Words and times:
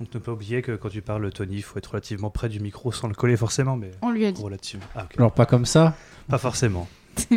Donc 0.00 0.12
ne 0.14 0.18
pas 0.18 0.32
oublier 0.32 0.62
que 0.62 0.72
quand 0.76 0.88
tu 0.88 1.00
parles, 1.02 1.30
Tony, 1.32 1.56
il 1.56 1.62
faut 1.62 1.78
être 1.78 1.86
relativement 1.92 2.30
près 2.30 2.48
du 2.48 2.58
micro 2.60 2.90
sans 2.92 3.08
le 3.08 3.14
coller 3.14 3.36
forcément, 3.36 3.76
mais 3.76 3.90
On 4.02 4.10
lui 4.10 4.26
a 4.26 4.32
dit. 4.32 4.42
relativement. 4.42 4.86
Ah. 4.96 5.06
Alors 5.16 5.32
pas 5.32 5.46
comme 5.46 5.66
ça? 5.66 5.94
Pas 6.28 6.38
forcément. 6.38 6.88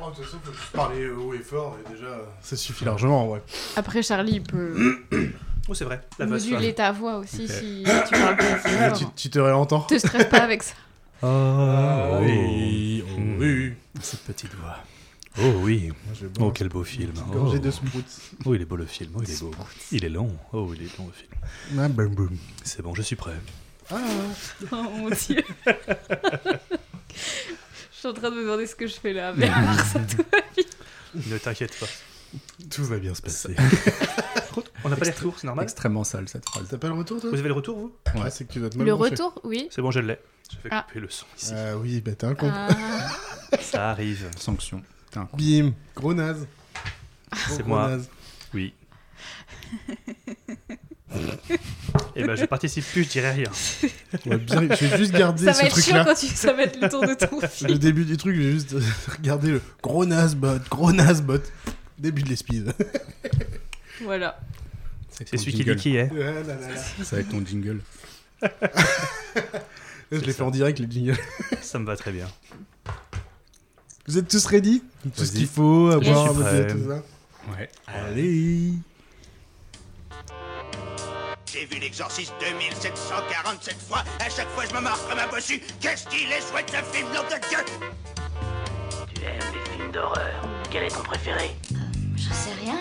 Oh, 0.00 0.10
de 0.10 0.14
toute 0.14 0.24
façon, 0.26 0.38
faut 0.44 0.52
juste 0.52 0.70
parler 0.72 1.10
haut 1.10 1.34
et 1.34 1.38
fort, 1.40 1.76
et 1.84 1.92
déjà, 1.92 2.20
ça 2.40 2.56
suffit 2.56 2.84
largement, 2.84 3.24
en 3.24 3.26
vrai. 3.26 3.42
Après, 3.74 4.00
Charlie, 4.00 4.34
il 4.34 4.42
peut 4.44 4.96
Oh, 5.68 5.74
c'est 5.74 5.84
vrai. 5.84 6.00
La 6.20 6.26
moduler 6.26 6.72
ta 6.72 6.92
voix 6.92 7.16
aussi 7.18 7.48
si 7.48 7.82
tu 7.84 8.12
parles 8.12 8.36
pas 8.36 8.44
assez 8.44 8.68
Ah, 8.78 8.90
fort. 8.90 8.98
tu, 8.98 9.04
tu 9.16 9.28
te 9.30 9.38
réentends 9.40 9.80
Te 9.82 9.98
stresse 9.98 10.26
pas 10.28 10.38
avec 10.44 10.62
ça. 10.62 10.74
Oh, 11.22 12.18
oui, 12.22 13.02
oh, 13.08 13.18
Mm. 13.18 13.38
oui. 13.40 13.72
Cette 14.00 14.20
petite 14.20 14.54
voix. 14.54 14.76
Oh 15.40 15.52
oui. 15.62 15.92
Oh, 16.40 16.50
quel 16.50 16.68
beau 16.68 16.82
film. 16.84 17.12
Oh. 17.34 17.56
de 17.56 17.70
smooth. 17.70 18.04
Oh, 18.44 18.54
il 18.54 18.62
est 18.62 18.64
beau 18.64 18.76
le 18.76 18.86
film. 18.86 19.12
Oh, 19.16 19.20
il 19.22 19.30
est 19.30 19.40
beau. 19.40 19.50
Il 19.92 20.04
est 20.04 20.08
long. 20.08 20.36
Oh, 20.52 20.72
il 20.74 20.82
est 20.82 20.98
long 20.98 21.06
le 21.06 21.12
film. 21.12 21.30
Ah. 21.78 21.88
C'est 22.64 22.82
bon, 22.82 22.94
je 22.94 23.02
suis 23.02 23.16
prêt. 23.16 23.34
Ah, 23.90 23.96
Oh 24.72 24.76
mon 24.82 25.10
dieu. 25.10 25.42
Je 27.90 28.02
suis 28.02 28.08
en 28.08 28.12
train 28.12 28.30
de 28.30 28.36
me 28.36 28.42
demander 28.42 28.66
ce 28.66 28.76
que 28.76 28.86
je 28.86 28.94
fais 28.94 29.12
là. 29.12 29.32
Mais 29.36 29.48
alors, 29.48 29.74
ça 29.80 29.98
tout 30.00 30.18
va 30.18 30.38
bien. 30.54 30.64
Ne 31.32 31.38
t'inquiète 31.38 31.76
pas. 31.80 31.86
tout 32.70 32.84
va 32.84 32.98
bien 32.98 33.12
se 33.14 33.22
passer. 33.22 33.56
On 34.84 34.88
n'a 34.88 34.96
pas 34.96 35.04
les 35.04 35.10
retours, 35.10 35.36
c'est 35.38 35.46
normal 35.46 35.64
Extrêmement 35.64 36.04
sale 36.04 36.28
cette 36.28 36.44
phrase. 36.44 36.68
T'as 36.70 36.78
pas 36.78 36.88
le 36.88 36.94
retour, 36.94 37.20
toi? 37.20 37.30
Vous 37.30 37.38
avez 37.38 37.48
le 37.48 37.54
retour, 37.54 37.76
vous? 37.76 37.92
Ouais, 38.20 38.30
c'est 38.30 38.46
que 38.46 38.52
tu 38.52 38.60
dois 38.60 38.70
te 38.70 38.78
Le 38.78 38.92
retour, 38.94 39.40
oui. 39.42 39.66
C'est 39.72 39.82
bon, 39.82 39.90
je 39.90 39.98
l'ai. 40.00 40.18
Je 40.50 40.56
vais 40.62 40.68
Ah. 40.70 40.84
couper 40.86 41.00
le 41.00 41.08
son 41.08 41.26
ici. 41.36 41.52
Ah 41.56 41.76
oui, 41.76 42.00
bah 42.00 42.12
t'as 42.16 42.28
un 42.28 42.34
compte. 42.34 42.52
Ah, 42.54 42.68
Ça 43.60 43.90
arrive. 43.90 44.28
Sanction. 44.36 44.80
Con. 45.12 45.28
Bim, 45.36 45.72
gros 45.96 46.14
naze. 46.14 46.46
C'est 47.48 47.60
gros 47.60 47.68
moi. 47.68 47.88
naze. 47.88 48.08
Oui. 48.54 48.74
Eh 52.16 52.24
ben, 52.24 52.34
je 52.34 52.44
participe 52.44 52.84
plus, 52.84 53.04
je 53.04 53.08
dirai 53.08 53.30
rien. 53.30 53.50
Ouais, 54.26 54.36
bien, 54.38 54.62
je 54.62 54.86
vais 54.86 54.98
juste 54.98 55.12
garder 55.12 55.44
ça 55.44 55.54
ce 55.54 55.60
va 55.60 55.66
être 55.66 55.74
chiant 55.80 55.82
truc-là. 55.82 56.04
quand 56.04 56.14
tu... 56.14 56.26
ça 56.26 56.52
va 56.52 56.62
être 56.64 56.80
le 56.80 56.88
tour 56.88 57.02
de 57.02 57.14
ton 57.14 57.40
film. 57.48 57.70
Le 57.72 57.78
début 57.78 58.04
du 58.04 58.16
truc, 58.16 58.36
j'ai 58.36 58.52
juste 58.52 58.74
regardé 59.16 59.52
le 59.52 59.62
gros 59.82 60.04
naze 60.04 60.34
bot, 60.34 60.58
gros 60.70 60.92
naze 60.92 61.22
bot. 61.22 61.40
Début 61.98 62.22
de 62.22 62.28
l'espive. 62.28 62.72
Voilà. 64.04 64.38
C'est 65.10 65.36
celui 65.36 65.52
qui 65.52 65.58
jingle. 65.58 65.74
dit 65.76 65.82
qui 65.82 65.96
est. 65.96 66.10
Ah 66.12 66.14
là 66.14 66.32
là 66.32 66.42
là. 66.42 66.82
C'est 67.02 67.16
avec 67.16 67.28
ton 67.28 67.44
jingle. 67.44 67.80
Je 70.12 70.20
l'ai 70.20 70.32
fait 70.32 70.42
en 70.42 70.50
direct, 70.50 70.78
les 70.78 70.90
jingles. 70.90 71.18
Ça 71.60 71.78
me 71.78 71.86
va 71.86 71.96
très 71.96 72.12
bien. 72.12 72.28
Vous 74.08 74.16
êtes 74.18 74.28
tous 74.28 74.46
ready 74.46 74.82
Tout 75.16 75.24
ce 75.24 75.32
qu'il 75.32 75.46
faut, 75.46 75.90
à 75.90 75.98
boire, 76.00 76.30
à 76.30 76.32
manger, 76.32 76.66
tout 76.66 76.88
ça 76.88 77.02
Ouais. 77.56 77.68
Allez 77.86 78.72
J'ai 81.52 81.64
vu 81.66 81.78
l'exorciste 81.80 82.32
2747 82.40 83.76
fois. 83.88 84.04
À 84.20 84.28
chaque 84.30 84.48
fois, 84.50 84.64
je 84.68 84.74
me 84.74 84.80
marre 84.80 84.98
comme 85.08 85.18
un 85.18 85.28
bossu. 85.28 85.60
Qu'est-ce 85.80 86.06
qu'il 86.08 86.30
est 86.30 86.40
chouette 86.50 86.70
ce 86.70 86.96
film, 86.96 87.08
nom 87.08 87.22
de 87.22 87.48
Dieu 87.48 87.58
Tu 89.14 89.22
aimes 89.24 89.38
les 89.54 89.76
films 89.76 89.92
d'horreur 89.92 90.42
Quel 90.70 90.84
est 90.84 90.88
ton 90.94 91.02
préféré 91.02 91.50
J'en 92.16 92.34
sais 92.34 92.54
rien. 92.64 92.78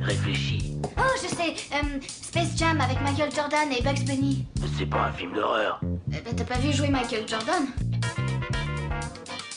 Réfléchis. 0.00 0.74
Oh, 0.98 1.02
je 1.22 1.28
sais. 1.28 1.54
euh, 1.74 1.98
Space 2.06 2.56
Jam 2.56 2.80
avec 2.80 3.00
Michael 3.02 3.30
Jordan 3.34 3.70
et 3.72 3.82
Bugs 3.82 4.04
Bunny. 4.06 4.44
C'est 4.78 4.86
pas 4.86 5.06
un 5.06 5.12
film 5.12 5.32
d'horreur. 5.34 5.80
Eh 6.12 6.20
ben, 6.20 6.34
t'as 6.36 6.44
pas 6.44 6.58
vu 6.58 6.72
jouer 6.72 6.88
Michael 6.88 7.26
Jordan 7.28 7.66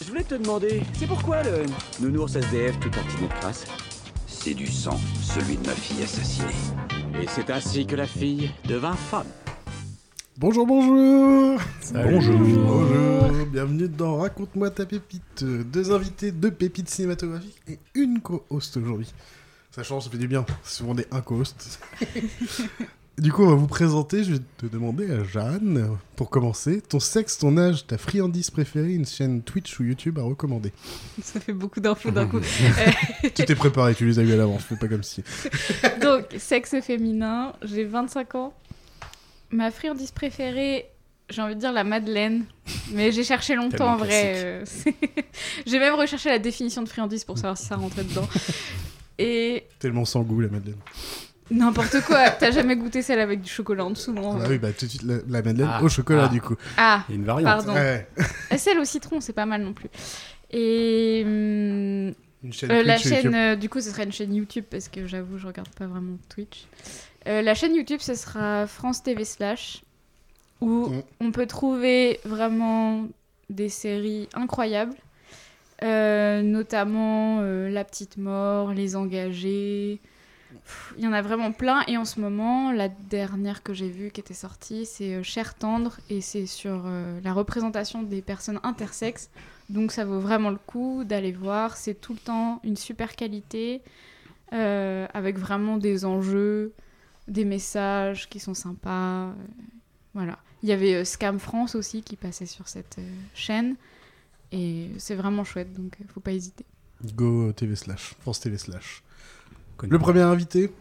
Je 0.09 0.13
voulais 0.15 0.23
te 0.23 0.33
demander, 0.33 0.81
c'est 0.93 1.05
pourquoi 1.05 1.43
le 1.43 1.65
nounours 1.99 2.35
SDF 2.35 2.79
tout 2.79 2.89
tartiné 2.89 3.27
de 3.27 3.33
crasse 3.33 3.65
C'est 4.25 4.55
du 4.55 4.65
sang, 4.65 4.99
celui 5.21 5.55
de 5.55 5.67
ma 5.67 5.73
fille 5.73 6.01
assassinée. 6.01 6.47
Et 7.21 7.27
c'est 7.27 7.51
ainsi 7.51 7.85
que 7.85 7.95
la 7.95 8.07
fille 8.07 8.49
devint 8.65 8.95
femme. 8.95 9.27
Bonjour, 10.35 10.65
bonjour 10.65 11.61
Bonjour. 11.93 12.39
Bonjour 12.39 13.45
Bienvenue 13.51 13.87
dans 13.87 14.17
Raconte-moi 14.17 14.71
ta 14.71 14.87
pépite. 14.87 15.43
Deux 15.43 15.91
invités, 15.91 16.31
deux 16.31 16.49
pépites 16.49 16.89
cinématographiques 16.89 17.61
et 17.67 17.77
une 17.93 18.19
co-host 18.19 18.77
aujourd'hui. 18.77 19.13
Ça 19.69 19.83
change, 19.83 20.05
ça 20.05 20.09
fait 20.09 20.17
du 20.17 20.27
bien. 20.27 20.43
C'est 20.63 20.77
souvent 20.77 20.95
des 20.95 21.05
un 21.11 21.21
co-host. 21.21 21.79
Du 23.19 23.31
coup, 23.31 23.43
on 23.43 23.49
va 23.49 23.55
vous 23.55 23.67
présenter. 23.67 24.23
Je 24.23 24.33
vais 24.33 24.39
te 24.57 24.65
demander 24.65 25.09
à 25.11 25.23
Jeanne, 25.23 25.97
pour 26.15 26.29
commencer, 26.29 26.81
ton 26.81 26.99
sexe, 26.99 27.37
ton 27.37 27.57
âge, 27.57 27.85
ta 27.87 27.97
friandise 27.97 28.49
préférée, 28.49 28.93
une 28.93 29.05
chaîne 29.05 29.41
Twitch 29.41 29.79
ou 29.79 29.83
YouTube 29.83 30.19
à 30.19 30.23
recommander. 30.23 30.71
Ça 31.21 31.39
fait 31.39 31.53
beaucoup 31.53 31.79
d'infos 31.79 32.11
d'un 32.11 32.27
coup. 32.27 32.39
Tu 33.35 33.45
t'es 33.45 33.55
préparé, 33.55 33.95
tu 33.95 34.05
les 34.05 34.19
as 34.19 34.23
eu 34.23 34.31
à 34.33 34.37
l'avance, 34.37 34.63
fais 34.63 34.75
pas 34.75 34.87
comme 34.87 35.03
si. 35.03 35.23
Donc, 36.01 36.25
sexe 36.37 36.79
féminin, 36.81 37.53
j'ai 37.61 37.83
25 37.83 38.35
ans. 38.35 38.53
Ma 39.51 39.71
friandise 39.71 40.11
préférée, 40.11 40.85
j'ai 41.29 41.41
envie 41.41 41.55
de 41.55 41.59
dire 41.59 41.71
la 41.73 41.83
Madeleine. 41.83 42.45
Mais 42.93 43.11
j'ai 43.11 43.23
cherché 43.23 43.55
longtemps 43.55 43.93
en 43.93 43.97
vrai. 43.97 44.33
euh, 44.35 44.65
j'ai 45.65 45.79
même 45.79 45.95
recherché 45.95 46.29
la 46.29 46.39
définition 46.39 46.81
de 46.83 46.89
friandise 46.89 47.23
pour 47.23 47.37
savoir 47.37 47.57
si 47.57 47.65
ça 47.65 47.75
rentrait 47.75 48.03
dedans. 48.03 48.27
Et 49.17 49.65
Tellement 49.79 50.05
sans 50.05 50.21
goût, 50.21 50.39
la 50.39 50.47
Madeleine. 50.47 50.77
N'importe 51.51 52.01
quoi. 52.05 52.29
T'as 52.31 52.51
jamais 52.51 52.75
goûté 52.75 53.01
celle 53.01 53.19
avec 53.19 53.41
du 53.41 53.49
chocolat 53.49 53.85
en 53.85 53.91
dessous, 53.91 54.13
non 54.13 54.39
Ah 54.41 54.45
oui, 54.49 54.57
bah 54.57 54.69
tout 54.71 54.85
de 54.85 54.89
suite, 54.91 55.03
la, 55.03 55.15
la 55.27 55.41
Madeleine 55.41 55.69
Ah. 55.71 55.83
au 55.83 55.89
chocolat, 55.89 56.25
Ah. 56.25 56.33
du 56.33 56.41
coup. 56.41 56.55
Ah, 56.77 57.03
Il 57.09 57.13
y 57.13 57.15
a 57.15 57.19
une 57.19 57.25
variante. 57.25 57.65
pardon. 57.65 57.73
Ouais. 57.73 58.07
Et 58.51 58.57
Celle 58.57 58.79
au 58.79 58.85
citron, 58.85 59.19
c'est 59.21 59.33
pas 59.33 59.45
mal 59.45 59.61
non 59.63 59.73
plus. 59.73 59.89
Et 60.51 61.23
hum, 61.25 62.13
Une 62.43 62.53
chaîne 62.53 62.71
Euh, 62.71 62.83
la 62.83 62.97
chaîne, 62.97 63.13
YouTube. 63.15 63.33
euh, 63.35 63.55
du 63.55 63.69
coup, 63.69 63.81
ce 63.81 63.89
sera 63.91 64.03
une 64.03 64.11
chaîne 64.11 64.33
YouTube 64.33 64.65
parce 64.69 64.87
que 64.87 65.05
j'avoue, 65.05 65.37
je 65.37 65.47
regarde 65.47 65.69
pas 65.69 65.87
vraiment 65.87 66.17
Twitch. 66.33 66.65
Euh, 67.27 67.41
la 67.41 67.53
chaîne 67.53 67.75
YouTube, 67.75 67.99
ce 67.99 68.15
sera 68.15 68.65
France 68.65 69.03
TV 69.03 69.25
Slash 69.25 69.81
où 70.61 70.87
Mm. 70.89 71.01
on 71.21 71.31
peut 71.31 71.45
trouver 71.47 72.19
vraiment 72.25 73.05
des 73.49 73.69
séries 73.69 74.27
incroyables, 74.33 74.95
Euh, 75.81 76.41
notamment 76.41 77.39
euh, 77.41 77.69
La 77.69 77.85
Petite 77.85 78.17
Mort, 78.17 78.73
Les 78.73 78.97
Engagés. 78.97 79.99
Il 80.97 81.03
y 81.03 81.07
en 81.07 81.13
a 81.13 81.21
vraiment 81.21 81.51
plein. 81.51 81.83
Et 81.87 81.97
en 81.97 82.05
ce 82.05 82.19
moment, 82.19 82.71
la 82.71 82.89
dernière 82.89 83.63
que 83.63 83.73
j'ai 83.73 83.89
vue 83.89 84.11
qui 84.11 84.19
était 84.19 84.33
sortie, 84.33 84.85
c'est 84.85 85.15
euh, 85.15 85.23
Cher 85.23 85.53
Tendre 85.55 85.99
et 86.09 86.21
c'est 86.21 86.45
sur 86.45 86.83
euh, 86.85 87.19
la 87.23 87.33
représentation 87.33 88.03
des 88.03 88.21
personnes 88.21 88.59
intersexes. 88.63 89.29
Donc 89.69 89.91
ça 89.91 90.05
vaut 90.05 90.19
vraiment 90.19 90.49
le 90.49 90.57
coup 90.57 91.03
d'aller 91.03 91.31
voir. 91.31 91.77
C'est 91.77 91.95
tout 91.95 92.13
le 92.13 92.19
temps 92.19 92.59
une 92.63 92.77
super 92.77 93.15
qualité, 93.15 93.81
euh, 94.53 95.07
avec 95.13 95.37
vraiment 95.37 95.77
des 95.77 96.05
enjeux, 96.05 96.73
des 97.27 97.45
messages 97.45 98.27
qui 98.29 98.39
sont 98.39 98.55
sympas. 98.55 99.33
voilà. 100.13 100.39
Il 100.61 100.67
y 100.67 100.73
avait 100.73 101.05
Scam 101.05 101.39
France 101.39 101.75
aussi 101.75 102.01
qui 102.01 102.17
passait 102.17 102.45
sur 102.45 102.67
cette 102.67 102.97
chaîne. 103.33 103.77
Et 104.51 104.89
c'est 104.97 105.15
vraiment 105.15 105.43
chouette, 105.43 105.73
donc 105.73 105.97
euh, 106.01 106.05
faut 106.07 106.19
pas 106.19 106.31
hésiter. 106.31 106.65
Go 107.13 107.51
TV 107.53 107.75
slash, 107.75 108.15
France 108.19 108.39
TV 108.39 108.57
slash. 108.57 109.03
Connu. 109.79 109.91
Le 109.93 109.97
premier 109.99 110.21
invité, 110.21 110.71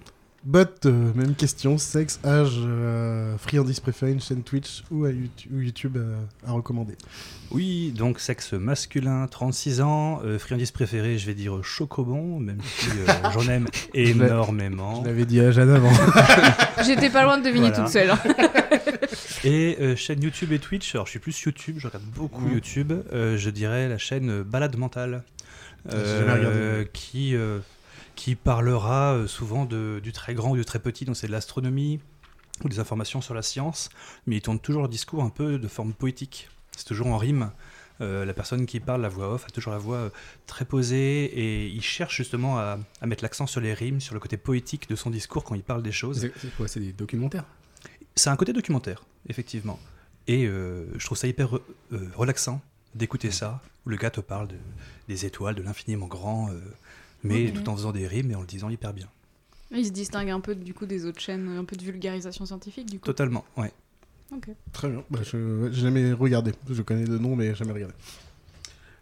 Bot, 0.44 0.66
euh, 0.86 1.12
même 1.14 1.34
question, 1.34 1.78
sexe, 1.78 2.18
âge, 2.24 2.54
euh, 2.58 3.36
friandise 3.38 3.80
préférée, 3.80 4.12
une 4.12 4.20
chaîne 4.20 4.42
Twitch 4.42 4.82
ou, 4.90 5.04
à 5.04 5.10
YouTube, 5.10 5.52
ou 5.54 5.60
YouTube 5.60 5.96
euh, 5.96 6.16
à 6.46 6.52
recommander. 6.52 6.94
Oui, 7.52 7.92
donc 7.96 8.18
sexe 8.20 8.52
masculin, 8.54 9.26
36 9.28 9.80
ans, 9.82 10.20
euh, 10.24 10.38
friandise 10.38 10.70
préférée, 10.72 11.16
je 11.18 11.26
vais 11.26 11.34
dire 11.34 11.62
chocobon, 11.62 12.38
même 12.40 12.58
si 12.64 12.88
euh, 12.90 13.06
j'en 13.34 13.48
aime 13.48 13.66
énormément. 13.94 15.02
Je 15.02 15.08
l'avais 15.08 15.26
dit 15.26 15.40
à 15.40 15.50
Jeanne 15.52 15.70
avant. 15.70 15.90
J'étais 16.84 17.10
pas 17.10 17.22
loin 17.24 17.38
de 17.38 17.44
deviner 17.44 17.70
Voilà. 17.70 17.84
toute 17.84 17.92
seule. 17.92 18.10
hein. 18.10 18.18
Et 19.44 19.76
euh, 19.80 19.94
chaîne 19.94 20.20
YouTube 20.20 20.50
et 20.52 20.58
Twitch, 20.58 20.94
alors 20.96 21.06
je 21.06 21.10
suis 21.12 21.20
plus 21.20 21.40
YouTube, 21.42 21.76
je 21.78 21.86
regarde 21.86 22.04
beaucoup 22.04 22.42
Mhm. 22.46 22.54
YouTube, 22.54 22.92
euh, 23.12 23.36
je 23.36 23.50
dirais 23.50 23.88
la 23.88 23.96
chaîne 23.98 24.42
Balade 24.42 24.76
Mentale, 24.76 25.22
Ah, 25.88 25.94
qui, 26.92 27.36
euh, 27.36 27.60
qui 28.18 28.34
parlera 28.34 29.14
euh, 29.14 29.26
souvent 29.28 29.64
de, 29.64 30.00
du 30.02 30.12
très 30.12 30.34
grand 30.34 30.50
ou 30.50 30.56
du 30.56 30.64
très 30.64 30.80
petit, 30.80 31.04
donc 31.04 31.16
c'est 31.16 31.28
de 31.28 31.32
l'astronomie 31.32 32.00
ou 32.64 32.68
des 32.68 32.80
informations 32.80 33.20
sur 33.20 33.32
la 33.32 33.42
science, 33.42 33.90
mais 34.26 34.36
ils 34.38 34.42
tournent 34.42 34.58
toujours 34.58 34.82
leur 34.82 34.88
discours 34.88 35.22
un 35.22 35.30
peu 35.30 35.58
de 35.60 35.68
forme 35.68 35.92
poétique, 35.92 36.48
c'est 36.76 36.84
toujours 36.84 37.06
en 37.06 37.16
rime. 37.16 37.52
Euh, 38.00 38.24
la 38.24 38.34
personne 38.34 38.66
qui 38.66 38.80
parle, 38.80 39.02
la 39.02 39.08
voix 39.08 39.34
off, 39.34 39.44
a 39.46 39.50
toujours 39.50 39.72
la 39.72 39.78
voix 39.78 39.96
euh, 39.96 40.10
très 40.46 40.64
posée 40.64 41.24
et 41.26 41.68
il 41.68 41.82
cherche 41.82 42.16
justement 42.16 42.58
à, 42.58 42.78
à 43.00 43.06
mettre 43.06 43.22
l'accent 43.22 43.46
sur 43.46 43.60
les 43.60 43.72
rimes, 43.72 44.00
sur 44.00 44.14
le 44.14 44.20
côté 44.20 44.36
poétique 44.36 44.88
de 44.88 44.96
son 44.96 45.10
discours 45.10 45.44
quand 45.44 45.54
il 45.54 45.62
parle 45.62 45.82
des 45.84 45.92
choses. 45.92 46.28
C'est 46.40 46.56
quoi 46.56 46.66
C'est 46.66 46.80
des 46.80 46.92
documentaires? 46.92 47.44
C'est 48.16 48.30
un 48.30 48.36
côté 48.36 48.52
documentaire, 48.52 49.04
effectivement. 49.28 49.78
Et 50.26 50.46
euh, 50.46 50.86
je 50.98 51.04
trouve 51.06 51.18
ça 51.18 51.28
hyper 51.28 51.52
re- 51.52 51.60
relaxant 52.16 52.60
d'écouter 52.94 53.30
ça, 53.30 53.60
où 53.86 53.90
le 53.90 53.96
gars 53.96 54.10
te 54.10 54.20
parle 54.20 54.48
de, 54.48 54.56
des 55.06 55.24
étoiles, 55.24 55.54
de 55.54 55.62
l'infiniment 55.62 56.06
grand, 56.06 56.50
mais 57.24 57.50
tout 57.52 57.68
en 57.68 57.76
faisant 57.76 57.92
des 57.92 58.06
rimes 58.06 58.30
et 58.30 58.34
en 58.34 58.40
le 58.40 58.46
disant 58.46 58.68
hyper 58.70 58.92
bien. 58.92 59.08
Il 59.70 59.84
se 59.84 59.90
distingue 59.90 60.30
un 60.30 60.40
peu 60.40 60.54
du 60.54 60.72
coup 60.72 60.86
des 60.86 61.04
autres 61.04 61.20
chaînes, 61.20 61.48
un 61.58 61.64
peu 61.64 61.76
de 61.76 61.82
vulgarisation 61.84 62.46
scientifique 62.46 62.90
du 62.90 62.98
coup. 62.98 63.06
Totalement, 63.06 63.44
ouais. 63.56 63.72
Ok. 64.32 64.48
Très 64.72 64.88
bien. 64.88 65.02
Bah, 65.10 65.20
je 65.22 65.36
n'ai 65.36 65.72
jamais 65.72 66.12
regardé. 66.12 66.52
Je 66.70 66.82
connais 66.82 67.04
le 67.06 67.18
nom, 67.18 67.34
mais 67.36 67.54
jamais 67.54 67.72
regardé. 67.72 67.94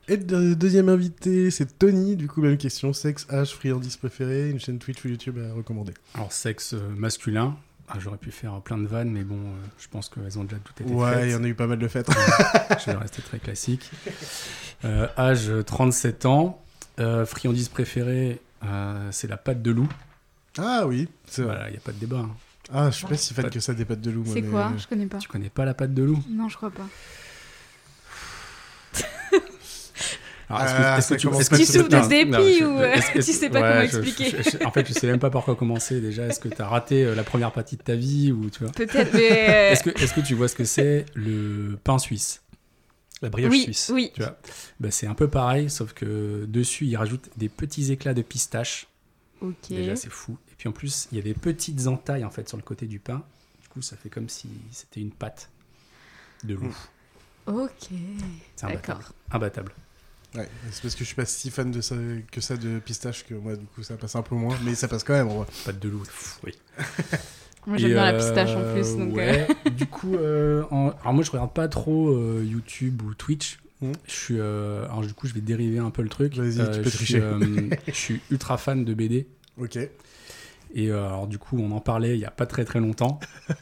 Et 0.08 0.16
le 0.16 0.54
deuxième 0.54 0.88
invité, 0.88 1.50
c'est 1.50 1.78
Tony. 1.78 2.14
Du 2.14 2.28
coup, 2.28 2.40
même 2.40 2.56
question. 2.56 2.92
Sexe, 2.92 3.26
âge, 3.30 3.52
friandise 3.54 3.96
préférée, 3.96 4.50
une 4.50 4.60
chaîne 4.60 4.78
Twitch 4.78 5.04
ou 5.04 5.08
YouTube 5.08 5.38
à 5.38 5.52
recommander. 5.52 5.94
Alors, 6.14 6.32
sexe 6.32 6.74
euh, 6.74 6.88
masculin. 6.96 7.56
Ah, 7.88 7.98
J'aurais 7.98 8.16
pu 8.18 8.30
faire 8.30 8.60
plein 8.62 8.78
de 8.78 8.86
vannes, 8.86 9.10
mais 9.10 9.24
bon, 9.24 9.36
euh, 9.38 9.54
je 9.78 9.86
pense 9.88 10.08
qu'elles 10.08 10.38
ont 10.38 10.44
déjà 10.44 10.58
toutes 10.62 10.80
été 10.80 10.92
Ouais, 10.92 11.22
il 11.24 11.28
y 11.28 11.30
faites. 11.32 11.40
en 11.40 11.44
a 11.44 11.48
eu 11.48 11.54
pas 11.54 11.66
mal 11.66 11.78
de 11.80 11.88
fêtes. 11.88 12.08
je 12.80 12.86
vais 12.86 12.96
rester 12.96 13.22
très 13.22 13.38
classique. 13.40 13.90
Euh, 14.84 15.08
âge 15.18 15.50
37 15.66 16.26
ans. 16.26 16.62
Euh, 16.98 17.26
friandise 17.26 17.68
préférée, 17.68 18.40
euh, 18.64 19.08
c'est 19.12 19.28
la 19.28 19.36
pâte 19.36 19.62
de 19.62 19.70
loup. 19.70 19.88
ah 20.58 20.86
oui, 20.86 21.08
c'est 21.26 21.42
vrai. 21.42 21.54
Voilà, 21.54 21.68
il 21.68 21.72
n'y 21.72 21.76
a 21.78 21.80
pas 21.80 21.92
de 21.92 21.98
débat. 21.98 22.18
hein. 22.20 22.30
Ah, 22.72 22.90
je 22.90 22.96
suis 22.96 23.06
pas 23.06 23.16
si 23.16 23.32
fan 23.34 23.48
que 23.50 23.60
ça 23.60 23.74
des 23.74 23.84
pâtes 23.84 24.00
de 24.00 24.10
loup. 24.10 24.24
moi, 24.24 24.34
C'est 24.34 24.40
mais- 24.42 24.48
quoi 24.48 24.72
Je 24.76 24.86
connais 24.88 25.06
pas. 25.06 25.18
Tu 25.18 25.28
connais 25.28 25.50
pas 25.50 25.64
la 25.64 25.74
pâte 25.74 25.94
de 25.94 26.02
loup? 26.02 26.18
Non, 26.30 26.48
je 26.48 26.56
crois 26.56 26.70
pas. 26.70 26.86
Alors, 30.48 30.62
Ah, 30.64 31.00
ça 31.00 31.16
commence 31.16 31.40
est-ce 31.40 31.50
pas 31.50 31.56
Tu 31.58 31.64
souffres 31.66 31.88
de 31.88 31.96
Non, 31.96 32.06
dépit 32.06 32.58
je- 32.60 32.64
ou, 32.64 32.78
euh, 32.78 32.92
est-ce 32.92 33.10
que- 33.10 33.18
tu 33.18 33.32
sais 33.32 33.50
pas 33.50 33.60
ouais, 33.60 33.68
comment 33.88 34.02
je- 34.02 34.08
expliquer 34.08 34.30
je- 34.44 34.50
je- 34.58 34.64
En 34.64 34.70
fait, 34.70 34.86
je 34.86 34.92
sais 34.92 35.08
même 35.08 35.18
pas 35.18 35.28
par 35.30 35.44
quoi 35.44 35.56
commencer 35.56 36.00
déjà. 36.00 36.24
Est-ce 36.26 36.38
que 36.38 36.48
tu 36.48 36.62
as 36.62 36.68
raté 36.68 37.04
euh, 37.04 37.16
la 37.16 37.24
première 37.24 37.50
partie 37.50 37.76
de 37.76 37.82
ta 37.82 37.96
vie 37.96 38.30
ou 38.30 38.48
tu 38.48 38.62
vois? 38.62 38.70
Peut-être, 38.72 39.12
mais. 39.12 39.72
Est-ce 39.72 39.82
que, 39.82 39.90
est-ce 40.00 40.14
que 40.14 40.20
tu 40.20 40.34
vois 40.34 40.46
ce 40.46 40.54
que 40.54 40.64
c'est 40.64 41.04
le 41.14 41.76
pain 41.82 41.98
suisse? 41.98 42.42
La 43.22 43.30
brioche 43.30 43.50
oui, 43.50 43.62
suisse. 43.62 43.90
oui. 43.92 44.10
Tu 44.14 44.22
vois 44.22 44.38
bah, 44.78 44.90
C'est 44.90 45.06
un 45.06 45.14
peu 45.14 45.28
pareil, 45.28 45.70
sauf 45.70 45.92
que 45.92 46.44
dessus, 46.46 46.86
ils 46.86 46.96
rajoutent 46.96 47.30
des 47.36 47.48
petits 47.48 47.90
éclats 47.92 48.14
de 48.14 48.22
pistache. 48.22 48.88
Ok. 49.40 49.68
Déjà, 49.70 49.96
c'est 49.96 50.10
fou. 50.10 50.36
Et 50.50 50.54
puis 50.56 50.68
en 50.68 50.72
plus, 50.72 51.08
il 51.12 51.16
y 51.16 51.20
a 51.20 51.24
des 51.24 51.34
petites 51.34 51.86
entailles 51.86 52.24
en 52.24 52.30
fait 52.30 52.48
sur 52.48 52.56
le 52.56 52.62
côté 52.62 52.86
du 52.86 52.98
pain. 52.98 53.24
Du 53.62 53.68
coup, 53.68 53.82
ça 53.82 53.96
fait 53.96 54.10
comme 54.10 54.28
si 54.28 54.48
c'était 54.70 55.00
une 55.00 55.12
pâte 55.12 55.50
de 56.44 56.54
loup. 56.54 56.76
Ok. 57.46 57.88
C'est 58.56 58.64
imbattable. 58.64 58.98
D'accord. 58.98 59.12
Imbattable. 59.30 59.72
Ouais, 60.34 60.48
c'est 60.70 60.82
parce 60.82 60.94
que 60.94 61.00
je 61.00 61.04
suis 61.04 61.14
pas 61.14 61.24
si 61.24 61.50
fan 61.50 61.70
de 61.70 61.80
ça, 61.80 61.94
que 62.30 62.40
ça 62.40 62.56
de 62.56 62.78
pistache 62.78 63.24
que 63.24 63.34
moi, 63.34 63.56
du 63.56 63.64
coup, 63.66 63.82
ça 63.82 63.96
passe 63.96 64.16
un 64.16 64.22
peu 64.22 64.34
moins. 64.34 64.58
Mais 64.64 64.74
ça 64.74 64.88
passe 64.88 65.04
quand 65.04 65.14
même. 65.14 65.44
Pâte 65.64 65.78
de 65.78 65.88
loup. 65.88 66.00
pff, 66.00 66.40
oui. 66.44 66.52
Moi, 67.66 67.76
j'aime 67.78 67.90
bien 67.92 68.04
la 68.04 68.12
euh, 68.14 68.18
pistache 68.18 68.50
en 68.54 68.72
plus. 68.72 68.96
Donc, 68.96 69.12
euh, 69.12 69.16
ouais. 69.16 69.46
du 69.76 69.86
coup, 69.86 70.14
euh, 70.14 70.62
en- 70.70 70.90
alors 71.00 71.14
moi 71.14 71.24
je 71.24 71.30
regarde 71.30 71.52
pas 71.52 71.68
trop 71.68 72.10
euh, 72.10 72.44
YouTube 72.44 73.02
ou 73.02 73.14
Twitch. 73.14 73.58
Mhm. 73.82 73.92
Je 74.06 74.12
suis, 74.12 74.36
euh, 74.38 74.84
alors 74.86 75.02
du 75.02 75.12
coup 75.12 75.26
je 75.26 75.34
vais 75.34 75.40
dériver 75.40 75.78
un 75.78 75.90
peu 75.90 76.02
le 76.02 76.08
truc. 76.08 76.38
Euh, 76.38 76.42
Vas-y, 76.42 76.70
tu 76.76 76.82
peux 76.82 76.90
je 76.90 76.96
tricher. 76.96 77.04
Suis, 77.04 77.20
euh, 77.20 77.70
je 77.88 77.92
suis 77.92 78.20
ultra 78.30 78.56
fan 78.56 78.84
de 78.84 78.94
BD. 78.94 79.26
Ok. 79.58 79.76
Et 80.74 80.90
euh, 80.90 81.06
alors 81.06 81.26
du 81.26 81.38
coup 81.38 81.58
on 81.58 81.70
en 81.72 81.80
parlait 81.80 82.14
il 82.16 82.20
y 82.20 82.24
a 82.24 82.30
pas 82.30 82.46
très 82.46 82.64
très 82.64 82.80
longtemps. 82.80 83.18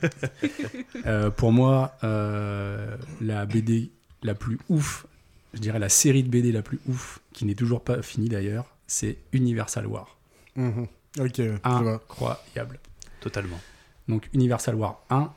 Euh, 1.06 1.30
pour 1.30 1.52
moi, 1.52 1.96
euh, 2.02 2.96
la 3.20 3.44
BD 3.44 3.90
la 4.22 4.34
plus 4.34 4.58
ouf, 4.70 5.06
je 5.52 5.58
dirais 5.60 5.78
la 5.78 5.90
série 5.90 6.22
de 6.22 6.28
BD 6.28 6.50
la 6.50 6.62
plus 6.62 6.78
ouf, 6.88 7.20
qui 7.34 7.44
n'est 7.44 7.54
toujours 7.54 7.82
pas 7.82 8.00
finie 8.00 8.28
d'ailleurs, 8.30 8.66
c'est 8.86 9.18
Universal 9.32 9.86
War. 9.86 10.16
Mhm. 10.56 10.86
Ok. 11.20 11.40
Incroyable. 11.62 12.78
Totalement. 13.20 13.60
Donc 14.08 14.28
Universal 14.32 14.74
War 14.74 15.00
1 15.10 15.30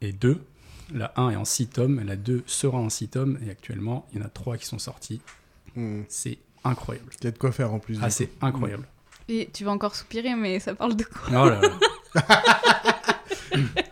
et 0.00 0.12
2. 0.12 0.40
La 0.94 1.12
1 1.16 1.30
est 1.30 1.36
en 1.36 1.44
6 1.44 1.68
tomes, 1.68 2.00
la 2.04 2.16
2 2.16 2.44
sera 2.46 2.78
en 2.78 2.88
6 2.88 3.08
tomes, 3.08 3.38
et 3.44 3.50
actuellement, 3.50 4.06
il 4.12 4.20
y 4.20 4.22
en 4.22 4.26
a 4.26 4.28
3 4.28 4.56
qui 4.56 4.66
sont 4.66 4.78
sortis. 4.78 5.20
Mhm. 5.74 6.04
C'est 6.08 6.38
incroyable. 6.64 7.10
Il 7.20 7.24
y 7.24 7.26
a 7.26 7.30
de 7.32 7.38
quoi 7.38 7.52
faire 7.52 7.72
en 7.72 7.78
plus. 7.78 7.98
Ah, 8.00 8.10
c'est 8.10 8.30
incroyable. 8.40 8.86
Et 9.28 9.50
tu 9.52 9.64
vas 9.64 9.72
encore 9.72 9.96
soupirer, 9.96 10.36
mais 10.36 10.60
ça 10.60 10.74
parle 10.74 10.94
de 10.94 11.04
quoi? 11.04 11.44
Oh 11.44 11.48
là 11.48 11.60
là. 11.60 11.72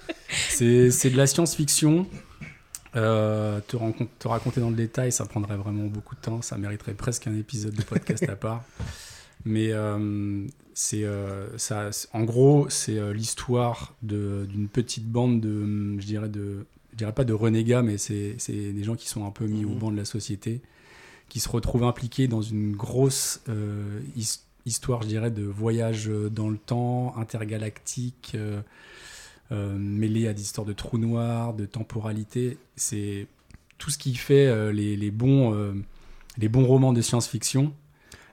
c'est 0.49 0.91
c'est 0.91 1.11
de 1.11 1.17
la 1.17 1.27
science-fiction. 1.27 2.07
Euh, 2.97 3.61
te 3.67 4.29
raconter 4.29 4.61
dans 4.61 4.71
le 4.71 4.77
détail, 4.77 5.11
ça 5.11 5.27
prendrait 5.27 5.57
vraiment 5.57 5.87
beaucoup 5.87 6.15
de 6.15 6.21
temps. 6.21 6.43
Ça 6.43 6.57
mériterait 6.57 6.95
presque 6.95 7.27
un 7.27 7.37
épisode 7.37 7.75
de 7.75 7.83
podcast 7.83 8.29
à 8.29 8.37
part. 8.37 8.63
Mais 9.45 9.73
euh, 9.73 10.47
c'est 10.75 11.05
euh, 11.05 11.57
ça. 11.59 11.91
En 12.13 12.25
gros, 12.25 12.69
c'est 12.69 12.99
euh, 12.99 13.13
l'histoire 13.15 13.95
d'une 14.03 14.69
petite 14.73 15.07
bande 15.07 15.41
de, 15.41 15.99
je 16.01 16.07
dirais 16.07 16.29
de, 16.29 16.67
je 16.93 16.97
dirais 16.99 17.13
pas 17.15 17.25
de 17.25 17.33
renégats, 17.33 17.83
mais 17.83 17.97
c'est 17.99 18.37
des 18.49 18.85
gens 18.85 18.97
qui 18.97 19.09
sont 19.09 19.25
un 19.27 19.31
peu 19.31 19.47
mis 19.47 19.65
au 19.65 19.71
Mhm. 19.71 19.79
banc 19.79 19.91
de 19.93 19.97
la 19.97 20.05
société, 20.05 20.61
qui 21.29 21.41
se 21.41 21.49
retrouvent 21.49 21.85
impliqués 21.85 22.29
dans 22.29 22.43
une 22.43 22.75
grosse 22.77 23.41
euh, 23.49 24.01
his- 24.17 24.41
histoire, 24.67 25.03
je 25.03 25.09
dirais, 25.09 25.31
de 25.31 25.43
voyage 25.45 26.11
dans 26.31 26.49
le 26.51 26.59
temps, 26.59 27.15
intergalactique, 27.17 28.33
euh, 28.35 28.61
euh, 29.53 29.77
mêlée 29.77 30.27
à 30.29 30.33
des 30.33 30.43
histoires 30.43 30.67
de 30.67 30.73
trous 30.73 30.99
noirs, 30.99 31.55
de 31.55 31.67
temporalité. 31.67 32.57
C'est 32.77 33.27
tout 33.79 33.91
ce 33.91 33.99
qui 33.99 34.15
fait 34.15 34.47
euh, 34.47 34.73
les, 34.73 34.97
les 34.97 35.11
bons, 35.11 35.55
euh, 35.55 35.73
les 36.39 36.49
bons 36.49 36.65
romans 36.67 36.93
de 36.93 37.03
science-fiction, 37.03 37.73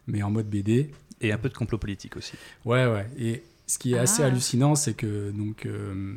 mais 0.08 0.24
en 0.24 0.32
mode 0.32 0.50
BD. 0.50 0.92
Et 1.22 1.32
un 1.32 1.38
peu 1.38 1.50
de 1.50 1.54
complot 1.54 1.78
politique 1.78 2.18
aussi. 2.18 2.34
Ouais, 2.66 2.86
ouais. 2.86 3.08
Et 3.18 3.44
ce 3.68 3.78
qui 3.80 3.94
est 3.94 3.98
assez 3.98 4.24
Ah. 4.24 4.28
hallucinant, 4.28 4.76
c'est 4.76 4.94
que 4.94 5.32
donc, 5.32 5.66
euh, 5.66 6.16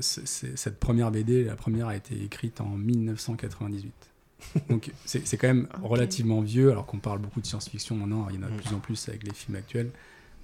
cette 0.00 0.80
première 0.80 1.10
BD, 1.10 1.44
la 1.44 1.54
première 1.56 1.88
a 1.88 1.96
été 1.96 2.20
écrite 2.22 2.60
en 2.60 2.70
1998. 2.70 3.92
Donc 4.68 4.90
c'est 5.06 5.26
c'est 5.26 5.38
quand 5.38 5.46
même 5.48 5.66
relativement 5.82 6.40
vieux, 6.42 6.70
alors 6.70 6.84
qu'on 6.86 6.98
parle 6.98 7.18
beaucoup 7.20 7.40
de 7.40 7.46
science-fiction 7.46 7.96
maintenant, 7.96 8.26
il 8.28 8.36
y 8.36 8.38
en 8.38 8.42
a 8.42 8.48
de 8.50 8.52
Mm. 8.54 8.56
plus 8.60 8.74
en 8.74 8.80
plus 8.80 9.08
avec 9.08 9.22
les 9.24 9.32
films 9.32 9.56
actuels. 9.56 9.90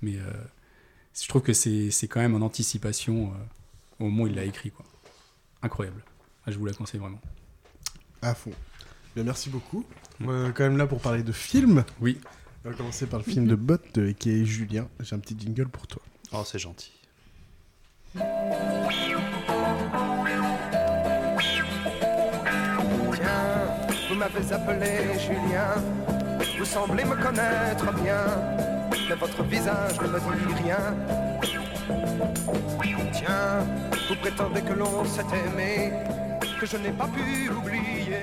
Mais 0.01 0.17
euh, 0.17 0.31
je 1.21 1.29
trouve 1.29 1.43
que 1.43 1.53
c'est 1.53 1.91
c'est 1.91 2.09
quand 2.09 2.21
même 2.21 2.35
en 2.35 2.45
anticipation 2.45 3.27
euh, 3.35 3.37
au 4.01 4.05
moment 4.05 4.25
où 4.25 4.27
il 4.29 4.35
l'a 4.35 4.45
écrit. 4.45 4.71
Quoi. 4.71 4.85
Incroyable. 5.63 6.03
Ah, 6.47 6.51
je 6.51 6.59
vous 6.59 6.65
la 6.67 6.73
conseille 6.73 7.01
vraiment. 7.01 7.21
À 8.23 8.35
fond. 8.35 8.53
Bien, 9.15 9.25
merci 9.25 9.51
beaucoup. 9.51 9.85
On 10.25 10.49
est 10.49 10.53
quand 10.53 10.65
même 10.65 10.79
là 10.79 10.87
pour 10.87 11.01
parler 11.01 11.23
de 11.23 11.33
films. 11.33 11.85
Oui. 12.01 12.19
On 12.65 12.71
va 12.71 12.77
commencer 12.77 13.07
par 13.07 13.19
le 13.19 13.25
film 13.25 13.49
de 13.49 13.57
Bot 13.57 13.79
qui 14.21 14.31
est 14.31 14.45
Julien. 14.45 14.89
J'ai 15.01 15.17
un 15.17 15.19
petit 15.19 15.37
jingle 15.37 15.69
pour 15.69 15.89
toi. 15.89 16.01
Oh, 16.33 16.45
c'est 16.47 16.61
gentil. 16.61 16.93
Tiens, 18.15 18.23
vous 24.09 24.15
m'avez 24.15 24.53
appelé 24.53 25.19
Julien. 25.19 25.75
Vous 26.57 26.65
semblez 26.65 27.05
me 27.05 27.17
connaître 27.17 27.93
bien, 28.01 28.27
mais 29.09 29.17
votre 29.17 29.43
visage 29.43 30.01
ne 30.01 30.07
me 30.07 30.19
dit 30.21 30.55
rien. 30.63 30.95
Tiens, 33.13 33.67
vous 34.09 34.17
prétendez 34.21 34.63
que 34.63 34.73
l'on 34.75 35.05
s'est 35.05 35.23
aimé, 35.47 35.93
que 36.61 36.67
je 36.67 36.77
n'ai 36.77 36.93
pas 36.93 37.09
pu 37.09 37.51
oublier 37.51 38.23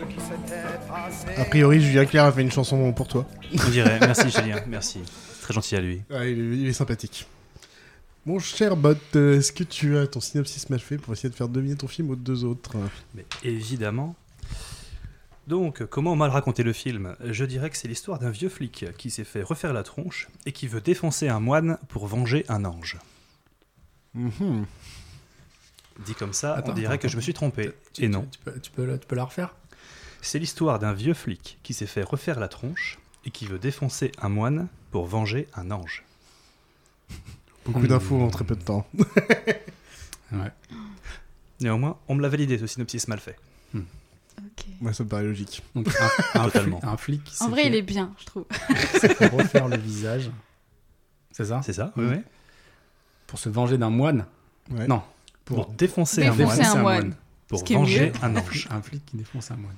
ce 0.00 0.04
qui 0.06 0.20
s'était 0.20 0.62
passé. 0.88 1.26
A 1.40 1.44
priori, 1.44 1.80
Julien 1.80 2.04
Clerc 2.06 2.24
a 2.24 2.32
fait 2.32 2.42
une 2.42 2.50
chanson 2.50 2.92
pour 2.92 3.08
toi. 3.08 3.26
On 3.66 3.70
dirait. 3.70 3.98
Merci, 4.00 4.30
Julien. 4.30 4.60
Merci. 4.68 5.00
Très 5.42 5.54
gentil 5.54 5.76
à 5.76 5.80
lui. 5.80 6.02
Ah, 6.10 6.26
il, 6.26 6.38
est, 6.38 6.58
il 6.58 6.66
est 6.68 6.72
sympathique. 6.72 7.26
Mon 8.26 8.38
cher 8.38 8.76
Bot, 8.76 8.94
est-ce 9.14 9.52
que 9.52 9.64
tu 9.64 9.96
as 9.96 10.06
ton 10.06 10.20
synopsis 10.20 10.68
mal 10.70 10.80
fait 10.80 10.98
pour 10.98 11.12
essayer 11.14 11.30
de 11.30 11.34
faire 11.34 11.48
deviner 11.48 11.76
ton 11.76 11.88
film 11.88 12.10
aux 12.10 12.16
deux 12.16 12.44
autres 12.44 12.76
Mais 13.14 13.24
évidemment. 13.44 14.14
Donc, 15.46 15.84
comment 15.86 16.14
mal 16.16 16.30
raconter 16.30 16.62
le 16.62 16.72
film? 16.72 17.16
Je 17.24 17.44
dirais 17.44 17.70
que 17.70 17.76
c'est 17.76 17.88
l'histoire 17.88 18.18
d'un 18.18 18.30
vieux 18.30 18.50
flic 18.50 18.84
qui 18.98 19.10
s'est 19.10 19.24
fait 19.24 19.42
refaire 19.42 19.72
la 19.72 19.82
tronche 19.82 20.28
et 20.46 20.52
qui 20.52 20.68
veut 20.68 20.80
défoncer 20.82 21.28
un 21.28 21.40
moine 21.40 21.78
pour 21.88 22.06
venger 22.06 22.44
un 22.48 22.64
ange. 22.64 22.98
Mhm. 24.14 24.66
Dit 26.04 26.14
comme 26.14 26.32
ça, 26.34 26.54
Attends, 26.54 26.72
on 26.72 26.74
dirait 26.74 26.94
attends, 26.94 27.02
que 27.02 27.08
je 27.08 27.16
me 27.16 27.20
suis 27.20 27.34
trompé. 27.34 27.72
Tu- 27.94 28.02
Et 28.02 28.06
tu- 28.06 28.08
non. 28.10 28.26
Tu, 28.30 28.38
peux, 28.38 28.52
tu 28.60 28.70
peux 28.70 28.98
tu 28.98 29.06
peux 29.06 29.16
la 29.16 29.24
refaire? 29.24 29.54
C'est 30.22 30.38
l'histoire 30.38 30.78
d'un 30.78 30.92
vieux 30.92 31.14
flic 31.14 31.58
qui 31.62 31.74
s'est 31.74 31.86
fait 31.86 32.02
refaire 32.02 32.38
la 32.40 32.48
tronche 32.48 32.98
et 33.24 33.30
qui 33.30 33.46
veut 33.46 33.58
défoncer 33.58 34.12
un 34.20 34.28
moine 34.28 34.68
pour 34.90 35.06
venger 35.06 35.48
un 35.54 35.70
ange. 35.70 36.04
Beaucoup 37.64 37.86
d'infos 37.86 38.20
en 38.20 38.28
très 38.30 38.44
peu 38.44 38.56
de 38.56 38.62
temps. 38.62 38.86
Ouais. 40.32 40.52
Néanmoins, 41.60 41.98
on 42.06 42.14
me 42.14 42.22
l'a 42.22 42.28
validé 42.28 42.56
ce 42.56 42.68
synopsis 42.68 43.08
mal 43.08 43.18
fait. 43.18 43.36
Ok. 43.74 44.64
Moi, 44.80 44.92
ça 44.92 45.02
me 45.02 45.08
paraît 45.08 45.24
logique. 45.24 45.60
Donc, 45.74 45.88
un, 46.34 46.40
un 46.40 46.44
Totalement. 46.44 46.78
flic- 46.78 46.88
un 46.88 46.96
flic 46.96 47.24
qui 47.24 47.42
En 47.42 47.48
vrai, 47.48 47.62
fait- 47.62 47.68
il 47.68 47.74
est 47.74 47.82
bien, 47.82 48.14
je 48.20 48.26
trouve. 48.26 48.44
s'est 49.00 49.12
fait 49.12 49.26
refaire 49.26 49.66
le 49.66 49.76
visage. 49.76 50.30
C'est 51.32 51.46
ça? 51.46 51.62
C'est 51.64 51.72
ça. 51.72 51.92
Oui. 51.96 52.14
Pour 53.26 53.40
se 53.40 53.48
venger 53.48 53.76
d'un 53.76 53.90
moine? 53.90 54.24
Ouais. 54.70 54.86
Non. 54.86 55.02
Pour 55.44 55.66
Pour 55.66 55.74
défoncer 55.74 56.24
un 56.24 56.32
moine 56.32 56.60
un 56.64 56.80
moine. 56.80 57.14
pour 57.48 57.64
venger 57.64 58.12
un 58.22 58.36
ange. 58.36 58.68
un 58.70 58.80
flic 58.82 59.04
qui 59.04 59.16
défonce 59.16 59.50
un 59.50 59.56
moine. 59.56 59.76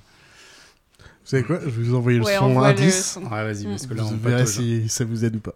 Vous 1.23 1.29
savez 1.29 1.43
quoi 1.43 1.59
Je 1.63 1.69
vais 1.69 1.83
vous 1.83 1.95
envoyer 1.95 2.19
le 2.19 2.25
Ouais, 2.25 2.37
son 2.37 2.59
indice. 2.61 3.17
Ouais, 3.21 3.29
vas-y, 3.29 3.63
parce 3.65 3.87
que 3.87 3.93
là, 3.93 4.03
Vous 4.03 4.13
on 4.13 4.17
verrez 4.17 4.43
patauge. 4.43 4.53
si 4.55 4.89
ça 4.89 5.05
vous 5.05 5.23
aide 5.25 5.35
ou 5.37 5.39
pas. 5.39 5.55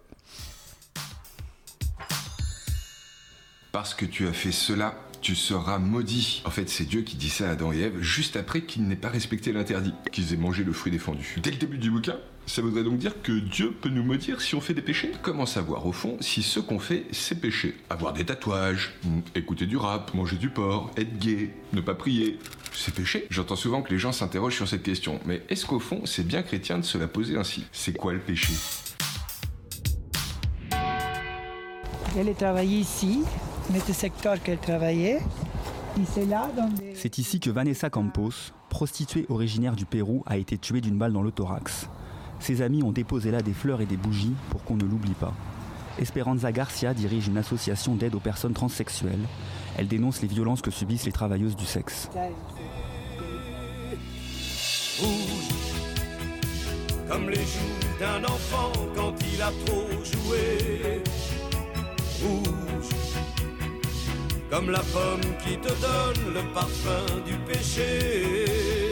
Parce 3.72 3.94
que 3.94 4.06
tu 4.06 4.26
as 4.26 4.32
fait 4.32 4.50
cela, 4.52 4.94
tu 5.20 5.36
seras 5.36 5.78
maudit. 5.78 6.42
En 6.46 6.50
fait, 6.50 6.68
c'est 6.68 6.84
Dieu 6.84 7.02
qui 7.02 7.16
dit 7.16 7.28
ça 7.28 7.48
à 7.48 7.52
Adam 7.52 7.72
et 7.72 7.80
Ève 7.80 8.00
juste 8.00 8.36
après 8.36 8.62
qu'ils 8.62 8.86
n'aient 8.88 8.96
pas 8.96 9.10
respecté 9.10 9.52
l'interdit, 9.52 9.92
qu'ils 10.10 10.32
aient 10.32 10.36
mangé 10.38 10.64
le 10.64 10.72
fruit 10.72 10.90
défendu. 10.90 11.36
Dès 11.42 11.50
le 11.50 11.58
début 11.58 11.78
du 11.78 11.90
bouquin, 11.90 12.16
Ça 12.48 12.62
voudrait 12.62 12.82
donc 12.82 12.96
dire 12.96 13.20
que 13.22 13.32
Dieu 13.32 13.72
peut 13.78 13.90
nous 13.90 14.02
maudire 14.02 14.40
si 14.40 14.54
on 14.54 14.62
fait 14.62 14.72
des 14.72 14.80
péchés 14.80 15.12
Comment 15.20 15.44
savoir, 15.44 15.86
au 15.86 15.92
fond, 15.92 16.16
si 16.20 16.42
ce 16.42 16.60
qu'on 16.60 16.78
fait, 16.78 17.04
c'est 17.12 17.38
péché? 17.38 17.76
Avoir 17.90 18.14
des 18.14 18.24
tatouages, 18.24 18.94
hmm, 19.04 19.20
écouter 19.34 19.66
du 19.66 19.76
rap, 19.76 20.14
manger 20.14 20.36
du 20.36 20.48
porc, 20.48 20.90
être 20.96 21.18
gay, 21.18 21.50
ne 21.74 21.82
pas 21.82 21.94
prier, 21.94 22.38
c'est 22.72 22.94
péché? 22.94 23.26
J'entends 23.28 23.54
souvent 23.54 23.82
que 23.82 23.90
les 23.90 23.98
gens 23.98 24.12
s'interrogent 24.12 24.56
sur 24.56 24.66
cette 24.66 24.82
question, 24.82 25.20
mais 25.26 25.42
est-ce 25.50 25.66
qu'au 25.66 25.78
fond, 25.78 26.00
c'est 26.06 26.26
bien 26.26 26.42
chrétien 26.42 26.78
de 26.78 26.84
se 26.84 26.96
la 26.96 27.06
poser 27.06 27.36
ainsi? 27.36 27.66
C'est 27.70 27.92
quoi 27.92 28.14
le 28.14 28.18
péché? 28.18 28.54
Elle 32.16 32.34
travaillé 32.34 32.78
ici, 32.78 33.24
mais 33.70 33.80
le 33.86 33.92
secteur 33.92 34.42
qu'elle 34.42 34.58
travaillait. 34.58 35.20
Et 36.00 36.04
c'est 36.14 36.24
là, 36.24 36.50
dans 36.56 36.70
des... 36.70 36.94
C'est 36.94 37.18
ici 37.18 37.40
que 37.40 37.50
Vanessa 37.50 37.90
Campos, 37.90 38.32
prostituée 38.70 39.26
originaire 39.28 39.76
du 39.76 39.84
Pérou, 39.84 40.22
a 40.24 40.38
été 40.38 40.56
tuée 40.56 40.80
d'une 40.80 40.96
balle 40.96 41.12
dans 41.12 41.22
le 41.22 41.30
thorax. 41.30 41.88
Ses 42.40 42.62
amis 42.62 42.82
ont 42.82 42.92
déposé 42.92 43.30
là 43.30 43.42
des 43.42 43.52
fleurs 43.52 43.80
et 43.80 43.86
des 43.86 43.96
bougies 43.96 44.34
pour 44.50 44.62
qu'on 44.64 44.76
ne 44.76 44.84
l'oublie 44.84 45.14
pas. 45.14 45.34
Esperanza 45.98 46.52
Garcia 46.52 46.94
dirige 46.94 47.26
une 47.26 47.38
association 47.38 47.96
d'aide 47.96 48.14
aux 48.14 48.20
personnes 48.20 48.52
transsexuelles. 48.52 49.26
Elle 49.76 49.88
dénonce 49.88 50.22
les 50.22 50.28
violences 50.28 50.62
que 50.62 50.70
subissent 50.70 51.06
les 51.06 51.12
travailleuses 51.12 51.56
du 51.56 51.66
sexe. 51.66 52.08
Comme 64.50 64.70
la 64.70 64.80
pomme 64.80 65.20
qui 65.44 65.58
te 65.58 65.68
donne 65.68 66.34
le 66.34 66.54
parfum 66.54 67.04
du 67.26 67.34
péché. 67.46 68.87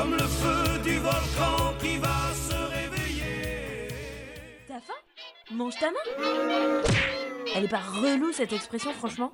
Comme 0.00 0.12
le 0.12 0.18
feu 0.22 0.78
du 0.82 0.98
volcan 0.98 1.74
qui 1.78 1.98
va 1.98 2.32
se 2.34 2.54
réveiller. 2.54 3.88
T'as 4.66 4.80
faim 4.80 4.94
Mange 5.52 5.74
ta 5.78 5.90
main 5.90 6.82
Elle 7.54 7.64
est 7.64 7.68
pas 7.68 7.80
relou 7.80 8.32
cette 8.32 8.52
expression 8.52 8.92
franchement 8.92 9.30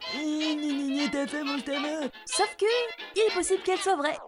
T'as 1.12 1.26
faim, 1.26 1.44
mange 1.44 1.64
ta 1.64 1.78
main 1.78 2.00
Sauf 2.24 2.56
que, 2.58 2.64
il 3.14 3.22
est 3.30 3.34
possible 3.34 3.62
qu'elle 3.62 3.78
soit 3.78 3.96
vraie. 3.96 4.18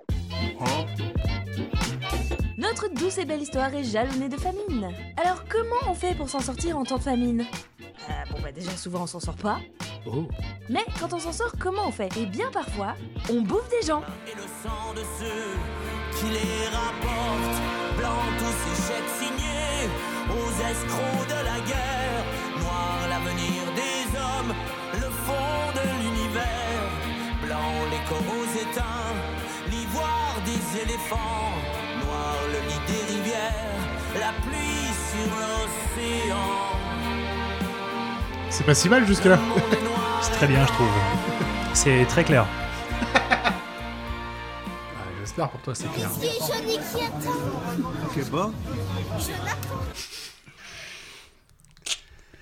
Notre 2.57 2.89
douce 2.89 3.19
et 3.19 3.25
belle 3.25 3.43
histoire 3.43 3.75
est 3.75 3.85
jalonnée 3.85 4.29
de 4.29 4.37
famine. 4.37 4.93
Alors 5.17 5.45
comment 5.49 5.91
on 5.91 5.95
fait 5.95 6.15
pour 6.15 6.29
s'en 6.29 6.41
sortir 6.41 6.79
en 6.79 6.85
temps 6.85 6.99
de 6.99 7.03
famine? 7.03 7.47
Euh, 7.81 8.13
Bon 8.31 8.41
bah 8.43 8.53
déjà 8.53 8.77
souvent 8.77 9.03
on 9.03 9.07
s'en 9.07 9.21
sort 9.21 9.37
pas. 9.37 9.59
Oh. 10.07 10.27
Mais 10.69 10.85
quand 11.01 11.13
on 11.13 11.19
s'en 11.19 11.33
sort, 11.33 11.53
comment 11.59 11.89
on 11.89 11.93
fait? 11.93 12.09
Eh 12.17 12.27
bien 12.27 12.51
parfois, 12.53 12.95
on 13.31 13.43
bouffe 13.43 13.69
des 13.71 13.87
gens. 13.87 14.03
Et 14.27 14.35
le 14.37 14.43
sang 14.43 14.95
de 14.95 15.01
ceux 15.19 15.98
qui 16.19 16.31
les 16.31 16.67
rapportent, 16.75 17.61
blanc 17.97 18.23
tous 18.39 18.57
ces 18.63 18.77
chèques 18.87 19.13
signés 19.21 19.87
aux 20.29 20.53
escrocs 20.71 21.29
de 21.29 21.41
la 21.51 21.59
guerre, 21.71 22.23
noir 22.61 22.99
l'avenir 23.09 23.63
des 23.81 24.03
hommes, 24.19 24.53
le 24.95 25.09
fond 25.25 25.61
de 25.79 25.85
l'univers, 26.03 26.83
blanc 27.45 27.73
les 27.93 28.03
coraux 28.11 28.49
éteints, 28.65 29.15
l'ivoire 29.71 30.37
des 30.45 30.63
éléphants, 30.83 31.55
noir 32.03 32.37
le 32.53 32.61
lit 32.69 32.85
des 32.91 33.15
rivières, 33.15 33.83
la 34.19 34.33
pluie 34.43 34.91
sur 35.11 35.31
l'océan. 35.43 36.51
C'est 38.51 38.65
pas 38.65 38.75
si 38.75 38.89
mal 38.89 39.07
jusque-là. 39.07 39.39
C'est 40.23 40.33
très 40.33 40.49
bien, 40.49 40.67
je 40.67 40.73
trouve. 40.73 40.89
C'est 41.75 42.05
très 42.07 42.25
clair. 42.25 42.45
Pour 45.47 45.61
toi, 45.63 45.75
c'est 45.75 45.91
clair. 45.93 46.11
Ok, 48.07 48.31
bon. 48.31 48.53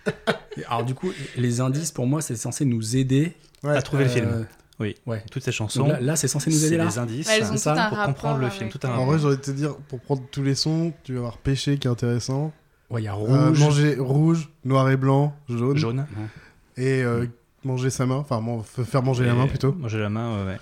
Alors 0.69 0.85
du 0.85 0.95
coup, 0.95 1.11
les 1.37 1.61
indices 1.61 1.91
pour 1.93 2.07
moi, 2.07 2.23
c'est 2.23 2.37
censé 2.37 2.65
nous 2.65 2.97
aider 2.97 3.35
à 3.65 3.83
trouver 3.83 4.05
le 4.05 4.11
Euh, 4.11 4.15
film. 4.15 4.47
Oui, 4.79 4.95
ouais. 5.07 5.23
toutes 5.31 5.43
ces 5.43 5.53
chansons. 5.53 5.81
Donc 5.81 5.89
là, 5.93 6.01
là, 6.01 6.17
c'est 6.17 6.29
censé 6.29 6.51
nous 6.51 6.65
aider 6.65 6.77
là. 6.77 6.87
des 6.87 6.99
indices 6.99 7.27
Ouais, 7.29 7.39
elles 7.39 7.45
ont 7.45 7.53
c'est 7.53 7.59
ça, 7.59 7.73
tout 7.75 7.79
un 7.81 7.89
pour 7.89 8.03
comprendre 8.05 8.39
le 8.41 8.51
film. 8.51 8.69
Tout 8.71 8.79
un 8.85 8.89
En 8.89 8.93
rapport. 8.93 9.07
vrai, 9.07 9.19
j'aurais 9.19 9.39
te 9.39 9.51
dire, 9.51 9.75
pour 9.89 10.01
prendre 10.01 10.23
tous 10.31 10.43
les 10.43 10.55
sons, 10.55 10.93
tu 11.03 11.15
vas 11.15 11.19
avoir 11.21 11.39
péché 11.39 11.79
qui 11.79 11.89
est 11.89 11.91
intéressant. 11.91 12.53
Ouais, 12.91 13.01
il 13.03 13.05
y 13.05 13.09
a 13.09 13.13
Euh, 13.13 13.17
rouge. 13.49 13.59
manger 13.59 13.97
rouge, 13.99 14.49
noir 14.65 14.89
et 14.91 14.97
blanc, 14.97 15.35
jaune. 15.49 15.77
Jaune. 15.79 16.07
Et 16.77 17.03
euh, 17.03 17.27
manger 17.65 17.89
sa 17.91 18.05
main, 18.07 18.17
enfin 18.17 18.43
faire 18.85 19.03
manger 19.03 19.25
la 19.25 19.35
main 19.35 19.47
plutôt. 19.49 19.73
Manger 19.73 19.99
la 19.99 20.09
main, 20.11 20.39
ouais, 20.45 20.47
ouais. 20.53 20.59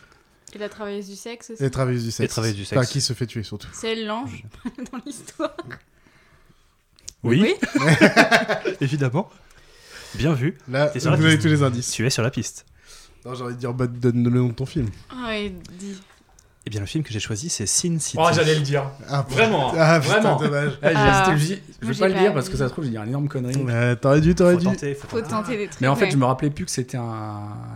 Et 0.54 0.58
la 0.58 0.68
travailleuse 0.68 1.08
du 1.08 1.16
sexe 1.16 1.50
aussi. 1.50 1.64
Et 1.64 1.70
travailleuse 1.70 2.04
du 2.04 2.10
sexe. 2.10 2.24
Et 2.24 2.28
travailleuse 2.28 2.56
du 2.56 2.62
Enfin, 2.62 2.80
sexe. 2.82 2.92
qui 2.92 3.00
se 3.00 3.12
fait 3.12 3.26
tuer 3.26 3.42
surtout. 3.42 3.68
C'est 3.72 3.96
l'ange 3.96 4.44
dans 4.92 4.98
l'histoire. 5.04 5.56
Oui, 7.22 7.54
évidemment. 8.80 9.30
Bien 10.14 10.32
vu. 10.34 10.56
Là, 10.68 10.88
T'es 10.88 11.00
sur 11.00 11.10
la 11.10 11.16
vous 11.16 11.24
avez 11.24 11.38
tous 11.38 11.48
les 11.48 11.62
indices. 11.62 11.90
Tu 11.90 12.06
es 12.06 12.10
sur 12.10 12.22
la 12.22 12.30
piste. 12.30 12.66
Non, 13.24 13.34
j'ai 13.34 13.42
envie 13.42 13.54
de 13.54 13.58
dire, 13.58 13.72
bah, 13.74 13.86
donne 13.86 14.22
le 14.24 14.30
nom 14.38 14.48
de 14.48 14.52
ton 14.52 14.66
film. 14.66 14.88
Ouais, 15.26 15.52
dis. 15.78 15.98
Eh 16.66 16.70
bien, 16.70 16.80
le 16.80 16.86
film 16.86 17.04
que 17.04 17.12
j'ai 17.12 17.20
choisi, 17.20 17.50
c'est 17.50 17.66
Sin 17.66 17.98
City. 17.98 18.16
Oh, 18.18 18.26
j'allais 18.34 18.54
le 18.54 18.62
dire. 18.62 18.90
Ah, 19.06 19.26
Vraiment. 19.28 19.68
putain. 19.72 19.82
Ah, 19.82 20.00
putain, 20.00 20.20
vraiment. 20.20 20.36
dommage. 20.40 20.72
J'ai 20.82 20.88
Ah. 20.94 21.34
je 21.36 21.44
dit, 21.44 21.58
je 21.82 21.86
vais 21.86 21.92
j'ai 21.92 22.00
pas 22.00 22.08
le 22.08 22.14
dire 22.14 22.32
parce 22.32 22.48
que 22.48 22.56
ça 22.56 22.68
se 22.68 22.72
trouve, 22.72 22.84
je 22.84 22.88
vais 22.88 22.92
dire 22.94 23.02
une 23.02 23.10
énorme 23.10 23.28
connerie. 23.28 23.54
Euh, 23.68 23.94
T'aurais 23.96 24.22
dû, 24.22 24.34
t'aurais 24.34 24.54
Faut 24.54 24.60
dû. 24.60 24.64
tenter, 24.64 24.94
faut 24.94 25.06
Faut 25.08 25.20
tenter. 25.20 25.30
tenter 25.30 25.56
des 25.58 25.66
trucs. 25.68 25.80
Mais 25.82 25.88
en 25.88 25.94
fait, 25.96 26.06
ouais. 26.06 26.10
je 26.12 26.16
me 26.16 26.24
rappelais 26.24 26.48
plus 26.48 26.64
que 26.64 26.70
c'était 26.70 26.96
un, 26.96 27.02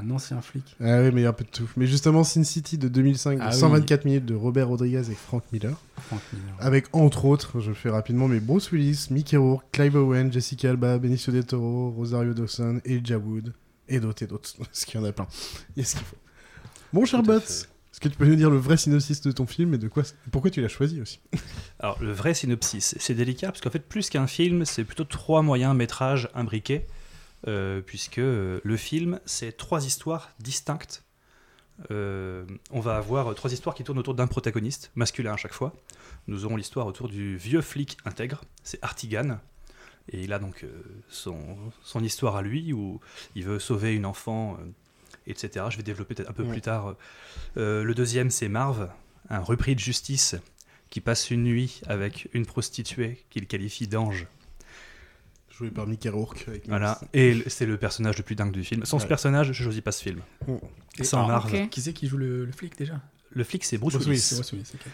un 0.01 0.11
ancien 0.11 0.41
flic. 0.41 0.65
Ah 0.81 1.03
oui, 1.03 1.11
mais 1.13 1.21
il 1.21 1.25
y 1.25 1.27
a 1.27 1.29
un 1.29 1.33
peu 1.35 1.45
de 1.45 1.51
tout. 1.51 1.69
Mais 1.77 1.87
justement, 1.87 2.25
Sin 2.25 2.45
City 2.45 2.79
de 2.79 2.89
2005, 2.89 3.37
de 3.39 3.43
Ah 3.45 3.51
oui. 3.53 3.59
124 3.59 4.07
minutes 4.07 4.25
de 4.25 4.35
Robert 4.35 4.69
Rodriguez 4.69 5.03
et 5.11 5.15
Frank 5.15 5.43
Miller. 5.53 5.77
Frank 6.07 6.21
Miller. 6.33 6.55
Avec 6.59 6.87
entre 6.95 7.27
autres, 7.27 7.61
je 7.61 7.69
le 7.69 7.75
fais 7.75 7.91
rapidement, 7.91 8.27
mais 8.27 8.41
Bruce 8.41 8.73
Willis, 8.73 9.09
Mickey 9.11 9.37
Rourke, 9.37 9.65
Clive 9.71 9.97
Owen, 9.97 10.33
Jessica 10.33 10.71
Alba, 10.71 10.97
Benicio 10.97 11.31
del 11.31 11.45
Toro, 11.45 11.91
Rosario 11.91 12.33
Dawson, 12.33 12.81
Elijah 12.87 13.19
Wood, 13.19 13.53
et 13.87 14.01
d'autres 14.01 14.23
et 14.23 14.27
d'autres. 14.27 14.55
Parce 14.59 14.87
qu'il 14.87 14.99
y 14.99 15.03
en 15.03 15.07
a 15.07 15.13
plein. 15.13 15.27
Il 15.77 15.81
y 15.81 15.83
a 15.83 15.87
ce 15.87 15.97
qu'il 15.97 16.07
faut. 16.07 16.17
Bon, 16.95 17.05
cher 17.05 17.23
Bots, 17.23 17.41
fait. 17.41 17.69
Est-ce 17.99 18.09
que 18.11 18.13
tu 18.13 18.17
peux 18.17 18.27
nous 18.27 18.37
dire 18.37 18.49
le 18.49 18.59
vrai 18.59 18.77
synopsis 18.77 19.23
de 19.23 19.33
ton 19.33 19.45
film 19.45 19.75
et 19.75 19.79
de 19.79 19.89
quoi, 19.89 20.05
pourquoi 20.31 20.53
tu 20.53 20.61
l'as 20.61 20.69
choisi 20.69 21.01
aussi? 21.01 21.19
Alors, 21.81 22.01
le 22.01 22.13
vrai 22.13 22.33
synopsis, 22.33 22.95
c'est 22.97 23.15
délicat 23.15 23.49
parce 23.49 23.61
qu'en 23.61 23.71
fait, 23.71 23.81
plus 23.81 24.09
qu'un 24.09 24.29
film, 24.29 24.65
c'est 24.65 24.85
plutôt 24.85 25.03
trois 25.03 25.43
moyens 25.43 25.75
métrages 25.75 26.29
imbriqués, 26.33 26.87
euh, 27.49 27.81
puisque 27.81 28.19
euh, 28.19 28.61
le 28.63 28.77
film, 28.77 29.19
c'est 29.25 29.57
trois 29.57 29.85
histoires 29.85 30.31
distinctes. 30.39 31.03
Euh, 31.91 32.47
on 32.71 32.79
va 32.79 32.99
avoir 32.99 33.35
trois 33.35 33.53
histoires 33.53 33.75
qui 33.75 33.83
tournent 33.83 33.99
autour 33.99 34.15
d'un 34.15 34.29
protagoniste, 34.29 34.93
masculin 34.95 35.33
à 35.33 35.37
chaque 35.37 35.53
fois. 35.53 35.75
Nous 36.29 36.45
aurons 36.45 36.55
l'histoire 36.55 36.87
autour 36.87 37.09
du 37.09 37.37
vieux 37.37 37.63
flic 37.63 37.97
intègre, 38.05 38.45
c'est 38.63 38.79
Artigan. 38.81 39.41
Et 40.13 40.23
il 40.23 40.33
a 40.33 40.39
donc 40.39 40.65
son, 41.09 41.73
histoire 42.01 42.37
à 42.37 42.43
lui 42.43 42.73
où 42.73 43.01
il 43.35 43.43
veut 43.43 43.59
sauver 43.59 43.93
une 43.97 44.07
enfant, 44.07 44.57
etc. 45.31 45.67
Je 45.71 45.77
vais 45.77 45.83
développer 45.83 46.15
peut-être 46.15 46.31
un 46.31 46.33
peu 46.33 46.43
Ouais. 46.43 46.53
plus 46.53 46.61
tard. 46.61 46.97
Euh, 47.57 47.83
le 47.85 47.95
deuxième, 47.95 48.31
c'est 48.31 48.49
Marv, 48.49 48.89
un 49.31 49.41
repris 49.41 49.75
de 49.75 49.81
justice 49.81 50.35
qui 50.91 51.01
passe 51.01 51.31
une 51.31 51.45
nuit 51.45 51.81
avec 51.87 52.29
une 52.33 52.47
prostituée 52.47 53.25
qu'il 53.31 53.47
qualifie 53.47 53.87
d'ange. 53.89 54.27
Joué 55.51 55.71
par 55.71 55.87
Mickey 55.87 56.09
Rourke. 56.09 56.45
Avec 56.49 56.69
Voilà. 56.69 57.01
Et 57.13 57.43
c'est 57.49 57.67
le 57.67 57.77
personnage 57.77 58.17
le 58.17 58.23
plus 58.23 58.37
dingue 58.37 58.53
du 58.53 58.63
film. 58.65 58.85
Sans 58.85 58.99
ce 58.99 59.07
personnage, 59.07 59.53
je 59.53 59.63
choisis 59.65 59.81
pas 59.83 59.93
ce 59.93 60.03
film. 60.03 60.21
Et 60.99 61.05
Sans 61.05 61.19
alors, 61.19 61.29
Marv. 61.51 61.69
Qui 61.69 61.81
c'est 61.83 61.93
qui 61.93 62.07
joue 62.07 62.17
le, 62.17 62.45
le 62.45 62.53
flic 62.53 62.77
déjà? 62.79 63.01
Le 63.31 63.45
flic, 63.45 63.65
c'est 63.65 63.77
Bruce, 63.77 63.95
Bruce 63.95 64.07
Willis. 64.07 64.17
Willis. 64.19 64.23
C'est 64.23 64.35
Bruce 64.37 64.53
Willis, 64.53 64.71
ok. 64.75 64.93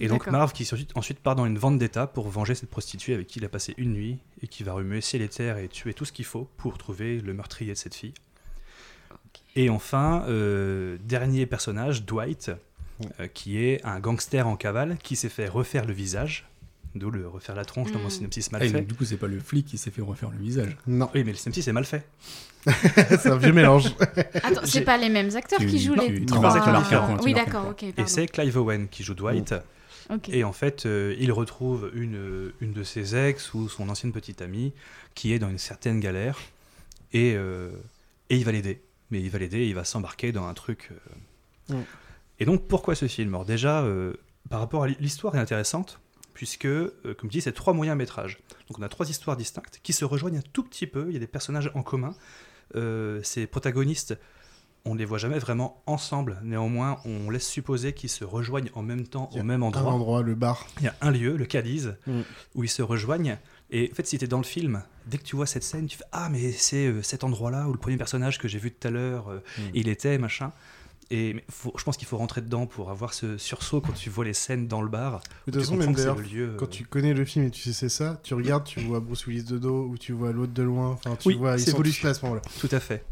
Et 0.00 0.08
donc. 0.08 0.26
Marv 0.26 0.52
qui 0.52 0.64
ensuite, 0.64 0.90
ensuite 0.96 1.20
part 1.20 1.36
dans 1.36 1.46
une 1.46 1.56
vendetta 1.58 2.08
pour 2.08 2.28
venger 2.28 2.56
cette 2.56 2.68
prostituée 2.68 3.14
avec 3.14 3.28
qui 3.28 3.38
il 3.38 3.44
a 3.44 3.48
passé 3.48 3.74
une 3.78 3.92
nuit 3.92 4.18
et 4.42 4.48
qui 4.48 4.64
va 4.64 4.72
remuer 4.72 5.00
ciel 5.00 5.22
et 5.22 5.28
terre 5.28 5.56
et 5.58 5.68
tuer 5.68 5.94
tout 5.94 6.04
ce 6.04 6.10
qu'il 6.12 6.24
faut 6.24 6.50
pour 6.56 6.76
trouver 6.76 7.20
le 7.20 7.32
meurtrier 7.32 7.72
de 7.72 7.78
cette 7.78 7.94
fille. 7.94 8.12
Et 9.56 9.70
enfin, 9.70 10.24
euh, 10.28 10.96
dernier 11.04 11.46
personnage, 11.46 12.04
Dwight, 12.04 12.50
euh, 13.20 13.26
qui 13.32 13.62
est 13.64 13.84
un 13.84 14.00
gangster 14.00 14.46
en 14.48 14.56
cavale 14.56 14.96
qui 15.02 15.16
s'est 15.16 15.28
fait 15.28 15.48
refaire 15.48 15.84
le 15.84 15.92
visage, 15.92 16.46
d'où 16.94 17.10
le 17.10 17.26
refaire 17.28 17.54
la 17.54 17.64
tronche 17.64 17.92
dans 17.92 17.98
mon 18.00 18.06
Mm. 18.06 18.10
synopsis 18.10 18.48
Ah, 18.52 18.58
mal 18.58 18.66
et 18.66 18.70
fait. 18.70 18.80
du 18.82 18.94
coup, 18.94 19.04
c'est 19.04 19.16
pas 19.16 19.26
le 19.28 19.38
flic 19.40 19.66
qui 19.66 19.78
s'est 19.78 19.90
fait 19.90 20.02
refaire 20.02 20.30
le 20.30 20.38
visage. 20.38 20.76
Non, 20.86 21.08
Oui, 21.14 21.22
mais 21.24 21.32
le 21.32 21.36
synopsis 21.38 21.66
est 21.68 21.72
mal 21.72 21.84
fait. 21.84 22.04
c'est 22.66 23.26
un 23.26 23.36
vieux 23.36 23.52
mélange. 23.52 23.94
Attends, 24.42 24.62
c'est 24.64 24.82
pas 24.82 24.96
les 24.96 25.08
mêmes 25.10 25.34
acteurs 25.36 25.58
Tu- 25.60 25.66
qui 25.66 25.78
jouent 25.80 25.96
tu- 25.96 26.12
les 26.20 26.26
trois. 26.26 26.56
acteurs 26.56 26.80
différents, 26.82 27.16
Oui, 27.22 27.34
d'accord, 27.34 27.68
ok. 27.68 27.82
Et 27.82 28.06
c'est 28.06 28.26
Clive 28.26 28.56
Owen 28.56 28.88
qui 28.88 29.02
joue 29.02 29.14
Dwight. 29.14 29.54
Ok. 30.10 30.28
Et 30.30 30.44
en 30.44 30.52
fait, 30.52 30.84
euh, 30.86 31.14
il 31.18 31.32
retrouve 31.32 31.90
une, 31.94 32.52
une 32.60 32.72
de 32.72 32.82
ses 32.84 33.16
ex 33.16 33.54
ou 33.54 33.68
son 33.68 33.88
ancienne 33.88 34.12
petite 34.12 34.42
amie 34.42 34.72
qui 35.14 35.32
est 35.32 35.38
dans 35.38 35.48
une 35.48 35.58
certaine 35.58 35.98
galère 36.00 36.38
et, 37.12 37.34
euh, 37.36 37.70
et 38.30 38.36
il 38.36 38.44
va 38.44 38.52
l'aider. 38.52 38.80
Mais 39.10 39.20
il 39.20 39.30
va 39.30 39.38
l'aider 39.38 39.58
et 39.58 39.68
il 39.68 39.74
va 39.74 39.84
s'embarquer 39.84 40.32
dans 40.32 40.46
un 40.46 40.54
truc. 40.54 40.90
euh. 41.70 41.74
Mm. 41.76 41.82
Et 42.40 42.44
donc, 42.46 42.66
pourquoi 42.66 42.94
ce 42.94 43.06
film? 43.06 43.34
Alors, 43.34 43.44
déjà, 43.44 43.82
euh, 43.82 44.14
par 44.50 44.60
rapport 44.60 44.82
à 44.84 44.88
l'hi- 44.88 44.96
l'histoire 45.00 45.34
est 45.36 45.38
intéressante 45.40 46.00
puisque, 46.32 46.66
euh, 46.66 46.92
comme 47.16 47.30
je 47.30 47.36
dis, 47.38 47.40
c'est 47.40 47.52
trois 47.52 47.72
moyens 47.74 47.96
métrages. 47.96 48.40
Donc, 48.68 48.78
on 48.78 48.82
a 48.82 48.88
trois 48.88 49.08
histoires 49.08 49.36
distinctes 49.36 49.78
qui 49.84 49.92
se 49.92 50.04
rejoignent 50.04 50.38
un 50.38 50.48
tout 50.52 50.64
petit 50.64 50.86
peu. 50.88 51.06
Il 51.08 51.12
y 51.14 51.16
a 51.16 51.20
des 51.20 51.26
personnages 51.28 51.70
en 51.74 51.82
commun. 51.82 52.14
Euh, 52.76 53.20
ces 53.22 53.46
protagonistes 53.46 54.16
on 54.86 54.92
ne 54.92 54.98
les 54.98 55.06
voit 55.06 55.16
jamais 55.16 55.38
vraiment 55.38 55.82
ensemble. 55.86 56.38
Néanmoins, 56.42 56.98
on 57.06 57.30
laisse 57.30 57.48
supposer 57.48 57.94
qu'ils 57.94 58.10
se 58.10 58.22
rejoignent 58.22 58.68
en 58.74 58.82
même 58.82 59.06
temps 59.06 59.30
Il 59.32 59.36
y 59.36 59.38
a 59.38 59.42
au 59.42 59.46
même 59.46 59.62
Un 59.62 59.68
endroit. 59.68 59.92
endroit, 59.92 60.20
le 60.22 60.34
bar. 60.34 60.66
Il 60.80 60.84
y 60.84 60.88
a 60.88 60.94
un 61.00 61.10
lieu, 61.10 61.38
le 61.38 61.46
Cadiz, 61.46 61.96
Mm. 62.06 62.20
où 62.54 62.64
ils 62.64 62.68
se 62.68 62.82
rejoignent. 62.82 63.38
Et 63.70 63.88
en 63.90 63.94
fait, 63.94 64.06
si 64.06 64.18
tu 64.18 64.24
es 64.24 64.28
dans 64.28 64.38
le 64.38 64.44
film, 64.44 64.82
dès 65.06 65.18
que 65.18 65.22
tu 65.24 65.36
vois 65.36 65.46
cette 65.46 65.62
scène, 65.64 65.86
tu 65.86 65.96
fais 65.96 66.04
Ah, 66.12 66.28
mais 66.30 66.52
c'est 66.52 66.86
euh, 66.86 67.02
cet 67.02 67.24
endroit-là 67.24 67.68
où 67.68 67.72
le 67.72 67.78
premier 67.78 67.96
personnage 67.96 68.38
que 68.38 68.46
j'ai 68.48 68.58
vu 68.58 68.70
tout 68.70 68.86
à 68.88 68.90
l'heure, 68.90 69.28
euh, 69.28 69.38
Mm. 69.58 69.62
il 69.74 69.88
était, 69.88 70.18
machin. 70.18 70.52
Et 71.10 71.44
faut- 71.50 71.72
je 71.76 71.84
pense 71.84 71.96
qu'il 71.98 72.06
faut 72.08 72.16
rentrer 72.16 72.40
dedans 72.40 72.66
pour 72.66 72.90
avoir 72.90 73.12
ce 73.12 73.36
sursaut 73.36 73.80
quand 73.82 73.92
tu 73.92 74.08
vois 74.10 74.24
les 74.24 74.32
scènes 74.32 74.68
dans 74.68 74.80
le 74.80 74.88
bar. 74.88 75.20
De 75.46 75.52
toute 75.52 75.60
façon, 75.60 75.76
même 75.76 75.92
d'ailleurs, 75.92 76.16
le 76.16 76.22
lieu, 76.22 76.48
euh, 76.50 76.56
quand 76.56 76.66
tu 76.70 76.84
connais 76.84 77.12
le 77.12 77.24
film 77.26 77.44
et 77.46 77.50
tu 77.50 77.60
sais 77.60 77.72
c'est 77.74 77.88
ça, 77.90 78.18
tu 78.22 78.32
regardes, 78.34 78.64
tu 78.64 78.80
vois 78.80 79.00
Bruce 79.00 79.26
Willis 79.26 79.44
de 79.44 79.58
dos 79.58 79.84
ou 79.86 79.98
tu 79.98 80.12
vois 80.12 80.32
l'autre 80.32 80.54
de 80.54 80.62
loin. 80.62 80.92
Enfin, 80.92 81.14
tu 81.16 81.28
Oui, 81.28 81.34
vois, 81.36 81.56
ils 81.56 81.60
sont 81.60 81.76
tous 81.82 82.04
à 82.06 82.14
ce 82.14 82.22
moment-là. 82.24 82.42
Tout 82.58 82.68
à 82.72 82.80
fait. 82.80 83.04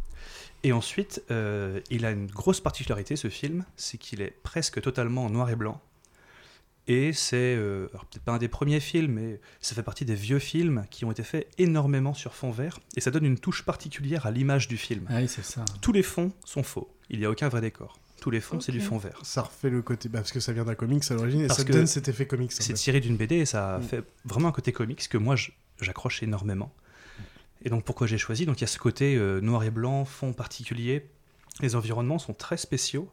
Et 0.65 0.73
ensuite, 0.73 1.23
il 1.91 2.07
a 2.07 2.11
une 2.13 2.27
grosse 2.29 2.61
particularité, 2.61 3.17
ce 3.17 3.29
film, 3.29 3.65
c'est 3.77 3.99
qu'il 3.99 4.23
est 4.23 4.35
presque 4.43 4.81
totalement 4.81 5.25
en 5.27 5.31
noir 5.31 5.51
et 5.51 5.57
blanc. 5.57 5.81
Et 6.89 7.13
c'est, 7.13 7.37
euh, 7.57 7.87
peut-être 7.93 8.23
pas 8.25 8.33
un 8.33 8.39
des 8.39 8.49
premiers 8.49 8.81
films, 8.81 9.13
mais 9.13 9.41
ça 9.61 9.75
fait 9.77 9.85
partie 9.85 10.05
des 10.05 10.17
vieux 10.17 10.41
films 10.41 10.85
qui 10.91 11.05
ont 11.05 11.13
été 11.13 11.23
faits 11.23 11.49
énormément 11.59 12.13
sur 12.13 12.35
fond 12.35 12.51
vert. 12.51 12.81
Et 12.97 13.01
ça 13.01 13.11
donne 13.13 13.25
une 13.25 13.39
touche 13.39 13.63
particulière 13.65 14.27
à 14.27 14.31
l'image 14.33 14.67
du 14.67 14.77
film. 14.77 15.07
Ah 15.09 15.19
oui, 15.19 15.29
c'est 15.29 15.45
ça. 15.45 15.65
Tous 15.81 15.93
les 15.93 16.03
fonds 16.03 16.33
sont 16.45 16.65
faux. 16.65 16.93
Il 17.09 17.21
n'y 17.21 17.25
a 17.25 17.31
aucun 17.31 17.49
vrai 17.49 17.61
décor. 17.61 17.99
Tous 18.21 18.31
les 18.31 18.41
fonds, 18.41 18.61
c'est 18.61 18.73
du 18.73 18.81
fond 18.81 18.99
vert. 18.99 19.19
Ça 19.23 19.43
refait 19.43 19.71
le 19.71 19.83
côté. 19.83 20.09
Bah, 20.09 20.21
parce 20.21 20.33
que 20.33 20.41
ça 20.41 20.53
vient 20.53 20.65
d'un 20.65 20.75
comics 20.75 21.03
à 21.11 21.15
l'origine 21.15 21.41
et 21.43 21.47
Parce 21.47 21.59
ça 21.61 21.65
que 21.65 21.73
donne 21.73 21.87
cet 21.87 22.09
effet 22.09 22.27
comics. 22.27 22.53
C'est 22.53 22.73
tiré 22.75 23.01
d'une 23.01 23.17
BD 23.17 23.37
et 23.37 23.47
ça 23.47 23.79
Mm. 23.79 23.83
fait 23.83 24.05
vraiment 24.25 24.49
un 24.49 24.53
côté 24.53 24.73
comics 24.73 25.09
que 25.09 25.19
moi 25.19 25.35
j'accroche 25.81 26.23
énormément. 26.23 26.73
Et 27.65 27.71
donc 27.71 27.85
pourquoi 27.85 28.07
j'ai 28.09 28.19
choisi? 28.19 28.45
Donc 28.47 28.59
il 28.59 28.63
y 28.63 28.65
a 28.65 28.69
ce 28.69 28.79
côté 28.79 29.15
euh, 29.17 29.41
noir 29.41 29.63
et 29.65 29.71
blanc, 29.71 30.05
fond 30.05 30.33
particulier. 30.33 31.07
Les 31.61 31.75
environnements 31.77 32.19
sont 32.19 32.33
très 32.35 32.57
spéciaux. 32.57 33.09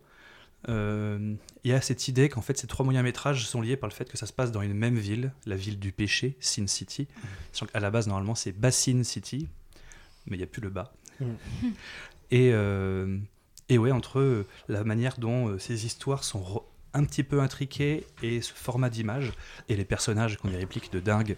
Euh, 0.68 1.36
Il 1.64 1.72
y 1.72 1.74
a 1.74 1.80
cette 1.82 2.08
idée 2.08 2.28
qu'en 2.28 2.42
fait 2.42 2.58
ces 2.58 2.68
trois 2.68 2.84
moyens 2.84 3.04
métrages 3.04 3.48
sont 3.48 3.62
liés 3.62 3.78
par 3.78 3.88
le 3.90 3.94
fait 3.94 4.10
que 4.10 4.18
ça 4.18 4.26
se 4.26 4.34
passe 4.34 4.52
dans 4.52 4.62
une 4.62 4.74
même 4.74 4.98
ville, 4.98 5.32
la 5.46 5.56
ville 5.56 5.80
du 5.80 5.92
péché, 5.92 6.36
Sin 6.42 6.68
City. 6.68 7.08
Sachant 7.54 7.68
qu'à 7.68 7.80
la 7.80 7.92
base 7.92 8.08
normalement 8.08 8.36
c'est 8.36 8.52
Basin 8.52 9.04
City, 9.04 9.48
mais 10.28 10.36
il 10.36 10.40
n'y 10.40 10.44
a 10.44 10.48
plus 10.48 10.62
le 10.62 10.70
bas. 10.70 10.92
Mm. 11.20 11.26
Et, 12.32 12.52
euh, 12.54 13.18
et 13.70 13.80
ouais, 13.80 13.92
entre 13.92 14.20
euh, 14.20 14.46
la 14.68 14.84
manière 14.84 15.18
dont 15.18 15.48
euh, 15.48 15.58
ces 15.58 15.88
histoires 15.88 16.24
sont 16.24 16.64
un 16.94 17.04
petit 17.04 17.24
peu 17.24 17.42
intriquées 17.42 18.06
et 18.22 18.42
ce 18.42 18.54
format 18.54 18.92
d'image, 18.92 19.32
et 19.68 19.76
les 19.76 19.86
personnages 19.86 20.38
qui 20.38 20.46
ont 20.46 20.50
des 20.50 20.58
répliques 20.58 20.92
de 20.92 21.00
dingue, 21.00 21.38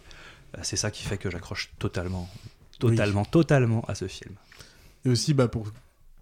euh, 0.57 0.59
c'est 0.63 0.75
ça 0.75 0.91
qui 0.91 1.03
fait 1.03 1.17
que 1.17 1.29
j'accroche 1.29 1.71
totalement, 1.79 2.29
totalement, 2.77 3.23
totalement 3.23 3.85
à 3.87 3.95
ce 3.95 4.07
film. 4.07 4.35
Et 5.05 5.09
aussi, 5.09 5.33
bah, 5.33 5.47
pour 5.47 5.71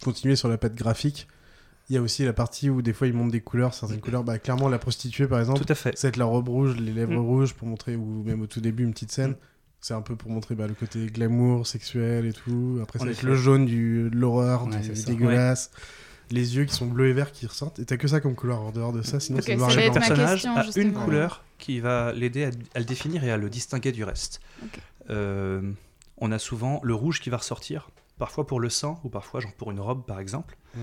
continuer 0.04 0.36
sur 0.36 0.50
la 0.50 0.58
patte 0.58 0.76
graphique, 0.76 1.28
il 1.90 1.96
y 1.96 1.98
a 1.98 2.02
aussi 2.02 2.24
la 2.26 2.34
partie 2.34 2.70
où 2.70 2.82
des 2.82 2.94
fois 2.94 3.08
ils 3.08 3.14
montrent 3.14 3.32
des 3.32 3.42
couleurs, 3.42 3.74
certaines 3.74 4.00
couleurs. 4.02 4.24
Bah, 4.24 4.38
clairement, 4.40 4.70
la 4.70 4.78
prostituée 4.80 5.28
par 5.28 5.40
exemple, 5.40 5.60
Tout 5.64 5.72
à 5.72 5.76
fait. 5.76 5.98
ça 5.98 6.08
va 6.08 6.10
être 6.10 6.18
la 6.18 6.26
robe 6.26 6.48
rouge, 6.50 6.76
les 6.78 6.92
lèvres 6.94 7.14
Mm. 7.14 7.26
rouges 7.26 7.54
pour 7.54 7.68
montrer, 7.68 7.96
ou 7.96 8.24
même 8.24 8.42
au 8.42 8.48
tout 8.48 8.62
début, 8.62 8.84
une 8.84 8.92
petite 8.94 9.12
scène. 9.12 9.36
C'est 9.82 9.94
un 9.94 10.02
peu 10.02 10.16
pour 10.18 10.30
montrer 10.30 10.56
bah, 10.56 10.68
le 10.68 10.74
côté 10.74 11.06
glamour, 11.08 11.66
sexuel 11.66 12.26
et 12.26 12.34
tout. 12.34 12.80
Après, 12.84 13.00
ça 13.00 13.04
En 13.04 13.06
va 13.06 13.12
être 13.12 13.20
effet. 13.20 13.28
le 13.28 13.36
jaune 13.36 13.66
du, 13.66 14.10
de 14.10 14.16
l'horreur, 14.18 14.66
Ouais, 14.68 14.78
du 14.80 14.96
c'est 14.96 15.08
dégueulasse. 15.08 15.72
Les 16.32 16.58
yeux 16.58 16.66
qui 16.66 16.76
sont 16.76 16.86
bleus 16.86 17.08
et 17.08 17.14
verts 17.14 17.32
qui 17.32 17.48
ressortent. 17.48 17.80
Et 17.80 17.86
t'as 17.86 17.98
que 17.98 18.08
ça 18.08 18.20
comme 18.20 18.36
couleur 18.36 18.60
en 18.62 18.72
dehors 18.72 18.92
de 18.94 19.02
ça, 19.02 19.20
sinon 19.20 19.40
Ok, 19.40 19.46
c'est 19.48 19.56
noir 19.56 19.72
et 19.72 19.76
blanc. 19.76 19.94
ma 19.94 20.00
personnage 20.00 20.44
question, 20.44 20.56
a 20.58 20.66
une 20.86 20.94
couleur 20.94 21.44
qui 21.58 21.80
va 21.80 22.12
l'aider 22.14 22.44
à, 22.44 22.50
à 22.76 22.80
le 22.80 22.86
définir 22.86 23.24
et 23.24 23.32
à 23.32 23.38
le 23.38 23.50
distinguer 23.50 23.92
du 23.92 24.04
reste. 24.04 24.42
Euh, 25.10 25.72
on 26.18 26.32
a 26.32 26.38
souvent 26.40 26.82
le 26.84 26.94
rouge 26.94 27.20
qui 27.22 27.30
va 27.30 27.38
ressortir, 27.38 27.90
parfois 28.18 28.46
pour 28.46 28.60
le 28.60 28.70
sang 28.70 29.00
ou 29.04 29.10
parfois 29.10 29.40
genre 29.40 29.54
pour 29.54 29.72
une 29.72 29.80
robe 29.80 30.06
par 30.06 30.20
exemple. 30.20 30.56
Ouais. 30.76 30.82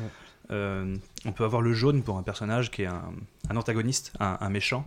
Euh, 0.51 0.97
on 1.25 1.33
peut 1.33 1.45
avoir 1.45 1.61
le 1.63 1.73
jaune 1.73 2.03
pour 2.03 2.17
un 2.19 2.23
personnage 2.23 2.71
qui 2.71 2.83
est 2.83 2.87
un, 2.87 3.13
un 3.51 3.57
antagoniste, 3.57 4.13
un, 4.21 4.37
un 4.41 4.49
méchant, 4.49 4.87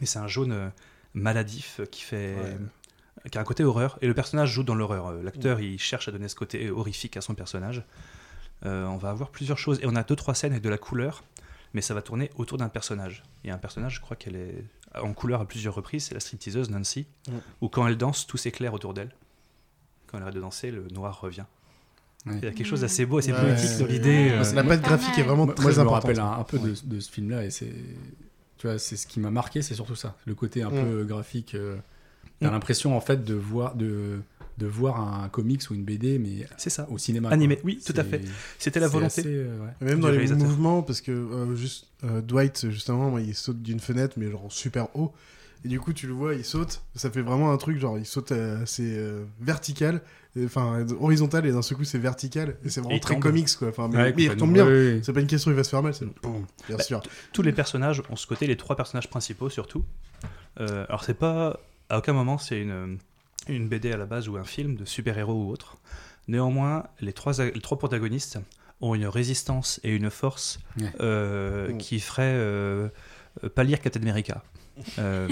et 0.00 0.06
c'est 0.06 0.18
un 0.20 0.28
jaune 0.28 0.52
euh, 0.52 0.68
maladif 1.14 1.80
qui 1.90 2.02
fait 2.02 2.36
Ouais. 2.36 3.30
qui 3.30 3.38
a 3.38 3.40
un 3.40 3.44
côté 3.44 3.64
horreur 3.64 3.98
et 4.02 4.06
le 4.06 4.14
personnage 4.14 4.50
joue 4.52 4.62
dans 4.62 4.74
l'horreur. 4.74 5.06
Euh, 5.08 5.22
L'acteur 5.22 5.60
il 5.60 5.78
cherche 5.78 6.08
à 6.08 6.12
donner 6.12 6.28
ce 6.28 6.34
côté 6.36 6.70
horrifique 6.70 7.16
à 7.16 7.20
son 7.20 7.34
personnage. 7.34 7.82
Euh, 8.66 8.86
on 8.86 8.96
va 8.96 9.10
avoir 9.10 9.30
plusieurs 9.30 9.58
choses 9.58 9.80
et 9.82 9.86
on 9.86 9.96
a 9.96 10.02
deux 10.04 10.16
trois 10.16 10.34
scènes 10.34 10.52
avec 10.52 10.62
de 10.62 10.68
la 10.68 10.78
couleur, 10.78 11.24
mais 11.72 11.80
ça 11.80 11.92
va 11.94 12.02
tourner 12.02 12.30
autour 12.36 12.58
d'un 12.58 12.68
personnage. 12.68 13.22
Il 13.42 13.48
y 13.48 13.50
a 13.50 13.54
un 13.54 13.58
personnage, 13.58 13.96
je 13.96 14.00
crois 14.00 14.16
qu'elle 14.16 14.36
est 14.36 14.64
en 15.00 15.12
couleur 15.12 15.40
à 15.40 15.44
plusieurs 15.46 15.74
reprises, 15.74 16.04
c'est 16.06 16.14
la 16.14 16.20
stripteaseuse 16.20 16.70
Nancy, 16.70 17.06
Mm. 17.28 17.32
où 17.62 17.68
quand 17.68 17.86
elle 17.88 17.96
danse, 17.96 18.26
tout 18.28 18.36
s'éclaire 18.36 18.74
autour 18.74 18.94
d'elle. 18.94 19.10
Quand 20.06 20.18
elle 20.18 20.22
arrête 20.22 20.34
de 20.36 20.40
danser, 20.40 20.70
le 20.70 20.86
noir 20.88 21.20
revient. 21.20 21.46
Ouais. 22.26 22.32
Il 22.40 22.44
y 22.44 22.48
a 22.48 22.52
quelque 22.52 22.66
chose 22.66 22.80
d'assez 22.80 23.04
beau, 23.04 23.18
assez 23.18 23.32
Ouais. 23.32 23.40
poétique 23.40 23.78
dans 23.78 23.86
l'idée. 23.86 24.30
Ouais, 24.30 24.46
euh, 24.46 24.52
la 24.54 24.64
patte 24.64 24.80
graphique 24.82 25.18
est 25.18 25.22
vraiment 25.22 25.44
Moi, 25.44 25.54
très 25.54 25.72
je 25.72 25.80
me 25.80 25.88
rappelle 25.88 26.20
un, 26.20 26.32
un 26.38 26.44
peu 26.44 26.58
de, 26.58 26.74
de 26.84 27.00
ce 27.00 27.10
film-là 27.10 27.44
et 27.44 27.50
c'est, 27.50 27.72
tu 28.56 28.66
vois, 28.66 28.78
c'est 28.78 28.96
ce 28.96 29.06
qui 29.06 29.20
m'a 29.20 29.30
marqué, 29.30 29.60
c'est 29.60 29.74
surtout 29.74 29.94
ça, 29.96 30.16
le 30.24 30.34
côté 30.34 30.62
un 30.62 30.70
Mm. 30.70 30.84
peu 30.84 31.04
graphique. 31.04 31.54
euh, 31.54 31.76
T'as 32.40 32.48
Mm. 32.48 32.52
l'impression 32.52 32.96
en 32.96 33.00
fait 33.00 33.24
de 33.24 33.34
voir 33.34 33.74
de 33.74 34.20
de 34.58 34.66
voir 34.66 35.00
un 35.00 35.28
comics 35.28 35.62
ou 35.70 35.74
une 35.74 35.84
BD, 35.84 36.18
mais 36.18 36.46
C'est 36.56 36.70
ça. 36.70 36.86
au 36.90 36.98
cinéma. 36.98 37.28
Animé, 37.30 37.56
quoi. 37.56 37.64
oui, 37.66 37.80
tout 37.84 37.92
à 37.96 38.04
fait. 38.04 38.20
C'était 38.58 38.80
la 38.80 38.88
volonté. 38.88 39.20
assez, 39.20 39.24
euh, 39.26 39.58
ouais. 39.60 39.86
Même 39.86 40.00
dans 40.00 40.08
les 40.10 40.26
mouvements, 40.34 40.82
parce 40.82 41.00
que 41.00 41.10
euh, 41.12 41.56
juste 41.56 41.88
euh, 42.04 42.20
Dwight, 42.20 42.70
justement, 42.70 43.10
moi, 43.10 43.20
il 43.20 43.34
saute 43.34 43.60
d'une 43.62 43.80
fenêtre, 43.80 44.14
mais 44.16 44.30
genre 44.30 44.46
super 44.50 44.94
haut. 44.96 45.12
Et 45.64 45.68
du 45.68 45.80
coup, 45.80 45.92
tu 45.94 46.06
le 46.06 46.12
vois, 46.12 46.34
il 46.34 46.44
saute. 46.44 46.82
Ça 46.94 47.10
fait 47.10 47.22
vraiment 47.22 47.50
un 47.50 47.56
truc, 47.56 47.78
genre, 47.78 47.98
il 47.98 48.04
saute 48.04 48.32
assez 48.32 48.96
euh, 48.98 49.24
vertical, 49.40 50.02
enfin 50.44 50.84
horizontal, 51.00 51.46
et 51.46 51.52
d'un 51.52 51.62
seul 51.62 51.78
coup, 51.78 51.84
c'est 51.84 51.98
vertical. 51.98 52.56
Et 52.64 52.68
c'est 52.68 52.80
vraiment 52.80 52.94
Et 52.94 53.00
très 53.00 53.14
tombe. 53.14 53.22
comics, 53.22 53.48
quoi. 53.56 53.68
Enfin, 53.68 53.88
mais, 53.90 53.96
Ouais, 53.96 54.12
mais 54.14 54.22
il 54.24 54.28
retombe 54.30 54.52
bien. 54.52 54.66
Oui, 54.66 54.72
oui. 54.94 55.00
C'est 55.02 55.12
pas 55.14 55.20
une 55.20 55.26
question, 55.26 55.50
il 55.50 55.54
va 55.56 55.64
se 55.64 55.70
faire 55.70 55.82
mal, 55.82 55.94
c'est 55.94 56.04
boum, 56.22 56.44
bien 56.68 56.76
Bah, 56.76 56.82
sûr. 56.82 57.02
tous 57.32 57.40
les 57.42 57.52
personnages 57.52 58.02
ont 58.10 58.16
ce 58.16 58.26
côté, 58.26 58.46
les 58.46 58.56
trois 58.58 58.76
personnages 58.76 59.08
principaux 59.08 59.48
surtout. 59.48 59.84
Euh, 60.60 60.84
alors 60.88 61.02
c'est 61.02 61.14
pas, 61.14 61.58
à 61.88 61.98
aucun 61.98 62.12
moment 62.12 62.38
c'est 62.38 62.60
une, 62.60 62.98
une 63.48 63.68
BD 63.68 63.92
à 63.92 63.96
la 63.96 64.06
base 64.06 64.28
ou 64.28 64.36
un 64.36 64.44
film 64.44 64.76
de 64.76 64.84
super-héros 64.84 65.32
ou 65.46 65.50
autre. 65.50 65.76
Néanmoins, 66.28 66.86
les 67.00 67.12
trois, 67.12 67.32
les 67.42 67.60
trois 67.60 67.78
protagonistes 67.78 68.38
ont 68.80 68.94
une 68.94 69.06
résistance 69.06 69.80
et 69.84 69.90
une 69.94 70.10
force 70.10 70.58
Ouais. 70.80 70.90
euh, 71.00 71.72
Mm. 71.72 71.78
qui 71.78 72.00
ferait 72.00 72.22
euh, 72.34 72.88
pâlir 73.54 73.80
Captain 73.80 74.00
America. 74.02 74.42
Euh, 74.98 75.28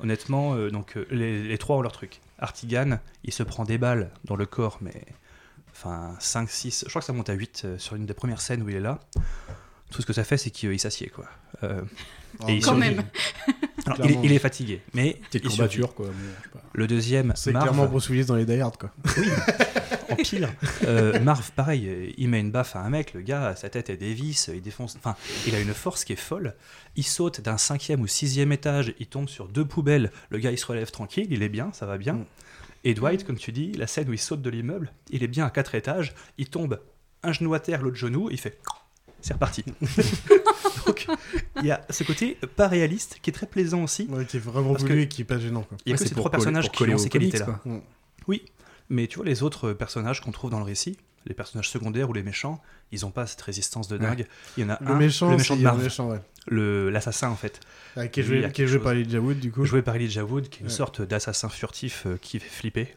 honnêtement, 0.00 0.54
euh, 0.56 0.68
donc 0.68 0.98
les, 1.10 1.44
les 1.44 1.56
trois 1.58 1.76
ont 1.76 1.82
leur 1.82 1.92
truc. 1.92 2.20
Artigan, 2.40 2.98
il 3.22 3.32
se 3.32 3.44
prend 3.44 3.62
des 3.64 3.78
balles 3.78 4.10
dans 4.24 4.34
le 4.34 4.44
corps, 4.44 4.78
mais 4.80 5.04
enfin 5.70 6.16
5, 6.18 6.50
6, 6.50 6.84
je 6.86 6.88
crois 6.90 7.00
que 7.00 7.06
ça 7.06 7.12
monte 7.12 7.30
à 7.30 7.34
8 7.34 7.62
euh, 7.64 7.78
sur 7.78 7.94
une 7.94 8.06
des 8.06 8.14
premières 8.14 8.40
scènes 8.40 8.60
où 8.62 8.68
il 8.70 8.74
est 8.74 8.80
là. 8.80 8.98
Tout 9.92 10.02
ce 10.02 10.06
que 10.06 10.12
ça 10.12 10.24
fait, 10.24 10.36
c'est 10.36 10.50
qu'il 10.50 10.72
il 10.72 10.80
s'assied, 10.80 11.10
quoi. 11.10 11.26
Euh, 11.62 11.82
et 12.48 12.54
il 12.56 12.64
Quand 12.64 12.72
survit. 12.74 12.80
même. 12.96 13.04
Alors, 13.86 14.06
il, 14.22 14.32
est 14.32 14.38
fatigué, 14.38 14.80
mais 14.94 15.20
il 15.34 15.40
courbature, 15.40 15.94
quoi. 15.94 16.06
Le 16.72 16.86
deuxième, 16.86 17.32
C'est 17.34 17.52
Marv, 17.52 17.64
clairement 17.64 17.86
Bruce 17.86 18.08
Willis 18.08 18.26
dans 18.26 18.36
les 18.36 18.44
Die 18.44 18.60
Hard, 18.60 18.76
quoi. 18.76 18.90
en 20.10 20.16
pire. 20.16 20.52
Euh, 20.84 21.18
Marv, 21.20 21.50
pareil, 21.52 22.14
il 22.16 22.28
met 22.28 22.40
une 22.40 22.50
baffe 22.50 22.76
à 22.76 22.80
un 22.80 22.90
mec, 22.90 23.12
le 23.14 23.22
gars, 23.22 23.56
sa 23.56 23.68
tête 23.68 23.90
est 23.90 23.96
des 23.96 24.14
vis, 24.14 24.50
il 24.54 24.62
défonce. 24.62 24.96
Enfin, 24.96 25.16
il 25.46 25.54
a 25.54 25.60
une 25.60 25.74
force 25.74 26.04
qui 26.04 26.12
est 26.12 26.16
folle. 26.16 26.54
Il 26.96 27.04
saute 27.04 27.40
d'un 27.40 27.58
cinquième 27.58 28.00
ou 28.02 28.06
sixième 28.06 28.52
étage, 28.52 28.94
il 29.00 29.06
tombe 29.06 29.28
sur 29.28 29.48
deux 29.48 29.64
poubelles. 29.64 30.12
Le 30.30 30.38
gars, 30.38 30.52
il 30.52 30.58
se 30.58 30.66
relève 30.66 30.90
tranquille, 30.90 31.28
il 31.30 31.42
est 31.42 31.48
bien, 31.48 31.70
ça 31.72 31.86
va 31.86 31.98
bien. 31.98 32.14
Mm. 32.14 32.24
Et 32.84 32.94
Dwight, 32.94 33.24
comme 33.24 33.36
tu 33.36 33.52
dis, 33.52 33.72
la 33.72 33.86
scène 33.86 34.08
où 34.08 34.12
il 34.12 34.18
saute 34.18 34.42
de 34.42 34.50
l'immeuble, 34.50 34.92
il 35.10 35.22
est 35.22 35.28
bien 35.28 35.46
à 35.46 35.50
quatre 35.50 35.74
étages, 35.74 36.14
il 36.38 36.48
tombe 36.48 36.80
un 37.22 37.32
genou 37.32 37.54
à 37.54 37.60
terre, 37.60 37.82
l'autre 37.82 37.96
genou, 37.96 38.28
il 38.30 38.38
fait. 38.38 38.58
C'est 39.22 39.32
reparti. 39.34 39.64
Donc, 40.86 41.06
il 41.60 41.66
y 41.66 41.70
a 41.70 41.80
ce 41.90 42.02
côté 42.04 42.36
pas 42.56 42.68
réaliste 42.68 43.18
qui 43.22 43.30
est 43.30 43.32
très 43.32 43.46
plaisant 43.46 43.82
aussi. 43.84 44.06
Ouais, 44.10 44.24
qui 44.26 44.36
est 44.36 44.40
vraiment 44.40 44.72
voulu 44.72 44.88
que- 44.94 44.98
et 45.00 45.08
qui 45.08 45.22
est 45.22 45.24
pas 45.24 45.38
gênant, 45.38 45.62
quoi. 45.62 45.76
Il 45.86 45.90
y 45.90 45.92
a 45.92 45.96
Ouais, 45.96 46.02
que 46.02 46.08
ces 46.08 46.14
trois 46.14 46.30
personnages 46.30 46.70
qui 46.70 46.82
ont 46.84 46.98
ces 46.98 47.08
qualités-là. 47.08 47.60
Oui, 48.28 48.44
mais 48.90 49.06
tu 49.06 49.16
vois, 49.16 49.24
les 49.26 49.42
autres 49.42 49.72
personnages 49.72 50.20
qu'on 50.20 50.32
trouve 50.32 50.50
dans 50.50 50.58
le 50.58 50.64
récit, 50.64 50.96
les 51.26 51.34
personnages 51.34 51.68
secondaires 51.70 52.10
ou 52.10 52.12
les 52.12 52.22
méchants, 52.22 52.60
ils 52.90 53.06
ont 53.06 53.10
pas 53.10 53.26
cette 53.26 53.40
résistance 53.42 53.86
de 53.88 53.96
dingue. 53.96 54.26
Il 54.56 54.62
y 54.62 54.66
en 54.66 54.70
a 54.70 54.78
Le 54.80 54.90
un, 54.90 54.96
méchant, 54.98 55.30
le 55.30 55.36
méchant 55.36 55.56
de 55.56 55.62
Marv, 55.62 55.78
le 55.78 55.84
méchant, 55.84 56.10
ouais. 56.10 56.18
le- 56.48 56.90
l'assassin 56.90 57.28
en 57.30 57.36
fait, 57.36 57.60
Ah, 57.96 58.08
qui 58.08 58.20
est 58.20 58.22
joué, 58.24 58.50
qui 58.52 58.62
est 58.62 58.78
par 58.78 58.92
Elijah 58.92 59.20
Wood, 59.20 59.38
du 59.38 59.52
coup. 59.52 59.64
joué 59.64 59.82
par 59.82 59.94
Elijah 59.96 60.24
Wood, 60.24 60.48
qui 60.48 60.58
est 60.58 60.60
une 60.62 60.66
Ouais. 60.66 60.72
sorte 60.72 61.00
d'assassin 61.00 61.48
furtif 61.48 62.04
euh, 62.06 62.16
qui 62.20 62.40
fait 62.40 62.48
flipper. 62.48 62.96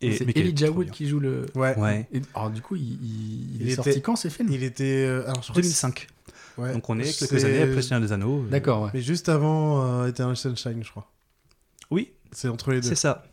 C'est 0.00 0.24
mais 0.26 0.32
qui 0.32 0.38
est 0.40 0.42
Elijah 0.42 0.70
Wood 0.70 0.90
qui 0.90 1.08
joue 1.08 1.20
le. 1.20 1.46
Ouais. 1.54 1.76
Ouais, 1.78 2.06
Et- 2.12 2.20
alors 2.34 2.50
du 2.50 2.60
coup, 2.60 2.76
il, 2.76 2.82
il- 2.82 2.98
il 3.02 3.56
Il 3.62 3.62
est 3.62 3.64
était- 3.72 3.74
sorti 3.82 4.02
quand 4.02 4.16
ces 4.16 4.30
films 4.30 4.48
Il 4.50 4.62
était. 4.62 5.04
euh, 5.06 5.22
alors, 5.24 5.36
je 5.42 5.48
crois 5.50 5.54
que 5.56 5.60
2005. 5.62 6.06
c'est- 6.56 6.62
ouais. 6.62 6.72
Donc 6.74 6.88
on 6.90 6.98
est 6.98 7.04
quelques 7.18 7.40
C'est- 7.40 7.44
années 7.46 7.62
après 7.62 7.82
Seigneur 7.82 8.00
des 8.00 8.12
Anneaux. 8.12 8.42
euh, 8.44 8.48
D'accord, 8.50 8.82
ouais. 8.82 8.90
Mais 8.94 9.00
juste 9.02 9.28
avant 9.28 10.02
euh, 10.02 10.06
Eternal 10.08 10.36
Sunshine, 10.36 10.82
je 10.84 10.90
crois. 10.90 11.10
Oui, 11.90 12.10
C'est 12.32 12.48
entre 12.48 12.72
les 12.72 12.80
deux. 12.80 12.88
c'est 12.88 12.94
ça. 12.94 13.24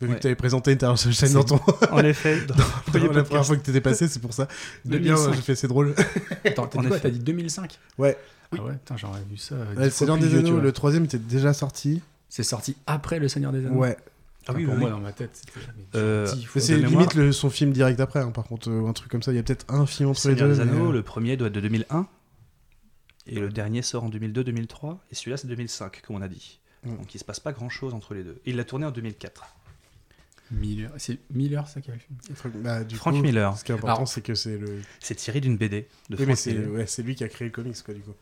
Vu 0.00 0.08
Ouais. 0.08 0.16
que 0.16 0.20
tu 0.20 0.26
avais 0.26 0.34
présenté 0.34 0.72
Eternal 0.72 0.98
Sunshine 0.98 1.28
C'est- 1.28 1.34
dans 1.34 1.44
ton. 1.44 1.60
En 1.92 2.00
effet, 2.04 2.40
dans 2.46 2.54
dans 3.08 3.12
la 3.14 3.22
première 3.24 3.46
fois 3.46 3.56
que 3.56 3.62
t'étais 3.62 3.80
passé, 3.80 4.08
c'est 4.08 4.20
pour 4.20 4.34
ça. 4.34 4.48
De 4.84 4.98
bien, 4.98 5.14
2005. 5.14 5.34
j'ai 5.36 5.40
fait, 5.42 5.54
c'est 5.54 5.68
drôle. 5.68 5.94
Attends, 6.44 6.66
t'as 6.66 6.78
En 6.80 6.82
dit 6.82 6.88
quoi 6.88 6.96
effet. 6.98 7.08
T'as 7.08 7.14
dit 7.14 7.20
2005 7.20 7.78
Ouais. 7.98 8.18
Ah 8.52 8.62
ouais, 8.62 8.72
putain, 8.72 8.96
j'aurais 8.96 9.20
vu 9.30 9.36
ça. 9.36 9.54
euh, 9.54 9.74
Ouais, 9.76 9.90
Seigneur 9.90 10.18
des 10.18 10.28
tu 10.28 10.36
Anneaux, 10.36 10.60
le 10.60 10.72
troisième 10.72 11.04
était 11.04 11.18
déjà 11.18 11.52
sorti. 11.54 12.02
C'est 12.28 12.42
sorti 12.42 12.76
après 12.86 13.18
le 13.20 13.28
Seigneur 13.28 13.52
des 13.52 13.64
Anneaux. 13.64 13.76
Ouais. 13.78 13.96
Ah 14.46 14.52
oui, 14.54 14.64
pour 14.64 14.74
oui, 14.74 14.80
moi, 14.80 14.88
oui. 14.90 14.94
dans 14.94 15.00
ma 15.00 15.12
tête, 15.12 15.30
c'était. 15.32 15.60
Euh. 15.94 16.26
C'est 16.58 16.76
limite 16.78 17.14
le- 17.14 17.32
son 17.32 17.48
film 17.50 17.72
direct 17.72 17.98
après, 18.00 18.20
hein, 18.20 18.30
par 18.30 18.44
contre, 18.44 18.70
euh, 18.70 18.86
un 18.86 18.92
truc 18.92 19.10
comme 19.10 19.22
ça. 19.22 19.32
Il 19.32 19.36
y 19.36 19.38
a 19.38 19.42
peut-être 19.42 19.64
un 19.68 19.86
film 19.86 20.10
entre 20.10 20.28
les 20.28 20.34
deux. 20.34 20.48
des 20.48 20.60
Anneaux, 20.60 20.90
euh, 20.90 20.92
le 20.92 21.02
premier 21.02 21.36
doit 21.36 21.48
être 21.48 21.54
de 21.54 21.60
2001. 21.60 22.06
Et 23.26 23.40
le 23.40 23.48
dernier 23.48 23.80
sort 23.80 24.04
en 24.04 24.10
2002-2003. 24.10 24.98
Et 25.10 25.14
celui-là, 25.14 25.38
c'est 25.38 25.46
2005, 25.48 26.02
comme 26.06 26.16
on 26.16 26.20
a 26.22 26.28
dit. 26.28 26.60
Mm. 26.84 26.96
Donc 26.96 27.14
il 27.14 27.18
se 27.18 27.24
passe 27.24 27.40
pas 27.40 27.52
grand-chose 27.52 27.94
entre 27.94 28.12
les 28.12 28.22
deux. 28.22 28.38
Il 28.44 28.56
l'a 28.56 28.64
tourné 28.64 28.84
en 28.84 28.90
2004. 28.90 29.46
Miller. 30.50 30.90
C'est 30.98 31.18
Miller, 31.30 31.66
ça 31.66 31.80
qui 31.80 31.90
a 31.90 31.94
le 31.94 32.00
film. 32.00 32.18
Frank, 32.34 32.52
bah, 32.56 32.84
du 32.84 32.96
Frank 32.96 33.14
coup, 33.14 33.22
Miller. 33.22 33.56
Ce 33.56 33.64
qui 33.64 33.72
est 33.72 33.74
important, 33.74 34.04
c'est 34.04 34.20
que 34.20 34.34
c'est 34.34 34.58
le. 34.58 34.82
C'est 35.00 35.14
tiré 35.14 35.40
d'une 35.40 35.56
BD 35.56 35.88
de 36.10 36.16
Oui, 36.18 36.26
mais 36.26 36.36
c'est 36.36 36.56
ouais, 36.58 36.84
lui 37.02 37.14
qui 37.14 37.24
a 37.24 37.28
créé 37.28 37.48
le 37.48 37.52
comics, 37.52 37.82
quoi, 37.82 37.94
du 37.94 38.00
coup. 38.02 38.12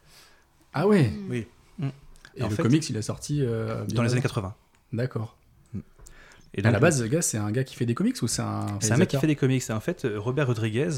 Ah 0.73 0.87
ouais 0.87 1.13
Oui. 1.29 1.47
Et 2.35 2.43
En 2.45 2.49
le 2.49 2.55
fait, 2.55 2.63
comics, 2.63 2.89
il 2.89 2.97
a 2.97 3.03
sorti. 3.03 3.43
euh, 3.43 3.85
Dans 3.87 4.03
les 4.05 4.13
années 4.13 4.23
80. 4.23 4.55
D'accord. 4.93 5.37
Et 6.55 6.61
à 6.61 6.63
donc, 6.65 6.73
la 6.73 6.81
base, 6.81 7.01
le 7.01 7.09
gars, 7.09 7.23
c'est 7.23 7.39
un 7.39 7.51
gars 7.51 7.65
qui 7.65 7.75
fait 7.77 7.87
des 7.87 7.95
comics 7.95 8.21
ou 8.23 8.29
c'est 8.29 8.43
un. 8.43 8.67
C'est 8.81 8.93
un 8.93 8.97
mec 8.99 9.09
qui 9.09 9.17
fait 9.19 9.27
des 9.27 9.37
comics. 9.37 9.63
Et 9.69 9.73
en 9.73 9.81
fait, 9.81 10.07
Robert 10.17 10.47
Rodriguez, 10.49 10.91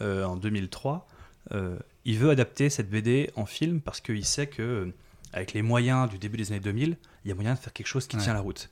euh, 0.00 0.24
en 0.24 0.36
2003, 0.36 1.06
euh, 1.52 1.76
il 2.04 2.18
veut 2.18 2.30
adapter 2.30 2.70
cette 2.70 2.88
BD 2.90 3.30
en 3.34 3.44
film 3.46 3.80
parce 3.80 4.00
qu'il 4.00 4.24
sait 4.24 4.46
que, 4.46 4.62
euh, 4.62 4.94
avec 5.32 5.52
les 5.52 5.62
moyens 5.62 6.08
du 6.08 6.18
début 6.18 6.36
des 6.36 6.52
années 6.52 6.60
2000, 6.60 6.96
il 7.24 7.28
y 7.28 7.32
a 7.32 7.34
moyen 7.34 7.54
de 7.54 7.58
faire 7.58 7.72
quelque 7.72 7.86
chose 7.88 8.06
qui 8.06 8.16
Ouais. 8.16 8.22
tient 8.22 8.34
la 8.34 8.40
route. 8.40 8.70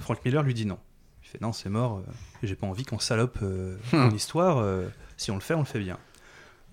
Frank 0.00 0.24
Miller 0.24 0.42
lui 0.42 0.54
dit 0.54 0.66
non. 0.66 0.78
Il 1.24 1.28
fait 1.28 1.40
non, 1.40 1.52
c'est 1.52 1.68
mort. 1.68 1.98
euh, 1.98 2.02
J'ai 2.42 2.54
pas 2.56 2.66
envie 2.66 2.84
qu'on 2.84 2.98
salope 2.98 3.38
Hmm. 3.40 3.76
mon 3.92 4.10
histoire. 4.10 4.64
si 5.16 5.30
on 5.30 5.34
le 5.36 5.40
fait, 5.40 5.54
on 5.54 5.60
le 5.60 5.64
fait 5.64 5.78
bien. 5.80 5.98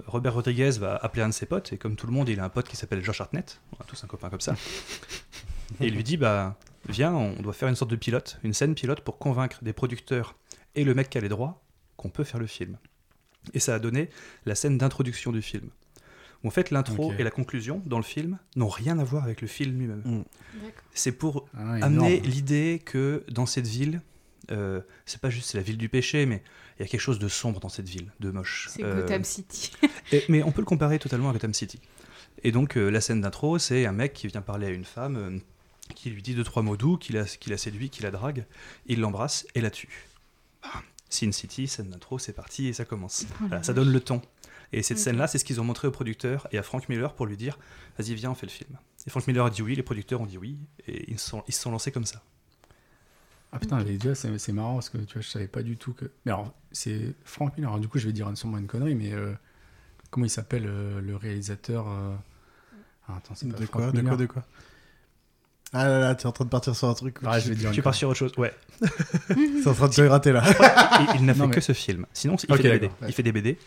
Robert 0.07 0.33
Rodriguez 0.33 0.71
va 0.79 0.95
appeler 0.97 1.21
un 1.21 1.29
de 1.29 1.33
ses 1.33 1.45
potes, 1.45 1.71
et 1.71 1.77
comme 1.77 1.95
tout 1.95 2.07
le 2.07 2.13
monde, 2.13 2.27
il 2.29 2.39
a 2.39 2.43
un 2.43 2.49
pote 2.49 2.67
qui 2.67 2.75
s'appelle 2.75 3.03
Josh 3.03 3.21
Hartnett. 3.21 3.61
On 3.77 3.81
a 3.81 3.85
tous 3.85 4.03
un 4.03 4.07
copain 4.07 4.29
comme 4.29 4.41
ça. 4.41 4.55
et 5.79 5.87
il 5.87 5.93
lui 5.95 6.03
dit 6.03 6.17
bah, 6.17 6.55
Viens, 6.89 7.13
on 7.13 7.41
doit 7.41 7.53
faire 7.53 7.69
une 7.69 7.75
sorte 7.75 7.91
de 7.91 7.95
pilote, 7.95 8.39
une 8.43 8.53
scène 8.53 8.75
pilote 8.75 9.01
pour 9.01 9.17
convaincre 9.17 9.59
des 9.63 9.73
producteurs 9.73 10.35
et 10.75 10.83
le 10.83 10.93
mec 10.93 11.09
qui 11.09 11.17
a 11.17 11.21
les 11.21 11.29
droits 11.29 11.61
qu'on 11.97 12.09
peut 12.09 12.23
faire 12.23 12.39
le 12.39 12.47
film. 12.47 12.77
Et 13.53 13.59
ça 13.59 13.75
a 13.75 13.79
donné 13.79 14.09
la 14.45 14.55
scène 14.55 14.77
d'introduction 14.77 15.31
du 15.31 15.41
film. 15.41 15.69
Où 16.43 16.47
en 16.47 16.51
fait, 16.51 16.71
l'intro 16.71 17.13
et 17.17 17.23
la 17.23 17.31
conclusion 17.31 17.81
dans 17.85 17.97
le 17.97 18.03
film 18.03 18.37
n'ont 18.57 18.67
rien 18.67 18.99
à 18.99 19.03
voir 19.05 19.23
avec 19.23 19.41
le 19.41 19.47
film 19.47 19.77
lui-même. 19.79 20.01
Mm. 20.03 20.23
C'est 20.93 21.13
pour 21.13 21.47
Ah 21.55 21.73
amener 21.85 22.15
énorme. 22.17 22.25
l'idée 22.29 22.81
que 22.83 23.23
dans 23.29 23.45
cette 23.45 23.67
ville, 23.67 24.01
euh, 24.51 24.81
c'est 25.05 25.21
pas 25.21 25.29
juste 25.29 25.49
c'est 25.51 25.57
la 25.57 25.63
ville 25.63 25.77
du 25.77 25.87
péché, 25.87 26.25
mais 26.25 26.43
il 26.77 26.81
y 26.81 26.85
a 26.85 26.87
quelque 26.89 26.99
chose 26.99 27.19
de 27.19 27.29
sombre 27.29 27.61
dans 27.61 27.69
cette 27.69 27.87
ville, 27.87 28.11
de 28.19 28.29
moche. 28.29 28.67
C'est 28.71 28.83
Euh, 28.83 29.01
Gotham 29.01 29.23
City. 29.23 29.71
et- 30.11 30.23
mais 30.27 30.43
on 30.43 30.51
peut 30.51 30.59
le 30.61 30.65
comparer 30.65 30.99
totalement 30.99 31.29
à 31.29 31.33
Gotham 31.33 31.53
City. 31.53 31.79
Et 32.43 32.51
donc 32.51 32.75
euh, 32.75 32.89
la 32.89 32.99
scène 32.99 33.21
d'intro, 33.21 33.57
c'est 33.57 33.85
un 33.85 33.93
mec 33.93 34.11
qui 34.11 34.27
vient 34.27 34.41
parler 34.41 34.67
à 34.67 34.71
une 34.71 34.83
femme, 34.83 35.15
euh, 35.15 35.39
qui 35.93 36.09
lui 36.09 36.21
dit 36.21 36.35
deux 36.35 36.43
trois 36.43 36.63
mots 36.63 36.77
doux, 36.77 36.97
qui 36.97 37.13
la, 37.13 37.25
qui 37.25 37.49
la 37.49 37.57
séduit, 37.57 37.89
qui 37.89 38.03
la 38.03 38.11
drague, 38.11 38.45
il 38.85 38.99
l'embrasse 38.99 39.45
et 39.55 39.61
la 39.61 39.71
tue. 39.71 40.07
Bam. 40.61 40.83
Sin 41.09 41.31
City, 41.31 41.67
scène 41.67 41.89
d'intro, 41.89 42.17
c'est 42.17 42.33
parti 42.33 42.67
et 42.67 42.73
ça 42.73 42.85
commence. 42.85 43.25
Oh 43.29 43.45
Voilà, 43.47 43.61
ça 43.63 43.73
donne 43.73 43.91
le 43.91 43.99
ton. 43.99 44.21
Et 44.71 44.81
cette 44.81 44.97
scène-là, 44.97 45.27
c'est 45.27 45.37
ce 45.37 45.45
qu'ils 45.45 45.61
ont 45.61 45.63
montré 45.63 45.87
au 45.87 45.91
producteur 45.91 46.47
et 46.51 46.57
à 46.57 46.63
Frank 46.63 46.89
Miller 46.89 47.13
pour 47.13 47.27
lui 47.27 47.37
dire 47.37 47.59
Vas-y, 47.99 48.15
viens, 48.15 48.31
on 48.31 48.35
fait 48.35 48.47
le 48.47 48.51
film. 48.51 48.77
Et 49.05 49.09
Frank 49.11 49.27
Miller 49.27 49.45
a 49.45 49.49
dit 49.51 49.61
oui, 49.61 49.75
les 49.75 49.83
producteurs 49.83 50.21
ont 50.21 50.25
dit 50.25 50.37
oui, 50.39 50.57
et 50.87 51.11
ils 51.11 51.19
se 51.19 51.29
sont, 51.29 51.43
ils 51.47 51.53
se 51.53 51.61
sont 51.61 51.71
lancés 51.71 51.91
comme 51.91 52.05
ça. 52.05 52.23
Ah 53.51 53.59
putain, 53.59 53.83
les 53.83 53.99
deux, 53.99 54.15
c'est 54.15 54.35
c'est 54.39 54.51
marrant 54.51 54.73
parce 54.73 54.89
que 54.89 54.97
tu 54.97 55.13
vois, 55.13 55.21
je 55.21 55.29
savais 55.29 55.47
pas 55.47 55.61
du 55.61 55.77
tout 55.77 55.93
que. 55.93 56.05
Mais 56.25 56.31
alors, 56.31 56.51
c'est 56.71 57.13
Frank 57.23 57.55
Miller. 57.55 57.69
Alors, 57.69 57.79
du 57.79 57.87
coup, 57.87 57.99
je 57.99 58.07
vais 58.07 58.13
dire 58.13 58.35
sûrement 58.35 58.57
une 58.57 58.65
connerie, 58.65 58.95
mais 58.95 59.13
euh, 59.13 59.33
comment 60.09 60.25
il 60.25 60.31
s'appelle 60.31 60.65
euh, 60.65 60.99
le 61.01 61.15
réalisateur 61.15 61.87
euh, 61.87 62.15
ah, 63.07 63.17
attends, 63.17 63.35
c'est 63.35 63.47
pas 63.51 63.59
De 63.59 63.65
Frank 63.65 63.81
quoi, 63.83 63.91
de 63.91 64.01
quoi, 64.01 64.17
de 64.17 64.25
quoi? 64.25 64.43
Ah 65.75 65.87
là 65.87 65.99
là, 65.99 66.15
t'es 66.15 66.27
en 66.27 66.31
train 66.31 66.45
de 66.45 66.49
partir 66.49 66.75
sur 66.75 66.87
un 66.87 66.93
truc. 66.93 67.17
Ah, 67.25 67.39
je 67.39 67.49
vais 67.49 67.55
dire 67.55 67.71
Tu 67.71 67.81
pars 67.81 67.95
sur 67.95 68.07
autre 68.09 68.17
chose 68.19 68.31
Ouais. 68.37 68.53
C'est 69.27 69.67
en 69.67 69.73
train 69.73 69.87
de 69.87 69.93
te 69.93 70.01
rater 70.01 70.31
là. 70.31 70.43
il 71.15 71.21
il 71.21 71.25
n'a 71.25 71.33
fait 71.33 71.47
mais- 71.47 71.53
que 71.53 71.61
ce 71.61 71.73
film. 71.73 72.05
Sinon, 72.13 72.35
il, 72.47 72.51
Ok, 72.53 72.57
fait 72.61 72.63
des 72.63 72.69
BD. 72.79 72.85
ouais. 72.87 72.93
il 73.07 73.13
fait 73.13 73.23
des 73.23 73.31
BD. 73.31 73.57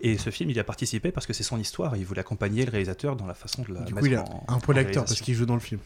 Et 0.00 0.18
ce 0.18 0.30
film, 0.30 0.50
il 0.50 0.56
y 0.56 0.60
a 0.60 0.64
participé 0.64 1.10
parce 1.10 1.26
que 1.26 1.32
c'est 1.32 1.42
son 1.42 1.58
histoire. 1.58 1.96
Il 1.96 2.04
voulait 2.06 2.20
accompagner 2.20 2.64
le 2.64 2.70
réalisateur 2.70 3.16
dans 3.16 3.26
la 3.26 3.34
façon 3.34 3.62
de 3.62 3.72
la 3.74 3.80
Du 3.80 3.94
coup, 3.94 4.00
mettre 4.02 4.06
il 4.06 4.14
a 4.16 4.22
en- 4.22 4.44
un 4.48 4.54
en 4.54 4.60
peu 4.60 4.74
d'acteur 4.74 5.04
parce 5.04 5.20
qu'il 5.20 5.34
joue 5.34 5.46
dans 5.46 5.54
le 5.54 5.60
film. 5.60 5.80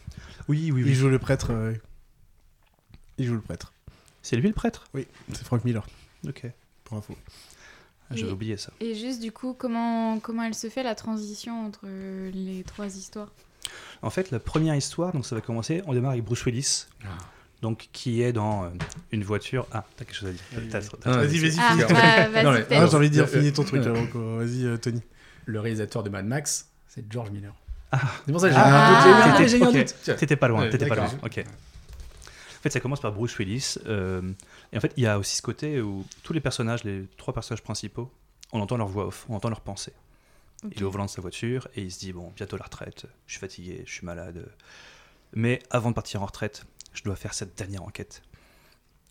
Oui, 0.47 0.69
oui, 0.71 0.81
Il 0.81 0.87
oui. 0.87 0.93
joue 0.93 1.09
le 1.09 1.17
prêtre. 1.19 1.47
euh, 1.51 1.73
Il 3.17 3.25
joue 3.25 3.35
le 3.35 3.41
prêtre. 3.41 3.73
C'est 4.21 4.35
lui 4.35 4.47
le 4.47 4.53
prêtre? 4.53 4.85
Oui, 4.93 5.07
c'est 5.33 5.43
Frank 5.43 5.63
Miller, 5.65 5.87
Ok. 6.27 6.45
pour 6.83 6.97
info. 6.97 7.15
Ah, 8.09 8.15
J'avais 8.15 8.31
oublié 8.33 8.57
ça. 8.57 8.71
Et 8.81 8.93
juste 8.93 9.21
du 9.21 9.31
coup, 9.31 9.53
comment, 9.57 10.19
comment 10.19 10.43
elle 10.43 10.53
se 10.53 10.69
fait 10.69 10.83
la 10.83 10.93
transition 10.95 11.65
entre 11.65 11.87
les 11.87 12.63
trois 12.67 12.87
histoires? 12.97 13.31
En 14.01 14.09
fait, 14.09 14.31
la 14.31 14.39
première 14.39 14.75
histoire, 14.75 15.13
donc 15.13 15.25
ça 15.25 15.35
va 15.35 15.41
commencer. 15.41 15.81
On 15.85 15.93
démarre 15.93 16.11
avec 16.11 16.23
Bruce 16.23 16.43
Willis, 16.45 16.87
donc 17.61 17.89
qui 17.91 18.21
est 18.23 18.33
dans 18.33 18.63
euh, 18.65 18.69
une 19.11 19.23
voiture. 19.23 19.67
Ah, 19.71 19.83
t'as 19.95 20.05
quelque 20.05 20.15
chose 20.15 20.29
à 20.29 20.31
dire 20.31 20.41
Ah, 21.05 21.11
Vas-y, 21.17 21.39
vas-y, 21.39 21.55
Ah, 21.59 21.71
finis. 21.71 21.83
bah, 22.33 22.43
Non, 22.43 22.51
mais-. 22.51 22.65
Ah, 22.71 22.87
j'ai 22.87 22.95
envie 22.97 23.09
de 23.09 23.13
dire, 23.13 23.27
finis 23.29 23.53
ton 23.53 23.63
truc 23.63 23.85
euh, 23.85 23.91
avant 23.91 24.37
Vas-y, 24.37 24.65
euh, 24.65 24.77
Tony. 24.77 25.01
Le 25.45 25.59
réalisateur 25.59 26.01
de 26.03 26.09
Mad 26.09 26.25
Max, 26.25 26.69
c'est 26.87 27.03
George 27.11 27.29
Miller. 27.31 27.53
Ah. 27.91 27.99
C'est 28.25 28.31
pour 28.31 28.41
ça 28.41 28.47
que 28.47 28.53
j'ai 28.55 28.59
Ah, 28.59 29.37
eu 29.41 29.63
un 29.63 29.71
doute. 29.71 29.95
T'étais- 30.17 30.35
pas 30.35 30.47
loin, 30.47 30.61
Ouais, 30.61 30.69
t'étais 30.69 30.87
pas 30.87 30.95
loin. 30.95 31.09
Ok. 31.23 31.43
En 31.43 32.61
fait, 32.63 32.69
ça 32.69 32.79
commence 32.79 33.01
par 33.01 33.11
Bruce 33.11 33.37
Willis. 33.39 33.75
euh, 33.87 34.21
et 34.71 34.77
en 34.77 34.79
fait, 34.79 34.93
il 34.97 35.03
y 35.03 35.07
a 35.07 35.17
aussi 35.19 35.35
ce 35.35 35.41
côté 35.41 35.81
où 35.81 36.05
tous 36.23 36.31
les 36.33 36.39
personnages, 36.41 36.83
les 36.83 37.05
trois 37.17 37.33
personnages 37.33 37.63
principaux, 37.63 38.11
on 38.53 38.61
entend 38.61 38.77
leur 38.77 38.87
voix 38.87 39.07
off, 39.07 39.25
on 39.29 39.35
entend 39.35 39.49
leurs 39.49 39.61
pensées. 39.61 39.93
Il 40.69 40.79
est 40.79 40.83
au 40.83 40.91
volant 40.91 41.05
de 41.05 41.09
sa 41.09 41.21
voiture 41.21 41.67
et 41.75 41.81
il 41.81 41.91
se 41.91 41.99
dit 41.99 42.13
Bon, 42.13 42.31
bientôt 42.35 42.57
la 42.57 42.65
retraite, 42.65 43.07
je 43.25 43.33
suis 43.33 43.39
fatigué, 43.39 43.83
je 43.85 43.91
suis 43.91 44.05
malade. 44.05 44.51
Mais 45.33 45.59
avant 45.69 45.89
de 45.89 45.95
partir 45.95 46.21
en 46.21 46.25
retraite, 46.25 46.65
je 46.93 47.03
dois 47.03 47.15
faire 47.15 47.33
cette 47.33 47.57
dernière 47.57 47.83
enquête. 47.83 48.21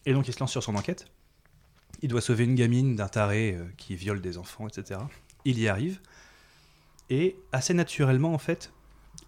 Et 0.07 0.13
donc, 0.13 0.29
il 0.29 0.35
se 0.35 0.41
lance 0.41 0.53
sur 0.53 0.63
son 0.63 0.77
enquête. 0.77 1.07
Il 2.03 2.09
doit 2.09 2.21
sauver 2.21 2.45
une 2.45 2.55
gamine 2.55 2.97
d'un 2.97 3.09
taré 3.09 3.55
euh, 3.55 3.65
qui 3.77 3.97
viole 3.97 4.21
des 4.21 4.39
enfants, 4.39 4.69
etc. 4.69 5.01
Il 5.45 5.59
y 5.59 5.69
arrive. 5.69 6.01
Et 7.11 7.37
assez 7.53 7.75
naturellement, 7.75 8.33
en 8.33 8.39
fait, 8.39 8.73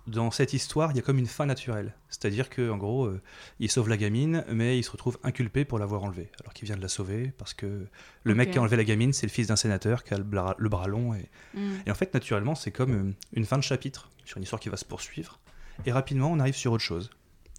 dans 0.08 0.30
cette 0.32 0.52
histoire, 0.52 0.90
il 0.90 0.96
y 0.96 0.98
a 0.98 1.02
comme 1.02 1.18
une 1.18 1.26
fin 1.26 1.46
naturelle. 1.46 1.94
C'est-à-dire 2.08 2.50
que, 2.50 2.70
en 2.70 2.76
gros, 2.76 3.04
euh, 3.06 3.20
il 3.60 3.70
sauve 3.70 3.88
la 3.88 3.96
gamine, 3.96 4.44
mais 4.50 4.76
il 4.78 4.82
se 4.82 4.90
retrouve 4.90 5.18
inculpé 5.22 5.64
pour 5.64 5.78
l'avoir 5.78 6.02
enlevée, 6.02 6.30
alors 6.40 6.52
qu'il 6.54 6.66
vient 6.66 6.76
de 6.76 6.82
la 6.82 6.88
sauver 6.88 7.32
parce 7.38 7.54
que 7.54 7.86
le 8.24 8.34
mec 8.34 8.50
qui 8.50 8.58
a 8.58 8.60
enlevé 8.60 8.76
la 8.76 8.84
gamine, 8.84 9.12
c'est 9.12 9.26
le 9.26 9.32
fils 9.32 9.46
d'un 9.46 9.56
sénateur 9.56 10.02
qui 10.02 10.12
a 10.14 10.18
le 10.18 10.24
bras, 10.24 10.54
le 10.58 10.68
bras 10.68 10.88
long. 10.88 11.14
Et, 11.14 11.28
Mm. 11.54 11.72
et 11.86 11.90
en 11.90 11.94
fait, 11.94 12.12
naturellement, 12.14 12.54
c'est 12.56 12.72
comme 12.72 12.92
euh, 13.10 13.12
une 13.34 13.44
fin 13.44 13.58
de 13.58 13.62
chapitre 13.62 14.10
sur 14.24 14.38
une 14.38 14.42
histoire 14.42 14.60
qui 14.60 14.68
va 14.70 14.76
se 14.76 14.84
poursuivre. 14.84 15.38
Et 15.86 15.92
rapidement, 15.92 16.30
on 16.32 16.40
arrive 16.40 16.56
sur 16.56 16.72
autre 16.72 16.82
chose. 16.84 17.10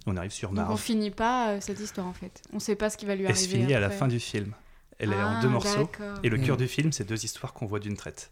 On 0.06 0.18
arrive 0.18 0.32
sur 0.32 0.50
Donc 0.50 0.66
on 0.66 0.70
Marv. 0.70 0.80
finit 0.82 1.12
pas 1.12 1.52
euh, 1.54 1.58
cette 1.62 1.80
histoire 1.80 2.08
en 2.08 2.14
fait. 2.14 2.42
On 2.52 2.60
sait 2.60 2.76
pas 2.76 2.90
ce 2.90 2.98
qui 2.98 3.06
va 3.06 3.16
lui 3.16 3.24
Elle 3.24 3.32
arriver. 3.32 3.46
se 3.46 3.50
finit 3.50 3.74
à 3.74 3.80
la 3.80 3.90
fin 3.90 4.08
du 4.10 4.20
film. 4.20 4.54
Elle 5.00 5.14
est 5.14 5.16
en 5.24 5.38
Ah, 5.38 5.42
deux 5.42 5.48
morceaux. 5.50 5.90
Et 6.24 6.30
le 6.30 6.38
cœur 6.38 6.56
Mm. 6.56 6.60
du 6.60 6.68
film, 6.68 6.92
c'est 6.92 7.06
deux 7.06 7.24
histoires 7.24 7.54
qu'on 7.54 7.66
voit 7.66 7.80
d'une 7.80 7.96
traite. 7.96 8.32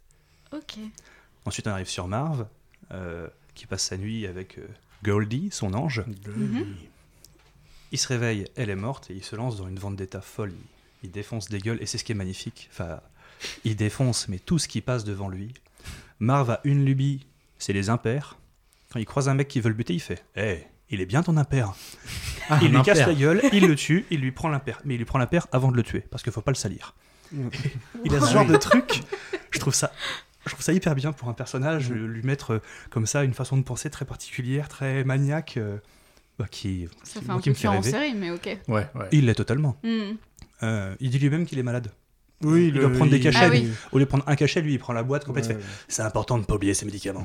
Ok. 0.52 0.80
Ensuite, 1.46 1.68
on 1.68 1.72
arrive 1.72 1.88
sur 1.90 2.08
Marv, 2.08 2.46
euh, 2.92 3.28
qui 3.56 3.66
passe 3.66 3.84
sa 3.84 3.98
nuit 3.98 4.28
avec 4.28 4.58
euh, 4.58 4.68
Goldie, 5.04 5.50
son 5.52 5.74
ange. 5.74 6.04
Mhm. 6.28 6.76
Il 7.92 7.98
se 7.98 8.08
réveille, 8.08 8.46
elle 8.56 8.70
est 8.70 8.76
morte, 8.76 9.12
et 9.12 9.14
il 9.14 9.24
se 9.24 9.36
lance 9.36 9.58
dans 9.58 9.68
une 9.68 9.80
vendetta 9.80 10.22
folle. 10.22 10.54
Il, 11.04 11.08
il 11.08 11.12
défonce 11.12 11.50
des 11.50 11.60
gueules, 11.60 11.82
et 11.82 11.86
c'est 11.86 11.98
ce 11.98 12.04
qui 12.04 12.14
est 12.14 12.16
magnifique. 12.16 12.70
Enfin, 12.72 13.02
il 13.64 13.76
défonce, 13.76 14.28
mais 14.28 14.40
tout 14.40 14.60
ce 14.60 14.68
qui 14.68 14.82
passe 14.82 15.04
devant 15.04 15.28
lui. 15.30 15.54
Marv 16.20 16.50
a 16.52 16.62
une 16.64 16.86
lubie, 16.86 17.26
c'est 17.58 17.74
les 17.74 17.90
impairs. 17.90 18.38
Quand 18.92 19.00
il 19.00 19.06
croise 19.06 19.30
un 19.30 19.34
mec 19.34 19.48
qui 19.48 19.60
veut 19.60 19.70
le 19.70 19.76
buter, 19.76 19.94
il 19.94 20.00
fait 20.00 20.24
Hé, 20.36 20.68
il 20.90 21.02
est 21.02 21.06
bien 21.06 21.24
ton 21.24 21.38
impair. 21.38 21.74
Ah, 22.50 22.60
il 22.62 22.72
lui 22.72 22.82
casse 22.82 23.00
la 23.00 23.14
gueule, 23.14 23.42
il 23.54 23.68
le 23.68 23.76
tue, 23.76 24.06
il 24.12 24.20
lui 24.20 24.32
prend 24.32 24.50
l'impair. 24.50 24.82
Mais 24.86 24.96
il 24.96 24.98
lui 24.98 25.06
prend 25.06 25.20
l'impair 25.20 25.48
avant 25.52 25.72
de 25.72 25.78
le 25.78 25.84
tuer, 25.84 26.02
parce 26.02 26.22
qu'il 26.22 26.32
faut 26.32 26.42
pas 26.42 26.52
le 26.52 26.56
salir. 26.56 26.96
Il 28.04 28.14
a 28.14 28.20
ce 28.20 28.32
genre 28.32 28.46
de 28.46 28.58
truc. 28.58 29.02
Je 29.52 29.60
trouve 29.60 29.74
ça, 29.74 29.92
je 30.46 30.52
trouve 30.52 30.64
ça 30.64 30.74
hyper 30.74 30.96
bien 30.96 31.12
pour 31.14 31.30
un 31.30 31.34
personnage, 31.34 31.90
Mm. 31.92 31.94
lui 32.06 32.24
mettre 32.24 32.52
euh, 32.54 32.60
comme 32.90 33.06
ça 33.06 33.24
une 33.24 33.34
façon 33.34 33.58
de 33.58 33.64
penser 33.64 33.90
très 33.90 34.06
particulière, 34.06 34.68
très 34.70 35.04
maniaque, 35.04 35.56
euh, 35.58 35.78
bah, 36.40 36.48
qui, 36.50 36.88
Ça 37.04 37.20
qui- 37.20 37.20
fait 37.20 37.26
moi, 37.28 37.36
un 37.36 37.40
qui 37.40 37.50
peu 37.50 37.50
me 37.52 37.56
fait 37.56 37.68
en 37.68 37.82
série, 37.82 38.14
mais 38.16 38.32
ok. 38.32 38.46
Ouais, 38.68 38.88
ouais. 38.96 39.08
Il 39.12 39.26
l'est 39.26 39.36
totalement. 39.36 39.78
Mm. 39.84 40.12
Euh, 40.64 40.96
il 41.00 41.10
dit 41.10 41.20
lui-même 41.20 41.46
qu'il 41.46 41.60
est 41.60 41.64
malade. 41.64 41.92
Oui, 42.44 42.70
il 42.70 42.74
le- 42.74 42.82
doit 42.82 42.90
prendre 42.92 43.12
des 43.12 43.20
cachets. 43.20 43.40
Ah 43.40 43.50
lui. 43.50 43.70
Au 43.92 44.00
lieu 44.00 44.06
de 44.06 44.10
prendre 44.10 44.24
un 44.28 44.36
cachet, 44.36 44.62
lui, 44.62 44.74
il 44.74 44.80
prend 44.80 44.94
la 44.94 45.04
boîte 45.04 45.26
complète. 45.26 45.46
Ouais, 45.46 45.52
il 45.52 45.58
fait, 45.58 45.62
ouais. 45.64 45.70
C'est 45.88 46.02
important 46.02 46.38
de 46.38 46.42
ne 46.42 46.46
pas 46.48 46.56
oublier 46.56 46.74
ses 46.74 46.86
médicaments. 46.86 47.24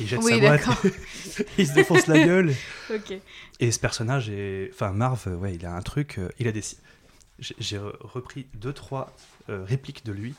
Il 0.00 0.06
jette 0.06 0.20
Oui, 0.22 0.32
sa 0.32 0.38
boîte, 0.40 0.62
il 1.58 1.66
se 1.66 1.74
défonce 1.74 2.06
la 2.06 2.24
gueule. 2.24 2.54
Et 3.60 3.70
ce 3.70 3.78
personnage 3.78 4.30
est. 4.30 4.70
Enfin, 4.72 4.92
Marv, 4.92 5.26
ouais, 5.40 5.54
il 5.54 5.66
a 5.66 5.74
un 5.74 5.82
truc. 5.82 6.18
il 6.38 6.48
a 6.48 6.52
des. 6.52 6.62
J'ai 7.38 7.54
j'ai 7.58 7.76
re- 7.76 7.92
repris 8.00 8.46
deux, 8.54 8.72
trois 8.72 9.14
euh, 9.50 9.62
répliques 9.64 10.06
de 10.06 10.12
lui. 10.12 10.34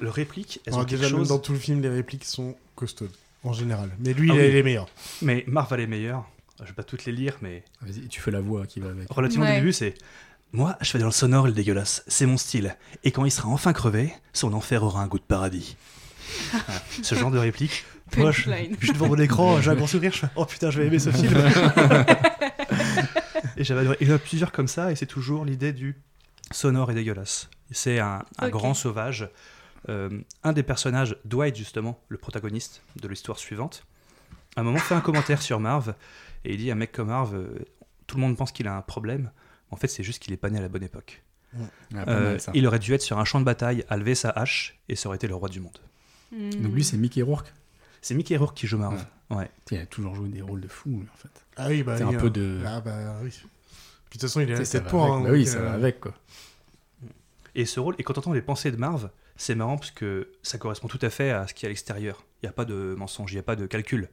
Le 0.00 0.10
réplique, 0.10 0.60
elles 0.66 0.72
Alors, 0.74 0.84
ont 0.84 0.88
quelque 0.88 1.00
déjà, 1.00 1.10
même 1.10 1.18
chose. 1.20 1.28
dans 1.28 1.38
tout 1.38 1.52
le 1.52 1.58
film, 1.58 1.80
les 1.82 1.88
répliques 1.88 2.24
sont 2.24 2.56
costaudes, 2.74 3.10
en 3.44 3.52
général. 3.52 3.90
Mais 3.98 4.12
lui, 4.12 4.30
Ah 4.30 4.34
il 4.34 4.40
oui. 4.40 4.46
est 4.46 4.52
les 4.52 4.62
meilleurs. 4.62 4.88
Mais 5.22 5.44
Marv 5.46 5.72
a 5.72 5.76
les 5.76 5.86
meilleurs. 5.86 6.24
Je 6.60 6.64
vais 6.66 6.72
pas 6.72 6.82
toutes 6.82 7.04
les 7.04 7.12
lire, 7.12 7.36
mais 7.40 7.62
Vas-y, 7.82 8.08
tu 8.08 8.20
fais 8.20 8.30
la 8.32 8.40
voix 8.40 8.66
qui 8.66 8.80
va 8.80 8.90
avec. 8.90 9.08
relativement 9.10 9.44
Ouais. 9.46 9.52
au 9.52 9.60
début, 9.60 9.72
c'est. 9.72 9.94
Moi, 10.52 10.76
je 10.80 10.90
fais 10.90 10.98
dans 10.98 11.06
le 11.06 11.12
sonore 11.12 11.46
et 11.46 11.50
le 11.50 11.54
dégueulasse. 11.54 12.02
C'est 12.08 12.26
mon 12.26 12.36
style. 12.38 12.76
Et 13.04 13.12
quand 13.12 13.24
il 13.24 13.30
sera 13.30 13.48
enfin 13.48 13.72
crevé, 13.72 14.12
son 14.32 14.52
enfer 14.54 14.82
aura 14.82 15.02
un 15.02 15.06
goût 15.06 15.18
de 15.18 15.24
paradis. 15.24 15.76
Voilà. 16.50 16.82
Ce 17.02 17.14
genre 17.14 17.30
de 17.30 17.38
réplique. 17.38 17.84
Moi, 18.16 18.32
je, 18.32 18.44
Punchline. 18.44 18.76
je 18.80 18.84
suis 18.86 18.92
devant 18.94 19.08
mon 19.08 19.18
écran, 19.18 19.60
j'ai 19.62 19.70
un 19.70 19.74
grand 19.74 19.86
sourire, 19.86 20.12
je 20.12 20.18
fais 20.20 20.26
Oh 20.36 20.44
putain, 20.46 20.70
je 20.70 20.80
vais 20.80 20.86
aimer 20.88 20.98
ce 20.98 21.10
film. 21.10 21.32
Et 23.56 23.64
j'avais 23.64 23.80
adoré. 23.80 23.96
Il 24.00 24.08
y 24.08 24.12
en 24.12 24.14
a 24.14 24.18
plusieurs 24.18 24.52
comme 24.52 24.68
ça, 24.68 24.92
et 24.92 24.96
c'est 24.96 25.06
toujours 25.06 25.44
l'idée 25.44 25.72
du 25.72 25.96
sonore 26.50 26.90
et 26.90 26.94
dégueulasse. 26.94 27.48
C'est 27.70 27.98
un, 27.98 28.22
un 28.38 28.46
Ok. 28.46 28.52
grand 28.52 28.74
sauvage. 28.74 29.28
Euh, 29.88 30.20
un 30.44 30.52
des 30.52 30.62
personnages, 30.62 31.16
Dwight 31.24 31.56
justement, 31.56 32.00
le 32.08 32.18
protagoniste 32.18 32.82
de 33.00 33.08
l'histoire 33.08 33.38
suivante, 33.38 33.84
à 34.56 34.60
un 34.60 34.64
moment 34.64 34.78
fait 34.78 34.94
un 34.94 35.00
commentaire 35.00 35.40
sur 35.40 35.60
Marv, 35.60 35.94
et 36.44 36.52
il 36.54 36.58
dit 36.58 36.70
un 36.70 36.74
mec 36.74 36.92
comme 36.92 37.08
Marv, 37.08 37.34
euh, 37.34 37.58
tout 38.06 38.16
le 38.16 38.22
monde 38.22 38.36
pense 38.36 38.52
qu'il 38.52 38.66
a 38.68 38.76
un 38.76 38.82
problème. 38.82 39.30
En 39.70 39.76
fait, 39.76 39.88
c'est 39.88 40.02
juste 40.02 40.22
qu'il 40.22 40.32
est 40.32 40.38
pas 40.38 40.50
né 40.50 40.58
à 40.58 40.62
la 40.62 40.68
bonne 40.68 40.82
époque. 40.82 41.22
Euh, 41.56 42.32
mal, 42.32 42.40
ça. 42.40 42.52
il 42.54 42.66
aurait 42.66 42.78
dû 42.78 42.92
être 42.92 43.02
sur 43.02 43.18
un 43.18 43.24
champ 43.24 43.40
de 43.40 43.44
bataille, 43.44 43.84
à 43.88 43.96
lever 43.96 44.14
sa 44.14 44.30
hache, 44.30 44.78
et 44.88 44.96
ça 44.96 45.08
aurait 45.08 45.16
été 45.16 45.26
le 45.26 45.34
roi 45.34 45.48
du 45.48 45.60
monde. 45.60 45.78
Donc 46.32 46.72
lui, 46.74 46.84
c'est 46.84 46.98
Mickey 46.98 47.22
Rourke. 47.22 47.52
C'est 48.02 48.14
Mickey 48.14 48.36
Rourke 48.36 48.56
qui 48.56 48.66
joue 48.66 48.78
Marv. 48.78 49.04
Ouais. 49.30 49.50
Il 49.70 49.78
a 49.78 49.86
toujours 49.86 50.14
joué 50.14 50.28
des 50.28 50.42
rôles 50.42 50.60
de 50.60 50.68
fou, 50.68 51.02
en 51.12 51.16
fait. 51.16 51.44
Ah 51.56 51.68
oui, 51.68 51.82
bah 51.82 51.96
C'est 51.98 52.04
oui, 52.04 52.14
un 52.14 52.18
peu 52.18 52.26
hein. 52.26 52.30
de. 52.30 52.60
Ah 52.66 52.80
bah 52.80 52.96
oui. 53.22 53.30
Puis 53.30 53.40
de 53.40 54.12
toute 54.12 54.22
façon, 54.22 54.40
il 54.40 54.50
est 54.50 54.54
à 54.54 54.56
sais, 54.58 54.64
ça 54.64 54.78
tête 54.78 54.84
va 54.84 54.90
pour. 54.90 55.04
hein, 55.04 55.22
Bah 55.22 55.30
oui, 55.32 55.46
ça 55.46 55.58
euh, 55.58 55.64
va 55.64 55.72
avec, 55.72 56.00
quoi. 56.00 56.14
Et 57.58 57.66
ce 57.66 57.80
rôle, 57.80 57.96
et 57.98 58.04
quand 58.04 58.16
on 58.16 58.20
entend 58.20 58.32
les 58.32 58.40
pensées 58.40 58.70
de 58.70 58.76
Marv, 58.76 59.10
c'est 59.34 59.56
marrant 59.56 59.78
parce 59.78 59.90
que 59.90 60.30
ça 60.44 60.58
correspond 60.58 60.86
tout 60.86 61.00
à 61.02 61.10
fait 61.10 61.32
à 61.32 61.48
ce 61.48 61.54
qu'il 61.54 61.64
y 61.64 61.66
a 61.66 61.70
à 61.70 61.70
l'extérieur. 61.70 62.24
Il 62.40 62.46
n'y 62.46 62.48
a 62.48 62.52
pas 62.52 62.64
de 62.64 62.94
mensonge, 62.96 63.32
il 63.32 63.34
n'y 63.34 63.40
a 63.40 63.42
pas 63.42 63.56
de 63.56 63.66
calcul. 63.66 64.08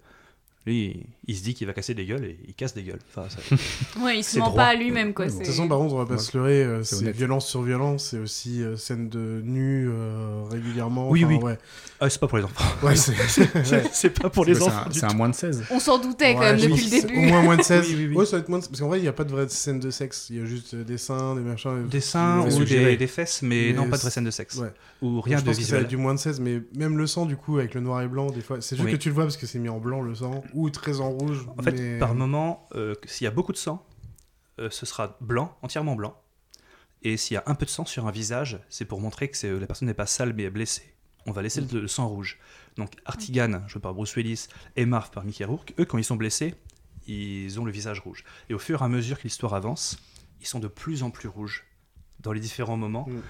Lui, 0.65 1.05
il 1.27 1.35
se 1.37 1.43
dit 1.43 1.53
qu'il 1.53 1.67
va 1.67 1.73
casser 1.73 1.93
des 1.93 2.05
gueules 2.05 2.25
et 2.25 2.39
il 2.47 2.53
casse 2.55 2.73
des 2.73 2.81
gueules. 2.81 2.99
Enfin, 3.15 3.27
ça- 3.29 3.55
Ouais, 4.03 4.17
il 4.19 4.23
se 4.23 4.39
ment 4.39 4.45
droit. 4.49 4.63
pas 4.63 4.67
à 4.69 4.75
lui-même, 4.75 5.13
quoi. 5.13 5.27
De 5.27 5.31
toute 5.31 5.45
façon, 5.45 5.67
par 5.67 5.77
contre, 5.77 5.93
on 5.93 5.97
va 5.99 6.05
pas 6.07 6.13
Ouais. 6.13 6.19
se 6.19 6.35
leurrer, 6.35 6.63
euh, 6.63 6.83
C'est 6.83 7.11
violence 7.11 7.47
sur 7.47 7.61
violence, 7.61 8.05
c'est 8.09 8.17
aussi 8.17 8.63
euh, 8.63 8.75
scène 8.75 9.07
de 9.09 9.41
nu 9.43 9.87
euh, 9.89 10.43
régulièrement. 10.49 11.09
Oui, 11.11 11.23
enfin, 11.23 11.35
oui. 11.35 11.43
Ouais, 11.43 11.57
Ah, 11.99 12.09
c'est 12.09 12.19
pas 12.19 12.27
pour 12.27 12.39
les 12.39 12.43
enfants. 12.45 12.63
ouais 12.83 12.95
c'est 12.95 14.09
pas 14.19 14.29
pour 14.29 14.43
les 14.45 14.59
enfants. 14.61 14.89
C'est 14.91 15.03
un- 15.03 15.13
moins 15.13 15.29
de 15.29 15.35
16. 15.35 15.65
On 15.69 15.79
s'en 15.79 15.99
doutait 15.99 16.33
quand 16.33 16.39
même 16.41 16.57
depuis 16.59 16.83
le 16.85 17.01
début. 17.01 17.15
Au 17.17 17.21
moins 17.21 17.41
moins 17.43 17.57
de 17.57 17.61
16. 17.61 17.85
Oui, 17.87 17.95
oui, 17.97 18.07
oui. 18.09 18.15
Ouais, 18.15 18.25
ça 18.25 18.37
va 18.37 18.41
être 18.41 18.49
moins 18.49 18.59
de- 18.59 18.65
Parce 18.65 18.79
qu'en 18.79 18.87
vrai, 18.87 18.97
il 18.99 19.03
n'y 19.03 19.07
a 19.07 19.13
pas 19.13 19.23
de 19.23 19.31
vraie 19.31 19.47
scène 19.49 19.79
de 19.79 19.91
sexe. 19.91 20.27
Il 20.31 20.37
y 20.37 20.41
a 20.41 20.45
juste 20.45 20.73
des 20.75 20.97
seins, 20.97 21.35
des 21.35 21.41
machins. 21.41 21.87
Des 21.87 22.01
seins 22.01 22.41
ou 22.41 22.63
des, 22.63 22.97
des 22.97 23.07
fesses, 23.07 23.41
mais, 23.43 23.67
Mais 23.67 23.73
non, 23.73 23.87
pas 23.89 23.97
de 23.97 24.01
vraie 24.01 24.09
scène 24.11 24.23
de 24.23 24.31
sexe. 24.31 24.55
Ouais. 24.57 24.71
Ou 25.01 25.21
rien 25.21 25.37
je 25.37 25.41
de 25.43 25.47
pense 25.47 25.57
que 25.57 25.63
ça 25.63 25.73
va 25.73 25.77
visuel. 25.77 25.81
être 25.83 25.87
du 25.89 25.97
moins 25.97 26.13
de 26.15 26.19
16, 26.19 26.39
mais 26.39 26.61
même 26.75 26.97
le 26.97 27.05
sang, 27.05 27.25
du 27.27 27.35
coup, 27.37 27.57
avec 27.59 27.73
le 27.75 27.81
noir 27.81 28.01
et 28.01 28.07
blanc, 28.07 28.31
des 28.31 28.41
fois, 28.41 28.57
c'est 28.61 28.75
juste 28.75 28.89
que 28.89 28.95
tu 28.95 29.09
le 29.09 29.15
vois 29.15 29.25
parce 29.25 29.37
que 29.37 29.45
c'est 29.45 29.59
mis 29.59 29.69
en 29.69 29.77
blanc 29.79 30.01
le 30.01 30.15
sang, 30.15 30.43
ou 30.55 30.69
très 30.69 31.01
en 31.01 31.09
rouge. 31.09 31.47
En 31.57 31.61
fait, 31.61 31.73
mais- 31.73 31.99
par 31.99 32.15
moment, 32.15 32.67
euh, 32.73 32.95
s'il 33.05 33.25
y 33.25 33.27
a 33.27 33.31
beaucoup 33.31 33.51
de 33.51 33.57
sang, 33.57 33.85
euh, 34.59 34.69
ce 34.71 34.85
sera 34.85 35.17
blanc, 35.21 35.55
entièrement 35.61 35.95
blanc. 35.95 36.19
Et 37.03 37.17
s'il 37.17 37.35
y 37.35 37.37
a 37.37 37.43
un 37.45 37.53
peu 37.53 37.65
de 37.65 37.69
sang 37.69 37.85
sur 37.85 38.07
un 38.07 38.11
visage, 38.11 38.59
c'est 38.69 38.85
pour 38.85 38.99
montrer 38.99 39.29
que 39.29 39.47
la 39.47 39.67
personne 39.67 39.87
n'est 39.87 39.93
pas 39.93 40.07
sale 40.07 40.33
mais 40.33 40.43
est 40.43 40.49
blessée. 40.49 40.93
On 41.27 41.31
va 41.31 41.41
laisser 41.41 41.61
le, 41.61 41.81
le 41.81 41.87
sang 41.87 42.07
rouge. 42.07 42.39
Donc 42.77 42.91
Artigan, 43.05 43.61
joué 43.67 43.81
par 43.81 43.93
Bruce 43.93 44.15
Willis, 44.15 44.47
et 44.75 44.85
Marv 44.85 45.11
par 45.11 45.23
Mickey 45.23 45.45
Rourke, 45.45 45.73
eux, 45.79 45.85
quand 45.85 45.97
ils 45.97 46.03
sont 46.03 46.15
blessés, 46.15 46.55
ils 47.07 47.59
ont 47.59 47.65
le 47.65 47.71
visage 47.71 47.99
rouge. 47.99 48.23
Et 48.49 48.53
au 48.53 48.59
fur 48.59 48.81
et 48.81 48.85
à 48.85 48.87
mesure 48.87 49.17
que 49.17 49.23
l'histoire 49.23 49.53
avance, 49.53 49.99
ils 50.41 50.47
sont 50.47 50.59
de 50.59 50.67
plus 50.67 51.03
en 51.03 51.11
plus 51.11 51.27
rouges 51.27 51.65
dans 52.21 52.31
les 52.31 52.39
différents 52.39 52.77
moments. 52.77 53.07
Mm. 53.07 53.21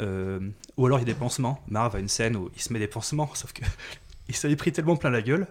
Euh, 0.00 0.40
ou 0.76 0.86
alors 0.86 0.98
il 0.98 1.02
y 1.02 1.10
a 1.10 1.12
des 1.12 1.18
pansements. 1.18 1.62
Marv 1.68 1.94
a 1.96 2.00
une 2.00 2.08
scène 2.08 2.36
où 2.36 2.50
il 2.54 2.60
se 2.60 2.72
met 2.72 2.78
des 2.78 2.88
pansements, 2.88 3.30
sauf 3.34 3.52
que 3.52 3.62
il 4.28 4.36
s'en 4.36 4.48
est 4.48 4.56
pris 4.56 4.72
tellement 4.72 4.96
plein 4.96 5.10
la 5.10 5.22
gueule 5.22 5.46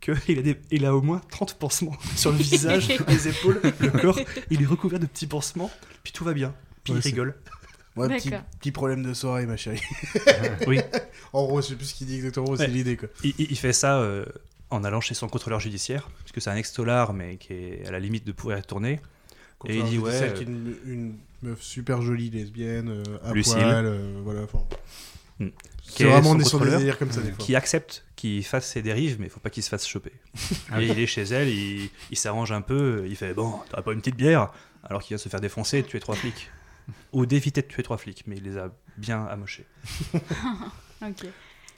qu'il 0.00 0.38
a, 0.38 0.42
des- 0.42 0.58
il 0.70 0.84
a 0.86 0.94
au 0.94 1.02
moins 1.02 1.20
30 1.30 1.54
pansements 1.58 1.96
sur 2.16 2.32
le 2.32 2.38
visage, 2.38 2.88
les 3.08 3.28
épaules, 3.28 3.60
le 3.80 3.90
corps. 3.90 4.18
Il 4.50 4.62
est 4.62 4.66
recouvert 4.66 4.98
de 4.98 5.06
petits 5.06 5.26
pansements, 5.26 5.70
puis 6.02 6.12
tout 6.12 6.24
va 6.24 6.32
bien. 6.32 6.54
Puis 6.84 6.92
Ouais, 6.94 6.98
il 6.98 7.02
c'est- 7.02 7.08
rigole. 7.10 7.34
Ouais, 7.96 8.08
petit, 8.60 8.70
problème 8.70 9.02
de 9.02 9.12
soirée, 9.12 9.46
ma 9.46 9.56
chérie. 9.56 9.82
Oui. 10.66 10.78
En 11.32 11.44
gros, 11.44 11.60
je 11.60 11.66
sais 11.68 11.74
plus 11.74 11.86
ce 11.86 11.94
qu'il 11.94 12.06
dit 12.06 12.16
exactement, 12.16 12.48
Ouais. 12.48 12.56
c'est 12.56 12.66
l'idée, 12.68 12.96
quoi. 12.96 13.08
Il, 13.24 13.56
fait 13.58 13.72
ça 13.72 13.98
euh, 14.00 14.24
en 14.70 14.84
allant 14.84 15.00
chez 15.00 15.14
son 15.14 15.28
contrôleur 15.28 15.58
judiciaire, 15.60 16.08
parce 16.20 16.32
que 16.32 16.40
c'est 16.40 16.50
un 16.50 16.56
ex-tolard, 16.56 17.12
mais 17.12 17.36
qui 17.36 17.52
est 17.52 17.86
à 17.86 17.90
la 17.90 17.98
limite 17.98 18.24
de 18.26 18.32
pouvoir 18.32 18.56
y 18.58 18.60
retourner. 18.60 19.00
Et 19.66 19.76
il 19.76 19.84
dit 19.84 19.98
ouais. 19.98 20.12
Celle 20.12 20.30
euh, 20.36 20.42
une, 20.42 20.74
une 20.86 21.14
meuf 21.42 21.60
super 21.60 22.00
jolie, 22.00 22.30
lesbienne, 22.30 22.88
euh, 22.88 23.02
à 23.28 23.32
Lucille. 23.34 23.54
poil, 23.54 23.84
euh, 23.84 24.20
voilà, 24.24 24.42
enfin... 24.42 24.60
C'est 25.40 25.94
qui 25.94 26.02
est 26.02 26.06
vraiment 26.06 26.32
son 26.32 26.34
des 26.36 26.44
sur 26.44 26.58
des 26.58 26.64
contrôleur, 26.64 26.78
délires 26.80 26.98
comme 26.98 27.10
ça, 27.10 27.20
des 27.20 27.32
fois. 27.32 27.44
Qui 27.44 27.56
accepte 27.56 28.04
qu'il 28.16 28.44
fasse 28.44 28.68
ses 28.68 28.82
dérives, 28.82 29.16
mais 29.18 29.26
il 29.26 29.30
faut 29.30 29.40
pas 29.40 29.50
qu'il 29.50 29.62
se 29.62 29.68
fasse 29.68 29.86
choper. 29.86 30.12
Ah 30.70 30.80
et 30.80 30.86
il 30.86 30.98
est 30.98 31.06
chez 31.06 31.22
elle, 31.22 31.48
il, 31.48 31.90
il 32.10 32.16
s'arrange 32.16 32.52
un 32.52 32.60
peu, 32.60 33.04
il 33.08 33.16
fait 33.16 33.34
Bon, 33.34 33.58
t'auras 33.70 33.82
pas 33.82 33.92
une 33.92 34.00
petite 34.00 34.16
bière 34.16 34.52
Alors 34.84 35.02
qu'il 35.02 35.14
va 35.14 35.18
se 35.18 35.28
faire 35.28 35.40
défoncer 35.40 35.78
et 35.78 35.82
tuer 35.82 36.00
trois 36.00 36.14
flics. 36.14 36.50
Ou 37.12 37.26
d'éviter 37.26 37.62
de 37.62 37.66
tuer 37.66 37.82
trois 37.82 37.96
flics, 37.96 38.24
mais 38.26 38.36
il 38.36 38.44
les 38.44 38.58
a 38.58 38.72
bien 38.96 39.24
amochés. 39.26 39.66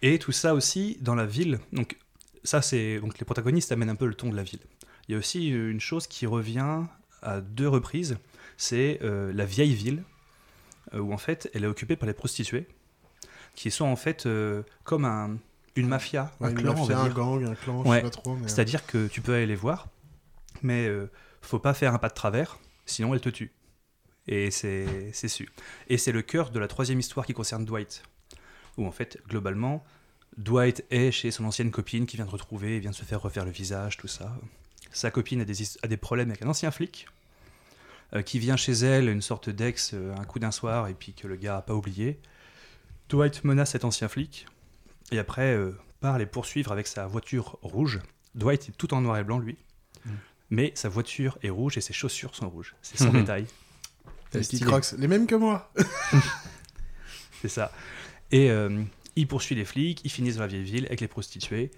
Et 0.03 0.18
tout 0.18 0.33
ça 0.33 0.55
aussi 0.55 0.98
dans 1.01 1.14
la 1.14 1.27
ville. 1.27 1.61
Donc, 1.72 1.96
ça, 2.42 2.61
c'est. 2.61 2.98
Donc, 2.98 3.20
les 3.20 3.25
protagonistes 3.25 3.70
amènent 3.70 3.90
un 3.90 3.94
peu 3.94 4.07
le 4.07 4.14
ton 4.14 4.31
de 4.31 4.37
la 4.37 4.42
ville. 4.42 4.59
Il 5.07 5.12
y 5.12 5.14
a 5.14 5.18
aussi 5.18 5.48
une 5.48 5.81
chose 5.81 6.09
qui 6.09 6.27
revient 6.27 6.81
à 7.22 7.40
deux 7.40 7.68
reprises 7.68 8.16
c'est 8.62 9.01
euh, 9.03 9.33
la 9.33 9.44
vieille 9.44 9.75
ville, 9.75 10.05
euh, 10.94 11.01
où 11.01 11.12
en 11.12 11.18
fait, 11.18 11.51
elle 11.53 11.64
est 11.64 11.68
occupée 11.68 11.96
par 11.96 12.07
les 12.07 12.14
prostituées, 12.14 12.68
qui 13.54 13.70
sont 13.70 13.84
en 13.86 13.96
fait 13.96 14.26
euh, 14.26 14.62
comme 14.84 15.04
un, 15.04 15.36
une 15.76 15.88
mafia, 15.88 16.32
Ouais, 16.40 16.48
un 16.48 16.50
une 16.50 16.56
clan, 16.58 16.74
on 16.76 16.90
un 16.90 17.08
gang, 17.08 17.44
un 17.44 17.54
clan, 17.54 17.84
je 17.84 17.90
sais 17.90 18.02
pas 18.02 18.10
trop, 18.10 18.36
mais- 18.36 18.48
C'est-à-dire 18.48 18.86
que 18.86 19.06
tu 19.08 19.20
peux 19.20 19.34
aller 19.34 19.46
les 19.46 19.54
voir, 19.56 19.88
mais 20.62 20.86
euh, 20.86 21.10
faut 21.40 21.58
pas 21.58 21.74
faire 21.74 21.94
un 21.94 21.98
pas 21.98 22.08
de 22.08 22.14
travers, 22.14 22.58
sinon 22.86 23.14
elles 23.14 23.20
te 23.20 23.28
tuent. 23.28 23.52
Et 24.28 24.50
c'est 24.50 25.10
c'est 25.12 25.28
su. 25.28 25.48
Et 25.88 25.98
c'est 25.98 26.12
le 26.12 26.22
cœur 26.22 26.50
de 26.50 26.58
la 26.60 26.68
troisième 26.68 27.00
histoire 27.00 27.26
qui 27.26 27.32
concerne 27.34 27.64
Dwight. 27.64 28.02
Où 28.78 28.86
en 28.86 28.92
fait, 28.92 29.18
globalement, 29.28 29.84
Dwight 30.38 30.84
est 30.90 31.10
chez 31.10 31.30
son 31.30 31.44
ancienne 31.44 31.70
copine 31.70 32.06
qui 32.06 32.16
vient 32.16 32.24
de 32.24 32.30
retrouver, 32.30 32.78
vient 32.78 32.90
de 32.92 32.94
se 32.96 33.04
faire 33.04 33.20
refaire 33.20 33.44
le 33.44 33.50
visage, 33.50 33.96
tout 33.96 34.08
ça. 34.08 34.34
Sa 34.92 35.10
copine 35.10 35.40
a 35.40 35.44
des, 35.44 35.54
a 35.82 35.88
des 35.88 35.96
problèmes 35.96 36.30
avec 36.30 36.42
un 36.42 36.48
ancien 36.48 36.70
flic 36.70 37.06
euh, 38.14 38.22
qui 38.22 38.38
vient 38.38 38.56
chez 38.56 38.72
elle, 38.72 39.08
une 39.08 39.22
sorte 39.22 39.50
d'ex, 39.50 39.90
euh, 39.94 40.14
un 40.16 40.24
coup 40.24 40.38
d'un 40.38 40.50
soir, 40.52 40.86
et 40.88 40.94
puis 40.94 41.12
que 41.14 41.26
le 41.26 41.36
gars 41.36 41.56
a 41.58 41.62
pas 41.62 41.74
oublié. 41.74 42.18
Dwight 43.12 43.44
menace 43.44 43.72
cet 43.72 43.85
ancien 43.85 44.09
flic, 44.09 44.46
et 45.11 45.18
après 45.18 45.55
euh, 45.55 45.77
part 46.01 46.18
les 46.18 46.27
poursuivre 46.27 46.72
avec 46.72 46.87
sa 46.87 47.07
voiture 47.07 47.59
rouge. 47.62 48.01
Dwight 48.35 48.70
est 48.70 48.72
tout 48.72 48.94
en 48.94 49.03
noir 49.03 49.18
et 49.18 49.25
blanc, 49.25 49.38
lui. 49.38 49.59
Mm. 50.07 50.11
Mais 50.51 50.72
sa 50.75 50.88
voiture 50.88 51.38
est 51.42 51.51
rouge 51.51 51.77
et 51.77 51.81
ses 51.83 51.92
chaussures 51.92 52.35
sont 52.35 52.48
rouges. 52.48 52.75
C'est 52.83 52.96
son 53.05 53.12
Mhm. 53.12 53.20
détail. 53.20 53.46
Les 54.33 54.40
petits 54.40 54.61
crocs, 54.61 54.92
les 54.96 55.09
mêmes 55.09 55.27
que 55.27 55.35
moi. 55.35 55.70
C'est 57.42 57.48
ça. 57.48 57.70
Et 58.31 58.51
euh, 58.51 58.83
il 59.16 59.29
poursuit 59.29 59.55
les 59.55 59.64
flics, 59.66 60.01
ils 60.05 60.11
finissent 60.11 60.37
dans 60.37 60.42
la 60.42 60.46
vieille 60.48 60.62
ville 60.64 60.87
avec 60.87 61.01
les 61.03 61.09
prostituées. 61.09 61.70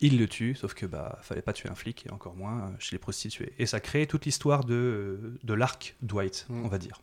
Il 0.00 0.18
le 0.18 0.26
tue, 0.28 0.54
sauf 0.54 0.74
que 0.74 0.86
bah 0.86 1.18
fallait 1.22 1.42
pas 1.42 1.52
tuer 1.52 1.68
un 1.68 1.74
flic 1.74 2.06
et 2.06 2.10
encore 2.10 2.34
moins 2.36 2.60
euh, 2.62 2.70
chez 2.78 2.94
les 2.94 2.98
prostituées. 3.00 3.52
Et 3.58 3.66
ça 3.66 3.80
crée 3.80 4.06
toute 4.06 4.24
l'histoire 4.24 4.64
de, 4.64 5.38
de 5.42 5.54
l'arc 5.54 5.96
Dwight, 6.02 6.46
Mm. 6.48 6.64
on 6.64 6.68
va 6.68 6.78
dire. 6.78 7.02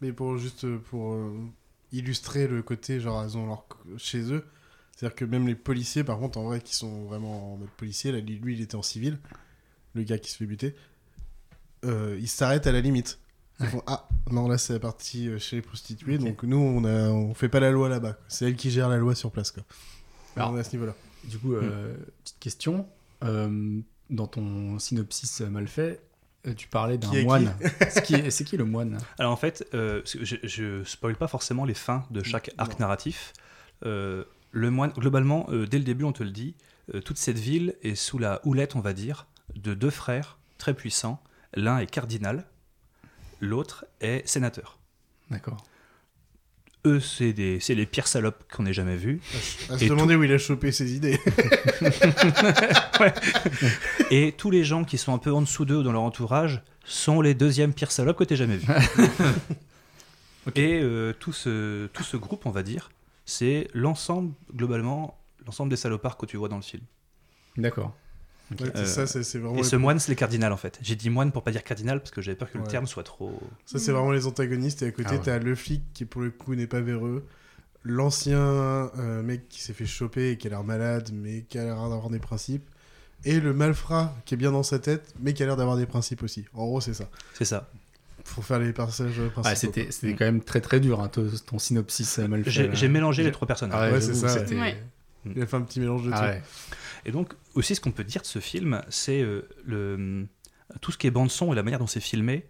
Mais 0.00 0.12
pour 0.12 0.38
juste 0.38 0.66
pour 0.90 1.14
illustrer 1.92 2.46
le 2.46 2.62
côté, 2.62 3.00
genre, 3.00 3.24
ils 3.24 3.36
ont 3.36 3.46
leur 3.46 3.66
chez 3.98 4.32
eux. 4.32 4.44
C'est-à-dire 4.96 5.14
que 5.14 5.24
même 5.24 5.46
les 5.46 5.54
policiers, 5.54 6.04
par 6.04 6.18
contre, 6.18 6.38
en 6.38 6.44
vrai, 6.44 6.60
qui 6.60 6.74
sont 6.74 7.04
vraiment 7.04 7.54
en 7.54 7.56
mode 7.58 7.68
policier, 7.76 8.12
là, 8.12 8.20
lui, 8.20 8.54
il 8.54 8.60
était 8.62 8.76
en 8.76 8.82
civil, 8.82 9.18
le 9.94 10.02
gars 10.02 10.18
qui 10.18 10.30
se 10.30 10.38
fait 10.38 10.46
buter, 10.46 10.74
euh, 11.84 12.16
ils 12.20 12.28
s'arrêtent 12.28 12.66
à 12.66 12.72
la 12.72 12.80
limite. 12.80 13.18
Ils 13.60 13.64
Ouais. 13.64 13.70
font 13.70 13.82
Ah, 13.86 14.08
non, 14.30 14.48
là, 14.48 14.58
c'est 14.58 14.72
la 14.74 14.78
partie 14.80 15.28
euh, 15.28 15.38
chez 15.38 15.56
les 15.56 15.62
prostituées, 15.62 16.18
donc 16.18 16.42
nous, 16.42 16.56
on, 16.58 16.84
a, 16.84 17.08
on 17.10 17.34
fait 17.34 17.48
pas 17.48 17.60
la 17.60 17.70
loi 17.70 17.88
là-bas. 17.88 18.18
C'est 18.28 18.46
elle 18.46 18.56
qui 18.56 18.70
gère 18.70 18.88
la 18.88 18.96
loi 18.98 19.14
sur 19.14 19.30
place, 19.30 19.50
quoi. 19.50 19.62
Alors, 20.36 20.52
on 20.52 20.56
est 20.56 20.60
à 20.60 20.64
ce 20.64 20.72
niveau-là. 20.72 20.94
Du 21.24 21.38
coup, 21.38 21.54
euh, 21.54 21.94
Hmm. 21.94 22.04
petite 22.24 22.38
question. 22.40 22.86
Euh, 23.24 23.80
dans 24.10 24.26
ton 24.26 24.78
synopsis 24.78 25.40
mal 25.40 25.66
fait, 25.68 26.00
tu 26.54 26.68
parlais 26.68 26.98
d'un 26.98 27.22
moine. 27.22 27.54
C'est 27.90 28.02
qui, 28.04 28.30
c'est 28.30 28.44
qui 28.44 28.56
le 28.56 28.64
moine? 28.64 28.98
Alors 29.18 29.32
en 29.32 29.36
fait, 29.36 29.66
euh, 29.74 30.02
je, 30.04 30.36
je 30.42 30.84
spoil 30.84 31.16
pas 31.16 31.28
forcément 31.28 31.64
les 31.64 31.74
fins 31.74 32.04
de 32.10 32.22
chaque 32.22 32.50
arc 32.58 32.72
Non. 32.72 32.78
narratif. 32.80 33.32
Euh, 33.84 34.24
le 34.52 34.70
moine, 34.70 34.90
globalement, 34.96 35.46
euh, 35.50 35.66
dès 35.66 35.78
le 35.78 35.84
début, 35.84 36.04
on 36.04 36.12
te 36.12 36.22
le 36.22 36.30
dit, 36.30 36.54
euh, 36.94 37.00
toute 37.00 37.18
cette 37.18 37.38
ville 37.38 37.74
est 37.82 37.94
sous 37.94 38.18
la 38.18 38.40
houlette, 38.44 38.76
on 38.76 38.80
va 38.80 38.92
dire, 38.92 39.26
de 39.54 39.74
deux 39.74 39.90
frères 39.90 40.38
très 40.58 40.72
puissants. 40.74 41.22
L'un 41.54 41.78
est 41.78 41.86
cardinal, 41.90 42.44
l'autre 43.40 43.84
est 44.00 44.26
sénateur. 44.26 44.78
D'accord. 45.30 45.58
Eux, 46.86 47.00
c'est 47.00 47.32
des, 47.32 47.58
c'est 47.60 47.74
les 47.74 47.84
pires 47.84 48.06
salopes 48.06 48.44
qu'on 48.50 48.64
ait 48.64 48.72
jamais 48.72 48.96
vus. 48.96 49.20
À 49.68 49.76
se 49.76 49.84
Et 49.84 49.88
demander 49.88 50.14
tout- 50.14 50.20
où 50.20 50.24
il 50.24 50.32
a 50.32 50.38
chopé 50.38 50.70
ses 50.72 50.94
idées. 50.94 51.18
Ouais. 53.00 53.12
Et 54.10 54.32
tous 54.32 54.50
les 54.50 54.64
gens 54.64 54.84
qui 54.84 54.96
sont 54.96 55.12
un 55.12 55.18
peu 55.18 55.30
en 55.32 55.42
dessous 55.42 55.64
d'eux 55.66 55.82
dans 55.82 55.92
leur 55.92 56.00
entourage 56.02 56.62
sont 56.84 57.20
les 57.20 57.34
deuxièmes 57.34 57.74
pires 57.74 57.90
salopes 57.92 58.16
que 58.16 58.24
tu 58.24 58.36
jamais 58.36 58.56
vus. 58.56 58.66
Et 60.54 60.80
euh, 60.80 61.12
tout, 61.18 61.32
ce, 61.32 61.86
tout 61.88 62.04
ce 62.04 62.16
groupe, 62.16 62.46
on 62.46 62.50
va 62.50 62.62
dire, 62.62 62.90
c'est 63.24 63.66
l'ensemble, 63.74 64.32
globalement, 64.54 65.18
l'ensemble 65.44 65.70
des 65.70 65.76
salopards 65.76 66.16
que 66.16 66.24
tu 66.26 66.36
vois 66.36 66.48
dans 66.48 66.56
le 66.56 66.62
film. 66.62 66.84
D'accord. 67.56 67.94
Ouais, 68.52 68.70
c'est 68.74 68.86
ça, 68.86 69.06
c'est- 69.06 69.22
c'est 69.24 69.38
vraiment 69.38 69.58
Et 69.58 69.64
ce 69.64 69.74
moine, 69.76 69.98
c'est 69.98 70.10
les 70.10 70.16
cardinals 70.16 70.52
en 70.52 70.56
fait. 70.56 70.78
J'ai 70.82 70.94
dit 70.94 71.10
moine 71.10 71.32
pour 71.32 71.42
pas 71.42 71.50
dire 71.50 71.64
cardinal 71.64 71.98
parce 72.00 72.12
que 72.12 72.22
j'avais 72.22 72.36
peur 72.36 72.50
que 72.50 72.58
le 72.58 72.64
terme 72.64 72.86
soit 72.86 73.02
trop. 73.02 73.40
Ça, 73.64 73.78
c'est 73.78 73.90
vraiment 73.92 74.12
les 74.12 74.26
antagonistes. 74.26 74.82
Et 74.82 74.86
à 74.86 74.90
côté, 74.92 75.08
Ah 75.10 75.14
ouais. 75.14 75.20
t'as 75.24 75.38
le 75.38 75.54
flic 75.54 75.82
qui, 75.94 76.04
pour 76.04 76.20
le 76.22 76.30
coup, 76.30 76.54
n'est 76.54 76.66
pas 76.68 76.80
véreux. 76.80 77.24
L'ancien 77.84 78.38
euh, 78.38 79.22
mec 79.22 79.48
qui 79.48 79.60
s'est 79.62 79.72
fait 79.72 79.86
choper 79.86 80.30
et 80.30 80.36
qui 80.38 80.46
a 80.48 80.50
l'air 80.50 80.64
malade, 80.64 81.10
mais 81.12 81.42
qui 81.42 81.58
a 81.58 81.64
l'air 81.64 81.76
d'avoir 81.88 82.10
des 82.10 82.18
principes. 82.18 82.64
et 83.24 83.40
le 83.40 83.52
malfrat 83.52 84.14
qui 84.24 84.34
est 84.34 84.36
bien 84.36 84.52
dans 84.52 84.62
sa 84.62 84.78
tête, 84.78 85.12
mais 85.20 85.32
qui 85.34 85.42
a 85.42 85.46
l'air 85.46 85.56
d'avoir 85.56 85.76
des 85.76 85.86
principes 85.86 86.22
aussi. 86.22 86.44
En 86.54 86.66
gros, 86.66 86.80
c'est 86.80 86.94
ça. 86.94 87.08
C'est 87.34 87.44
ça. 87.46 87.68
Faut 88.24 88.42
faire 88.42 88.58
les 88.60 88.72
personnages 88.72 89.20
principaux. 89.32 89.56
C'était 89.56 89.90
c'était 89.90 90.14
quand 90.14 90.24
même 90.26 90.42
très 90.42 90.60
très 90.60 90.78
dur, 90.80 91.00
hein, 91.00 91.08
ton, 91.08 91.26
ton 91.46 91.58
synopsis 91.58 92.18
euh, 92.20 92.28
mal 92.28 92.44
fait. 92.44 92.70
J'ai 92.74 92.88
mélangé 92.88 93.24
les 93.24 93.32
trois 93.32 93.46
personnages. 93.48 93.78
Ah 93.80 93.90
Ouais, 93.92 94.00
c'est 94.00 94.14
ça, 94.14 94.28
c'était- 94.28 94.60
Ouais. 94.60 94.76
Il 95.34 95.42
a 95.42 95.46
fait 95.46 95.56
un 95.56 95.62
petit 95.62 95.80
mélange 95.80 96.04
de 96.04 96.10
Ah 96.12 96.18
tout. 96.18 96.24
ouais. 96.24 96.42
Et 97.04 97.12
donc, 97.12 97.32
aussi, 97.54 97.74
ce 97.74 97.80
qu'on 97.80 97.92
peut 97.92 98.04
dire 98.04 98.22
de 98.22 98.26
ce 98.26 98.38
film, 98.38 98.82
c'est 98.88 99.20
euh, 99.22 99.48
le, 99.64 100.26
tout 100.80 100.92
ce 100.92 100.98
qui 100.98 101.06
est 101.06 101.10
bande-son 101.10 101.52
et 101.52 101.56
la 101.56 101.62
manière 101.62 101.78
dont 101.78 101.86
c'est 101.86 102.00
filmé. 102.00 102.46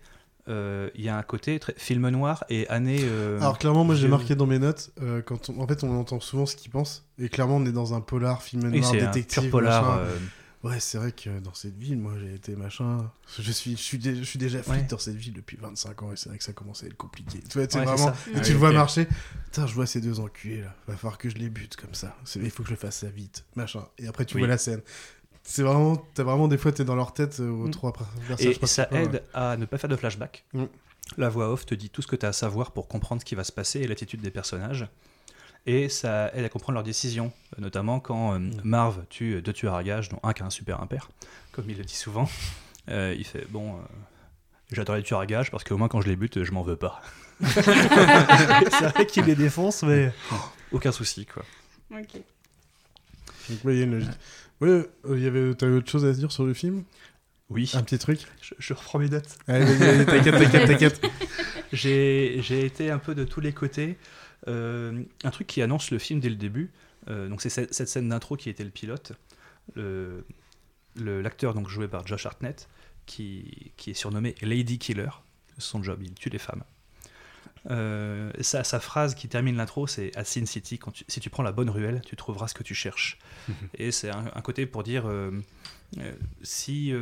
euh, 0.49 0.89
Il 0.95 1.03
y 1.03 1.09
a 1.09 1.17
un 1.19 1.23
côté 1.23 1.59
très 1.59 1.75
film 1.77 2.09
noir 2.09 2.45
et 2.49 2.69
année. 2.69 3.01
euh, 3.03 3.39
Alors 3.41 3.59
clairement, 3.59 3.85
moi 3.85 3.95
j'ai 3.95 4.09
marqué 4.09 4.35
dans 4.35 4.47
mes 4.47 4.59
notes, 4.59 4.91
quand 5.27 5.51
on- 5.51 5.61
en 5.61 5.67
fait 5.67 5.83
on 5.85 5.99
entend 5.99 6.21
souvent 6.21 6.47
ce 6.47 6.55
qu'ils 6.57 6.71
pensent, 6.71 7.05
et 7.19 7.29
clairement 7.29 7.57
on 7.57 7.67
est 7.67 7.73
dans 7.73 7.95
un 7.95 8.01
polar, 8.01 8.43
film 8.43 8.69
noir, 8.69 8.85
c'est 8.91 9.01
un 9.03 9.07
détective, 9.11 9.43
pur 9.43 9.51
polar, 9.51 9.85
machin. 9.85 10.11
Ouais, 10.67 10.81
c'est 10.81 10.99
vrai 10.99 11.13
que 11.13 11.39
dans 11.41 11.55
cette 11.55 11.77
ville, 11.77 11.99
moi 11.99 12.15
j'ai 12.19 12.35
été 12.35 12.57
machin. 12.57 13.11
Je 13.39 13.53
suis, 13.53 13.73
je 13.73 13.83
suis, 13.83 13.99
dé- 13.99 14.17
je 14.17 14.23
suis 14.25 14.39
déjà 14.39 14.63
flic 14.63 14.75
Ouais. 14.75 14.83
dans 14.85 14.99
cette 14.99 15.15
ville 15.17 15.33
depuis 15.35 15.57
25 15.61 16.03
ans, 16.03 16.13
et 16.13 16.17
c'est 16.17 16.29
vrai 16.29 16.39
que 16.39 16.45
ça 16.45 16.53
commence 16.53 16.83
à 16.83 16.87
être 16.87 16.97
compliqué. 16.97 17.41
Tu 17.49 17.59
vois, 17.59 17.67
vraiment. 17.85 18.09
et 18.11 18.13
Ah 18.35 18.41
tu 18.41 18.53
le 18.53 18.59
vois 18.59 18.73
marcher. 18.73 19.07
Putain, 19.45 19.67
je 19.67 19.75
vois 19.75 19.87
ces 19.87 20.01
deux 20.01 20.19
enculés 20.19 20.63
là. 20.63 20.75
Va 20.89 20.97
falloir 20.97 21.19
que 21.19 21.29
je 21.29 21.37
les 21.37 21.51
bute 21.51 21.77
comme 21.77 21.95
ça. 21.95 22.17
Il 22.37 22.51
faut 22.51 22.63
que 22.63 22.71
je 22.71 22.75
fasse 22.75 22.97
ça 22.99 23.09
vite, 23.09 23.45
machin. 23.55 23.85
Et 23.99 24.07
après 24.09 24.25
tu 24.25 24.35
Oui. 24.37 24.41
vois 24.41 24.49
la 24.49 24.59
scène. 24.59 24.81
C'est 25.45 25.63
vraiment, 25.63 25.97
t'as 26.15 26.25
vraiment 26.25 26.49
des 26.49 26.59
fois 26.59 26.73
t'es 26.73 26.85
dans 26.85 26.97
leur 26.97 27.13
tête 27.13 27.39
euh, 27.39 27.49
aux 27.51 27.69
Mm. 27.69 27.71
trois 27.71 27.93
personnages 27.93 28.59
Et 28.63 28.67
ça 28.67 28.89
aide 28.91 29.23
à 29.33 29.57
ne 29.57 29.65
pas 29.67 29.79
faire 29.79 29.89
de 29.89 29.95
flashback. 29.97 30.45
Mm. 30.53 30.65
La 31.19 31.29
voix 31.29 31.53
off 31.53 31.65
te 31.65 31.77
dit 31.77 31.89
tout 31.91 32.03
ce 32.03 32.09
que 32.09 32.17
tu 32.17 32.27
as 32.27 32.31
à 32.31 32.33
savoir 32.33 32.73
pour 32.73 32.89
comprendre 32.89 33.21
ce 33.21 33.25
qui 33.25 33.37
va 33.37 33.45
se 33.45 33.53
passer 33.53 33.79
et 33.79 33.87
l'attitude 33.87 34.21
des 34.21 34.33
personnages. 34.33 34.89
Et 35.67 35.89
ça 35.89 36.31
aide 36.33 36.45
à 36.45 36.49
comprendre 36.49 36.75
leurs 36.75 36.85
décisions, 36.85 37.33
notamment 37.59 37.99
quand 37.99 38.35
euh, 38.35 38.39
Marv 38.63 39.05
tue 39.11 39.43
deux 39.43 39.53
tueurs 39.53 39.75
à 39.75 39.83
gages, 39.83 40.09
dont 40.09 40.21
un 40.23 40.33
qui 40.33 40.43
a 40.43 40.47
un 40.47 40.51
super 40.51 40.81
impair, 40.81 41.11
comme 41.51 41.69
il 41.69 41.77
le 41.77 41.85
dit 41.85 41.97
souvent. 41.97 42.29
Euh, 42.89 43.17
il 43.19 43.27
fait 43.27 43.45
Bon, 43.51 43.75
euh, 43.75 43.79
j'adore 44.71 44.95
les 44.95 45.03
tueurs 45.03 45.19
à 45.19 45.27
gages 45.27 45.51
parce 45.51 45.65
qu'au 45.65 45.77
moins 45.77 45.89
quand 45.89 46.01
je 46.01 46.07
les 46.07 46.15
bute, 46.15 46.45
je 46.45 46.53
m'en 46.53 46.63
veux 46.63 46.77
pas. 46.77 47.03
C'est 47.45 48.91
vrai 48.95 49.07
qu'il 49.07 49.25
les 49.25 49.35
défonce, 49.35 49.83
mais 49.83 50.13
aucun 50.71 50.93
souci, 50.93 51.27
quoi. 51.27 51.43
Ok. 51.91 52.21
Donc, 53.51 53.65
ouais, 53.65 53.75
il 53.75 53.79
y 53.79 53.81
a 53.81 53.85
une 53.87 53.95
logique. 53.95 54.11
Ouais, 54.61 54.89
il 55.11 55.19
y 55.19 55.27
avait, 55.27 55.53
t'avais 55.57 55.73
autre 55.73 55.91
chose 55.91 56.05
à 56.05 56.13
dire 56.13 56.31
sur 56.31 56.45
le 56.45 56.55
film? 56.55 56.85
Oui. 57.51 57.73
Un 57.75 57.83
petit 57.83 57.99
truc? 57.99 58.21
Je, 58.41 58.55
je 58.57 58.73
reprends 58.73 59.01
mes 59.01 59.09
notes. 59.09 59.37
Allez, 59.49 60.05
t'inquiète, 60.07 60.37
t'inquiète, 60.37 60.67
t'inquiète. 60.69 61.07
J'ai 61.73 62.39
j'ai 62.41 62.65
été 62.65 62.93
un 62.93 62.99
peu 62.99 63.17
de 63.17 63.25
tous 63.25 63.41
les 63.41 63.53
côtés. 63.53 63.99
Euh, 64.49 65.03
un 65.25 65.31
truc 65.31 65.47
qui 65.47 65.61
annonce 65.63 65.91
le 65.91 65.99
film 65.99 66.21
dès 66.21 66.29
le 66.29 66.37
début, 66.37 66.71
euh, 67.09 67.29
donc 67.29 67.43
c'est 67.43 67.49
cette, 67.51 67.75
cette 67.75 67.89
scène 67.89 68.09
d'intro 68.09 68.37
qui 68.37 68.49
était 68.49 68.65
le 68.65 68.71
pilote. 68.71 69.13
Le- 69.75 70.25
L'acteur 70.99 71.53
donc 71.53 71.69
joué 71.69 71.89
par 71.89 72.07
Josh 72.07 72.25
Hartnett, 72.25 72.69
qui, 73.05 73.73
qui 73.77 73.91
est 73.91 73.95
surnommé 73.95 74.35
Lady 74.41 74.79
Killer. 74.79 75.11
Son 75.59 75.83
job, 75.83 76.01
il 76.03 76.15
tue 76.15 76.31
les 76.31 76.39
femmes. 76.39 76.63
Euh, 77.71 78.31
sa, 78.41 78.63
sa 78.65 78.79
phrase 78.81 79.15
qui 79.15 79.29
termine 79.29 79.57
l'intro, 79.57 79.87
c'est 79.87 80.17
à 80.17 80.25
Sin 80.25 80.47
City, 80.47 80.79
quand 80.79 80.93
tu- 80.93 81.05
si 81.09 81.21
tu 81.21 81.29
prends 81.31 81.43
la 81.43 81.53
bonne 81.53 81.69
ruelle, 81.69 82.01
tu 82.07 82.15
trouveras 82.17 82.49
ce 82.49 82.55
que 82.55 82.63
tu 82.63 82.75
cherches. 82.75 83.19
Et 83.75 83.91
c'est 83.91 84.09
un, 84.11 84.31
un 84.35 84.41
côté 84.41 84.67
pour 84.67 84.85
dire 84.85 85.07
euh, 85.07 85.33
euh, 85.99 86.13
si 86.43 86.93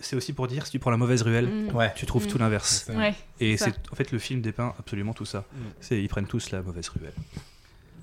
c'est 0.00 0.16
aussi 0.16 0.32
pour 0.32 0.46
dire 0.48 0.66
si 0.66 0.72
tu 0.72 0.78
prends 0.78 0.90
la 0.90 0.96
mauvaise 0.96 1.22
ruelle, 1.22 1.46
Mm. 1.48 1.74
Ouais. 1.74 1.92
tu 1.96 2.06
trouves 2.06 2.24
Mm. 2.26 2.28
tout 2.30 2.38
l'inverse. 2.38 2.86
Ouais. 2.94 3.14
Et 3.40 3.56
c'est 3.56 3.72
en 3.90 3.94
fait 3.96 4.12
le 4.12 4.18
film 4.18 4.40
dépeint 4.40 4.74
absolument 4.78 5.14
tout 5.14 5.24
ça. 5.24 5.40
Mm. 5.40 5.56
C'est 5.80 6.02
ils 6.02 6.08
prennent 6.08 6.26
tous 6.26 6.50
la 6.50 6.62
mauvaise 6.62 6.88
ruelle 6.88 7.12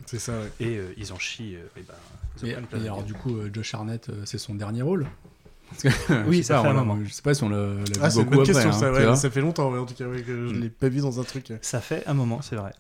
C'est 0.06 0.20
ça, 0.20 0.34
ouais. 0.40 0.52
et 0.60 0.78
euh, 0.78 0.94
ils 0.98 1.12
en 1.14 1.20
chient. 1.20 1.56
euh, 1.56 1.66
et 1.78 1.82
ben, 1.82 1.94
ils 2.38 2.44
en 2.44 2.48
Mais, 2.48 2.52
prennent 2.54 2.66
plein 2.66 2.78
mais 2.80 2.86
la 2.86 2.92
alors 2.94 3.04
du 3.04 3.14
coup, 3.14 3.38
euh, 3.38 3.50
Josh 3.54 3.74
Harnett, 3.74 4.10
euh, 4.10 4.22
c'est 4.26 4.38
son 4.38 4.56
dernier 4.56 4.82
rôle? 4.82 5.06
Parce 5.84 5.84
que, 5.84 6.28
Oui, 6.28 6.44
ça 6.44 6.62
fait 6.62 6.68
un 6.68 6.74
moment. 6.74 7.00
Je 7.04 7.12
sais 7.12 7.22
pas 7.24 7.34
si 7.34 7.44
on 7.44 7.50
l'a 7.50 7.74
vu 7.76 7.84
Ah, 8.02 8.10
c'est 8.10 8.20
une 8.20 8.26
beaucoup 8.26 8.38
bonne 8.38 8.50
après. 8.50 8.54
question, 8.54 8.70
hein, 8.70 8.74
ça, 8.74 8.92
ouais, 8.92 9.06
vois. 9.06 9.16
ça 9.16 9.30
fait 9.32 9.42
longtemps, 9.42 9.74
en 9.74 9.86
tout 9.86 9.94
cas, 9.96 10.06
ouais, 10.06 10.22
que 10.22 10.48
je 10.48 10.54
l'ai 10.54 10.70
pas 10.70 10.88
vu 10.90 11.00
dans 11.02 11.20
un 11.20 11.24
truc. 11.24 11.52
Ça 11.62 11.82
fait 11.82 12.06
un 12.08 12.14
moment, 12.14 12.42
c'est 12.44 12.56
vrai. 12.56 12.74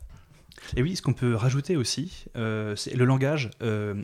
Et 0.75 0.83
oui, 0.83 0.95
ce 0.95 1.01
qu'on 1.01 1.13
peut 1.13 1.33
rajouter 1.35 1.75
aussi, 1.75 2.25
euh, 2.35 2.75
c'est 2.75 2.93
le 2.95 3.05
langage. 3.05 3.49
euh, 3.61 3.95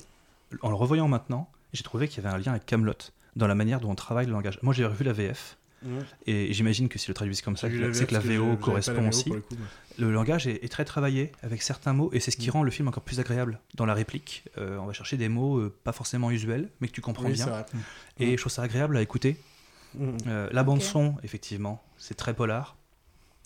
en 0.62 0.70
le 0.70 0.76
revoyant 0.76 1.08
maintenant, 1.08 1.50
j'ai 1.74 1.84
trouvé 1.84 2.08
qu'il 2.08 2.24
y 2.24 2.26
avait 2.26 2.36
un 2.36 2.40
lien 2.40 2.52
avec 2.54 2.66
Camelot 2.66 2.94
dans 3.36 3.48
la 3.48 3.56
manière 3.56 3.80
dont 3.80 3.92
on 3.92 3.96
travaille 3.96 4.26
le 4.26 4.32
langage. 4.34 4.60
Moi, 4.62 4.74
j'ai 4.74 4.86
revu 4.86 5.04
la 5.04 5.14
VF. 5.14 5.58
Ouais. 5.86 6.02
Et 6.28 6.52
j'imagine 6.52 6.90
que 6.90 7.00
si 7.00 7.08
le 7.08 7.14
traduisent 7.14 7.42
comme 7.42 7.56
ça, 7.56 7.70
c'est 7.94 8.06
que 8.06 8.14
la 8.14 8.20
que 8.20 8.28
VO 8.28 8.50
la 8.50 8.56
correspond 8.58 9.02
VO 9.02 9.08
aussi. 9.08 9.30
le 9.30 9.40
coup, 9.40 9.56
mais- 9.58 10.06
Le 10.06 10.12
langage 10.12 10.46
est, 10.46 10.62
est 10.64 10.68
très 10.68 10.84
travaillé 10.84 11.32
avec 11.42 11.62
certains 11.62 11.94
mots 11.94 12.10
et 12.12 12.20
c'est 12.20 12.32
ce 12.32 12.38
qui 12.38 12.50
rend 12.50 12.64
le 12.64 12.72
film 12.72 12.90
encore 12.90 13.04
plus 13.04 13.22
agréable. 13.22 13.60
Dans 13.76 13.86
la 13.86 13.94
réplique, 13.94 14.44
euh, 14.58 14.78
on 14.80 14.86
va 14.88 14.92
chercher 14.94 15.16
des 15.16 15.30
mots 15.30 15.58
euh, 15.58 15.74
pas 15.86 15.94
forcément 15.94 16.32
usuels, 16.32 16.70
mais 16.82 16.88
que 16.90 16.94
tu 16.94 17.00
comprends 17.02 17.28
Oui, 17.28 17.34
bien. 17.34 17.66
Et 18.20 18.32
je 18.36 18.42
trouve 18.42 18.52
ça 18.52 18.64
agréable 18.64 18.98
à 18.98 19.02
écouter. 19.02 19.38
Mm. 19.96 20.18
Euh, 20.28 20.50
la 20.52 20.64
bande 20.64 20.82
son, 20.82 21.16
effectivement, 21.24 21.82
c'est 21.98 22.16
très 22.16 22.34
polar. 22.34 22.76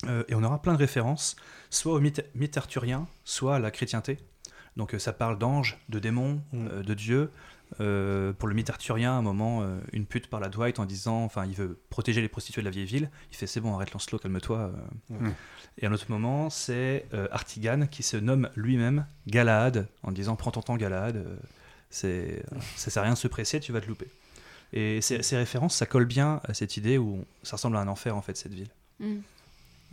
Euh, 0.08 0.24
et 0.28 0.34
on 0.34 0.42
aura 0.42 0.60
plein 0.60 0.72
de 0.72 0.78
références, 0.78 1.36
soit 1.70 1.92
au 1.94 2.00
mythe, 2.00 2.24
mythe 2.34 2.56
arthurien, 2.56 3.06
soit 3.24 3.54
à 3.56 3.58
la 3.60 3.70
chrétienté. 3.70 4.18
Donc 4.76 4.92
euh, 4.94 4.98
ça 4.98 5.12
parle 5.12 5.38
d'anges, 5.38 5.78
de 5.88 6.00
démons, 6.00 6.42
Mm. 6.52 6.66
euh, 6.72 6.82
de 6.82 6.94
dieux. 6.94 7.30
Euh, 7.80 8.32
pour 8.32 8.48
le 8.48 8.54
mythe 8.54 8.70
arthurien, 8.70 9.12
à 9.12 9.14
un 9.14 9.22
moment, 9.22 9.62
euh, 9.62 9.78
une 9.92 10.06
pute 10.06 10.28
parle 10.28 10.44
à 10.44 10.48
Dwight 10.48 10.78
en 10.78 10.84
disant, 10.84 11.24
enfin, 11.24 11.44
il 11.46 11.54
veut 11.54 11.78
protéger 11.90 12.20
les 12.20 12.28
prostituées 12.28 12.62
de 12.62 12.66
la 12.66 12.70
vieille 12.70 12.84
ville. 12.84 13.10
Il 13.32 13.36
fait, 13.36 13.46
c'est 13.46 13.60
bon, 13.60 13.74
arrête 13.74 13.92
Lancelot, 13.92 14.18
calme-toi. 14.18 14.72
euh. 15.10 15.14
Mm. 15.18 15.34
Et 15.78 15.86
à 15.86 15.88
un 15.88 15.92
autre 15.92 16.06
moment, 16.08 16.50
c'est 16.50 17.06
euh, 17.14 17.26
Artigan 17.32 17.86
qui 17.90 18.02
se 18.04 18.16
nomme 18.16 18.48
lui-même 18.54 19.06
Galahad 19.26 19.88
en 20.02 20.12
disant, 20.12 20.36
prends 20.36 20.52
ton 20.52 20.62
temps, 20.62 20.76
Galahad. 20.76 21.16
euh, 21.16 21.36
c'est, 21.90 22.44
ça 22.76 22.90
sert 22.90 23.02
à 23.02 23.06
rien 23.06 23.14
de 23.14 23.18
se 23.18 23.28
presser, 23.28 23.60
tu 23.60 23.72
vas 23.72 23.80
te 23.80 23.86
louper. 23.86 24.08
Et 24.72 25.00
ces, 25.00 25.22
ces 25.22 25.36
références, 25.36 25.76
ça 25.76 25.86
colle 25.86 26.06
bien 26.06 26.40
à 26.44 26.54
cette 26.54 26.76
idée 26.76 26.98
où 26.98 27.24
ça 27.42 27.56
ressemble 27.56 27.76
à 27.76 27.80
un 27.80 27.88
enfer 27.88 28.16
en 28.16 28.22
fait 28.22 28.36
cette 28.36 28.54
ville. 28.54 28.70
Mm. 29.00 29.16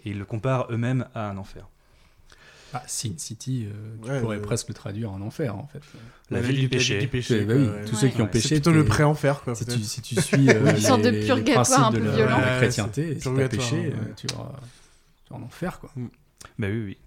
Et 0.03 0.09
ils 0.11 0.17
le 0.17 0.25
comparent 0.25 0.67
eux-mêmes 0.71 1.07
à 1.13 1.29
un 1.29 1.37
enfer. 1.37 1.67
Ah, 2.73 2.83
Sin 2.87 3.13
City, 3.17 3.65
euh, 3.67 3.95
tu 4.03 4.09
Ouais, 4.09 4.21
pourrais 4.21 4.37
euh, 4.37 4.41
presque 4.41 4.69
le 4.69 4.73
traduire 4.73 5.11
en 5.11 5.21
enfer 5.21 5.55
en 5.57 5.67
fait. 5.67 5.81
La 6.29 6.39
ville 6.41 6.55
du 6.57 6.61
la 6.63 6.69
péché. 6.69 6.99
du 6.99 7.07
péché, 7.07 7.39
C'est- 7.39 7.45
bah 7.45 7.53
quoi, 7.55 7.61
oui, 7.63 7.67
ouais. 7.69 7.85
tous 7.85 7.95
ceux 7.95 8.07
qui 8.07 8.21
ont 8.21 8.27
péché. 8.27 8.47
C'est 8.47 8.55
plutôt 8.55 8.71
le 8.71 8.85
pré-enfer, 8.85 9.41
quoi. 9.43 9.55
Si 9.55 9.65
tu, 9.65 9.79
si 9.79 10.01
tu 10.01 10.15
suis 10.21 10.49
euh, 10.49 10.59
Une 10.69 10.75
les, 10.75 10.79
sorte 10.81 11.01
de 11.01 11.11
purgatoire 11.11 11.53
principes 11.65 11.79
un 11.83 11.91
de 11.91 11.99
peu 11.99 12.09
violent. 12.15 12.37
de 12.37 12.41
la 12.41 12.51
Ouais, 12.51 12.57
chrétienté, 12.57 13.19
c'est 13.19 13.29
si 13.29 13.49
péché, 13.49 13.93
euh, 13.93 14.13
tu 14.15 14.27
vas 14.27 14.53
tu 15.25 15.33
vas 15.33 15.39
en 15.39 15.41
enfer 15.43 15.79
quoi. 15.79 15.91
Bah 16.57 16.67
oui, 16.69 16.83
oui. 16.85 16.97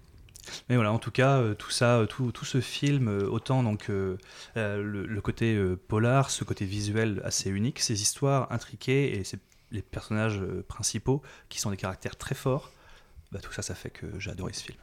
Mais 0.69 0.75
voilà, 0.75 0.91
en 0.91 0.99
tout 0.99 1.09
cas, 1.09 1.39
euh, 1.39 1.55
tout 1.55 1.71
ça, 1.71 1.97
euh, 1.97 2.05
tout, 2.05 2.31
tout 2.31 2.45
ce 2.45 2.61
film, 2.61 3.07
euh, 3.07 3.27
autant 3.27 3.63
donc 3.63 3.89
euh, 3.89 4.17
euh, 4.57 4.83
le, 4.83 5.07
le 5.07 5.21
côté 5.21 5.55
euh, 5.55 5.75
polar, 5.87 6.29
ce 6.29 6.43
côté 6.43 6.65
visuel 6.65 7.19
assez 7.25 7.49
unique, 7.49 7.79
ces 7.79 8.03
histoires 8.03 8.51
intriquées 8.51 9.17
et 9.17 9.23
ces- 9.23 9.39
les 9.71 9.81
personnages 9.81 10.39
euh, 10.39 10.63
principaux 10.67 11.23
qui 11.49 11.59
sont 11.59 11.71
des 11.71 11.77
caractères 11.77 12.15
très 12.15 12.35
forts, 12.35 12.71
bah, 13.31 13.39
tout 13.41 13.51
ça, 13.51 13.63
ça 13.63 13.73
fait 13.73 13.89
que 13.89 14.05
j'ai 14.19 14.29
adoré 14.29 14.53
ce 14.53 14.61
film. 14.63 14.77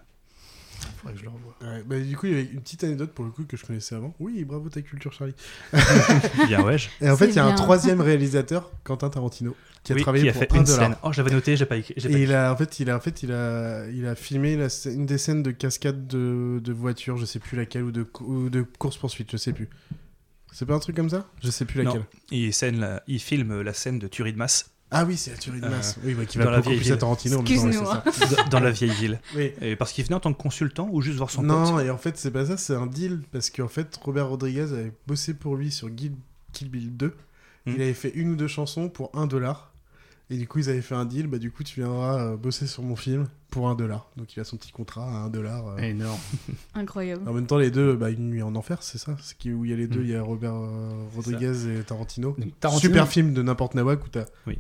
Faudrait 0.99 1.14
que 1.14 1.18
je 1.21 1.25
le 1.25 1.31
revoie. 1.31 1.57
Ouais, 1.62 1.83
bah, 1.87 1.99
du 1.99 2.16
coup, 2.16 2.27
il 2.27 2.33
y 2.33 2.35
avait 2.35 2.45
une 2.53 2.61
petite 2.61 2.85
anecdote 2.85 3.12
pour 3.12 3.25
le 3.25 3.31
coup 3.31 3.45
que 3.45 3.57
je 3.57 3.64
connaissais 3.64 3.95
avant. 3.95 4.14
Oui, 4.21 4.45
bravo 4.45 4.68
ta 4.68 4.83
culture, 4.83 5.12
Charlie. 5.12 5.35
Bien, 6.47 6.62
ouais. 6.62 6.77
Et 7.01 7.11
en 7.11 7.16
fait, 7.16 7.27
il 7.29 7.37
y 7.37 7.38
a 7.38 7.45
un 7.47 7.55
troisième 7.55 8.01
réalisateur, 8.01 8.71
Quentin 8.85 9.09
Tarantino, 9.11 9.57
qui 9.83 9.92
a 9.92 9.95
Oui, 9.97 10.03
travaillé 10.03 10.25
qui 10.25 10.31
a 10.31 10.33
pour 10.33 10.42
fait 10.42 10.53
un 10.53 10.57
une 10.59 10.64
dollar. 10.64 10.88
scène. 10.90 10.97
Oh, 11.03 11.12
j'avais 11.12 11.31
noté, 11.31 11.57
j'ai 11.57 11.66
pas 11.66 11.77
écrit. 11.77 11.95
pas 11.95 12.09
Et 12.09 12.23
il 12.23 12.33
a, 12.35 12.53
en 12.53 12.57
fait, 12.57 12.81
il 12.81 12.90
a, 12.90 12.97
en 12.97 13.01
fait, 13.01 13.23
il 13.23 13.33
a, 13.33 13.87
il 13.88 14.07
a 14.07 14.14
filmé 14.14 14.57
la 14.57 14.68
une 14.87 15.07
des 15.07 15.18
scènes 15.18 15.42
de 15.42 15.51
cascade 15.51 16.07
de, 16.07 16.61
de 16.62 16.73
voiture, 16.73 17.16
je 17.16 17.25
sais 17.25 17.38
plus 17.38 17.57
laquelle, 17.57 17.83
ou 17.85 17.90
de, 17.92 18.07
ou 18.21 18.49
de 18.51 18.62
course 18.62 18.97
poursuite, 18.97 19.31
je 19.33 19.37
sais 19.37 19.53
plus. 19.53 19.68
C'est 20.53 20.66
pas 20.66 20.75
un 20.75 20.79
truc 20.81 20.97
comme 20.97 21.09
ça? 21.11 21.27
Je 21.42 21.51
sais 21.51 21.64
plus 21.64 21.83
laquelle. 21.83 22.01
Non, 22.01 22.07
il, 22.31 22.53
scène 22.53 22.79
la- 22.79 23.03
il 23.07 23.21
filme 23.21 23.62
la 23.62 23.73
scène 23.73 23.99
de 23.99 24.07
tuerie 24.07 24.35
de 24.35 24.38
masse 24.38 24.71
Ah 24.92 25.05
oui, 25.05 25.16
c'est 25.16 25.31
la 25.33 25.37
tuerie 25.38 25.61
de 25.61 25.66
Euh, 25.66 25.70
masse. 25.70 25.98
oui, 26.05 26.14
bah, 26.14 26.24
qui 26.26 26.38
dans 26.38 26.44
va 26.44 26.57
beaucoup 26.59 26.68
vieille 26.68 26.78
plus 26.81 26.88
à 26.90 26.94
ville. 26.94 27.00
Tarantino. 27.00 27.38
en 27.38 27.44
ouais, 27.44 27.72
ça. 28.12 28.42
dans- 28.44 28.48
dans 28.50 28.61
la 28.61 28.70
vieille 28.70 28.90
ville. 28.92 29.20
Oui. 29.37 29.52
Et 29.61 29.74
parce 29.76 29.92
qu'il 29.92 30.05
venait 30.05 30.14
en 30.16 30.20
tant 30.20 30.33
que 30.33 30.40
consultant 30.42 30.88
ou 30.92 31.00
juste 31.00 31.16
voir 31.18 31.31
son 31.31 31.42
Non, 31.42 31.72
pote 31.76 31.85
et 31.85 31.90
en 31.90 31.98
fait, 31.98 32.16
c'est 32.18 32.31
pas 32.31 32.46
ça, 32.46 32.57
c'est 32.57 32.74
un 32.74 32.87
deal. 32.87 33.22
Parce 33.33 33.50
qu'en 33.50 33.68
fait, 33.68 33.98
Robert 34.02 34.28
Rodriguez 34.28 34.61
avait 34.72 34.92
bossé 35.07 35.35
pour 35.35 35.57
lui 35.57 35.70
sur 35.72 35.92
Kill, 35.94 36.12
Kill 36.52 36.68
Bill 36.70 36.96
2. 36.96 37.07
Hmm. 37.09 37.72
Il 37.74 37.83
avait 37.83 37.94
fait 37.94 38.11
une 38.14 38.31
ou 38.33 38.37
deux 38.37 38.48
chansons 38.48 38.88
pour 38.88 39.11
un 39.14 39.26
dollar. 39.26 39.72
Et 40.31 40.37
du 40.38 40.48
coup, 40.48 40.61
ils 40.61 40.70
avaient 40.70 40.81
fait 40.83 40.94
un 40.94 41.05
deal. 41.05 41.26
Bah, 41.26 41.38
du 41.38 41.50
coup, 41.50 41.62
tu 41.62 41.81
viendras 41.81 42.18
euh, 42.20 42.37
bosser 42.37 42.66
sur 42.66 42.83
mon 42.83 42.96
film 42.96 43.28
pour 43.50 43.68
un 43.68 43.74
dollar. 43.74 44.09
Donc, 44.16 44.35
il 44.35 44.40
a 44.40 44.44
son 44.44 44.57
petit 44.57 44.72
contrat 44.72 45.05
à 45.05 45.14
un 45.24 45.28
dollar. 45.28 45.66
euh. 45.68 45.76
Énorme. 45.78 46.18
Incroyable. 46.74 47.28
En 47.28 47.35
même 47.35 47.46
temps, 47.46 47.59
les 47.59 47.70
deux, 47.70 47.94
bah, 47.96 48.09
une 48.11 48.31
nuit 48.31 48.42
en 48.42 48.55
enfer, 48.55 48.83
c'est 48.83 48.96
ça? 48.98 49.14
C'est 49.20 49.37
qui- 49.37 49.52
où 49.52 49.64
il 49.66 49.70
y 49.70 49.74
a 49.74 49.76
les 49.76 49.87
deux, 49.88 50.00
Hmm. 50.00 50.05
il 50.05 50.11
y 50.11 50.14
a 50.16 50.22
Robert 50.22 50.55
euh, 50.55 50.90
Rodriguez 51.14 51.52
et 51.78 51.83
Tarantino. 51.83 52.35
Donc, 52.38 52.48
Tarantino- 52.61 52.81
Super 52.81 53.09
film 53.09 53.35
de 53.35 53.42
n'importe 53.42 53.74
Nawak 53.74 54.05
où 54.07 54.09
t'as 54.09 54.24
Oui. 54.46 54.59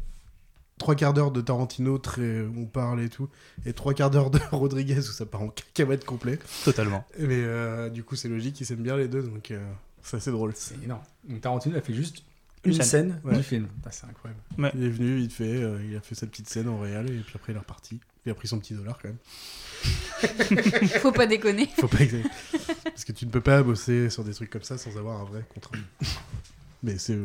Trois 0.78 0.94
quarts 0.94 1.12
d'heure 1.14 1.30
de 1.30 1.40
Tarantino, 1.40 1.98
très, 1.98 2.42
on 2.56 2.66
parle 2.66 3.00
et 3.02 3.08
tout, 3.08 3.28
et 3.66 3.72
trois 3.72 3.94
quarts 3.94 4.10
d'heure 4.10 4.30
de 4.30 4.38
Rodriguez 4.52 4.98
où 4.98 5.02
ça 5.12 5.26
part 5.26 5.42
en 5.42 5.48
cacahuète 5.48 6.04
complet. 6.04 6.38
Totalement. 6.64 7.04
Mais 7.18 7.28
euh, 7.42 7.88
du 7.88 8.02
coup, 8.04 8.16
c'est 8.16 8.28
logique, 8.28 8.60
ils 8.60 8.66
s'aiment 8.66 8.82
bien 8.82 8.96
les 8.96 9.08
deux, 9.08 9.22
donc 9.22 9.50
euh, 9.50 9.60
c'est 10.02 10.16
assez 10.16 10.30
drôle. 10.30 10.52
C'est 10.56 10.82
énorme. 10.82 11.02
Donc 11.28 11.40
Tarantino 11.40 11.76
a 11.76 11.80
fait 11.80 11.94
juste 11.94 12.24
Une 12.64 12.72
une, 12.72 12.82
scène. 12.82 13.10
scène, 13.12 13.20
Ouais. 13.24 13.36
du 13.36 13.42
film. 13.42 13.68
Ah, 13.86 13.90
c'est 13.92 14.06
incroyable. 14.06 14.40
Il 14.74 14.84
est 14.84 14.90
venu, 14.90 15.16
vite 15.18 15.32
fait, 15.32 15.44
euh, 15.62 15.78
il 15.88 15.96
a 15.96 16.00
fait 16.00 16.14
sa 16.16 16.26
petite 16.26 16.48
scène 16.48 16.68
en 16.68 16.78
réel, 16.80 17.06
et 17.10 17.18
puis 17.20 17.32
après 17.36 17.52
il 17.52 17.56
est 17.56 17.60
reparti. 17.60 18.00
Il 18.24 18.30
a 18.30 18.34
pris 18.34 18.46
son 18.48 18.58
petit 18.60 18.74
dollar 18.74 18.98
quand 19.02 19.08
même. 19.08 19.18
Faut 21.00 21.10
pas 21.10 21.26
déconner. 21.26 21.68
Faut 21.80 21.88
pas 21.88 21.98
exagérer. 22.00 22.28
Parce 22.84 23.04
que 23.04 23.10
tu 23.12 23.26
ne 23.26 23.30
peux 23.32 23.40
pas 23.40 23.62
bosser 23.64 24.10
sur 24.10 24.22
des 24.22 24.32
trucs 24.32 24.48
comme 24.50 24.62
ça 24.62 24.78
sans 24.78 24.96
avoir 24.96 25.20
un 25.20 25.24
vrai 25.24 25.44
contrat. 25.52 25.74
Mais 26.84 26.98
c'est. 26.98 27.18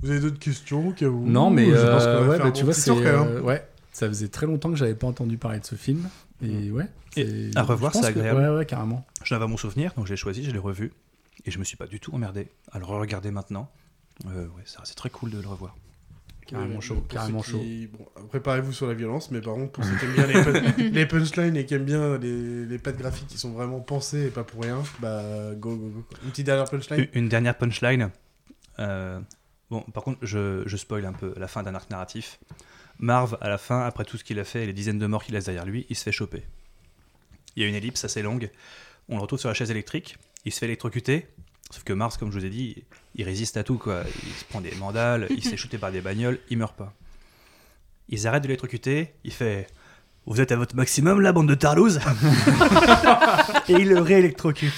Vous 0.00 0.10
avez 0.10 0.20
d'autres 0.20 0.38
questions 0.38 0.94
Non, 1.00 1.50
mais 1.50 1.66
Je 1.66 1.72
pense 1.72 2.04
qu'on 2.04 2.10
va 2.10 2.16
euh, 2.16 2.28
ouais, 2.28 2.36
faire 2.36 2.44
bah, 2.44 2.48
un 2.48 2.52
tu 2.52 2.60
bon 2.60 2.64
vois, 2.66 2.74
c'est 2.74 2.90
tour, 2.90 3.02
quand 3.02 3.24
même. 3.24 3.36
euh, 3.36 3.40
ouais, 3.42 3.68
ça 3.92 4.06
faisait 4.08 4.28
très 4.28 4.46
longtemps 4.46 4.70
que 4.70 4.76
j'avais 4.76 4.94
pas 4.94 5.06
entendu 5.06 5.38
parler 5.38 5.58
de 5.60 5.64
ce 5.66 5.74
film. 5.74 6.08
Et 6.42 6.70
ouais, 6.70 6.86
Et 7.16 7.50
c'est- 7.52 7.56
à 7.58 7.62
revoir, 7.62 7.92
je 7.92 7.98
c'est 7.98 8.12
que- 8.12 8.18
agréable. 8.20 8.40
Ouais, 8.40 8.48
ouais, 8.58 8.66
carrément. 8.66 9.04
J'en 9.24 9.36
avais 9.36 9.48
mon 9.48 9.56
souvenir, 9.56 9.92
donc 9.96 10.06
je 10.06 10.12
l'ai 10.12 10.16
choisi, 10.16 10.44
je 10.44 10.50
l'ai 10.52 10.58
revu. 10.58 10.92
Et 11.44 11.50
je 11.50 11.58
me 11.58 11.64
suis 11.64 11.76
pas 11.76 11.86
du 11.86 11.98
tout 12.00 12.14
emmerdé 12.14 12.48
à 12.72 12.78
le 12.78 12.84
regarder 12.84 13.30
maintenant. 13.30 13.70
Euh, 14.26 14.46
ouais, 14.46 14.62
c'est 14.64 14.94
très 14.96 15.10
cool 15.10 15.30
de 15.30 15.40
le 15.40 15.48
revoir. 15.48 15.76
Carrément 16.46 16.76
Ouais, 16.76 16.80
chaud, 16.80 17.04
carrément 17.08 17.42
chaud. 17.42 17.58
qui- 17.58 17.88
bon, 17.88 18.06
préparez-vous 18.28 18.72
sur 18.72 18.86
la 18.86 18.94
violence, 18.94 19.30
mais 19.30 19.40
par 19.40 19.54
contre, 19.54 19.72
pour 19.72 19.84
ceux 19.84 19.94
qui 19.96 20.04
aiment 20.06 20.14
bien 20.14 20.26
les, 20.26 20.42
pun- 20.44 20.74
les 20.92 21.06
punchlines 21.06 21.56
et 21.56 21.66
qui 21.66 21.74
aiment 21.74 21.84
bien 21.84 22.16
les, 22.18 22.64
les 22.64 22.78
pattes 22.78 22.96
graphiques 22.98 23.26
qui 23.28 23.36
sont 23.38 23.50
vraiment 23.52 23.80
pensées 23.80 24.26
et 24.26 24.30
pas 24.30 24.44
pour 24.44 24.62
rien, 24.62 24.82
bah 25.00 25.22
go 25.56 25.76
go 25.76 25.88
go. 25.90 26.04
Une 26.24 26.30
petite 26.30 26.46
dernière 26.46 26.64
punchline 26.64 27.00
Une, 27.12 27.22
une 27.24 27.28
dernière 27.28 27.56
punchline. 27.58 28.10
Euh, 28.78 29.20
bon, 29.70 29.82
par 29.82 30.02
contre, 30.02 30.18
je, 30.22 30.62
je 30.66 30.76
spoil 30.76 31.04
un 31.04 31.12
peu 31.12 31.34
la 31.36 31.48
fin 31.48 31.62
d'un 31.62 31.74
arc 31.74 31.90
narratif. 31.90 32.38
Marv, 32.98 33.38
à 33.40 33.48
la 33.48 33.58
fin, 33.58 33.82
après 33.82 34.04
tout 34.04 34.16
ce 34.16 34.24
qu'il 34.24 34.38
a 34.40 34.44
fait 34.44 34.64
et 34.64 34.66
les 34.66 34.72
dizaines 34.72 34.98
de 34.98 35.06
morts 35.06 35.24
qu'il 35.24 35.34
laisse 35.34 35.44
derrière 35.44 35.66
lui, 35.66 35.86
il 35.88 35.96
se 35.96 36.02
fait 36.02 36.12
choper. 36.12 36.42
Il 37.54 37.62
y 37.62 37.64
a 37.64 37.68
une 37.68 37.74
ellipse 37.74 38.04
assez 38.04 38.22
longue. 38.22 38.50
On 39.08 39.16
le 39.16 39.22
retrouve 39.22 39.38
sur 39.38 39.48
la 39.48 39.54
chaise 39.54 39.70
électrique. 39.70 40.18
Il 40.44 40.52
se 40.52 40.58
fait 40.58 40.66
électrocuter. 40.66 41.26
Sauf 41.70 41.84
que 41.84 41.92
Mars, 41.92 42.16
comme 42.16 42.32
je 42.32 42.38
vous 42.38 42.44
ai 42.44 42.50
dit, 42.50 42.84
il 43.14 43.24
résiste 43.24 43.56
à 43.56 43.64
tout. 43.64 43.78
Quoi. 43.78 44.02
Il 44.24 44.32
se 44.32 44.44
prend 44.44 44.60
des 44.60 44.74
mandales, 44.76 45.26
il 45.30 45.44
se 45.44 45.50
fait 45.50 45.56
shooter 45.58 45.78
par 45.78 45.92
des 45.92 46.00
bagnoles, 46.00 46.38
il 46.50 46.58
meurt 46.58 46.76
pas. 46.76 46.92
Ils 48.08 48.26
arrêtent 48.26 48.42
de 48.42 48.48
l'électrocuter. 48.48 49.12
Il 49.24 49.32
fait 49.32 49.66
Vous 50.26 50.40
êtes 50.40 50.50
à 50.50 50.56
votre 50.56 50.74
maximum, 50.74 51.20
la 51.20 51.32
bande 51.32 51.48
de 51.48 51.54
tarlouses 51.54 52.00
Et 53.68 53.72
il 53.72 53.88
le 53.88 54.00
réélectrocute. 54.00 54.72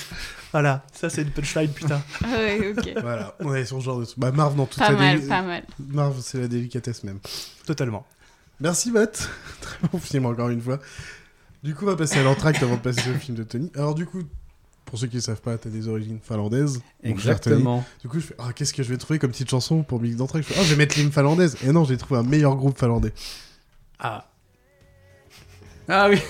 Voilà, 0.53 0.85
ça 0.93 1.09
c'est 1.09 1.23
une 1.23 1.31
punchline, 1.31 1.71
putain. 1.71 2.03
Ah 2.25 2.29
ouais, 2.39 2.75
ok. 2.77 2.91
Voilà, 3.01 3.37
on 3.41 3.55
est 3.55 3.65
sur 3.65 3.79
ce 3.79 3.85
genre 3.85 4.01
de. 4.01 4.07
Bah, 4.17 4.33
Marv 4.33 4.57
dans 4.57 4.67
toute 4.67 4.79
Pas 4.81 4.87
sa 4.89 4.93
mal, 4.93 5.21
pas 5.23 5.43
mal. 5.43 5.65
Marv, 5.79 6.19
c'est 6.21 6.39
la 6.41 6.49
délicatesse 6.49 7.05
même. 7.05 7.21
Totalement. 7.67 8.05
Merci, 8.61 8.91
Matt. 8.91 9.29
Très 9.61 9.79
bon 9.89 9.99
film, 9.99 10.27
encore 10.27 10.49
une 10.51 10.61
fois. 10.61 10.81
Du 11.63 11.75
coup, 11.75 11.85
on 11.85 11.89
va 11.89 11.97
passer 11.97 12.19
à 12.19 12.23
l'entracte 12.23 12.63
avant 12.63 12.75
de 12.77 12.81
passer 12.81 13.11
au 13.11 13.15
film 13.15 13.37
de 13.37 13.45
Tony. 13.45 13.71
Alors, 13.77 13.95
du 13.95 14.07
coup, 14.07 14.23
pour 14.87 14.99
ceux 14.99 15.07
qui 15.07 15.17
ne 15.17 15.21
savent 15.21 15.41
pas, 15.41 15.57
tu 15.57 15.69
as 15.69 15.71
des 15.71 15.87
origines 15.89 16.19
finlandaises. 16.23 16.81
Exactement. 17.03 17.85
Du 18.01 18.09
coup, 18.09 18.19
je 18.19 18.27
fais 18.27 18.35
Ah, 18.39 18.53
qu'est-ce 18.53 18.75
que 18.75 18.83
je 18.83 18.89
vais 18.89 18.97
trouver 18.97 19.19
comme 19.19 19.31
petite 19.31 19.51
chanson 19.51 19.83
pour 19.85 20.01
mix 20.01 20.17
d'entracte? 20.17 20.49
Je 20.49 20.53
fais 20.53 20.61
Ah, 20.61 20.65
je 20.65 20.71
vais 20.71 20.77
mettre 20.77 20.99
l'hymne 20.99 21.13
finlandaise. 21.13 21.57
Et 21.65 21.71
non, 21.71 21.85
j'ai 21.85 21.97
trouvé 21.97 22.19
un 22.19 22.25
meilleur 22.25 22.57
groupe 22.57 22.77
finlandais. 22.79 23.13
Ah. 24.01 24.27
Ah 25.89 26.09
oui. 26.11 26.21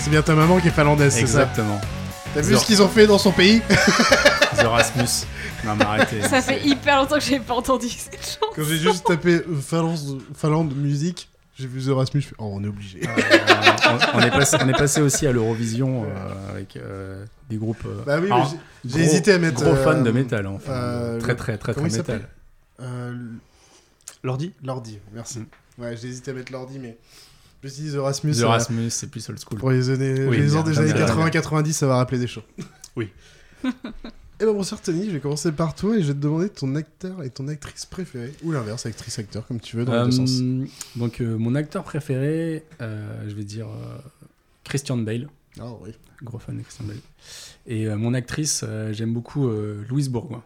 C'est 0.00 0.10
bien 0.10 0.22
ta 0.22 0.34
maman 0.34 0.58
qui 0.58 0.66
est 0.66 0.72
finlandaise, 0.72 1.14
c'est 1.14 1.20
Exactement. 1.20 1.80
T'as 2.34 2.40
vu 2.40 2.56
ce 2.56 2.64
qu'ils 2.64 2.82
ont 2.82 2.88
fait 2.88 3.06
dans 3.06 3.18
son 3.18 3.32
pays 3.32 3.60
The 4.56 4.64
Rasmus. 4.64 5.26
Non, 5.64 5.76
mais 5.76 5.84
arrêtez. 5.84 6.22
Ça 6.22 6.40
fait 6.42 6.60
hyper 6.66 6.98
longtemps 6.98 7.16
que 7.16 7.24
j'ai 7.24 7.38
pas 7.40 7.54
entendu 7.54 7.88
cette 7.88 8.16
chanson. 8.24 8.38
Quand 8.54 8.64
j'ai 8.64 8.78
juste 8.78 9.06
tapé 9.06 9.34
euh, 9.48 9.56
Finlande, 9.60 10.20
Finlande 10.34 10.74
musique, 10.76 11.28
j'ai 11.58 11.66
vu 11.66 11.80
The 11.82 11.94
Rasmus, 11.94 12.20
je 12.22 12.28
fais 12.28 12.34
Oh, 12.38 12.50
on 12.54 12.64
est 12.64 12.68
obligé. 12.68 13.00
Euh, 13.06 13.98
on, 14.14 14.18
on 14.18 14.20
est 14.20 14.30
passé, 14.30 14.56
on 14.60 14.68
est 14.68 14.72
passé 14.76 15.00
aussi 15.00 15.26
à 15.26 15.32
l'Eurovision 15.32 16.04
euh, 16.04 16.50
avec 16.52 16.76
euh, 16.76 17.24
des 17.50 17.56
groupes. 17.56 17.84
euh, 17.86 18.02
Bah 18.06 18.16
oui, 18.18 18.26
mais 18.28 18.34
alors, 18.34 18.50
j'ai- 18.50 18.90
j'ai 18.90 18.98
gros- 18.98 19.10
hésité 19.12 19.32
à 19.32 19.38
mettre. 19.38 19.62
Gros 19.62 19.76
fan 19.76 20.02
de 20.02 20.10
métal, 20.10 20.46
enfin. 20.46 20.72
euh, 20.72 21.20
très, 21.20 21.36
très, 21.36 21.58
très, 21.58 21.74
comment 21.74 21.86
très 21.86 21.96
il 21.96 22.00
métal. 22.00 22.16
s'appelle 22.16 22.28
Euh, 22.80 23.14
L'ordi? 24.24 24.52
L'ordi, 24.64 24.98
merci. 25.12 25.40
Mm. 25.40 25.46
Ouais, 25.82 25.96
j'ai 25.96 26.08
hésité 26.08 26.30
à 26.30 26.34
mettre 26.34 26.52
l'ordi, 26.52 26.78
mais 26.78 26.96
je 27.62 27.66
me 27.68 27.72
suis 27.72 27.82
dit 27.84 27.92
The 27.92 27.98
Rasmus. 28.00 28.32
The 28.34 28.42
euh, 28.42 28.90
c'est 28.90 29.10
plus 29.10 29.28
old 29.28 29.38
school. 29.38 29.58
Pour 29.58 29.70
les 29.70 29.88
années, 29.90 30.26
Oui, 30.26 30.38
les 30.38 30.56
ans 30.56 30.62
bien, 30.62 30.72
des 30.72 30.78
années 30.80 30.92
bien, 30.92 31.06
bien. 31.14 31.26
80-90, 31.28 31.72
ça 31.72 31.86
va 31.86 31.96
rappeler 31.96 32.18
des 32.18 32.26
choses. 32.26 32.44
Oui. 32.96 33.08
Et 33.64 34.44
ben, 34.44 34.52
bon, 34.54 34.62
cher 34.64 34.80
Tony, 34.82 35.06
je 35.06 35.10
vais 35.12 35.20
commencer 35.20 35.52
par 35.52 35.74
toi 35.74 35.96
et 35.96 36.02
je 36.02 36.08
vais 36.08 36.14
te 36.14 36.18
demander 36.18 36.48
ton 36.48 36.74
acteur 36.74 37.22
et 37.22 37.30
ton 37.30 37.46
actrice 37.46 37.86
préférée. 37.86 38.34
Ou 38.42 38.50
l'inverse, 38.50 38.84
actrice-acteur, 38.86 39.46
comme 39.46 39.60
tu 39.60 39.76
veux, 39.76 39.84
dans 39.84 39.92
les 40.04 40.10
deux 40.10 40.20
Euh, 40.20 40.26
sens. 40.26 40.42
donc, 40.96 41.20
euh, 41.20 41.38
mon 41.38 41.54
acteur 41.54 41.84
préféré, 41.84 42.64
euh, 42.80 43.24
je 43.28 43.34
vais 43.34 43.44
dire 43.44 43.68
euh, 43.68 43.98
Christian 44.64 44.96
Bale. 44.96 45.28
Ah 45.60 45.70
oui. 45.80 45.90
Gros 46.24 46.40
fan 46.40 46.56
de 46.58 46.62
Christian 46.62 46.86
Bale. 46.86 46.96
Et 47.68 47.86
euh, 47.86 47.96
mon 47.96 48.14
actrice, 48.14 48.64
euh, 48.66 48.92
j'aime 48.92 49.14
beaucoup 49.14 49.46
euh, 49.48 49.84
Louise 49.88 50.08
Bourgoin. 50.08 50.42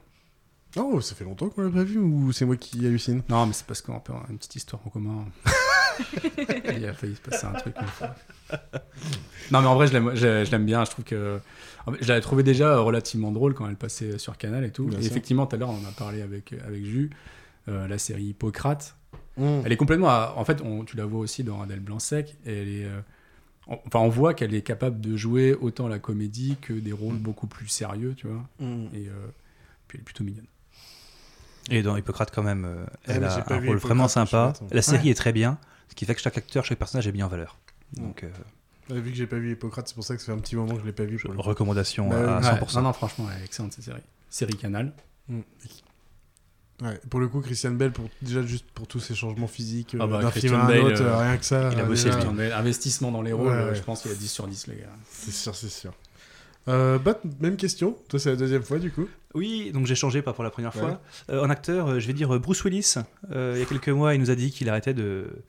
Oh, 0.77 1.01
ça 1.01 1.15
fait 1.15 1.25
longtemps 1.25 1.49
qu'on 1.49 1.63
l'a 1.63 1.71
pas 1.71 1.85
vu 1.85 1.97
ou 1.99 2.33
c'est 2.33 2.45
moi 2.45 2.57
qui 2.59 2.85
hallucine? 2.87 3.23
Non, 3.31 3.47
mais 3.47 3.55
c'est 3.55 3.65
parce 3.67 3.81
qu'on 3.81 3.95
a 3.97 4.03
une 4.29 4.37
petite 4.37 4.57
histoire 4.57 4.83
en 4.87 4.91
commun. 4.91 5.25
Il 6.77 6.85
a 6.87 6.93
failli 6.95 7.15
se 7.17 7.21
passer 7.21 7.47
un 7.47 7.53
truc 7.53 7.75
une 7.81 7.87
fois. 7.87 8.15
Non, 9.51 9.61
mais 9.61 9.67
en 9.69 9.75
vrai, 9.75 9.87
je 9.87 9.93
l'aime, 9.93 10.11
je, 10.15 10.45
je 10.45 10.51
l'aime 10.51 10.65
bien. 10.67 10.85
Je 10.85 10.91
trouve 10.91 11.05
que. 11.05 11.39
je 12.01 12.09
l'avais 12.09 12.21
trouvé 12.21 12.43
déjà 12.43 12.79
relativement 12.79 13.31
drôle 13.33 13.55
quand 13.55 13.69
elle 13.69 13.77
passait 13.77 14.19
sur 14.19 14.37
Canal 14.37 14.65
et 14.65 14.71
tout. 14.71 14.87
Bien 14.87 14.99
et 14.99 15.03
sûr. 15.03 15.11
effectivement, 15.13 15.47
tout 15.47 15.57
à 15.57 15.59
l'heure, 15.59 15.71
on 15.71 15.75
en 15.85 15.89
a 15.89 15.93
parlé 15.97 16.23
avec, 16.23 16.53
avec 16.67 16.85
Jus, 16.85 17.11
euh, 17.69 17.87
la 17.89 17.99
série 17.99 18.25
Hippocrate. 18.27 18.97
Mm. 19.37 19.61
Elle 19.65 19.73
est 19.73 19.77
complètement. 19.77 20.09
à- 20.09 20.35
En 20.37 20.45
fait, 20.45 20.61
on- 20.63 20.85
tu 20.85 20.97
la 20.97 21.05
vois 21.05 21.21
aussi 21.21 21.45
dans 21.45 21.61
Adèle 21.63 21.81
Blanc-Sec. 21.81 22.37
Et 22.47 22.53
elle 22.63 22.69
est. 22.69 22.85
euh, 22.85 23.01
on- 23.69 23.79
Enfin, 23.87 24.01
on 24.01 24.09
voit 24.09 24.35
qu'elle 24.35 24.55
est 24.55 24.63
capable 24.63 25.01
de 25.01 25.17
jouer 25.17 25.55
autant 25.55 25.89
la 25.89 25.99
comédie 25.99 26.57
que 26.61 26.73
des 26.73 26.93
rôles 26.93 27.17
beaucoup 27.19 27.47
plus 27.47 27.69
sérieux, 27.69 28.15
tu 28.17 28.27
vois. 28.27 28.45
Mm. 28.61 28.87
Et 28.95 29.09
euh, 29.09 29.13
puis 29.89 29.97
elle 29.97 30.01
est 30.01 30.05
plutôt 30.05 30.25
mignonne. 30.25 30.47
Et 31.69 31.83
dans 31.83 31.97
Hippocrate, 31.97 32.31
quand 32.33 32.45
même, 32.45 32.65
euh, 32.65 32.85
Ah, 32.89 32.99
elle 33.09 33.21
mais 33.21 33.27
a 33.27 33.31
un 33.31 33.35
rôle 33.43 33.57
Hippocrate, 33.65 33.83
vraiment 33.83 34.09
sympa. 34.09 34.49
attends. 34.55 34.67
La 34.71 34.83
série 34.83 35.07
Ouais. 35.07 35.11
est 35.11 35.15
très 35.15 35.33
bien, 35.33 35.59
ce 35.89 35.95
qui 35.95 36.05
fait 36.05 36.15
que 36.15 36.21
chaque 36.21 36.39
acteur, 36.39 36.65
chaque 36.65 36.79
personnage 36.79 37.07
est 37.07 37.13
mis 37.13 37.23
en 37.23 37.29
valeur. 37.29 37.59
Donc, 37.95 38.25
euh, 38.25 38.29
Ouais, 38.89 39.01
vu 39.01 39.11
que 39.11 39.17
j'ai 39.17 39.27
pas 39.27 39.39
vu 39.39 39.51
Hippocrate, 39.53 39.89
c'est 39.89 39.95
pour 39.95 40.05
ça 40.05 40.15
que 40.15 40.21
ça 40.23 40.27
fait 40.27 40.33
un 40.33 40.39
petit 40.41 40.55
moment 40.55 40.75
que 40.75 40.81
je 40.81 40.87
l'ai 40.87 40.93
pas 40.93 41.05
vu. 41.05 41.19
pour 41.19 41.33
le 41.33 41.37
coup. 41.37 41.43
recommandation 41.43 42.09
Bah, 42.09 42.37
à 42.39 42.41
ouais. 42.55 42.61
100%. 42.61 42.77
Non, 42.77 42.83
non, 42.83 42.93
franchement, 42.93 43.27
elle 43.35 43.43
est 43.43 43.45
excellente 43.45 43.73
cette 43.73 43.85
série. 43.85 44.01
Série 44.31 44.55
Canal. 44.57 44.93
Mm. 45.29 45.41
Ouais, 46.83 47.01
pour 47.09 47.21
le 47.21 47.29
coup, 47.29 47.41
Christian 47.41 47.71
Bell, 47.73 47.91
pour, 47.91 48.09
déjà 48.21 48.43
juste 48.43 48.67
pour 48.75 48.87
tous 48.87 49.01
ses 49.01 49.15
changements 49.15 49.47
physiques, 49.47 49.95
euh, 49.95 49.99
Ah 50.03 50.07
bah, 50.07 50.21
d'un 50.23 50.31
Christian 50.31 50.51
film 50.51 50.61
à 50.61 50.65
un 50.65 50.69
Bale, 50.69 50.81
autre, 50.93 51.03
euh, 51.03 51.17
rien 51.19 51.37
que 51.39 51.45
ça. 51.45 51.71
Il 51.73 51.81
a 51.81 51.83
euh, 51.83 51.87
bossé 51.87 52.11
déjà. 52.11 52.59
Investissement 52.59 53.11
dans 53.11 53.23
les 53.23 53.33
rôles, 53.33 53.49
Ouais, 53.49 53.55
euh, 53.55 53.69
ouais. 53.71 53.75
je 53.75 53.83
pense 53.83 54.03
qu'il 54.03 54.11
a 54.11 54.15
10 54.15 54.29
sur 54.31 54.47
10, 54.47 54.67
les 54.67 54.77
gars. 54.77 54.83
C'est 55.11 55.33
sûr, 55.33 55.55
c'est 55.57 55.71
sûr. 55.71 55.93
Euh, 56.69 56.99
Bat, 56.99 57.19
même 57.41 57.57
question. 57.57 57.97
Toi, 58.09 58.21
c'est 58.21 58.31
la 58.31 58.37
deuxième 58.37 58.63
fois, 58.63 58.79
du 58.79 58.91
coup. 58.93 59.09
Oui, 59.35 59.71
donc 59.73 59.87
j'ai 59.87 59.95
changé, 59.95 60.21
pas 60.21 60.33
pour 60.35 60.45
la 60.45 60.51
première 60.51 60.75
Ouais. 60.77 60.81
fois. 60.83 61.01
Euh, 61.31 61.43
en 61.43 61.49
acteur, 61.49 61.89
euh, 61.89 61.99
je 61.99 62.07
vais 62.07 62.13
dire 62.13 62.35
euh, 62.35 62.39
Bruce 62.39 62.63
Willis. 62.65 62.95
Euh, 63.31 63.53
il 63.57 63.61
y 63.61 63.63
a 63.63 63.67
quelques 63.67 63.89
mois, 63.89 64.15
il 64.15 64.21
nous 64.21 64.31
a 64.31 64.35
dit 64.35 64.51
qu'il 64.51 64.69
arrêtait 64.69 64.95
de, 64.95 65.43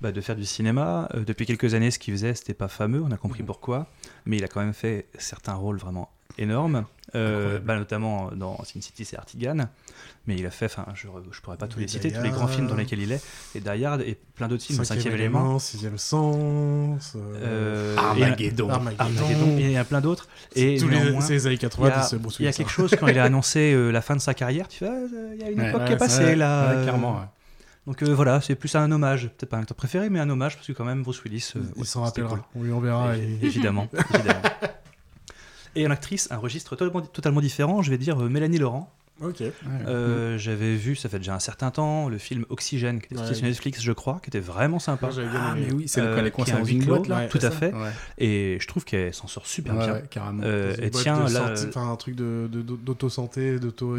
bah, 0.00 0.12
de 0.12 0.20
faire 0.20 0.36
du 0.36 0.44
cinéma. 0.44 1.08
Euh, 1.14 1.24
depuis 1.24 1.46
quelques 1.46 1.74
années, 1.74 1.90
ce 1.90 1.98
qu'il 1.98 2.14
faisait, 2.14 2.34
c'était 2.34 2.54
pas 2.54 2.68
fameux, 2.68 3.02
on 3.02 3.10
a 3.10 3.16
compris 3.16 3.42
pourquoi. 3.42 3.86
Mais 4.26 4.36
il 4.38 4.44
a 4.44 4.48
quand 4.48 4.60
même 4.60 4.74
fait 4.74 5.06
certains 5.18 5.54
rôles 5.54 5.78
vraiment 5.78 6.10
énormes. 6.38 6.84
Euh, 7.16 7.58
bah, 7.58 7.76
notamment 7.76 8.30
dans 8.36 8.62
Sin 8.62 8.80
City, 8.80 9.04
c'est 9.04 9.16
Artigan. 9.18 9.68
Mais 10.28 10.36
il 10.36 10.46
a 10.46 10.50
fait, 10.50 10.66
enfin, 10.66 10.86
je, 10.94 11.08
je 11.32 11.40
pourrais 11.40 11.56
pas 11.56 11.66
tous 11.66 11.80
les 11.80 11.88
citer, 11.88 12.12
tous 12.12 12.22
les 12.22 12.30
grands 12.30 12.46
films 12.46 12.68
dans 12.68 12.76
lesquels 12.76 13.00
il 13.00 13.10
est. 13.10 13.20
Et 13.56 13.60
Die 13.60 13.84
Hard 13.84 14.00
et 14.02 14.16
plein 14.36 14.46
d'autres 14.46 14.62
films, 14.62 14.78
le 14.78 14.84
Cinquième 14.84 15.02
cinquième 15.04 15.18
élément, 15.20 15.40
élément. 15.40 15.58
sixième 15.58 15.98
sens. 15.98 17.16
Euh, 17.16 17.96
Armageddon. 17.96 18.68
et- 18.68 18.72
Armageddon. 18.72 19.04
Armageddon, 19.04 19.58
et 19.58 19.62
il 19.62 19.70
y 19.72 19.76
a 19.76 19.84
plein 19.84 20.00
d'autres. 20.00 20.28
Et 20.54 20.76
tous 20.78 20.88
les, 20.88 21.00
néanmoins, 21.00 21.20
c'est 21.20 21.32
les 21.32 21.46
années 21.46 21.54
il 21.56 21.58
y 21.58 21.60
80, 21.60 21.88
a, 21.90 22.02
c'est 22.02 22.18
Bruce 22.18 22.36
il 22.38 22.44
y 22.44 22.48
a 22.48 22.52
quelque 22.52 22.70
chose 22.70 22.94
quand 22.98 23.08
il 23.08 23.18
a 23.18 23.24
annoncé 23.24 23.72
euh, 23.74 23.90
la 23.90 24.02
fin 24.02 24.14
de 24.14 24.20
sa 24.20 24.34
carrière, 24.34 24.68
tu 24.68 24.84
vois, 24.84 24.94
il 25.34 25.40
y 25.40 25.44
a 25.44 25.50
une 25.50 25.60
Ouais, 25.60 25.68
époque 25.70 25.80
ouais, 25.80 25.86
qui 25.88 25.92
est 25.94 25.96
passée 25.96 26.36
là. 26.36 26.76
ouais, 26.76 26.82
clairement, 26.84 27.14
ouais. 27.18 27.24
Donc 27.90 28.04
euh, 28.04 28.14
voilà, 28.14 28.40
c'est 28.40 28.54
plus 28.54 28.72
un 28.76 28.88
hommage, 28.92 29.24
peut-être 29.36 29.50
pas 29.50 29.56
un 29.56 29.62
acteur 29.62 29.76
préféré, 29.76 30.10
mais 30.10 30.20
un 30.20 30.30
hommage 30.30 30.54
parce 30.54 30.64
que 30.68 30.72
quand 30.72 30.84
même 30.84 31.02
Bruce 31.02 31.24
Willis. 31.24 31.50
euh, 31.56 31.60
Il 31.74 31.80
ouais, 31.80 31.84
s'en 31.86 32.02
rappellera. 32.02 32.36
cool. 32.36 32.40
On 32.54 32.62
lui 32.62 32.70
enverra. 32.72 33.16
Et- 33.16 33.38
Évidemment, 33.42 33.88
évidemment. 34.14 34.42
Et 35.74 35.84
en 35.88 35.90
actrice, 35.90 36.28
un 36.30 36.36
registre 36.36 36.76
totalement, 36.76 37.00
totalement 37.04 37.40
différent, 37.40 37.82
je 37.82 37.90
vais 37.90 37.98
dire 37.98 38.22
euh, 38.22 38.28
Mélanie 38.28 38.58
Laurent. 38.58 38.92
Ok. 39.20 39.42
Euh, 39.88 40.38
J'avais 40.38 40.76
vu, 40.76 40.94
ça 40.94 41.08
fait 41.08 41.18
déjà 41.18 41.34
un 41.34 41.40
certain 41.40 41.72
temps, 41.72 42.08
le 42.08 42.18
film 42.18 42.46
Oxygène, 42.48 43.00
qui 43.00 43.06
était 43.06 43.16
sorti 43.16 43.30
Ouais. 43.32 43.36
sur 43.38 43.46
Netflix, 43.48 43.82
je 43.82 43.92
crois, 43.92 44.20
qui 44.22 44.30
était 44.30 44.38
vraiment 44.38 44.78
sympa. 44.78 45.10
J'avais 45.10 45.28
bien 45.28 45.40
Ah, 45.42 45.54
mais 45.56 45.72
oui, 45.72 45.88
c'est 45.88 46.00
Euh, 46.00 46.22
le 46.22 46.26
est 46.28 46.50
un 46.52 46.58
dans 46.60 46.64
huis 46.64 46.74
une 46.76 46.84
clos, 46.84 46.94
boîte, 46.96 47.08
là. 47.08 47.26
tout 47.26 47.38
à 47.38 47.40
ça 47.40 47.50
fait. 47.50 47.74
Ouais. 47.74 47.90
Et 48.18 48.58
je 48.60 48.66
trouve 48.68 48.84
qu'elle 48.84 49.12
s'en 49.12 49.26
sort 49.26 49.46
super 49.46 49.74
Ouais, 49.76 49.84
bien. 49.84 49.94
ouais, 49.94 50.04
carrément. 50.08 50.42
Euh, 50.44 50.74
tient 50.90 51.24
de 51.24 51.34
là, 51.34 51.54
Enfin, 51.68 51.90
un 51.90 51.96
truc 51.96 52.14
d'auto-santé, 52.14 53.58
d'auto... 53.58 53.96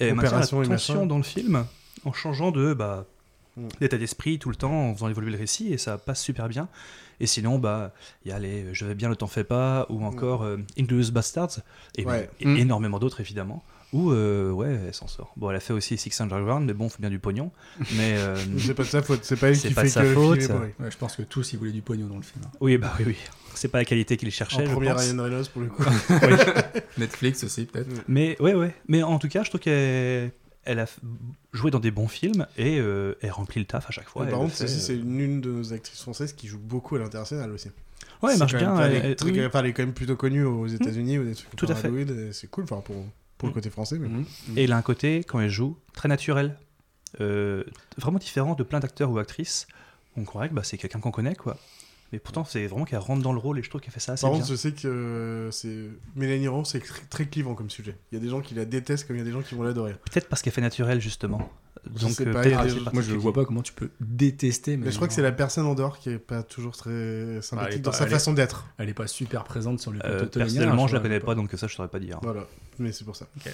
Et 0.00 0.12
maintient 0.12 0.30
la 0.30 0.36
et 0.38 0.40
tension 0.48 0.64
machin. 0.64 1.06
dans 1.06 1.16
le 1.16 1.24
film 1.24 1.64
en 2.08 2.12
changeant 2.12 2.50
de 2.50 2.74
bah, 2.74 3.04
d'état 3.80 3.98
d'esprit 3.98 4.38
tout 4.38 4.48
le 4.50 4.56
temps 4.56 4.72
en 4.90 4.94
faisant 4.94 5.08
évoluer 5.08 5.30
le 5.30 5.38
récit 5.38 5.72
et 5.72 5.78
ça 5.78 5.98
passe 5.98 6.22
super 6.22 6.48
bien. 6.48 6.68
Et 7.20 7.26
sinon, 7.26 7.58
bah, 7.58 7.92
il 8.24 8.28
y 8.30 8.32
a 8.32 8.38
les 8.38 8.66
Je 8.72 8.84
vais 8.86 8.94
bien, 8.94 9.08
ne 9.08 9.14
t'en 9.14 9.26
fais 9.26 9.42
pas, 9.44 9.86
ou 9.88 10.04
encore 10.04 10.42
euh, 10.44 10.56
Inglourious 10.78 11.10
Bastards, 11.10 11.58
et, 11.96 12.04
Ouais. 12.04 12.30
et 12.40 12.46
Mm. 12.46 12.56
énormément 12.58 12.98
d'autres 13.00 13.20
évidemment. 13.20 13.62
Où, 13.92 14.12
euh, 14.12 14.50
ouais, 14.52 14.78
elle 14.86 14.92
s'en 14.94 15.08
sort. 15.08 15.32
Bon, 15.38 15.48
elle 15.50 15.56
a 15.56 15.60
fait 15.60 15.72
aussi 15.72 15.96
Six 15.96 16.20
Underground, 16.20 16.66
mais 16.66 16.74
bon, 16.74 16.90
faut 16.90 17.00
bien 17.00 17.08
du 17.08 17.18
pognon. 17.18 17.50
Mais 17.96 18.16
euh, 18.18 18.36
C'est 18.58 18.74
pas 18.74 18.82
de 18.82 18.88
sa 18.88 19.02
faute, 19.02 19.20
c'est 19.24 19.36
pas 19.36 19.48
elle 19.48 19.56
c'est 19.56 19.68
qui 19.68 19.74
pas 19.74 19.80
fait 19.80 19.86
de 19.88 19.92
sa 19.92 20.02
que 20.02 20.06
le 20.08 20.12
film 20.12 20.26
faute. 20.26 20.42
est. 20.42 20.52
Ouais, 20.84 20.90
je 20.90 20.96
pense 20.98 21.16
que 21.16 21.22
tous 21.22 21.52
ils 21.54 21.58
voulaient 21.58 21.72
du 21.72 21.80
pognon 21.82 22.06
dans 22.06 22.16
le 22.16 22.22
film. 22.22 22.44
hein. 22.44 22.50
Oui, 22.60 22.76
bah 22.76 22.92
oui, 22.98 23.04
oui. 23.08 23.16
C'est 23.54 23.68
pas 23.68 23.78
la 23.78 23.84
qualité 23.86 24.16
qu'il 24.18 24.30
cherchait. 24.30 24.62
En 24.62 24.66
je 24.66 24.70
première 24.72 24.94
pense. 24.94 25.04
Ryan 25.10 25.22
Reynolds 25.24 25.48
pour 25.52 25.62
le 25.62 25.68
coup. 25.68 25.82
Oui. 26.10 26.80
Netflix 26.98 27.42
aussi 27.44 27.64
peut-être. 27.64 27.88
Mais 28.06 28.36
ouais, 28.40 28.54
ouais. 28.54 28.74
Mais 28.88 29.02
en 29.02 29.18
tout 29.18 29.28
cas, 29.28 29.42
je 29.42 29.48
trouve 29.48 29.60
qu'elle 29.62 30.30
elle 30.68 30.78
a 30.80 30.86
joué 31.52 31.70
dans 31.70 31.80
des 31.80 31.90
bons 31.90 32.08
films 32.08 32.46
et 32.56 32.78
euh, 32.78 33.14
elle 33.22 33.30
remplit 33.32 33.58
le 33.60 33.66
taf 33.66 33.88
à 33.88 33.90
chaque 33.90 34.08
fois. 34.08 34.24
Elle 34.24 34.30
par 34.30 34.40
contre, 34.40 34.54
fait, 34.54 34.68
c'est 34.68 34.92
euh. 34.92 35.00
une, 35.00 35.18
une 35.20 35.40
de 35.40 35.50
nos 35.50 35.72
actrices 35.72 36.02
françaises 36.02 36.32
qui 36.34 36.46
joue 36.46 36.58
beaucoup 36.58 36.94
à 36.96 36.98
l'international 36.98 37.50
aussi. 37.50 37.68
Ouais, 38.22 38.32
elle 38.32 38.38
marche 38.38 38.54
bien, 38.54 38.78
Elle, 38.80 38.94
elle- 38.94 39.10
est 39.12 39.14
très- 39.16 39.30
oui. 39.30 39.46
enfin, 39.46 39.60
elle 39.60 39.66
est 39.66 39.72
quand 39.72 39.82
même 39.82 39.94
plutôt 39.94 40.16
connue 40.16 40.44
aux 40.44 40.66
États-Unis 40.66 41.18
ou 41.18 41.24
des 41.24 41.34
trucs 41.34 41.54
Tout 41.56 41.66
à 41.68 41.74
fait. 41.74 41.90
C'est 42.32 42.50
cool 42.50 42.64
enfin, 42.64 42.80
pour, 42.84 42.96
pour 43.38 43.48
le 43.48 43.54
côté 43.54 43.70
français. 43.70 43.98
Mais... 43.98 44.08
Et 44.56 44.64
il 44.64 44.72
a 44.72 44.76
un 44.76 44.82
côté, 44.82 45.24
quand 45.24 45.40
elle 45.40 45.50
joue, 45.50 45.76
très 45.94 46.08
naturel. 46.08 46.56
Euh, 47.22 47.64
vraiment 47.96 48.18
différent 48.18 48.54
de 48.54 48.62
plein 48.62 48.80
d'acteurs 48.80 49.10
ou 49.10 49.18
actrices. 49.18 49.66
On 50.16 50.24
croirait 50.24 50.50
que 50.50 50.54
bah, 50.54 50.62
c'est 50.64 50.76
quelqu'un 50.76 51.00
qu'on 51.00 51.10
connaît, 51.10 51.34
quoi. 51.34 51.56
Mais 52.12 52.18
pourtant, 52.18 52.44
c'est 52.44 52.66
vraiment 52.66 52.84
qu'elle 52.86 52.98
rentre 53.00 53.22
dans 53.22 53.32
le 53.34 53.38
rôle 53.38 53.58
et 53.58 53.62
je 53.62 53.68
trouve 53.68 53.82
qu'elle 53.82 53.92
fait 53.92 54.00
ça 54.00 54.12
assez 54.12 54.22
Par 54.22 54.30
bien. 54.30 54.40
contre, 54.40 54.50
je 54.50 54.56
sais 54.56 54.72
que 54.72 54.88
euh, 54.88 55.50
c'est 55.50 55.88
Mélanie 56.16 56.48
Rance, 56.48 56.72
c'est 56.72 56.78
tr- 56.82 57.06
très 57.10 57.26
clivant 57.26 57.54
comme 57.54 57.68
sujet. 57.68 57.96
Il 58.10 58.14
y 58.14 58.18
a 58.18 58.24
des 58.24 58.30
gens 58.30 58.40
qui 58.40 58.54
la 58.54 58.64
détestent 58.64 59.06
comme 59.06 59.16
il 59.16 59.18
y 59.18 59.22
a 59.22 59.26
des 59.26 59.32
gens 59.32 59.42
qui 59.42 59.54
vont 59.54 59.62
l'adorer. 59.62 59.92
Peut-être 60.10 60.26
parce 60.28 60.40
qu'elle 60.40 60.54
fait 60.54 60.62
naturel, 60.62 61.00
justement. 61.02 61.50
Je 61.94 62.00
Donc, 62.06 62.10
sais 62.12 62.26
euh, 62.26 62.32
pas, 62.32 62.42
des- 62.44 62.54
Moi 62.92 63.02
je 63.02 63.14
vois 63.14 63.32
pas 63.34 63.44
comment 63.44 63.62
tu 63.62 63.72
peux 63.74 63.90
détester. 64.00 64.76
Mais 64.78 64.90
je 64.90 64.96
crois 64.96 65.06
que 65.06 65.12
c'est 65.14 65.22
la 65.22 65.32
personne 65.32 65.66
en 65.66 65.74
dehors 65.74 65.98
qui 65.98 66.08
est 66.10 66.18
pas 66.18 66.42
toujours 66.42 66.76
très 66.76 67.36
Bah, 67.36 67.42
sympathique 67.42 67.82
dans 67.82 67.90
pas- 67.92 67.96
sa 67.98 68.06
est- 68.06 68.10
façon 68.10 68.32
d'être. 68.32 68.66
Elle 68.78 68.88
est 68.88 68.94
pas 68.94 69.06
super 69.06 69.44
présente 69.44 69.80
sur 69.80 69.92
le 69.92 70.00
Euh, 70.04 70.18
plateau 70.20 70.38
personnellement, 70.40 70.88
je 70.88 70.94
la 70.96 71.00
connais 71.00 71.20
pas, 71.20 71.34
donc 71.34 71.50
ça, 71.56 71.66
je 71.66 71.74
saurais 71.74 71.88
pas 71.88 72.00
dire. 72.00 72.18
Voilà, 72.22 72.46
mais 72.78 72.90
c'est 72.92 73.04
pour 73.04 73.16
ça. 73.16 73.26
Ok. 73.36 73.52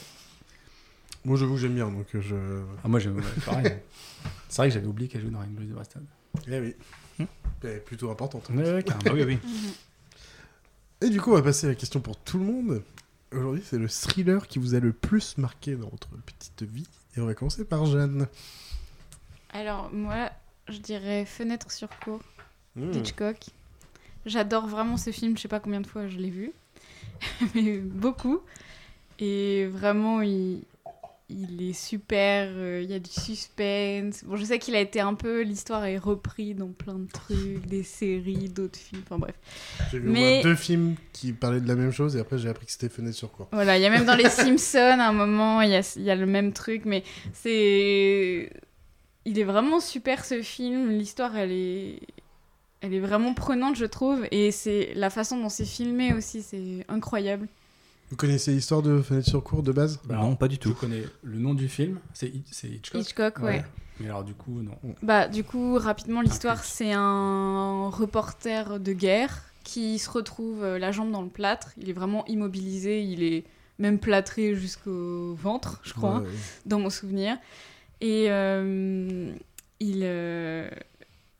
Moi, 1.24 1.36
j'avoue 1.38 1.54
que 1.54 1.60
j'aime 1.60 1.74
bien, 1.74 1.88
donc 1.90 2.06
euh, 2.14 2.20
je. 2.20 2.34
Ah, 2.84 2.88
moi, 2.88 3.00
j'aime- 3.00 3.20
pareil. 3.46 3.72
C'est 4.48 4.58
vrai 4.58 4.68
que 4.68 4.74
j'avais 4.74 4.86
oublié 4.86 5.08
qu'elle 5.08 5.22
jouait 5.22 5.30
dans 5.30 5.40
Inglourious 5.40 5.74
Bastards. 5.74 6.02
Eh 6.48 6.60
oui. 6.60 6.74
Elle 7.18 7.70
est 7.70 7.80
plutôt 7.80 8.10
importante. 8.10 8.50
Ah 8.50 9.12
oui, 9.12 9.22
oui. 9.24 9.38
Et 11.00 11.08
du 11.08 11.20
coup, 11.20 11.30
on 11.32 11.34
va 11.34 11.42
passer 11.42 11.66
à 11.66 11.70
la 11.70 11.74
question 11.74 12.00
pour 12.00 12.16
tout 12.16 12.38
le 12.38 12.44
monde. 12.44 12.82
Aujourd'hui, 13.32 13.62
c'est 13.64 13.78
le 13.78 13.88
thriller 13.88 14.46
qui 14.46 14.58
vous 14.58 14.74
a 14.74 14.80
le 14.80 14.92
plus 14.92 15.38
marqué 15.38 15.74
dans 15.74 15.88
votre 15.88 16.08
petite 16.26 16.62
vie. 16.62 16.86
Et 17.16 17.20
on 17.20 17.26
va 17.26 17.34
commencer 17.34 17.64
par 17.64 17.86
Jeanne. 17.86 18.26
Alors, 19.52 19.90
moi, 19.92 20.30
je 20.68 20.78
dirais 20.78 21.24
Fenêtre 21.24 21.70
sur 21.70 21.88
cour 22.00 22.20
Mmh. 22.76 22.90
d'Hitchcock. 22.90 23.36
J'adore 24.26 24.66
vraiment 24.66 24.96
ce 24.96 25.10
film, 25.10 25.36
je 25.36 25.42
sais 25.42 25.48
pas 25.48 25.60
combien 25.60 25.80
de 25.80 25.86
fois 25.86 26.08
je 26.08 26.16
l'ai 26.18 26.30
vu, 26.30 26.52
mais 27.54 27.78
beaucoup. 27.78 28.40
Et 29.20 29.66
vraiment, 29.66 30.22
il, 30.22 30.62
il 31.30 31.62
est 31.68 31.72
super, 31.72 32.48
euh, 32.50 32.82
il 32.84 32.90
y 32.90 32.94
a 32.94 32.98
du 32.98 33.10
suspense. 33.10 34.24
Bon, 34.24 34.36
je 34.36 34.44
sais 34.44 34.58
qu'il 34.58 34.74
a 34.76 34.80
été 34.80 35.00
un 35.00 35.14
peu, 35.14 35.40
l'histoire 35.42 35.84
est 35.86 35.96
reprise 35.96 36.54
dans 36.54 36.68
plein 36.68 36.94
de 36.98 37.08
trucs, 37.10 37.66
des 37.66 37.82
séries, 37.82 38.50
d'autres 38.50 38.78
films, 38.78 39.02
enfin 39.04 39.18
bref. 39.18 39.34
J'ai 39.90 39.98
vu 40.00 40.10
Mais- 40.10 40.42
deux 40.42 40.54
films 40.54 40.96
qui 41.12 41.32
parlaient 41.32 41.60
de 41.62 41.68
la 41.68 41.76
même 41.76 41.92
chose 41.92 42.14
et 42.16 42.20
après 42.20 42.36
j'ai 42.38 42.48
appris 42.50 42.66
que 42.66 42.72
c'était 42.72 42.90
Fenêtre 42.90 43.16
sur 43.16 43.32
quoi. 43.32 43.48
Voilà, 43.52 43.78
il 43.78 43.82
y 43.82 43.86
a 43.86 43.90
même 43.90 44.04
dans 44.04 44.16
les 44.16 44.28
Simpsons, 44.28 44.78
à 45.00 45.08
un 45.08 45.12
moment, 45.12 45.62
il 45.62 45.70
y 45.70 45.76
a, 45.76 45.96
y 45.98 46.10
a 46.10 46.14
le 46.16 46.26
même 46.26 46.52
truc, 46.52 46.82
mais 46.84 47.02
c'est... 47.32 48.50
Il 49.26 49.38
est 49.38 49.44
vraiment 49.44 49.80
super 49.80 50.24
ce 50.24 50.42
film, 50.42 50.90
l'histoire 50.90 51.36
elle 51.36 51.52
est... 51.52 52.00
Elle 52.82 52.92
est 52.92 53.00
vraiment 53.00 53.32
prenante 53.32 53.76
je 53.76 53.86
trouve, 53.86 54.26
et 54.30 54.50
c'est 54.50 54.92
la 54.94 55.08
façon 55.08 55.38
dont 55.40 55.48
c'est 55.48 55.64
filmé 55.64 56.12
aussi, 56.12 56.42
c'est 56.42 56.84
incroyable. 56.88 57.48
Vous 58.14 58.18
connaissez 58.18 58.52
l'histoire 58.52 58.80
de 58.80 59.02
Fenêtre 59.02 59.28
sur 59.28 59.42
cour 59.42 59.64
de 59.64 59.72
base? 59.72 59.98
Bah, 60.04 60.14
Non, 60.14 60.36
pas 60.36 60.46
du 60.46 60.56
tout. 60.56 60.68
Je 60.68 60.74
connais 60.74 61.02
le 61.24 61.36
nom 61.36 61.52
du 61.52 61.68
film, 61.68 61.98
c'est 62.12 62.28
Hitch- 62.28 62.46
c'est 62.52 62.68
Hitchcock. 62.68 63.00
Hitchcock, 63.02 63.38
ouais. 63.40 63.64
Mais 63.98 64.06
alors, 64.06 64.22
du 64.22 64.34
coup, 64.34 64.62
non. 64.62 64.76
Bah 65.02 65.26
du 65.26 65.42
coup, 65.42 65.76
rapidement, 65.78 66.20
l'histoire 66.20 66.62
c'est 66.62 66.92
un 66.92 67.88
reporter 67.88 68.78
de 68.78 68.92
guerre 68.92 69.42
qui 69.64 69.98
se 69.98 70.08
retrouve 70.08 70.62
euh, 70.62 70.78
la 70.78 70.92
jambe 70.92 71.10
dans 71.10 71.22
le 71.22 71.28
plâtre, 71.28 71.72
il 71.76 71.90
est 71.90 71.92
vraiment 71.92 72.24
immobilisé, 72.26 73.02
il 73.02 73.24
est 73.24 73.42
même 73.80 73.98
plâtré 73.98 74.54
jusqu'au 74.54 75.34
ventre, 75.34 75.80
je 75.82 75.92
crois, 75.92 76.18
Ouais, 76.20 76.26
ouais. 76.26 76.34
dans 76.66 76.78
mon 76.78 76.90
souvenir. 76.90 77.36
Et 78.00 78.26
euh, 78.28 79.32
il. 79.80 80.02
euh, 80.04 80.70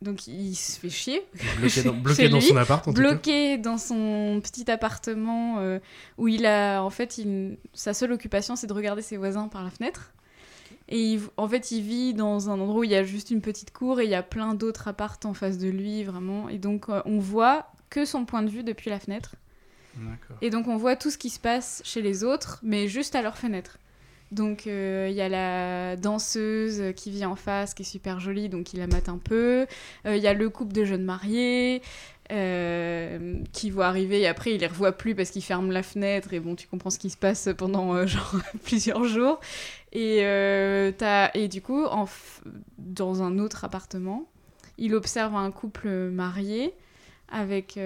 donc 0.03 0.26
il 0.26 0.55
se 0.55 0.78
fait 0.78 0.90
chier. 0.90 1.22
Bloqué 1.59 1.82
dans- 1.82 1.92
bloqué 2.03 2.40
son 2.40 2.57
appart, 2.57 2.86
en 2.88 2.92
tout 2.92 3.01
cas. 3.03 3.09
Bloqué 3.09 3.59
dans 3.59 3.78
son 3.78 4.40
petit 4.42 4.70
appartement 4.70 5.59
euh, 5.61 5.78
où 6.18 6.28
il 6.28 6.45
a. 6.47 6.82
En 6.82 6.90
fait, 6.90 7.18
il- 7.18 7.57
sa 7.72 7.95
seule 7.95 8.12
occupation 8.12 8.57
c'est 8.57 8.66
de 8.66 8.72
regarder 8.72 9.03
ses 9.03 9.16
voisins 9.16 9.49
par 9.49 9.64
la 9.64 9.70
fenêtre. 9.70 10.12
Et 10.88 11.01
il- 11.14 11.20
en 11.38 11.49
fait, 11.49 11.70
il 11.70 11.82
vit 11.82 12.12
dans 12.14 12.51
un 12.51 12.61
endroit 12.61 12.80
où 12.80 12.84
il 12.84 12.90
y 12.90 12.95
a 12.97 13.05
juste 13.05 13.30
une 13.30 13.40
petite 13.40 13.72
cour 13.72 14.01
et 14.01 14.05
il 14.05 14.11
y 14.11 14.14
a 14.14 14.22
plein 14.22 14.55
d'autres 14.55 14.88
appartes 14.88 15.24
en 15.24 15.32
face 15.32 15.57
de 15.59 15.68
lui, 15.68 16.05
vraiment. 16.05 16.49
Et 16.51 16.59
donc, 16.59 16.88
euh, 16.90 17.01
on 17.07 17.18
voit 17.18 17.70
que 17.88 18.05
son 18.05 18.24
point 18.26 18.42
de 18.42 18.51
vue 18.51 18.62
depuis 18.64 18.90
la 18.90 19.01
fenêtre. 19.01 19.36
Et 20.42 20.51
donc 20.51 20.66
on 20.66 20.76
voit 20.76 20.97
tout 20.97 21.09
ce 21.11 21.16
qui 21.16 21.30
se 21.30 21.38
passe 21.38 21.80
chez 21.84 22.03
les 22.03 22.24
autres, 22.24 22.59
mais 22.64 22.88
juste 22.88 23.14
à 23.14 23.22
leur 23.22 23.38
fenêtre. 23.38 23.78
Donc 24.35 24.66
euh, 24.66 25.07
il 25.11 25.14
y 25.16 25.20
a 25.20 25.28
la 25.28 25.97
danseuse 25.97 26.93
qui 26.97 27.11
vit 27.11 27.24
en 27.24 27.37
face, 27.37 27.72
qui 27.74 27.82
est 27.82 27.87
super 27.87 28.20
jolie, 28.20 28.49
donc 28.49 28.72
il 28.72 28.80
la 28.80 28.87
mate 28.87 29.09
un 29.09 29.18
peu. 29.18 29.66
Euh, 30.07 30.16
Il 30.16 30.22
y 30.22 30.26
a 30.26 30.35
le 30.35 30.51
couple 30.51 30.72
de 30.72 30.85
jeunes 30.85 31.05
mariés 31.05 31.82
euh, 32.32 33.37
qui 33.53 33.70
voit 33.70 33.87
arriver 33.87 34.20
et 34.22 34.26
après 34.26 34.53
il 34.55 34.61
les 34.61 34.66
revoit 34.66 34.93
plus 34.93 35.14
parce 35.14 35.30
qu'il 35.30 35.43
ferme 35.43 35.70
la 35.70 35.82
fenêtre 35.82 36.32
et 36.32 36.41
bon 36.41 36.57
tu 36.57 36.66
comprends 36.66 36.91
ce 36.91 36.99
qui 36.99 37.11
se 37.11 37.16
passe 37.18 37.49
pendant 37.57 38.07
genre 38.09 38.37
plusieurs 38.64 39.05
jours. 39.05 39.41
Et, 39.93 40.18
t'as- 40.99 41.30
et 41.35 41.49
du 41.49 41.62
coup 41.62 41.85
dans 42.78 43.22
un 43.22 43.39
autre 43.39 43.64
appartement, 43.64 44.26
il 44.78 44.95
observe 44.95 45.35
un 45.37 45.51
couple 45.53 45.89
marié 46.11 46.74
avec 47.30 47.78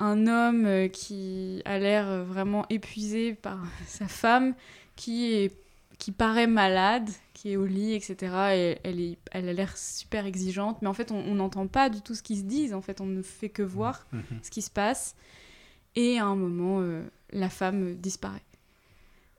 un 0.00 0.26
homme 0.26 0.88
qui 0.92 1.62
a 1.64 1.78
l'air 1.78 2.24
vraiment 2.24 2.66
épuisé 2.70 3.34
par 3.34 3.58
sa 3.86 4.06
femme, 4.06 4.54
qui, 4.98 5.32
est, 5.32 5.52
qui 5.98 6.12
paraît 6.12 6.46
malade, 6.48 7.08
qui 7.32 7.52
est 7.52 7.56
au 7.56 7.64
lit, 7.66 7.94
etc. 7.94 8.16
Et 8.54 8.78
elle, 8.84 9.00
est, 9.00 9.16
elle 9.30 9.48
a 9.48 9.52
l'air 9.52 9.76
super 9.78 10.26
exigeante, 10.26 10.82
mais 10.82 10.88
en 10.88 10.94
fait, 10.94 11.12
on 11.12 11.34
n'entend 11.36 11.66
pas 11.68 11.88
du 11.88 12.00
tout 12.02 12.14
ce 12.14 12.22
qu'ils 12.22 12.38
se 12.38 12.42
disent, 12.42 12.74
en 12.74 12.82
fait, 12.82 13.00
on 13.00 13.06
ne 13.06 13.22
fait 13.22 13.48
que 13.48 13.62
voir 13.62 14.06
Mhm. 14.12 14.22
ce 14.42 14.50
qui 14.50 14.60
se 14.60 14.70
passe. 14.70 15.14
Et 15.96 16.18
à 16.18 16.26
un 16.26 16.36
moment, 16.36 16.80
euh, 16.80 17.02
la 17.32 17.48
femme 17.48 17.94
disparaît. 17.94 18.42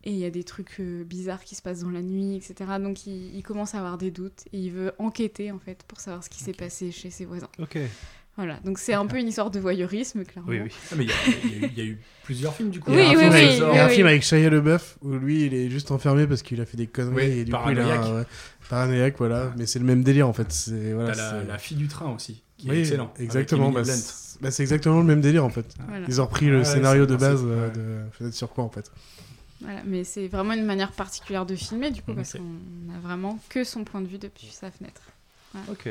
Et 0.06 0.12
il 0.12 0.18
y 0.18 0.24
a 0.26 0.30
des 0.30 0.46
trucs 0.46 0.80
euh, 0.80 1.04
bizarres 1.04 1.44
qui 1.44 1.56
se 1.56 1.62
passent 1.62 1.82
dans 1.82 1.90
la 1.90 2.02
nuit, 2.02 2.36
etc. 2.38 2.54
Donc 2.82 3.06
il, 3.06 3.36
il 3.36 3.44
commence 3.44 3.76
à 3.76 3.80
avoir 3.80 3.98
des 3.98 4.12
doutes 4.12 4.46
et 4.54 4.60
il 4.60 4.72
veut 4.72 4.94
enquêter 4.98 5.52
en 5.52 5.60
fait 5.60 5.84
pour 5.84 6.00
savoir 6.00 6.24
ce 6.24 6.30
qui 6.30 6.40
s'est 6.42 6.54
passé 6.54 6.92
chez 6.92 7.10
ses 7.10 7.26
voisins. 7.26 7.50
Ok. 7.60 7.78
Voilà, 8.40 8.58
donc 8.64 8.80
c'est 8.80 8.94
un 8.94 9.06
peu 9.06 9.18
une 9.18 9.28
histoire 9.28 9.52
de 9.52 9.60
voyeurisme, 9.60 10.24
clairement. 10.24 10.50
Oui, 10.50 10.62
oui. 10.64 10.72
Ah, 10.92 10.96
mais 10.98 11.04
il 11.04 11.10
y, 11.10 11.12
a- 11.14 11.16
y 11.46 11.60
eu- 11.66 11.70
il 11.74 11.78
y 11.78 11.82
a 11.82 11.84
eu 11.84 12.00
plusieurs 12.24 12.54
films 12.56 12.70
du 12.70 12.80
coup. 12.80 12.90
Oui, 12.90 12.98
Il 12.98 13.02
y 13.02 13.06
a 13.06 13.10
un 13.10 13.12
oui, 13.12 13.20
film 13.20 13.30
oui, 13.32 13.36
avec- 13.38 13.50
oui, 13.50 13.56
il 13.56 13.76
y 13.76 13.80
a 13.80 13.84
un 13.84 13.88
oui. 13.90 13.94
film 13.96 14.08
avec 14.08 14.24
Shia 14.24 14.50
LeBeouf 14.50 14.98
où 15.02 15.12
lui 15.16 15.46
il 15.46 15.54
est 15.54 15.70
juste 15.70 15.92
enfermé 15.92 16.26
parce 16.26 16.42
qu'il 16.42 16.62
a 16.62 16.66
fait 16.66 16.78
des 16.78 16.88
conneries 16.88 17.16
Oui, 17.16 17.24
et 17.40 17.44
du 17.44 17.52
coup 17.52 17.58
il 17.70 17.80
a 17.80 17.84
paranoïaque. 17.84 18.06
un- 18.06 18.16
ouais, 18.20 18.26
paranoïaque 18.70 19.16
voilà 19.18 19.54
mais 19.58 19.66
c'est 19.66 19.80
le 19.80 19.86
même 19.86 20.04
délire 20.04 20.28
en 20.28 20.34
fait 20.34 20.52
c'est 20.52 20.94
voilà, 20.94 21.12
T'as 21.12 21.18
la, 21.34 21.42
c'est- 21.42 21.48
la 21.48 21.58
fille 21.58 21.76
du 21.78 21.88
train 21.90 22.12
aussi, 22.14 22.42
qui 22.58 22.70
est 22.72 22.80
excellent. 22.80 23.14
exactement 23.20 23.72
bah, 23.72 23.84
c'est 23.84 24.40
bah, 24.42 24.52
c'est 24.52 24.64
exactement 24.64 25.00
le 25.00 25.06
même 25.06 25.20
délire 25.22 25.44
en 25.44 25.50
fait 25.50 25.66
Voilà. 25.88 26.06
ils 26.08 26.22
ont 26.22 26.26
repris 26.26 26.46
le 26.48 26.60
ouais, 26.60 26.64
scénario 26.66 27.06
de 27.06 27.16
base 27.18 27.42
euh, 27.44 27.68
ouais. 27.68 27.74
de 27.74 28.10
Fenêtre 28.18 28.36
sur 28.38 28.50
quoi 28.50 28.64
en 28.64 28.70
fait 28.70 28.90
Voilà, 29.60 29.82
mais 29.86 30.06
c'est 30.06 30.28
vraiment 30.30 30.54
une 30.54 30.64
manière 30.66 30.94
particulière 30.94 31.46
de 31.46 31.54
filmer, 31.56 31.92
du 31.92 32.02
coup, 32.02 32.14
parce 32.14 32.36
Ok. 32.36 32.40
qu'on 32.42 32.94
a 32.96 33.00
vraiment 33.00 33.38
que 33.50 33.66
son 33.66 33.84
point 33.84 34.00
de 34.00 34.08
vue 34.08 34.18
depuis 34.18 34.48
sa 34.54 34.72
fenêtre. 34.72 35.02
Ok. 35.70 35.90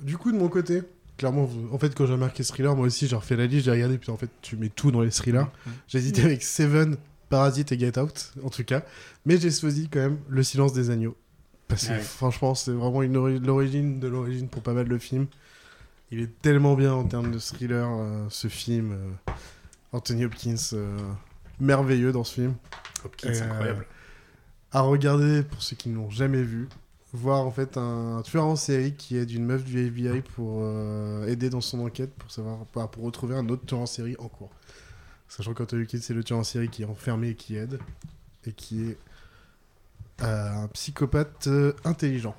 du 0.00 0.16
coup 0.16 0.32
de 0.32 0.38
mon 0.38 0.48
côté 0.48 0.82
clairement 1.20 1.46
en 1.70 1.78
fait 1.78 1.94
quand 1.94 2.06
j'ai 2.06 2.14
remarqué 2.14 2.42
ce 2.42 2.48
thriller 2.50 2.74
moi 2.74 2.86
aussi 2.86 3.06
j'ai 3.06 3.14
refait 3.14 3.36
la 3.36 3.44
liste 3.46 3.66
j'ai 3.66 3.70
regardé 3.70 3.98
puis 3.98 4.10
en 4.10 4.16
fait 4.16 4.30
tu 4.40 4.56
mets 4.56 4.70
tout 4.70 4.90
dans 4.90 5.02
les 5.02 5.10
thrillers. 5.10 5.48
J'ai 5.86 5.98
hésité 5.98 6.22
Mm. 6.22 6.24
avec 6.24 6.42
Seven 6.42 6.96
Parasite 7.28 7.72
et 7.72 7.78
Get 7.78 7.98
Out 7.98 8.32
en 8.42 8.48
tout 8.48 8.64
cas. 8.64 8.82
Mais 9.26 9.36
j'ai 9.36 9.50
choisi 9.50 9.88
quand 9.90 9.98
même 10.00 10.18
Le 10.30 10.42
Silence 10.42 10.72
des 10.72 10.88
Agneaux. 10.88 11.14
Parce 11.68 11.86
que 11.88 11.98
franchement 11.98 12.54
c'est 12.54 12.72
vraiment 12.72 13.02
l'origine 13.02 14.00
de 14.00 14.08
l'origine 14.08 14.48
pour 14.48 14.62
pas 14.62 14.72
mal 14.72 14.88
de 14.88 14.96
films. 14.96 15.26
Il 16.10 16.20
est 16.20 16.40
tellement 16.40 16.74
bien 16.74 16.92
en 16.94 17.04
termes 17.04 17.30
de 17.30 17.38
thriller 17.38 17.86
euh, 17.86 18.24
ce 18.30 18.48
film 18.48 18.92
euh, 18.92 19.32
Anthony 19.92 20.24
Hopkins 20.24 20.54
euh, 20.72 20.96
merveilleux 21.60 22.12
dans 22.12 22.24
ce 22.24 22.34
film. 22.36 22.54
Hopkins, 23.04 23.28
incroyable. 23.42 23.86
à 24.72 24.80
regarder 24.80 25.42
pour 25.42 25.62
ceux 25.62 25.76
qui 25.76 25.90
ne 25.90 25.96
l'ont 25.96 26.10
jamais 26.10 26.42
vu 26.42 26.66
voir 27.12 27.40
en 27.46 27.50
fait 27.50 27.76
un 27.76 28.22
tueur 28.24 28.44
en 28.44 28.56
série 28.56 28.94
qui 28.94 29.16
aide 29.16 29.30
une 29.30 29.44
meuf 29.44 29.64
du 29.64 29.78
FBI 29.86 30.20
pour 30.22 30.60
euh, 30.62 31.26
aider 31.26 31.50
dans 31.50 31.60
son 31.60 31.80
enquête 31.80 32.14
pour 32.14 32.30
savoir 32.30 32.58
bah, 32.74 32.88
pour 32.90 33.02
retrouver 33.04 33.34
un 33.36 33.48
autre 33.48 33.66
tueur 33.66 33.80
en 33.80 33.86
série 33.86 34.14
en 34.20 34.28
cours 34.28 34.50
sachant 35.28 35.52
qu'Anthony 35.54 35.82
Hopkins 35.82 35.98
c'est 36.00 36.14
le 36.14 36.22
tueur 36.24 36.38
en 36.38 36.44
série 36.44 36.68
qui 36.68 36.82
est 36.82 36.86
enfermé 36.86 37.30
et 37.30 37.34
qui 37.34 37.56
aide 37.56 37.78
et 38.46 38.52
qui 38.52 38.82
est 38.90 38.98
euh, 40.22 40.50
un 40.64 40.68
psychopathe 40.68 41.46
euh, 41.48 41.72
intelligent 41.84 42.36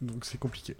Donc 0.00 0.24
c'est 0.24 0.38
compliqué. 0.38 0.76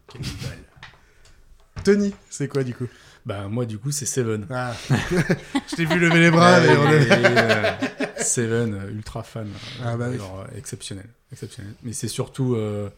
Tony, 1.84 2.14
c'est 2.30 2.48
quoi 2.48 2.64
du 2.64 2.74
coup? 2.74 2.86
Bah 3.26 3.48
moi 3.48 3.66
du 3.66 3.78
coup 3.78 3.90
c'est 3.90 4.06
Seven. 4.06 4.46
Ah. 4.50 4.72
Je 4.90 5.76
t'ai 5.76 5.84
vu 5.84 5.98
lever 5.98 6.20
les 6.20 6.30
bras, 6.30 6.60
mais 6.60 6.76
on 6.76 6.90
est- 6.90 7.08
euh, 7.10 7.72
Seven, 8.22 8.88
ultra 8.92 9.22
fan. 9.22 9.48
Ah 9.84 9.96
bah 9.96 10.08
oui. 10.10 10.18
euh, 10.18 10.56
exceptionnel, 10.56 11.08
exceptionnel. 11.32 11.72
Mais 11.82 11.92
c'est 11.92 12.08
surtout, 12.08 12.54
euh, 12.54 12.88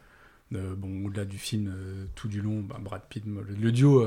euh, 0.54 0.74
bon 0.76 1.06
au-delà 1.06 1.24
du 1.24 1.38
film, 1.38 1.72
euh, 1.74 2.04
tout 2.14 2.28
du 2.28 2.40
long, 2.40 2.60
bah, 2.60 2.78
Brad 2.80 3.02
Pitt, 3.08 3.24
le, 3.26 3.42
le 3.54 3.72
duo 3.72 4.06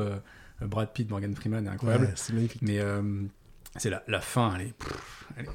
Brad 0.62 0.92
Pitt 0.94 1.10
Morgan 1.10 1.36
Freeman 1.36 1.66
est 1.66 1.70
incroyable. 1.70 2.06
Ouais, 2.06 2.12
c'est 2.16 2.34
magnifique. 2.34 2.62
Mais 2.62 2.80
c'est 3.78 3.90
la, 3.90 4.04
la 4.08 4.22
fin, 4.22 4.56
elle 4.56 4.68
est, 4.68 4.74
pff, 4.74 5.26
elle 5.38 5.46
est- 5.46 5.50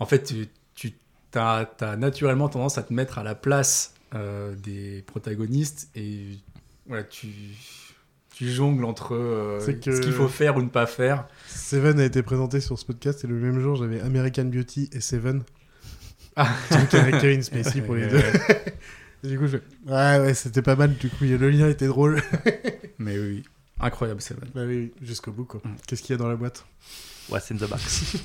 En 0.00 0.06
fait, 0.06 0.22
tu, 0.24 0.48
tu 0.74 0.92
as, 1.38 1.96
naturellement 1.96 2.48
tendance 2.48 2.78
à 2.78 2.82
te 2.82 2.92
mettre 2.92 3.18
à 3.18 3.22
la 3.22 3.34
place 3.34 3.94
des 4.62 5.02
protagonistes 5.06 5.90
et 5.94 6.38
voilà, 6.86 7.04
tu, 7.04 7.28
tu 8.34 8.48
jongles 8.50 8.84
entre 8.84 9.14
euh, 9.14 9.60
que- 9.82 9.94
ce 9.96 10.00
qu'il 10.00 10.12
faut 10.12 10.28
faire 10.28 10.56
ou 10.56 10.62
ne 10.62 10.68
pas 10.68 10.86
faire. 10.86 11.26
Seven 11.48 11.98
a 12.00 12.04
été 12.04 12.22
présenté 12.22 12.60
sur 12.60 12.78
ce 12.78 12.84
podcast 12.86 13.24
et 13.24 13.26
le 13.26 13.34
même 13.34 13.60
jour 13.60 13.76
j'avais 13.76 14.00
American 14.00 14.44
Beauty 14.44 14.88
et 14.92 15.00
Seven. 15.00 15.42
Ah. 16.38 16.48
Kevin 17.20 17.42
Spacey 17.42 17.80
pour 17.82 17.94
les 17.94 18.06
deux. 18.08 18.20
Du 19.24 19.38
coup, 19.38 19.46
je 19.46 19.56
fais, 19.56 19.62
ouais, 19.92 20.20
ouais, 20.26 20.34
c'était 20.34 20.62
pas 20.62 20.76
mal. 20.76 20.94
Du 20.94 21.08
coup, 21.08 21.24
le 21.24 21.50
lien 21.50 21.68
était 21.68 21.86
drôle. 21.88 22.22
Mais 22.98 23.18
oui, 23.18 23.42
incroyable 23.80 24.20
Seven. 24.20 24.48
Bah 24.54 24.60
oui, 24.66 24.76
oui, 24.76 24.92
jusqu'au 25.02 25.32
bout 25.32 25.44
quoi. 25.44 25.60
Qu'est-ce 25.86 26.02
qu'il 26.02 26.14
y 26.14 26.14
a 26.14 26.18
dans 26.22 26.28
la 26.28 26.36
boîte? 26.36 26.64
What's 27.28 27.50
in 27.50 27.56
the 27.56 27.68
box? 27.68 28.18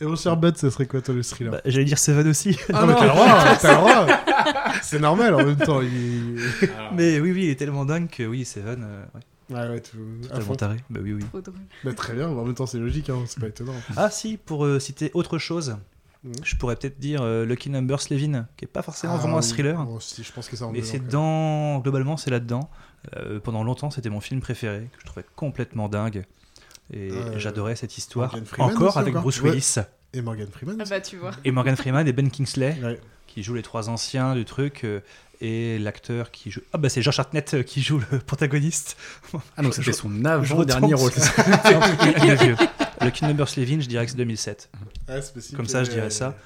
Et 0.00 0.06
mon 0.06 0.16
cher 0.16 0.36
Bud, 0.38 0.56
ça 0.56 0.70
serait 0.70 0.86
quoi 0.86 1.02
toi 1.02 1.12
le 1.14 1.22
thriller? 1.22 1.52
Bah, 1.52 1.60
J'allais 1.66 1.84
dire 1.84 1.98
Seven 1.98 2.26
aussi. 2.28 2.56
Ah, 2.72 2.86
mais 2.86 2.94
t'as 2.94 3.02
le 3.02 3.08
droit, 3.10 3.56
t'as 3.60 3.72
le 3.72 3.76
droit. 3.78 4.06
C'est 4.80 5.00
normal 5.00 5.34
en 5.34 5.44
même 5.44 5.56
temps. 5.56 5.82
il- 5.82 6.38
Mais 6.94 7.20
oui, 7.20 7.32
oui, 7.32 7.44
il 7.44 7.50
est 7.50 7.56
tellement 7.56 7.84
dingue 7.84 8.08
que 8.08 8.22
oui, 8.22 8.46
Seven. 8.46 8.82
euh, 8.82 9.04
ouais. 9.14 9.56
Ouais, 9.58 9.68
ouais, 9.68 9.80
tout, 9.80 9.98
Totalement 10.22 10.44
fond. 10.46 10.54
taré. 10.54 10.76
Bah 10.88 11.00
oui, 11.02 11.12
oui. 11.12 11.24
Trop 11.24 11.40
drôle. 11.42 11.56
Bah, 11.84 11.92
très 11.92 12.14
bien, 12.14 12.28
en 12.28 12.44
même 12.44 12.54
temps 12.54 12.66
c'est 12.66 12.78
logique, 12.78 13.10
hein, 13.10 13.24
c'est 13.26 13.40
pas 13.40 13.48
étonnant. 13.48 13.74
Ah 13.96 14.08
si, 14.08 14.38
pour 14.38 14.64
euh, 14.64 14.78
citer 14.78 15.10
autre 15.12 15.36
chose, 15.38 15.76
Mhm. 16.22 16.32
je 16.44 16.54
pourrais 16.56 16.76
peut-être 16.76 16.98
dire 16.98 17.22
euh, 17.22 17.46
Lucky 17.46 17.70
Number 17.70 18.00
Slevin, 18.00 18.46
qui 18.56 18.66
est 18.66 18.68
pas 18.68 18.82
forcément 18.82 19.14
Ah, 19.14 19.18
vraiment 19.18 19.38
un 19.38 19.42
thriller. 19.42 19.86
Oh, 19.88 19.98
si, 20.00 20.22
je 20.22 20.30
pense 20.32 20.48
que 20.48 20.56
ça 20.56 20.66
rentre 20.66 20.74
Mais 20.76 20.80
dedans, 20.82 20.90
c'est 20.92 21.06
dans, 21.08 21.78
globalement, 21.78 22.16
c'est 22.18 22.30
là-dedans. 22.30 22.68
Euh, 23.16 23.40
pendant 23.40 23.64
longtemps, 23.64 23.90
c'était 23.90 24.10
mon 24.10 24.20
film 24.20 24.40
préféré, 24.40 24.88
que 24.92 25.00
je 25.00 25.06
trouvais 25.06 25.24
complètement 25.36 25.88
dingue. 25.88 26.24
Et 26.92 27.10
Euh, 27.10 27.38
j'adorais 27.38 27.76
cette 27.76 27.96
histoire. 27.96 28.32
Morgan 28.32 28.44
Freeman 28.46 28.70
Encore 28.74 28.88
aussi, 28.88 28.98
avec 28.98 29.12
encore 29.14 29.22
Bruce 29.22 29.40
Ouais. 29.40 29.50
Willis. 29.50 29.76
Et 30.12 30.20
Morgan 30.22 30.48
Freeman. 30.52 30.76
Ah 30.80 30.84
bah 30.90 31.00
tu 31.00 31.16
vois. 31.16 31.30
Et 31.44 31.52
Morgan 31.52 31.76
Freeman 31.76 32.06
et 32.06 32.12
Ben 32.12 32.28
Kingsley, 32.30 32.76
Ouais. 32.82 33.00
qui 33.26 33.42
jouent 33.42 33.54
les 33.54 33.62
trois 33.62 33.88
anciens 33.88 34.34
du 34.34 34.44
truc. 34.44 34.84
euh, 34.84 35.00
et 35.42 35.78
l'acteur 35.78 36.30
qui 36.32 36.50
joue. 36.50 36.60
Ah 36.74 36.76
bah 36.76 36.90
c'est 36.90 37.00
George 37.00 37.18
Hartnett 37.18 37.64
qui 37.64 37.80
joue 37.80 37.98
le 38.12 38.18
protagoniste. 38.18 38.98
Ah 39.56 39.62
donc 39.62 39.72
c'était 39.72 39.94
son 39.94 40.22
avant-dernier 40.26 40.92
rôle. 40.92 41.12
vieux. 43.00 43.06
Lucky 43.08 43.24
Number 43.24 43.48
Slevin, 43.48 43.80
je 43.80 43.88
dirais 43.88 44.04
que 44.04 44.10
c'est 44.12 44.16
2007. 44.18 44.70
Ah, 45.08 45.20
c'est 45.22 45.34
possible 45.34 45.56
Comme 45.56 45.66
ça, 45.66 45.84
je 45.84 45.90
dirais 45.90 46.10
ça. 46.10 46.36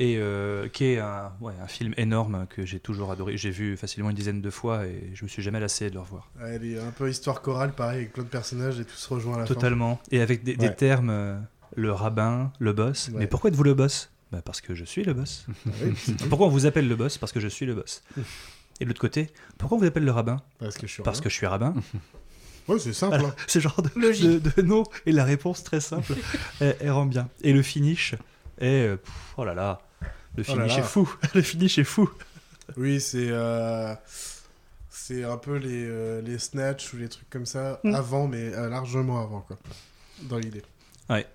Et 0.00 0.16
euh, 0.18 0.68
qui 0.68 0.84
est 0.84 0.98
un, 1.00 1.32
ouais, 1.40 1.54
un 1.60 1.66
film 1.66 1.92
énorme 1.96 2.46
que 2.50 2.64
j'ai 2.64 2.78
toujours 2.78 3.10
adoré. 3.10 3.36
J'ai 3.36 3.50
vu 3.50 3.76
facilement 3.76 4.10
une 4.10 4.16
dizaine 4.16 4.40
de 4.40 4.50
fois 4.50 4.86
et 4.86 5.10
je 5.14 5.24
me 5.24 5.28
suis 5.28 5.42
jamais 5.42 5.58
lassé 5.58 5.88
de 5.90 5.94
le 5.94 6.00
revoir. 6.00 6.30
Ouais, 6.40 6.50
elle 6.54 6.64
est 6.64 6.78
un 6.78 6.92
peu 6.92 7.10
histoire 7.10 7.42
chorale, 7.42 7.72
pareil, 7.72 7.98
avec 7.98 8.12
plein 8.12 8.22
de 8.22 8.28
personnages 8.28 8.78
et 8.78 8.84
tout 8.84 8.94
se 8.94 9.12
rejoint 9.12 9.34
à 9.34 9.38
la 9.40 9.46
fin. 9.46 9.54
Totalement. 9.54 9.98
Et 10.12 10.20
avec 10.20 10.44
des, 10.44 10.56
des 10.56 10.68
Ouais. 10.68 10.74
termes, 10.74 11.10
euh, 11.10 11.36
le 11.74 11.90
rabbin, 11.92 12.52
le 12.60 12.72
boss. 12.72 13.10
Mais 13.12 13.26
pourquoi 13.26 13.50
êtes-vous 13.50 13.64
le 13.64 13.74
boss? 13.74 14.10
Bah 14.30 14.40
Parce 14.44 14.60
que 14.60 14.74
je 14.76 14.84
suis 14.84 15.02
le 15.02 15.14
boss. 15.14 15.46
Ah 15.66 15.70
oui, 15.82 16.14
pourquoi 16.28 16.46
on 16.46 16.50
vous 16.50 16.66
appelle 16.66 16.86
le 16.86 16.94
boss? 16.94 17.18
Parce 17.18 17.32
que 17.32 17.40
je 17.40 17.48
suis 17.48 17.66
le 17.66 17.74
boss. 17.74 18.04
Et 18.78 18.84
de 18.84 18.88
l'autre 18.90 19.00
côté, 19.00 19.30
pourquoi 19.58 19.78
on 19.78 19.80
vous 19.80 19.86
appelle 19.86 20.04
le 20.04 20.12
rabbin? 20.12 20.36
Parce 20.60 20.76
que 20.78 20.86
je 20.86 20.92
suis 20.92 21.02
Parce 21.02 21.16
rabbin. 21.18 21.24
que 21.24 21.28
je 21.30 21.34
suis 21.34 21.46
rabbin. 21.46 21.74
Ouais, 22.68 22.78
c'est 22.78 22.92
simple. 22.92 23.16
Hein. 23.24 23.34
ce 23.46 23.58
genre 23.58 23.80
de, 23.82 23.90
Logique. 23.98 24.42
de, 24.42 24.50
de 24.56 24.62
nom 24.62 24.84
et 25.06 25.12
la 25.12 25.24
réponse 25.24 25.64
très 25.64 25.80
simple, 25.80 26.14
elle, 26.60 26.76
elle 26.80 26.90
rend 26.90 27.06
bien. 27.06 27.28
Et 27.42 27.52
le 27.52 27.62
finish 27.62 28.14
est. 28.60 28.86
euh, 28.88 28.96
pff, 28.96 29.12
oh 29.36 29.44
là 29.44 29.54
là, 29.54 29.80
le 30.36 30.44
Oh 30.48 30.54
là 30.54 30.64
finish 30.64 30.76
là. 30.76 30.78
est 30.78 30.86
fou. 30.86 31.14
le 31.34 31.42
finish 31.42 31.78
est 31.78 31.84
fou. 31.84 32.10
Oui, 32.76 33.00
c'est 33.00 33.28
euh, 33.30 33.94
c'est 34.90 35.24
un 35.24 35.38
peu 35.38 35.56
les, 35.56 35.86
euh, 35.86 36.20
les 36.20 36.38
snatch 36.38 36.92
ou 36.92 36.98
les 36.98 37.08
trucs 37.08 37.30
comme 37.30 37.46
ça 37.46 37.80
Mm. 37.84 37.94
avant, 37.94 38.28
mais 38.28 38.52
euh, 38.54 38.68
largement 38.68 39.22
avant, 39.22 39.40
quoi. 39.40 39.58
Dans 40.22 40.36
l'idée. 40.38 40.62
Ouais. 41.08 41.26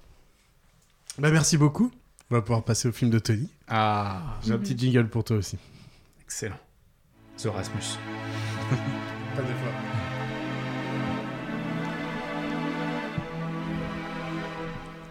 Bah, 1.18 1.32
merci 1.32 1.58
beaucoup. 1.58 1.92
On 2.30 2.36
va 2.36 2.42
pouvoir 2.42 2.64
passer 2.64 2.88
au 2.88 2.92
film 2.92 3.10
de 3.12 3.20
Tony. 3.20 3.50
Ah, 3.68 4.38
J'ai 4.46 4.54
un 4.54 4.58
petit 4.58 4.78
jingle 4.78 5.08
pour 5.10 5.24
toi 5.24 5.38
aussi. 5.38 5.58
excellent. 6.24 6.58
The 7.38 7.48
Rasmus. 7.48 7.98
Pas 9.36 9.42
des 9.42 9.48
fois. 9.48 10.03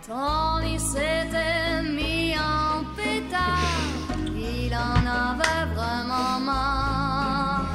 Tony 0.07 0.81
s'était 0.81 1.81
mis 1.85 2.35
en 2.37 2.83
pétard, 2.97 4.17
il 4.35 4.75
en 4.75 5.07
avait 5.07 5.73
vraiment 5.75 6.41
marre. 6.41 7.67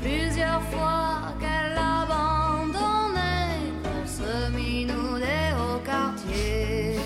Plusieurs 0.00 0.62
fois 0.72 1.34
qu'elle 1.38 1.74
l'abandonnait, 1.74 3.60
qu'elle 3.82 4.08
se 4.08 4.50
minaudait 4.56 5.52
au 5.66 5.78
quartier. 5.80 6.96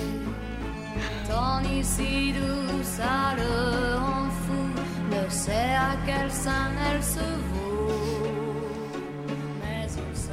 Tony 1.29 1.83
si 1.83 2.33
doux, 2.33 2.83
ça 2.85 3.35
le 3.37 3.97
rend 3.97 4.31
fou, 4.45 4.63
ne 5.11 5.29
sait 5.29 5.75
à 5.75 5.97
quel 6.07 6.31
sein 6.31 6.71
elle 6.89 7.03
se 7.03 7.48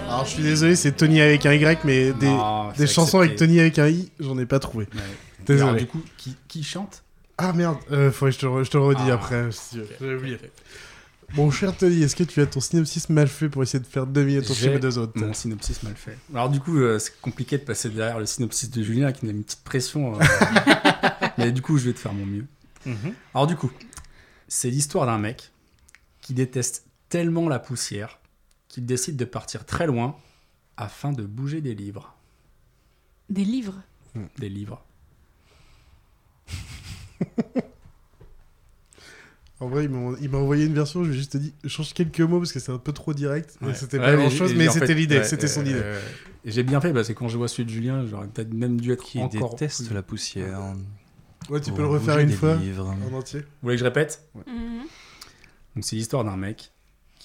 Alors, 0.07 0.25
je 0.25 0.31
suis 0.31 0.43
désolé, 0.43 0.75
c'est 0.75 0.91
Tony 0.93 1.19
avec 1.21 1.45
un 1.45 1.53
Y, 1.53 1.83
mais 1.83 2.13
des, 2.13 2.27
Non, 2.27 2.69
des 2.71 2.87
c'est 2.87 2.93
chansons 2.93 3.19
avec 3.19 3.31
accepté. 3.31 3.47
Tony 3.47 3.59
avec 3.59 3.79
un 3.79 3.87
I, 3.87 4.11
j'en 4.19 4.37
ai 4.37 4.45
pas 4.45 4.59
trouvé. 4.59 4.85
Ouais. 4.93 5.01
Désolé. 5.45 5.69
Alors, 5.69 5.75
du 5.81 5.87
coup, 5.87 6.01
qui, 6.17 6.35
qui 6.47 6.63
chante? 6.63 7.03
Ah 7.37 7.51
merde, 7.53 7.77
euh, 7.91 8.11
faudrait 8.11 8.31
que 8.31 8.35
je 8.35 8.41
te, 8.41 8.45
re- 8.45 8.63
je 8.63 8.69
te 8.71 8.77
le 8.77 8.83
redis 8.83 9.01
Ah. 9.09 9.13
après. 9.15 9.51
si 9.51 9.71
tu 9.71 9.77
veux. 9.79 9.83
Ok, 9.83 9.89
J'avais 9.99 10.13
ok, 10.13 10.19
oublié. 10.19 10.35
ok. 10.41 10.49
Mon 11.35 11.49
cher 11.51 11.75
Tony, 11.75 12.03
est-ce 12.03 12.15
que 12.15 12.23
tu 12.23 12.39
as 12.39 12.45
ton 12.45 12.61
synopsis 12.61 13.09
mal 13.09 13.27
fait 13.27 13.49
pour 13.49 13.63
essayer 13.63 13.79
de 13.79 13.87
faire 13.87 14.05
deviner 14.05 14.41
ton 14.43 14.53
J'ai 14.53 14.69
film 14.69 14.79
des 14.79 14.97
autres 14.99 15.13
Mon 15.19 15.33
synopsis 15.33 15.81
mal 15.83 15.95
fait. 15.95 16.17
Alors 16.33 16.49
du 16.49 16.59
coup, 16.59 16.77
euh, 16.77 16.99
c'est 16.99 17.19
compliqué 17.19 17.57
de 17.57 17.63
passer 17.63 17.89
derrière 17.89 18.19
le 18.19 18.27
synopsis 18.27 18.69
de 18.69 18.83
Julien 18.83 19.11
qui 19.11 19.25
a 19.25 19.31
une 19.31 19.43
petite 19.43 19.63
pression. 19.63 20.15
euh, 20.21 20.23
mais 21.39 21.51
du 21.51 21.63
coup, 21.63 21.77
je 21.79 21.85
vais 21.87 21.93
te 21.93 21.99
faire 21.99 22.13
mon 22.13 22.25
mieux. 22.27 22.45
Alors 23.33 23.47
du 23.47 23.55
coup, 23.55 23.71
c'est 24.47 24.69
l'histoire 24.69 25.07
d'un 25.07 25.17
mec 25.17 25.51
qui 26.21 26.33
déteste 26.35 26.85
tellement 27.09 27.49
la 27.49 27.57
poussière 27.57 28.19
qu'il 28.75 28.85
décide 28.85 29.15
de 29.17 29.25
partir 29.25 29.65
très 29.65 29.87
loin 29.87 30.15
afin 30.77 31.11
de 31.13 31.23
bouger 31.23 31.61
des 31.61 31.73
livres. 31.75 32.15
Des 33.29 33.45
livres. 33.45 33.81
Des 34.37 34.49
livres. 34.49 34.83
En 39.61 39.69
vrai, 39.69 39.85
il 39.85 39.89
m'a 39.89 40.17
il 40.19 40.29
m'a 40.29 40.37
envoyé 40.37 40.65
une 40.65 40.73
version, 40.73 41.03
je 41.05 41.09
lui 41.09 41.15
ai 41.15 41.17
juste 41.17 41.37
dit, 41.37 41.53
change 41.65 41.93
quelques 41.93 42.19
mots 42.19 42.39
parce 42.39 42.51
que 42.51 42.59
c'est 42.59 42.73
un 42.73 42.77
peu 42.77 42.91
trop 42.91 43.13
direct. 43.13 43.57
et 43.61 43.65
Ouais. 43.67 43.73
C'était 43.73 43.97
Ouais, 43.97 44.03
pas 44.05 44.11
mais 44.11 44.17
grand 44.17 44.29
j'ai- 44.29 44.37
chose, 44.37 44.51
et 44.51 44.55
mais 44.55 44.67
en 44.67 44.71
c'était 44.73 44.87
fait, 44.87 44.93
l'idée, 44.95 45.17
ouais, 45.19 45.23
c'était 45.23 45.47
son 45.47 45.61
euh, 45.61 45.69
idée. 45.69 45.79
euh, 45.81 46.01
et 46.43 46.51
j'ai 46.51 46.63
bien 46.63 46.81
fait 46.81 46.91
parce 46.91 47.07
que 47.07 47.13
quand 47.13 47.29
je 47.29 47.37
vois 47.37 47.47
celui 47.47 47.63
de 47.63 47.69
Julien, 47.69 48.05
j'aurais 48.05 48.27
peut-être 48.27 48.53
même 48.53 48.81
dû 48.81 48.91
être 48.91 49.01
Qui 49.03 49.19
encore. 49.21 49.51
déteste 49.51 49.85
plus- 49.87 49.95
la 49.95 50.03
poussière. 50.03 50.73
Ouais, 51.49 51.61
tu 51.61 51.71
peux 51.71 51.83
le 51.83 51.87
refaire 51.87 52.19
une 52.19 52.27
des 52.27 52.35
fois 52.35 52.55
livres. 52.57 52.93
en 53.09 53.13
entier. 53.13 53.39
Vous 53.39 53.45
voulez 53.63 53.75
que 53.75 53.79
je 53.79 53.85
répète? 53.85 54.27
Mhm. 54.45 54.81
Donc 55.75 55.85
c'est 55.85 55.95
l'histoire 55.95 56.25
d'un 56.25 56.35
mec 56.35 56.73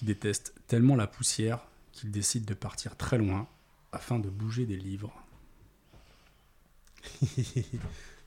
qui 0.01 0.07
déteste 0.07 0.55
tellement 0.67 0.97
la 0.97 1.07
poussière 1.07 1.59
qu'il 1.93 2.11
décide 2.11 2.47
de 2.47 2.55
partir 2.55 2.97
très 2.97 3.19
loin 3.19 3.47
afin 3.93 4.19
de 4.19 4.31
bouger 4.31 4.65
des 4.65 4.79
livres. 4.79 5.13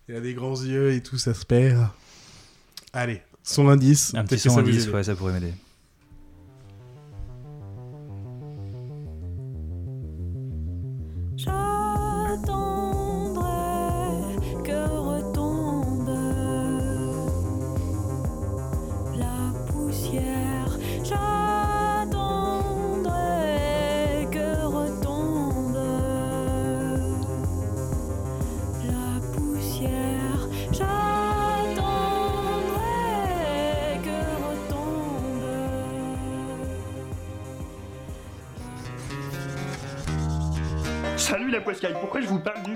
Il 0.07 0.15
a 0.15 0.21
des 0.21 0.35
grands 0.35 0.61
yeux 0.61 0.93
et 0.93 1.01
tout, 1.01 1.17
ça 1.17 1.33
se 1.33 1.43
perd. 1.43 1.87
Allez, 2.93 3.23
son 3.41 3.69
indice. 3.69 4.13
Un 4.13 4.23
petit 4.23 4.37
son 4.37 4.59
indice, 4.59 4.87
ouais, 4.89 5.03
ça 5.03 5.15
pourrait 5.15 5.33
m'aider. 5.33 5.55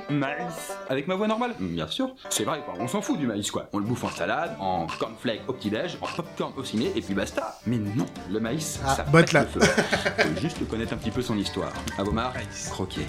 Maïs 0.10 0.74
Avec 0.90 1.08
ma 1.08 1.16
voix 1.16 1.28
normale 1.28 1.54
Bien 1.60 1.88
sûr. 1.88 2.16
C'est 2.30 2.44
vrai, 2.44 2.62
quoi. 2.66 2.74
On 2.80 2.88
s'en 2.88 3.02
fout 3.02 3.18
du 3.18 3.28
maïs, 3.28 3.52
quoi. 3.52 3.68
On 3.74 3.80
le 3.80 3.86
bouffe 3.86 4.04
en 4.04 4.10
salade, 4.10 4.56
en 4.60 4.88
cornflake 5.00 5.42
au 5.48 5.54
petit-déj, 5.54 5.98
en 6.02 6.08
popcorn 6.08 6.54
au 6.58 6.64
ciné, 6.64 6.92
et 6.96 7.02
puis 7.02 7.14
basta. 7.14 7.60
Mais 7.66 7.78
non, 7.78 8.06
le 8.30 8.40
maïs, 8.40 8.80
Ah, 8.86 8.96
ça 8.96 9.04
botte 9.04 9.26
pète 9.26 9.34
là. 9.34 9.42
le 9.42 9.48
feu. 9.48 9.60
Faut 10.20 10.40
juste 10.42 10.68
connaître 10.70 10.94
un 10.94 10.98
petit 10.98 11.12
peu 11.12 11.22
son 11.22 11.38
histoire. 11.38 11.72
À 11.98 12.04
vos 12.04 12.12
marques, 12.12 12.40
croquez. 12.72 13.06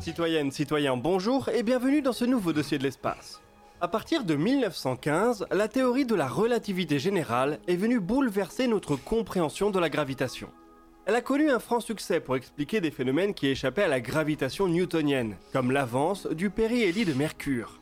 Citoyennes, 0.00 0.50
citoyens, 0.50 0.96
bonjour 0.96 1.48
et 1.50 1.62
bienvenue 1.62 2.02
dans 2.02 2.12
ce 2.12 2.24
nouveau 2.24 2.52
dossier 2.52 2.78
de 2.78 2.82
l'espace. 2.84 3.40
À 3.82 3.88
partir 3.88 4.24
de 4.24 4.34
1915, 4.34 5.46
la 5.50 5.68
théorie 5.68 6.04
de 6.04 6.14
la 6.14 6.28
relativité 6.28 6.98
générale 6.98 7.58
est 7.68 7.76
venue 7.76 8.00
bouleverser 8.00 8.66
notre 8.66 8.96
compréhension 8.96 9.70
de 9.70 9.78
la 9.78 9.88
gravitation. 9.88 10.48
Elle 11.06 11.14
a 11.14 11.22
connu 11.22 11.50
un 11.50 11.58
franc 11.58 11.80
succès 11.80 12.20
pour 12.20 12.36
expliquer 12.36 12.80
des 12.80 12.90
phénomènes 12.90 13.34
qui 13.34 13.48
échappaient 13.48 13.84
à 13.84 13.88
la 13.88 14.00
gravitation 14.00 14.68
newtonienne, 14.68 15.36
comme 15.52 15.70
l'avance 15.70 16.26
du 16.26 16.50
périhélie 16.50 17.04
de 17.04 17.14
Mercure. 17.14 17.80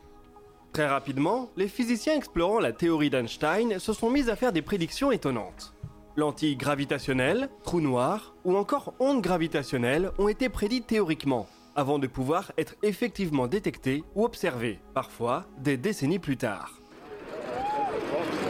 Très 0.73 0.87
rapidement, 0.87 1.51
les 1.57 1.69
physiciens 1.69 2.15
explorant 2.15 2.61
la 2.61 2.73
théorie 2.73 3.11
d'Einstein 3.11 3.79
se 3.79 3.93
sont 3.93 4.11
mis 4.11 4.31
à 4.31 4.37
faire 4.37 4.53
des 4.53 4.63
prédictions 4.63 5.11
étonnantes. 5.11 5.75
Lentilles 6.17 6.57
gravitationnelles, 6.57 7.49
trous 7.65 7.81
noirs 7.81 8.35
ou 8.45 8.57
encore 8.57 8.95
ondes 8.99 9.23
gravitationnelles 9.23 10.11
ont 10.19 10.29
été 10.29 10.49
prédits 10.49 10.83
théoriquement, 10.83 11.47
avant 11.75 11.99
de 11.99 12.07
pouvoir 12.07 12.53
être 12.59 12.77
effectivement 12.83 13.47
détectés 13.47 14.05
ou 14.15 14.25
observés, 14.25 14.81
parfois 14.95 15.45
des 15.59 15.77
décennies 15.77 16.19
plus 16.19 16.37
tard. 16.37 16.81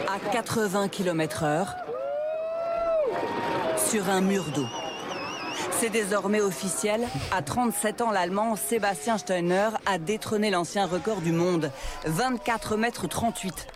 à 0.07 0.19
80 0.31 0.87
km/h 0.89 1.88
sur 3.89 4.09
un 4.09 4.21
mur 4.21 4.45
d'eau. 4.55 4.65
C'est 5.71 5.89
désormais 5.89 6.41
officiel. 6.41 7.01
À 7.35 7.41
37 7.41 8.01
ans, 8.01 8.11
l'Allemand 8.11 8.55
Sébastien 8.55 9.17
Steiner 9.17 9.69
a 9.85 9.97
détrôné 9.97 10.49
l'ancien 10.51 10.85
record 10.85 11.21
du 11.21 11.31
monde, 11.31 11.71
24 12.05 12.77
mètres 12.77 13.07
38. 13.07 13.67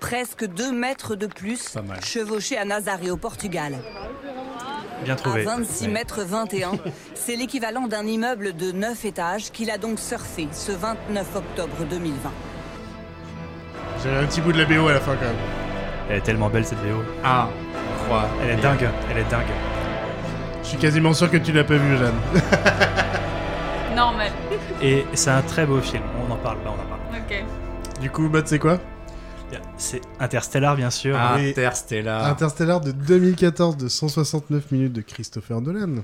Presque 0.00 0.46
2 0.46 0.72
mètres 0.72 1.14
de 1.14 1.26
plus, 1.26 1.74
chevauché 2.02 2.56
à 2.56 2.64
Nazaré 2.64 3.10
au 3.10 3.16
Portugal. 3.16 3.76
Bien 5.04 5.16
trouvé. 5.16 5.42
À 5.42 5.56
26 5.56 5.84
Ouais. 5.86 5.90
mètres 5.92 6.22
21, 6.22 6.72
c'est 7.14 7.36
l'équivalent 7.36 7.86
d'un 7.88 8.06
immeuble 8.06 8.54
de 8.56 8.72
9 8.72 9.04
étages 9.04 9.50
qu'il 9.50 9.70
a 9.70 9.78
donc 9.78 9.98
surfé 9.98 10.48
ce 10.52 10.72
29 10.72 11.36
octobre 11.36 11.84
2020. 11.90 12.30
J'avais 14.02 14.16
un 14.18 14.26
petit 14.26 14.40
bout 14.40 14.52
de 14.52 14.58
la 14.58 14.64
BO 14.64 14.88
à 14.88 14.92
la 14.94 15.00
fin 15.00 15.14
quand 15.16 15.22
même. 15.26 15.36
Elle 16.10 16.16
est 16.18 16.22
tellement 16.22 16.48
belle 16.48 16.64
cette 16.64 16.78
VO. 16.78 17.02
Ah, 17.24 17.48
Elle 18.42 18.58
est 18.58 18.62
dingue, 18.62 18.88
elle 19.10 19.18
est 19.18 19.30
dingue. 19.30 19.46
Je 20.62 20.68
suis 20.68 20.78
quasiment 20.78 21.12
sûr 21.12 21.30
que 21.30 21.36
tu 21.36 21.52
l'as 21.52 21.64
pas 21.64 21.76
vu, 21.76 21.96
Jeanne. 21.96 22.14
Normal. 23.96 24.30
Et 24.82 25.04
c'est 25.14 25.30
un 25.30 25.42
très 25.42 25.66
beau 25.66 25.80
film, 25.80 26.02
on 26.26 26.32
en 26.32 26.36
parle 26.36 26.58
là, 26.64 26.70
on 26.70 26.72
en 26.72 26.86
parle. 26.86 27.22
Ok. 27.22 28.00
Du 28.00 28.10
coup, 28.10 28.28
Matt, 28.28 28.48
c'est 28.48 28.58
quoi? 28.58 28.78
C'est 29.76 30.00
Interstellar, 30.18 30.76
bien 30.76 30.90
sûr. 30.90 31.18
Oui. 31.36 31.54
Interstellar 31.56 32.80
de 32.80 32.92
2014 32.92 33.76
de 33.76 33.88
169 33.88 34.70
minutes 34.70 34.92
de 34.92 35.02
Christopher 35.02 35.60
Nolan. 35.60 36.02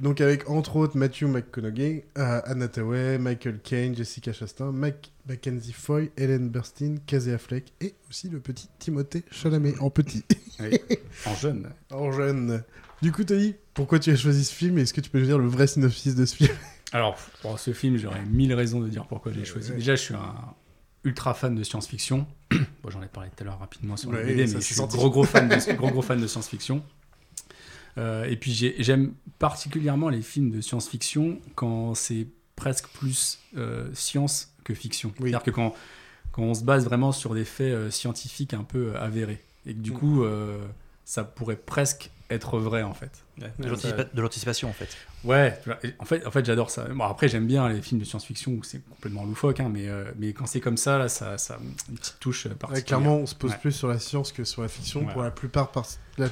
Donc 0.00 0.20
avec 0.20 0.50
entre 0.50 0.76
autres 0.76 0.96
Matthew 0.98 1.22
McConaughey, 1.24 2.04
euh, 2.18 2.40
Anna 2.44 2.68
Thaoué, 2.68 3.16
Michael 3.18 3.60
Caine, 3.60 3.96
Jessica 3.96 4.32
Chastain, 4.32 4.70
Mac 4.70 5.10
Mackenzie 5.26 5.72
Foy, 5.72 6.10
Ellen 6.18 6.50
Burstyn, 6.50 6.96
Casey 7.06 7.32
Affleck 7.32 7.72
et 7.80 7.94
aussi 8.10 8.28
le 8.28 8.38
petit 8.40 8.68
Timothée 8.78 9.24
Chalamet 9.30 9.74
en 9.80 9.90
petit. 9.90 10.24
Oui, 10.58 10.78
en 11.26 11.34
jeune. 11.34 11.68
en 11.90 12.10
jeune. 12.12 12.62
Du 13.02 13.12
coup, 13.12 13.24
Tony, 13.24 13.54
pourquoi 13.74 13.98
tu 13.98 14.10
as 14.10 14.16
choisi 14.16 14.42
ce 14.42 14.54
film 14.54 14.78
et 14.78 14.82
est-ce 14.82 14.94
que 14.94 15.02
tu 15.02 15.10
peux 15.10 15.18
nous 15.20 15.26
dire 15.26 15.38
le 15.38 15.46
vrai 15.46 15.66
synopsis 15.66 16.14
de 16.14 16.24
ce 16.24 16.34
film? 16.34 16.56
Alors, 16.92 17.14
pour 17.42 17.58
ce 17.58 17.74
film, 17.74 17.98
j'aurais 17.98 18.24
mille 18.24 18.54
raisons 18.54 18.80
de 18.80 18.88
dire 18.88 19.04
pourquoi 19.06 19.32
je 19.32 19.38
l'ai 19.40 19.44
choisi. 19.44 19.68
ouais. 19.72 19.76
Déjà, 19.76 19.96
je 19.96 20.00
suis 20.00 20.14
un 20.14 20.34
ultra 21.04 21.34
fan 21.34 21.54
de 21.54 21.62
science-fiction. 21.62 22.26
bon, 22.50 22.88
j'en 22.88 23.02
ai 23.02 23.06
parlé 23.06 23.28
tout 23.36 23.42
à 23.42 23.44
l'heure 23.44 23.58
rapidement 23.58 23.98
sur 23.98 24.10
le 24.12 24.16
Ouais, 24.18 24.24
BD, 24.24 24.46
ça 24.46 24.54
mais 24.54 24.60
je 24.60 24.64
suis 24.64 24.74
senti. 24.76 24.96
gros 24.96 25.10
gros 25.10 25.24
fan 25.24 25.46
de, 25.46 25.72
gros, 25.76 25.90
gros 25.90 26.00
fan 26.00 26.18
de 26.22 26.26
science-fiction. 26.26 26.82
Euh, 27.98 28.24
et 28.24 28.36
puis 28.36 28.52
j'ai- 28.52 28.74
j'aime 28.78 29.14
particulièrement 29.38 30.08
les 30.08 30.22
films 30.22 30.50
de 30.50 30.60
science-fiction 30.60 31.38
quand 31.54 31.94
c'est 31.94 32.26
presque 32.54 32.88
plus 32.88 33.38
euh, 33.56 33.88
science 33.94 34.52
que 34.64 34.74
fiction. 34.74 35.12
C'est-à-dire 35.18 35.42
que 35.42 35.50
quand, 35.50 35.74
quand 36.32 36.42
on 36.42 36.54
se 36.54 36.64
base 36.64 36.84
vraiment 36.84 37.12
sur 37.12 37.34
des 37.34 37.44
faits 37.44 37.72
euh, 37.72 37.90
scientifiques 37.90 38.54
un 38.54 38.64
peu 38.64 38.92
euh, 38.94 39.00
avérés. 39.00 39.42
Et 39.66 39.74
que 39.74 39.78
du 39.80 39.92
Mm. 39.92 39.94
coup, 39.94 40.24
euh, 40.24 40.58
ça 41.04 41.24
pourrait 41.24 41.56
presque 41.56 42.10
être 42.28 42.58
vrai 42.58 42.82
en 42.82 42.92
fait. 42.94 43.10
Ouais, 43.40 43.52
de 43.58 44.20
l'anticipation, 44.20 44.68
en 44.68 44.72
fait. 44.72 44.88
Ouais, 45.22 45.56
en 46.00 46.04
fait, 46.04 46.26
en 46.26 46.30
fait 46.30 46.44
j'adore 46.44 46.70
ça. 46.70 46.84
Bon, 46.88 47.04
après, 47.04 47.28
j'aime 47.28 47.46
bien 47.46 47.68
les 47.68 47.80
films 47.80 48.00
de 48.00 48.04
science-fiction 48.04 48.52
où 48.52 48.62
c'est 48.64 48.80
complètement 48.88 49.24
loufoque, 49.24 49.60
hein, 49.60 49.68
mais, 49.72 49.86
euh, 49.88 50.10
mais 50.18 50.32
quand 50.32 50.46
c'est 50.46 50.60
comme 50.60 50.76
ça, 50.76 50.98
là, 50.98 51.08
ça, 51.08 51.38
ça 51.38 51.54
a 51.54 51.58
une 51.90 51.96
petite 51.96 52.16
touche 52.18 52.46
Ouais, 52.46 52.54
particulière. 52.54 52.84
Clairement, 52.84 53.16
on 53.18 53.26
se 53.26 53.34
pose 53.36 53.52
Ouais. 53.52 53.58
plus 53.58 53.72
sur 53.72 53.86
la 53.88 53.98
science 54.00 54.32
que 54.32 54.42
sur 54.44 54.62
la 54.62 54.68
fiction 54.68 55.06
Ouais. 55.06 55.12
pour 55.12 55.22
la 55.22 55.30
plupart, 55.30 55.70
par... 55.70 55.86
la... 56.18 56.28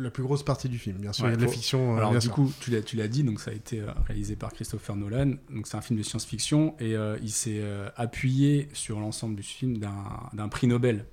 la 0.00 0.10
plus 0.10 0.22
grosse 0.22 0.42
partie 0.42 0.68
du 0.68 0.78
film. 0.78 0.96
Bien 0.98 1.12
sûr, 1.12 1.26
il 1.26 1.30
y 1.30 1.34
a 1.34 1.36
de 1.36 1.42
la 1.44 1.48
fiction. 1.48 1.94
euh, 1.94 1.98
Alors, 1.98 2.12
du 2.12 2.20
sûr. 2.20 2.32
coup, 2.32 2.52
tu 2.60 2.70
l'as, 2.70 2.82
tu 2.82 2.96
l'as 2.96 3.08
dit, 3.08 3.22
donc 3.22 3.40
ça 3.40 3.50
a 3.50 3.54
été 3.54 3.80
euh, 3.80 3.92
réalisé 4.06 4.36
par 4.36 4.52
Christopher 4.52 4.96
Nolan. 4.96 5.34
Donc, 5.50 5.66
c'est 5.66 5.76
un 5.76 5.80
film 5.80 5.98
de 5.98 6.02
science-fiction 6.02 6.74
et 6.80 6.96
euh, 6.96 7.18
il 7.22 7.30
s'est 7.30 7.60
euh, 7.60 7.88
appuyé 7.96 8.68
sur 8.72 8.98
l'ensemble 9.00 9.36
du 9.36 9.42
film 9.42 9.78
d'un, 9.78 10.48
prix 10.48 10.66
Nobel 10.66 11.06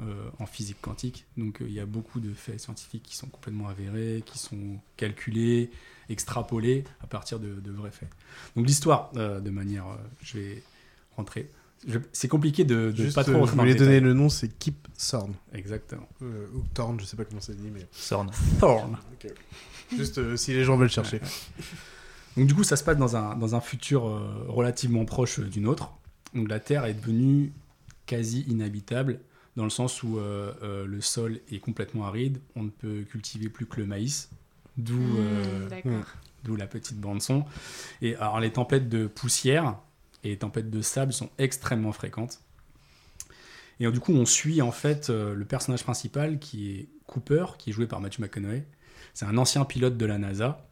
euh, 0.00 0.28
en 0.38 0.46
physique 0.46 0.80
quantique. 0.80 1.26
Donc, 1.36 1.58
il 1.60 1.72
y 1.72 1.80
a 1.80 1.86
beaucoup 1.86 2.20
de 2.20 2.32
faits 2.34 2.60
scientifiques 2.60 3.02
qui 3.02 3.16
sont 3.16 3.28
complètement 3.28 3.68
avérés, 3.68 4.22
qui 4.26 4.38
sont 4.38 4.78
calculés, 4.96 5.70
extrapolés 6.08 6.84
à 7.00 7.06
partir 7.06 7.40
de, 7.40 7.54
de 7.60 7.70
vrais 7.70 7.90
faits. 7.90 8.10
Donc, 8.54 8.66
l'histoire, 8.66 9.10
de 9.12 9.50
manière. 9.50 9.86
je 10.22 10.38
vais 10.38 10.62
rentrer. 11.16 11.50
Je- 11.86 11.98
c'est 12.12 12.28
compliqué 12.28 12.64
de, 12.64 12.90
de 12.90 12.96
Juste, 12.96 13.14
pas 13.14 13.24
trop 13.24 13.42
euh, 13.44 13.46
je 13.46 13.52
voulais 13.52 13.74
donner 13.74 14.00
le 14.00 14.12
nom, 14.14 14.28
c'est 14.28 14.48
Kip 14.48 14.88
Thorne. 15.10 15.34
Exactement. 15.52 16.08
Euh, 16.22 16.46
ou 16.54 16.62
Thorne, 16.74 17.00
je 17.00 17.04
sais 17.04 17.16
pas 17.16 17.24
comment 17.24 17.40
ça 17.40 17.52
se 17.52 17.58
dit, 17.58 17.70
mais. 17.72 17.86
Thorne. 18.60 18.96
Ok. 19.14 19.32
Juste 19.96 20.18
euh, 20.18 20.36
si 20.36 20.52
les 20.52 20.64
gens 20.64 20.76
veulent 20.76 20.90
chercher. 20.90 21.20
Donc 22.36 22.46
du 22.46 22.54
coup, 22.54 22.64
ça 22.64 22.76
se 22.76 22.84
passe 22.84 22.96
dans 22.98 23.16
un, 23.16 23.36
dans 23.36 23.54
un 23.54 23.60
futur 23.60 24.06
euh, 24.06 24.44
relativement 24.48 25.04
proche 25.04 25.38
euh, 25.40 25.44
du 25.44 25.60
nôtre. 25.60 25.92
Donc 26.34 26.48
la 26.48 26.60
Terre 26.60 26.84
est 26.84 26.94
devenue 26.94 27.52
quasi 28.04 28.42
inhabitable 28.48 29.20
dans 29.56 29.64
le 29.64 29.70
sens 29.70 30.02
où 30.02 30.18
euh, 30.18 30.52
euh, 30.62 30.86
le 30.86 31.00
sol 31.00 31.40
est 31.50 31.60
complètement 31.60 32.06
aride, 32.06 32.40
on 32.56 32.64
ne 32.64 32.68
peut 32.68 33.04
cultiver 33.10 33.48
plus 33.48 33.64
que 33.66 33.80
le 33.80 33.86
maïs, 33.86 34.28
d'où 34.76 34.98
Mmh, 34.98 35.16
euh, 35.18 36.56
la 36.58 36.66
petite 36.66 37.00
bande 37.00 37.22
son. 37.22 37.44
Et 38.02 38.14
alors 38.16 38.38
les 38.38 38.52
tempêtes 38.52 38.88
de 38.88 39.06
poussière 39.06 39.76
et 40.26 40.30
les 40.30 40.38
tempêtes 40.38 40.70
de 40.70 40.82
sable 40.82 41.12
sont 41.12 41.30
extrêmement 41.38 41.92
fréquentes. 41.92 42.40
Et 43.78 43.90
du 43.90 44.00
coup, 44.00 44.12
on 44.12 44.26
suit 44.26 44.60
en 44.60 44.72
fait 44.72 45.08
euh, 45.10 45.34
le 45.34 45.44
personnage 45.44 45.84
principal 45.84 46.38
qui 46.38 46.70
est 46.72 46.88
Cooper, 47.06 47.46
qui 47.58 47.70
est 47.70 47.72
joué 47.72 47.86
par 47.86 48.00
Matthew 48.00 48.20
McConaughey. 48.20 48.64
C'est 49.14 49.26
un 49.26 49.38
ancien 49.38 49.64
pilote 49.64 49.96
de 49.96 50.06
la 50.06 50.18
NASA 50.18 50.66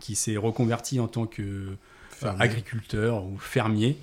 qui 0.00 0.16
s'est 0.16 0.36
reconverti 0.36 0.98
en 0.98 1.06
tant 1.06 1.26
que 1.26 1.42
euh, 1.42 1.76
Fermier. 2.10 2.42
agriculteur 2.42 3.24
ou 3.24 3.38
fermier. 3.38 3.98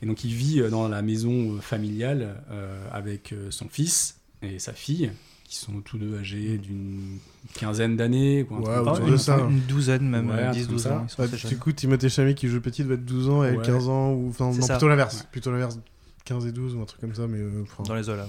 Et 0.00 0.06
donc 0.06 0.24
il 0.24 0.34
vit 0.34 0.60
euh, 0.60 0.70
dans 0.70 0.88
la 0.88 1.02
maison 1.02 1.60
familiale 1.60 2.42
avec 2.90 3.34
son 3.50 3.68
fils 3.68 4.20
et 4.42 4.58
sa 4.58 4.72
fille, 4.72 5.12
qui 5.52 5.58
sont 5.58 5.82
tous 5.82 5.98
deux 5.98 6.18
âgés 6.18 6.56
d'une 6.56 7.18
quinzaine 7.52 7.94
d'années. 7.96 8.46
quoi, 8.48 8.58
Ouais, 8.94 9.10
de 9.10 9.16
ça. 9.18 9.38
Une 9.38 9.60
douzaine, 9.60 10.08
même, 10.08 10.30
Ouais, 10.30 10.36
euh, 10.36 10.48
un 10.48 10.52
10, 10.52 10.60
truc 10.60 10.66
comme 10.68 10.74
12 10.76 10.82
ça. 10.82 10.96
ans. 10.96 11.04
Ils 11.06 11.10
sont 11.10 11.22
Bah, 11.22 11.28
du 11.28 11.36
jeunes. 11.36 11.58
coup, 11.58 11.72
Timothée 11.72 12.08
Chalamet 12.08 12.34
qui 12.34 12.48
joue 12.48 12.60
petit 12.62 12.84
doit 12.84 12.94
être 12.94 13.04
12 13.04 13.28
ans, 13.28 13.44
elle 13.44 13.58
Ouais. 13.58 13.64
15 13.66 13.88
ans, 13.88 14.12
ou 14.12 14.30
enfin, 14.30 14.46
non, 14.46 14.52
ça. 14.62 14.74
plutôt 14.74 14.88
l'inverse. 14.88 15.20
Ouais. 15.20 15.26
Plutôt 15.30 15.50
l'inverse, 15.52 15.78
15 16.24 16.46
et 16.46 16.52
12 16.52 16.74
ou 16.74 16.80
un 16.80 16.86
truc 16.86 17.00
comme 17.02 17.14
ça, 17.14 17.26
mais. 17.26 17.38
euh, 17.38 17.64
Dans 17.86 17.94
les 17.94 18.08
eaux, 18.08 18.16
là. 18.16 18.28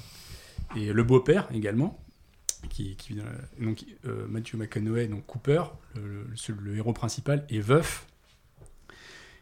Et 0.76 0.92
le 0.92 1.04
beau-père 1.04 1.48
également, 1.54 1.98
qui, 2.70 2.96
qui 2.98 3.14
vit 3.14 3.20
dans 3.20 3.26
la- 3.26 3.66
donc 3.66 3.86
euh, 4.06 4.26
Matthew 4.28 4.56
McConaughey, 4.56 5.08
donc 5.08 5.26
Cooper, 5.26 5.64
le, 5.96 6.02
le- 6.02 6.26
le- 6.50 6.62
le 6.72 6.76
héros 6.78 6.92
principal, 6.94 7.46
est 7.50 7.60
veuf. 7.62 8.06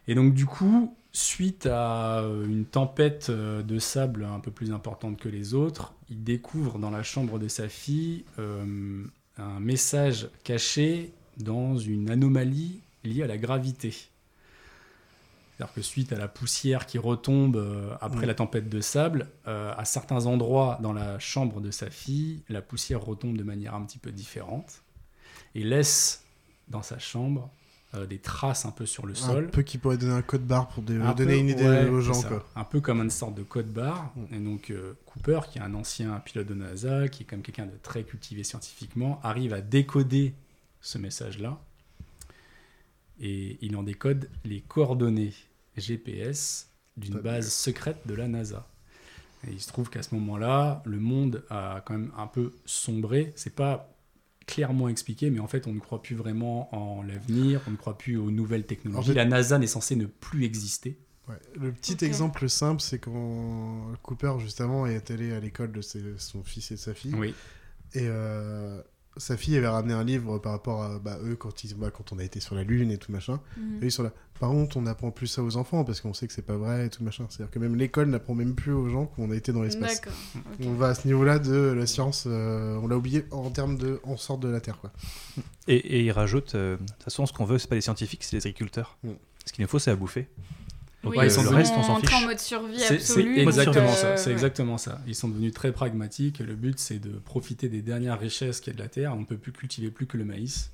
Et 0.08 0.14
donc 0.16 0.34
du 0.36 0.46
coup, 0.46 0.96
suite 1.12 1.66
à 1.66 2.20
euh, 2.20 2.46
une 2.46 2.66
tempête 2.66 3.28
euh, 3.30 3.64
de 3.64 3.80
sable 3.80 4.24
un 4.26 4.40
peu 4.40 4.52
plus 4.52 4.72
importante 4.72 5.20
que 5.20 5.30
les 5.30 5.54
autres, 5.54 5.94
il 6.12 6.24
découvre 6.24 6.78
dans 6.78 6.92
la 6.92 7.04
chambre 7.04 7.40
de 7.40 7.48
sa 7.48 7.70
fille 7.70 8.26
euh, 8.38 9.06
un 9.38 9.60
message 9.62 10.30
caché 10.44 11.14
dans 11.38 11.78
une 11.78 12.10
anomalie 12.10 12.82
liée 13.06 13.24
à 13.24 13.28
la 13.28 13.38
gravité. 13.38 13.92
C'est-à-dire 13.92 15.74
que 15.74 15.82
suite 15.82 16.12
à 16.12 16.18
la 16.18 16.28
poussière 16.28 16.86
qui 16.86 16.98
retombe 16.98 17.56
euh, 17.56 17.96
après 18.02 18.26
la 18.26 18.34
tempête 18.34 18.68
de 18.68 18.82
sable, 18.82 19.30
euh, 19.48 19.74
à 19.78 19.86
certains 19.86 20.26
endroits 20.26 20.80
dans 20.82 20.92
la 20.92 21.18
chambre 21.18 21.62
de 21.62 21.72
sa 21.72 21.90
fille, 21.90 22.44
la 22.50 22.62
poussière 22.62 23.02
retombe 23.02 23.38
de 23.38 23.44
manière 23.44 23.74
un 23.74 23.86
petit 23.86 24.00
peu 24.00 24.12
différente 24.12 24.84
et 25.56 25.64
laisse 25.64 26.26
dans 26.68 26.82
sa 26.82 27.00
chambre 27.00 27.50
euh, 27.94 28.06
des 28.06 28.20
traces 28.20 28.66
un 28.66 28.72
peu 28.72 28.86
sur 28.86 29.06
le 29.06 29.14
sol. 29.16 29.46
Un 29.46 29.50
peu 29.50 29.64
qui 29.64 29.78
pourrait 29.78 29.98
donner 29.98 30.14
un 30.14 30.22
code 30.22 30.46
barre 30.46 30.70
pour 30.70 30.82
Un 30.84 31.14
donner 31.14 31.34
peu, 31.34 31.40
une 31.40 31.50
idée 31.50 31.64
ouais, 31.64 31.90
aux 31.90 32.00
gens, 32.00 32.22
quoi. 32.22 32.48
Un 32.56 32.64
peu 32.64 32.80
comme 32.80 33.02
une 33.02 33.10
sorte 33.10 33.36
de 33.36 33.44
code 33.44 33.68
barre. 33.68 34.14
Et 34.32 34.40
donc 34.40 34.70
euh, 34.70 34.94
Cooper, 35.06 35.42
qui 35.52 35.60
est 35.60 35.62
un 35.62 35.74
ancien 35.74 36.20
pilote 36.20 36.48
de 36.48 36.54
NASA, 36.54 37.10
qui 37.10 37.24
est 37.24 37.26
comme 37.26 37.42
quelqu'un 37.42 37.66
de 37.66 37.78
très 37.84 38.04
cultivé 38.04 38.44
scientifiquement, 38.44 39.20
arrive 39.24 39.54
à 39.54 39.60
décoder 39.60 40.34
ce 40.80 40.98
message-là. 40.98 41.60
et 43.20 43.58
il 43.62 43.76
en 43.76 43.84
décode 43.84 44.30
les 44.46 44.62
coordonnées 44.62 45.34
GPS 45.78 46.70
d'une 46.98 47.20
base 47.20 47.52
secrète 47.52 48.00
de 48.06 48.14
la 48.14 48.28
NASA. 48.28 48.68
Et 49.48 49.52
il 49.52 49.60
se 49.60 49.68
trouve 49.68 49.90
qu'à 49.90 50.04
ce 50.04 50.14
moment-là, 50.16 50.82
le 50.86 51.00
monde 51.00 51.44
a 51.50 51.82
quand 51.86 51.94
même 51.94 52.12
un 52.18 52.28
peu 52.28 52.54
sombré. 52.66 53.34
C'est 53.36 53.56
pas 53.56 53.91
clairement 54.48 54.90
expliqué, 54.90 55.30
mais 55.30 55.40
en 55.40 55.48
fait, 55.48 55.68
on 55.68 55.74
ne 55.74 55.80
croit 55.80 56.02
plus 56.02 56.16
vraiment 56.16 56.74
en 56.76 57.04
l'avenir, 57.04 57.62
on 57.68 57.72
ne 57.72 57.76
croit 57.78 57.98
plus 57.98 58.18
aux 58.18 58.32
nouvelles 58.32 58.66
technologies. 58.66 59.00
En 59.00 59.14
fait- 59.14 59.18
La 59.18 59.26
NASA 59.26 59.58
n'est 59.60 59.68
censée 59.68 59.96
ne 59.96 60.06
plus 60.06 60.44
exister. 60.46 60.98
Ouais. 61.30 61.36
Le 61.60 61.72
petit 61.72 62.04
exemple 62.04 62.50
simple, 62.50 62.82
c'est 62.82 63.00
quand 63.00 63.94
Cooper, 64.04 64.34
justement, 64.40 64.86
est 64.88 65.12
allé 65.12 65.32
à 65.32 65.40
l'école 65.40 65.72
de 65.72 65.82
ses- 65.82 66.18
son 66.18 66.44
fils 66.44 66.72
et 66.72 66.76
de 66.76 66.80
sa 66.80 66.94
fille. 66.94 67.14
Oui. 67.16 67.34
Et 67.94 68.02
euh, 68.08 68.82
sa 69.18 69.36
fille 69.38 69.58
avait 69.58 69.68
ramené 69.68 69.94
un 69.94 70.04
livre 70.04 70.38
par 70.40 70.54
rapport 70.54 70.84
à 70.84 71.00
bah, 71.00 71.18
eux 71.24 71.36
quand, 71.36 71.64
ils, 71.64 71.76
bah, 71.76 71.92
quand 71.92 72.14
on 72.14 72.20
a 72.20 72.24
été 72.24 72.40
sur 72.40 72.56
la 72.56 72.64
Lune 72.64 72.92
et 72.92 72.98
tout 72.98 73.12
machin. 73.12 73.40
Mhm. 73.58 73.84
Et 73.84 73.86
ils 73.88 73.92
sont 73.92 74.04
là. 74.04 74.12
Par 74.40 74.50
contre, 74.50 74.78
on 74.78 74.82
n'apprend 74.82 75.12
plus 75.12 75.28
ça 75.28 75.44
aux 75.44 75.58
enfants 75.58 75.84
parce 75.84 76.02
qu'on 76.02 76.16
sait 76.16 76.26
que 76.26 76.34
c'est 76.34 76.42
pas 76.42 76.56
vrai 76.56 76.88
et 76.88 76.90
tout 76.90 77.04
machin. 77.04 77.28
C'est-à-dire 77.30 77.52
que 77.52 77.60
même 77.60 77.76
l'école 77.76 78.08
n'apprend 78.08 78.34
même 78.34 78.56
plus 78.56 78.72
aux 78.72 78.90
gens 78.90 79.06
qu'on 79.06 79.30
a 79.30 79.36
été 79.36 79.52
dans 79.54 79.62
l'espace. 79.62 80.02
On 80.62 80.74
va 80.74 80.88
à 80.88 80.96
ce 80.96 81.06
niveau-là 81.08 81.38
de 81.38 81.54
la 81.54 81.86
science, 81.86 82.24
euh, 82.26 82.80
on 82.82 82.88
l'a 82.88 82.98
oublié 82.98 83.26
en 83.30 83.52
termes 83.52 83.78
de. 83.78 84.00
On 84.04 84.18
sort 84.18 84.40
de 84.40 84.48
la 84.48 84.60
Terre, 84.60 84.80
quoi. 84.80 84.92
Et, 85.68 85.76
et 85.76 86.02
il 86.02 86.12
rajoute, 86.12 86.56
euh, 86.56 86.78
de 86.78 86.86
toute 86.86 87.04
façon, 87.04 87.26
ce 87.28 87.34
qu'on 87.34 87.46
veut, 87.46 87.60
c'est 87.60 87.68
pas 87.68 87.76
les 87.76 87.82
scientifiques, 87.82 88.24
c'est 88.24 88.38
les 88.38 88.48
agriculteurs. 88.48 88.98
Ce 89.46 89.54
qu'il 89.54 89.62
nous 89.62 89.68
faut, 89.70 89.80
c'est 89.80 89.92
à 89.92 89.96
bouffer. 89.96 90.28
Donc, 91.04 91.14
Oui, 91.14 91.20
euh, 91.20 91.26
ils 91.26 91.32
sont 91.32 91.42
le 91.44 91.50
reste, 91.50 91.74
on 91.76 91.80
entrés 91.80 91.88
s'en 91.94 92.00
fiche. 92.02 92.14
en 92.24 92.28
mode 92.28 92.40
survie 92.40 92.80
C'est- 92.80 92.94
absolue. 92.96 93.36
C'est 93.36 93.42
exactement 93.42 93.90
euh, 93.90 93.94
ça. 93.96 94.18
C'est 94.18 94.28
ouais. 94.28 94.34
exactement 94.34 94.78
ça. 94.78 95.02
Ils 95.08 95.16
sont 95.16 95.30
devenus 95.30 95.52
très 95.54 95.72
pragmatiques. 95.72 96.40
Le 96.40 96.54
but, 96.56 96.78
c'est 96.80 97.00
de 97.00 97.10
profiter 97.10 97.70
des 97.70 97.82
dernières 97.82 98.20
richesses 98.20 98.60
qu'il 98.62 98.72
y 98.74 98.76
a 98.76 98.78
de 98.78 98.84
la 98.84 98.90
terre. 98.90 99.14
On 99.16 99.22
ne 99.22 99.26
peut 99.26 99.38
plus 99.38 99.52
cultiver 99.52 99.90
plus 99.90 100.06
que 100.06 100.18
le 100.18 100.26
maïs. 100.26 100.70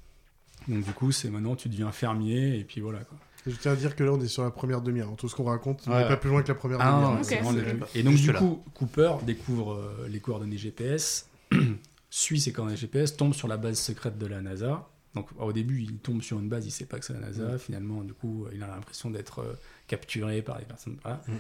Donc 0.68 0.84
du 0.84 0.92
coup, 0.92 1.14
c'est 1.14 1.30
maintenant 1.30 1.56
tu 1.56 1.70
deviens 1.70 1.92
fermier 1.94 2.58
et 2.60 2.64
puis 2.66 2.82
voilà. 2.82 3.00
Quoi. 3.00 3.18
Je 3.46 3.56
tiens 3.56 3.72
à 3.72 3.76
dire 3.78 3.96
que 3.96 4.04
là, 4.04 4.12
on 4.12 4.20
est 4.20 4.28
sur 4.28 4.44
la 4.44 4.52
première 4.52 4.82
demi-heure. 4.82 5.16
Tout 5.16 5.30
ce 5.30 5.36
qu'on 5.36 5.46
raconte, 5.46 5.84
on 5.88 5.92
Ouais. 5.92 6.02
n'est 6.02 6.08
pas 6.10 6.18
plus 6.18 6.30
loin 6.30 6.42
que 6.44 6.50
la 6.50 6.56
première 6.56 6.80
Ah, 6.82 6.92
demi-heure. 7.22 7.24
c'est 7.24 7.64
début. 7.66 7.84
Et 7.96 8.04
donc 8.04 8.16
du 8.16 8.34
coup, 8.34 8.62
Cooper 8.74 9.14
découvre 9.26 9.76
euh, 9.76 10.08
les 10.10 10.20
coordonnées 10.20 10.58
GPS, 10.58 11.30
suit 12.10 12.42
ces 12.42 12.52
coordonnées 12.52 12.76
GPS, 12.78 13.16
tombe 13.16 13.34
sur 13.34 13.48
la 13.48 13.56
base 13.56 13.80
secrète 13.80 14.18
de 14.18 14.26
la 14.26 14.42
NASA. 14.42 14.86
Donc 15.16 15.30
au 15.40 15.52
début, 15.54 15.82
il 15.82 15.98
tombe 15.98 16.22
sur 16.22 16.40
une 16.40 16.50
base, 16.50 16.66
il 16.66 16.72
sait 16.72 16.86
pas 16.86 17.00
que 17.00 17.06
c'est 17.06 17.14
la 17.14 17.20
NASA. 17.20 17.54
Mm. 17.54 17.60
Finalement, 17.60 18.04
du 18.04 18.14
coup, 18.14 18.48
il 18.54 18.62
a 18.64 18.68
l'impression 18.68 19.10
d'être 19.10 19.40
euh, 19.40 19.54
capturé 19.88 20.42
par 20.42 20.60
les 20.60 20.66
personnes. 20.66 20.98
Voilà. 21.04 21.22
Mm. 21.28 21.34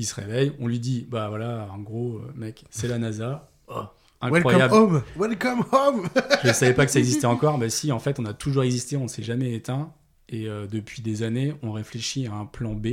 Il 0.00 0.06
se 0.06 0.14
réveille, 0.14 0.52
on 0.58 0.66
lui 0.66 0.80
dit, 0.80 1.06
bah 1.10 1.28
voilà, 1.28 1.68
en 1.70 1.78
gros, 1.78 2.16
euh, 2.16 2.32
mec, 2.34 2.64
c'est 2.70 2.88
la 2.88 2.98
NASA. 2.98 3.48
Oh, 3.72 3.84
Welcome 4.22 4.36
incroyable. 4.50 4.74
home 4.74 5.02
Welcome 5.16 5.64
home 5.72 6.08
Je 6.42 6.48
ne 6.48 6.52
savais 6.52 6.74
pas 6.74 6.84
que 6.84 6.92
ça 6.92 6.98
existait 6.98 7.26
encore. 7.26 7.56
mais 7.56 7.70
si, 7.70 7.92
en 7.92 7.98
fait, 8.00 8.18
on 8.18 8.24
a 8.26 8.34
toujours 8.34 8.64
existé, 8.64 8.96
on 8.96 9.04
ne 9.04 9.08
s'est 9.08 9.22
jamais 9.22 9.54
éteint. 9.54 9.94
Et 10.28 10.48
euh, 10.48 10.66
depuis 10.66 11.00
des 11.00 11.22
années, 11.22 11.54
on 11.62 11.72
réfléchit 11.72 12.26
à 12.26 12.34
un 12.34 12.44
plan 12.44 12.74
B. 12.74 12.86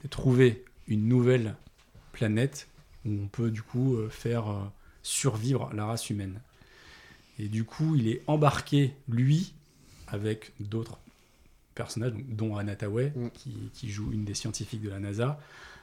C'est 0.00 0.08
trouver 0.08 0.64
une 0.88 1.06
nouvelle 1.06 1.54
planète 2.12 2.68
où 3.04 3.10
on 3.10 3.28
peut 3.28 3.50
du 3.50 3.62
coup 3.62 3.94
euh, 3.94 4.08
faire 4.08 4.46
survivre 5.02 5.70
la 5.74 5.84
race 5.86 6.10
humaine. 6.10 6.40
Et 7.42 7.48
du 7.48 7.64
coup, 7.64 7.96
il 7.96 8.06
est 8.06 8.22
embarqué, 8.28 8.94
lui, 9.08 9.52
avec 10.06 10.52
d'autres 10.60 11.00
personnages, 11.74 12.12
dont 12.28 12.56
Anna 12.56 12.76
Tawai, 12.76 13.12
qui, 13.34 13.52
qui 13.74 13.90
joue 13.90 14.12
une 14.12 14.24
des 14.24 14.34
scientifiques 14.34 14.80
de 14.80 14.90
la 14.90 15.00
NASA, 15.00 15.40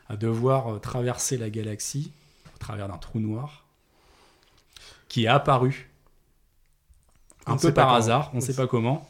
à 0.07 0.15
devoir 0.15 0.75
euh, 0.75 0.79
traverser 0.79 1.37
la 1.37 1.49
galaxie 1.49 2.13
au 2.55 2.57
travers 2.59 2.87
d'un 2.87 2.97
trou 2.97 3.19
noir 3.19 3.65
qui 5.09 5.25
est 5.25 5.27
apparu 5.27 5.89
un 7.45 7.57
peu 7.57 7.73
par 7.73 7.87
comment. 7.87 7.97
hasard, 7.97 8.31
on 8.33 8.37
ne 8.37 8.41
sait 8.41 8.53
pas 8.53 8.67
comment, 8.67 9.09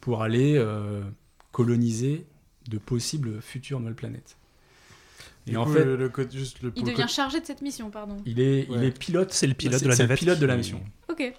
pour 0.00 0.22
aller 0.22 0.54
euh, 0.56 1.02
coloniser 1.50 2.24
de 2.68 2.78
possibles 2.78 3.42
futures 3.42 3.80
nouvelles 3.80 3.96
planètes. 3.96 4.36
Et 5.46 5.50
Du 5.50 5.56
en 5.58 5.64
coup, 5.64 5.72
fait, 5.72 5.84
le, 5.84 5.96
le 5.96 6.08
côté- 6.08 6.38
juste 6.38 6.62
le, 6.62 6.72
Il 6.76 6.84
le 6.86 6.92
devient 6.92 7.06
chargé 7.08 7.38
de 7.40 7.44
cette 7.46 7.60
mission, 7.60 7.90
pardon. 7.90 8.16
il 8.24 8.40
est, 8.40 8.64
il 8.64 8.70
Ouais. 8.78 8.86
est 8.86 8.98
pilote. 8.98 9.32
C'est 9.32 9.46
le 9.46 9.54
pilote 9.54 9.82
de 9.82 9.88
la 9.88 9.96
navette 9.96 10.18
pilote 10.18 10.38
de 10.38 10.46
la 10.46 10.56
mission. 10.56 10.80
Ok. 11.10 11.34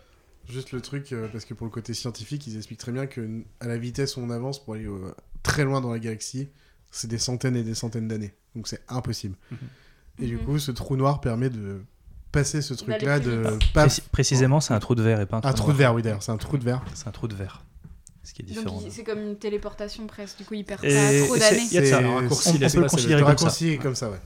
Juste 0.47 0.72
le 0.74 0.82
truc, 0.82 1.12
euh, 1.12 1.28
parce 1.32 1.43
que 1.43 1.56
pour 1.56 1.66
le 1.66 1.72
côté 1.72 1.93
scientifique, 1.95 2.45
ils 2.45 2.56
expliquent 2.58 2.80
très 2.80 2.91
bien 2.91 3.08
que 3.08 3.41
à 3.60 3.68
la 3.68 3.78
vitesse 3.80 4.16
où 4.16 4.20
on 4.22 4.30
avance 4.30 4.64
pour 4.64 4.76
aller 4.76 4.86
euh, 4.86 5.12
très 5.41 5.64
loin 5.64 5.82
dans 5.82 5.91
la 5.91 5.97
galaxie, 5.97 6.49
c'est 6.91 7.08
des 7.08 7.18
centaines 7.18 7.56
et 7.56 7.64
des 7.64 7.74
centaines 7.74 8.08
d'années. 8.08 8.36
Donc 8.56 8.68
c'est 8.68 8.82
impossible. 8.88 9.36
Et 10.20 10.28
du 10.28 10.38
Mhm. 10.38 10.43
coup, 10.45 10.60
ce 10.60 10.72
trou 10.72 10.95
noir 10.97 11.20
permet 11.20 11.49
de 11.49 11.82
passer 12.32 12.62
ce 12.62 12.76
truc-là, 12.76 13.20
de 13.20 13.32
vite. 13.32 13.74
pas- 13.74 13.86
Précis- 13.88 14.01
précisément, 14.12 14.60
c'est 14.62 14.74
un 14.76 14.80
trou 14.80 14.93
de 14.93 15.01
verre 15.01 15.20
et 15.20 15.26
pas 15.26 15.38
un 15.38 15.41
trou 15.41 15.49
Un 15.49 15.53
trou 15.53 15.72
de 15.72 15.78
verre, 15.78 15.95
oui 15.95 16.03
d'ailleurs, 16.03 16.22
c'est 16.22 16.32
un 16.32 16.38
trou 16.38 16.58
de 16.60 16.64
verre. 16.64 16.84
C'est 16.93 17.08
un 17.08 17.12
trou 17.12 17.28
de 17.28 17.34
verre. 17.36 17.66
Ce 18.26 18.34
qui 18.34 18.41
est 18.41 18.45
Donc 18.45 18.57
différent. 18.57 18.82
il- 18.86 18.91
c'est 18.91 19.03
comme 19.03 19.19
une 19.21 19.38
téléportation 19.38 20.05
presque. 20.07 20.38
Du 20.39 20.43
coup, 20.45 20.55
il 20.55 20.65
perd 20.65 20.82
pas 20.82 20.88
trop 20.88 21.38
d'années. 21.38 21.61
il 21.71 21.73
y 21.73 21.78
a 21.78 21.82
de 21.82 21.86
ça. 21.86 21.99
Un 21.99 22.15
raccourci, 22.15 22.49
on- 22.49 22.51
on 22.55 22.69
peut 22.69 22.80
le 22.82 22.88
considérer 22.89 23.21
comme 23.21 23.36
comme 23.36 23.49
ça. 23.49 23.49
ça. 23.51 23.78
comme 23.78 23.95
ça, 23.95 24.09
ouais. 24.11 24.17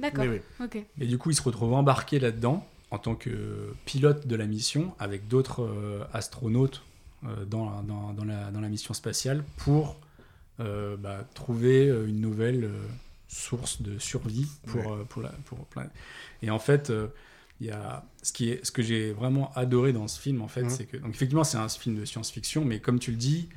D'accord. 0.00 0.24
Mais 0.24 0.30
oui. 0.30 0.40
Ok. 0.64 0.84
Et 1.00 1.06
du 1.06 1.16
coup, 1.18 1.30
il 1.30 1.34
se 1.36 1.42
retrouve 1.42 1.72
embarqué 1.72 2.18
là-dedans 2.18 2.66
en 2.90 2.98
tant 2.98 3.14
que 3.14 3.72
pilote 3.86 4.26
de 4.26 4.36
la 4.36 4.46
mission 4.46 4.92
avec 4.98 5.28
d'autres 5.28 5.62
euh, 5.62 6.04
astronautes 6.12 6.82
euh, 7.24 7.44
dans, 7.46 7.82
dans, 7.82 8.12
dans 8.12 8.24
la, 8.24 8.50
dans 8.50 8.60
la 8.60 8.68
mission 8.68 8.92
spatiale 8.92 9.44
pour 9.56 9.96
euh, 10.60 10.96
bah, 10.96 11.24
trouver 11.34 11.88
euh, 11.88 12.06
une 12.06 12.20
nouvelle 12.20 12.64
euh, 12.64 12.86
source 13.28 13.82
de 13.82 13.98
survie 13.98 14.46
pour, 14.66 14.80
Ouais. 14.86 14.92
euh, 15.00 15.04
pour 15.08 15.22
la 15.22 15.30
pour 15.46 15.58
plein- 15.66 15.88
Et 16.42 16.50
en 16.50 16.58
fait, 16.58 16.90
euh, 16.90 17.06
il 17.64 17.68
y 17.68 17.70
a 17.70 18.04
ce 18.22 18.32
qui 18.32 18.50
est 18.50 18.64
ce 18.64 18.70
que 18.70 18.82
j'ai 18.82 19.12
vraiment 19.12 19.50
adoré 19.54 19.92
dans 19.92 20.06
ce 20.08 20.20
film 20.20 20.42
en 20.42 20.48
fait, 20.48 20.62
Mhm. 20.64 20.70
c'est 20.70 20.84
que 20.86 20.96
donc 20.98 21.10
effectivement 21.10 21.44
c'est 21.44 21.56
un 21.58 21.68
film 21.68 21.96
de 21.96 22.04
science-fiction, 22.04 22.64
mais 22.64 22.78
comme 22.80 22.98
tu 22.98 23.10
le 23.10 23.16
dis, 23.16 23.48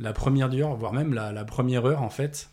la 0.00 0.12
première 0.12 0.48
dure, 0.48 0.74
voire 0.74 0.92
même 0.92 1.14
la, 1.14 1.32
la 1.32 1.44
première 1.44 1.84
heure 1.86 2.02
en 2.02 2.10
fait. 2.10 2.48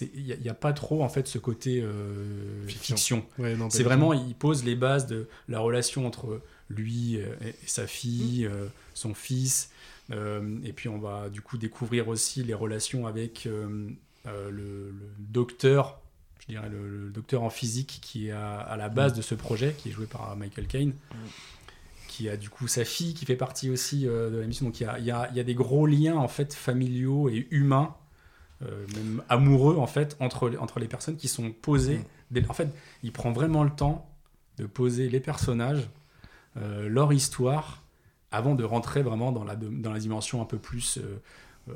Il 0.00 0.36
n'y 0.42 0.48
a, 0.48 0.54
pas 0.54 0.72
trop 0.72 1.04
en 1.04 1.08
fait 1.08 1.28
ce 1.28 1.38
côté 1.38 1.80
euh, 1.80 2.66
Fiction. 2.66 3.24
Ouais, 3.38 3.56
c'est 3.70 3.84
vraiment, 3.84 4.12
il 4.12 4.34
pose 4.34 4.64
les 4.64 4.74
bases 4.74 5.06
de 5.06 5.28
la 5.48 5.60
relation 5.60 6.08
entre 6.08 6.40
lui 6.68 7.18
euh, 7.18 7.26
et, 7.40 7.50
et 7.50 7.54
sa 7.66 7.86
fille, 7.86 8.46
euh, 8.46 8.66
son 8.94 9.14
fils. 9.14 9.70
Euh, 10.10 10.58
et 10.64 10.72
puis 10.72 10.88
on 10.88 10.98
va 10.98 11.28
du 11.28 11.40
coup 11.40 11.56
découvrir 11.56 12.08
aussi 12.08 12.42
les 12.42 12.54
relations 12.54 13.06
avec 13.06 13.44
le, 13.44 13.96
le 14.50 14.92
docteur, 15.18 16.00
je 16.48 16.52
dirais 16.54 16.68
le, 16.68 17.04
le 17.06 17.10
docteur 17.10 17.42
en 17.42 17.50
physique 17.50 17.98
qui 18.02 18.28
est 18.28 18.32
à, 18.32 18.58
à 18.60 18.76
la 18.76 18.88
base 18.88 19.12
de 19.14 19.22
ce 19.22 19.34
projet, 19.34 19.74
qui 19.78 19.88
est 19.88 19.92
joué 19.92 20.06
par 20.06 20.36
Michael 20.36 20.66
Caine. 20.66 20.92
Qui 22.08 22.28
a 22.30 22.36
du 22.38 22.48
coup 22.48 22.66
sa 22.66 22.84
fille 22.84 23.12
qui 23.14 23.26
fait 23.26 23.36
partie 23.36 23.68
aussi 23.68 24.06
euh, 24.08 24.30
de 24.30 24.36
la 24.38 24.46
mission. 24.46 24.64
Donc 24.66 24.80
il 24.80 24.84
y 24.84 24.86
a, 24.86 24.98
y 24.98 25.10
a- 25.10 25.28
il 25.30 25.36
y 25.36 25.40
a 25.40 25.44
des 25.44 25.54
gros 25.54 25.86
liens 25.86 26.16
en 26.16 26.28
fait 26.28 26.54
familiaux 26.54 27.28
et 27.28 27.46
humains 27.50 27.94
euh, 28.62 28.86
même 28.96 29.22
amoureux 29.28 29.76
en 29.76 29.86
fait 29.86 30.16
entre, 30.18 30.48
les- 30.48 30.56
entre 30.56 30.78
les 30.80 30.88
personnes 30.88 31.16
qui 31.18 31.28
sont 31.28 31.50
posées. 31.50 32.00
Dès- 32.30 32.48
En 32.48 32.54
fait, 32.54 32.68
il 33.02 33.12
prend 33.12 33.32
vraiment 33.32 33.64
le 33.64 33.70
temps 33.70 34.08
de 34.56 34.64
poser 34.64 35.10
les 35.10 35.20
personnages, 35.20 35.90
euh, 36.56 36.88
leur 36.88 37.12
histoire, 37.12 37.82
avant 38.30 38.54
de 38.54 38.64
rentrer 38.64 39.02
vraiment 39.02 39.30
dans 39.30 39.44
la, 39.44 39.54
dans 39.56 39.92
la 39.92 39.98
dimension 39.98 40.40
un 40.40 40.46
peu 40.46 40.56
plus 40.58 40.98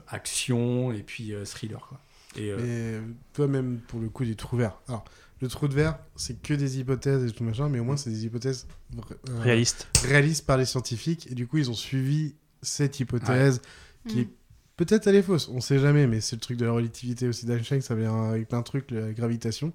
action 0.09 0.93
et 0.93 1.03
puis 1.03 1.33
thriller. 1.45 1.81
Quoi. 1.89 2.01
Et, 2.37 2.51
euh, 2.51 3.01
Mais 3.03 3.15
toi-même, 3.33 3.81
pour 3.89 4.01
le 4.01 4.09
coup, 4.09 4.25
du 4.25 4.37
trou 4.37 4.57
vert. 4.57 4.81
Alors, 4.89 5.05
le 5.41 5.49
trou 5.49 5.69
de 5.69 5.75
verre, 5.75 5.99
c'est 6.17 6.41
que 6.41 6.55
des 6.55 6.79
hypothèses 6.79 7.25
et 7.25 7.31
tout 7.33 7.45
machin, 7.45 7.69
mais 7.69 7.79
au 7.81 7.85
moins, 7.85 7.97
c'est 7.97 8.11
des 8.11 8.25
hypothèses 8.27 8.67
euh, 8.97 9.41
Réalistes. 9.41 9.89
réalistes 10.05 10.47
par 10.47 10.57
les 10.59 10.65
scientifiques. 10.67 11.27
Et 11.31 11.35
du 11.35 11.47
coup, 11.47 11.59
ils 11.59 11.71
ont 11.71 11.75
suivi 11.75 12.35
cette 12.63 13.01
hypothèse 13.01 13.61
qui 14.09 14.17
Mm. 14.17 14.21
est 14.21 14.29
peut-être 14.77 15.07
elle 15.09 15.17
est 15.17 15.23
fausse, 15.23 15.49
on 15.49 15.61
sait 15.61 15.79
jamais, 15.79 16.07
mais 16.07 16.21
c'est 16.23 16.37
le 16.37 16.41
truc 16.41 16.57
de 16.57 16.65
la 16.65 16.73
relativité 16.73 17.29
aussi 17.29 17.45
d'Einstein, 17.47 17.81
ça 17.83 17.95
vient 17.95 18.31
avec 18.31 18.49
plein 18.49 18.61
de 18.61 18.65
trucs, 18.65 18.91
la 18.91 19.13
gravitation, 19.13 19.73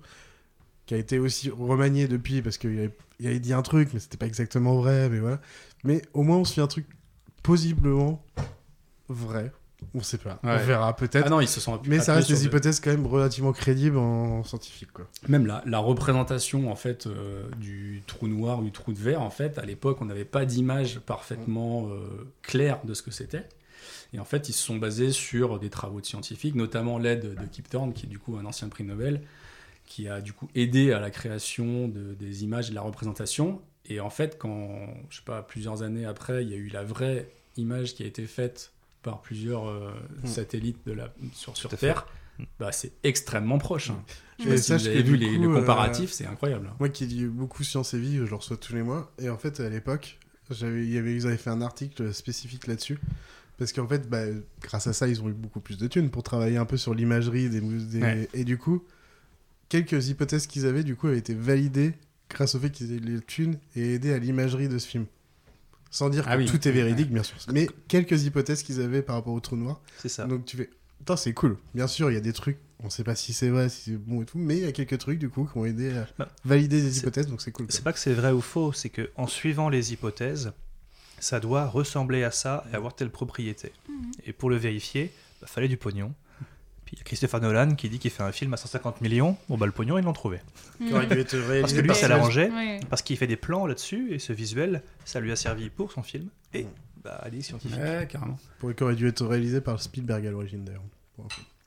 qui 0.88 0.94
a 0.96 0.98
été 0.98 1.20
aussi 1.20 1.50
remanié 1.52 2.08
depuis 2.08 2.42
parce 2.42 2.58
qu'il 2.58 2.78
avait, 2.80 2.96
il 3.20 3.28
avait 3.28 3.40
dit 3.40 3.54
un 3.54 3.62
truc, 3.62 3.90
mais 3.94 4.00
c'était 4.00 4.18
pas 4.18 4.26
exactement 4.28 4.76
vrai, 4.78 5.10
mais 5.10 5.20
voilà. 5.20 5.40
Mais 5.84 6.02
au 6.14 6.24
moins, 6.24 6.38
on 6.38 6.46
se 6.46 6.54
fait 6.54 6.62
un 6.62 6.68
truc 6.68 6.88
possiblement 7.44 8.24
vrai. 9.10 9.52
On 9.94 10.02
sait 10.02 10.18
pas. 10.18 10.40
Ouais. 10.44 10.52
On 10.54 10.58
verra 10.66 10.96
peut-être. 10.96 11.26
Ah 11.28 11.30
non, 11.30 11.42
ils 11.42 11.48
se 11.48 11.60
sont 11.60 11.80
Mais 11.86 12.00
ça 12.00 12.14
reste 12.16 12.30
des 12.30 12.40
de- 12.40 12.46
hypothèses 12.46 12.80
quand 12.80 12.92
même 12.92 13.06
relativement 13.06 13.54
crédibles 13.54 13.98
en 13.98 14.44
scientifique, 14.44 14.92
quoi. 14.92 15.08
Même 15.28 15.46
la, 15.46 15.62
la 15.66 15.80
représentation 15.80 16.72
en 16.72 16.76
fait 16.76 17.08
euh, 17.08 17.48
du 17.58 18.02
trou 18.08 18.28
noir, 18.28 18.62
du 18.62 18.72
trou 18.72 18.94
de 18.94 19.00
verre, 19.00 19.22
en 19.22 19.30
fait, 19.30 19.58
à 19.58 19.66
l'époque, 19.66 19.98
on 20.02 20.06
n'avait 20.06 20.26
pas 20.26 20.46
d'image 20.46 21.00
parfaitement 21.00 21.88
euh, 21.90 22.28
claire 22.42 22.80
de 22.86 22.94
ce 22.94 23.02
que 23.02 23.12
c'était. 23.12 23.44
Et 24.14 24.20
en 24.20 24.26
fait, 24.26 24.50
ils 24.50 24.54
se 24.54 24.64
sont 24.64 24.78
basés 24.78 25.12
sur 25.12 25.60
des 25.60 25.70
travaux 25.70 26.00
de 26.02 26.06
scientifiques, 26.06 26.56
notamment 26.56 26.98
l'aide 26.98 27.36
de 27.36 27.46
Kip 27.52 27.70
Thorne, 27.70 27.94
qui 27.94 28.06
est 28.06 28.10
du 28.10 28.20
coup 28.20 28.38
un 28.38 28.46
ancien 28.46 28.70
prix 28.70 28.84
Nobel, 28.84 29.22
qui 29.86 30.08
a 30.08 30.22
du 30.22 30.32
coup 30.34 30.48
aidé 30.56 30.94
à 30.94 31.00
la 31.00 31.12
création 31.12 31.88
de- 31.88 32.14
des 32.14 32.44
images 32.44 32.68
et 32.68 32.70
de 32.72 32.76
la 32.76 32.82
représentation. 32.82 33.62
Et 33.88 34.00
en 34.00 34.10
fait, 34.10 34.38
quand, 34.40 34.70
je 35.10 35.18
sais 35.18 35.24
pas, 35.26 35.42
plusieurs 35.44 35.84
années 35.84 36.06
après, 36.06 36.44
il 36.44 36.50
y 36.50 36.54
a 36.54 36.58
eu 36.58 36.70
la 36.70 36.84
vraie 36.84 37.30
image 37.58 37.94
qui 37.94 38.04
a 38.04 38.06
été 38.06 38.26
faite 38.26 38.72
par 39.06 39.22
plusieurs 39.22 39.68
euh, 39.70 39.92
Mm. 40.24 40.28
satellites 40.28 40.86
de 40.86 40.92
la, 40.94 41.14
sur, 41.32 41.56
sur. 41.56 41.70
Terre, 41.70 42.06
bah, 42.60 42.72
c'est 42.74 42.92
extrêmement 43.04 43.58
proche. 43.60 43.92
hein. 43.92 44.04
Je 44.40 44.44
sais 44.44 44.50
Et 44.50 44.52
pas 44.56 44.58
si 44.58 44.74
vous 44.74 44.88
avez 44.88 45.04
vu 45.04 45.16
les, 45.16 45.28
coup, 45.38 45.42
le 45.44 45.50
euh, 45.56 45.60
comparatif, 45.62 46.12
c'est 46.12 46.26
incroyable. 46.26 46.70
Moi 46.80 46.90
qui 46.90 47.06
lis 47.06 47.26
beaucoup 47.26 47.64
Science 47.64 47.94
et 47.94 48.00
Vie, 48.00 48.18
je 48.18 48.24
le 48.24 48.36
reçois 48.36 48.58
tous 48.58 48.74
les 48.74 48.84
mois. 48.84 49.14
Et 49.20 49.30
en 49.30 49.38
fait, 49.38 49.60
à 49.62 49.70
l'époque, 49.70 50.18
j'avais, 50.52 50.84
il 50.84 50.92
y 50.92 50.98
avait, 50.98 51.16
ils 51.16 51.26
avaient 51.28 51.38
fait 51.38 51.52
un 51.52 51.62
article 51.62 52.14
spécifique 52.14 52.68
là-dessus. 52.68 53.00
Parce 53.58 53.72
qu'en 53.72 53.88
fait, 53.88 54.10
bah, 54.10 54.24
grâce 54.62 54.88
à 54.88 54.92
ça, 54.94 55.08
ils 55.08 55.22
ont 55.22 55.30
eu 55.30 55.34
beaucoup 55.34 55.62
plus 55.62 55.78
de 55.78 55.88
thunes 55.88 56.10
pour 56.10 56.24
travailler 56.24 56.58
un 56.58 56.66
peu 56.66 56.76
sur 56.76 56.94
l'imagerie 56.94 57.50
des, 57.50 57.62
des- 57.62 58.02
Ouais. 58.02 58.28
Et 58.34 58.44
du 58.44 58.58
coup, 58.58 58.84
quelques 59.70 60.10
hypothèses 60.10 60.48
qu'ils 60.48 60.66
avaient, 60.66 60.84
du 60.84 60.96
coup, 60.98 61.08
avaient 61.08 61.18
été 61.20 61.34
validées 61.34 61.94
grâce 62.30 62.56
au 62.56 62.60
fait 62.60 62.70
qu'ils 62.72 62.92
aient 62.94 63.00
les 63.00 63.22
thunes 63.22 63.58
et 63.76 63.94
aidé 63.94 64.12
à 64.12 64.18
l'imagerie 64.18 64.68
de 64.68 64.78
ce 64.78 64.88
film. 64.88 65.06
Sans 65.96 66.10
dire 66.10 66.26
Ah 66.28 66.36
que 66.36 66.42
oui. 66.42 66.46
tout 66.46 66.68
est 66.68 66.72
véridique, 66.72 67.10
bien 67.10 67.24
sûr. 67.24 67.38
Mais 67.54 67.70
quelques 67.88 68.24
hypothèses 68.26 68.64
qu'ils 68.64 68.82
avaient 68.82 69.02
par 69.02 69.16
rapport 69.16 69.32
au 69.34 69.40
trou 69.40 69.56
noir. 69.56 69.80
C'est 69.98 70.10
ça. 70.10 70.26
Donc 70.26 70.44
tu 70.46 70.58
fais, 70.58 70.70
putain, 71.00 71.16
c'est 71.16 71.32
cool. 71.32 71.58
Bien 71.74 71.88
sûr, 71.88 72.12
il 72.12 72.16
y 72.16 72.18
a 72.18 72.22
des 72.22 72.34
trucs, 72.34 72.58
on 72.84 72.90
sait 72.90 73.06
pas 73.06 73.16
si 73.16 73.32
c'est 73.32 73.48
vrai, 73.48 73.70
si 73.70 73.92
c'est 73.92 73.98
bon 73.98 74.22
et 74.22 74.26
tout, 74.26 74.38
mais 74.38 74.58
il 74.58 74.64
y 74.64 74.68
a 74.68 74.74
quelques 74.74 74.98
trucs, 74.98 75.20
du 75.20 75.30
coup, 75.30 75.48
qui 75.50 75.58
ont 75.58 75.64
aidé 75.66 75.96
à 75.96 76.06
Bah, 76.20 76.28
valider 76.44 76.82
des 76.82 77.00
hypothèses, 77.00 77.28
donc 77.28 77.42
c'est 77.42 77.54
cool. 77.54 77.68
C'est 77.70 77.82
pas 77.84 77.94
que 77.94 78.00
c'est 78.00 78.14
vrai 78.14 78.32
ou 78.34 78.42
faux, 78.42 78.74
c'est 78.74 78.90
que 78.90 79.10
en 79.16 79.26
suivant 79.28 79.70
les 79.70 79.94
hypothèses, 79.94 80.52
ça 81.20 81.40
doit 81.40 81.66
ressembler 81.66 82.24
à 82.26 82.32
ça 82.32 82.66
et 82.72 82.76
avoir 82.76 82.94
telle 82.94 83.10
propriété. 83.10 83.72
Et 84.26 84.34
pour 84.34 84.50
le 84.50 84.58
vérifier, 84.58 85.14
bah, 85.40 85.48
fallait 85.48 85.70
du 85.70 85.78
pognon. 85.78 86.14
Puis 86.86 86.96
il 86.96 87.00
y 87.00 87.02
a 87.02 87.04
Christopher 87.04 87.42
Nolan 87.42 87.74
qui 87.76 87.90
dit 87.90 87.98
qu'il 88.00 88.12
fait 88.12 88.24
un 88.24 88.32
film 88.32 88.54
à 88.54 88.58
150 88.58 89.02
millions. 89.02 89.38
Bon, 89.50 89.58
bah 89.58 89.66
le 89.66 89.72
pognon, 89.72 89.98
ils 89.98 90.04
l'ont 90.04 90.14
trouvé. 90.14 90.40
Qui 90.78 90.94
aurait 90.94 91.08
dû 91.08 91.20
être 91.20 91.36
réalisé 91.36 91.62
Parce 91.62 91.74
que 91.74 91.80
lui, 91.82 91.88
par 91.88 91.96
ça 91.98 92.08
l'arrangeait. 92.08 92.52
Parce 92.90 93.02
qu'il 93.02 93.18
fait 93.18 93.28
des 93.28 93.36
plans 93.38 93.66
là-dessus 93.66 94.14
et 94.14 94.20
ce 94.20 94.34
visuel, 94.34 94.84
ça 95.04 95.20
lui 95.20 95.32
a 95.32 95.36
servi 95.36 95.70
pour 95.70 95.92
son 95.92 96.04
film. 96.04 96.30
Et 96.54 96.68
bah, 97.04 97.20
allez, 97.24 97.42
scientifique. 97.42 97.80
Ouais, 97.80 98.08
carrément. 98.10 98.38
Pour 98.60 98.74
qui 98.76 98.84
aurait 98.84 98.96
dû 98.96 99.08
être 99.08 99.26
réalisé 99.26 99.62
par 99.62 99.82
Spielberg 99.82 100.26
à 100.28 100.32
l'origine, 100.32 100.64
d'ailleurs. 100.64 100.84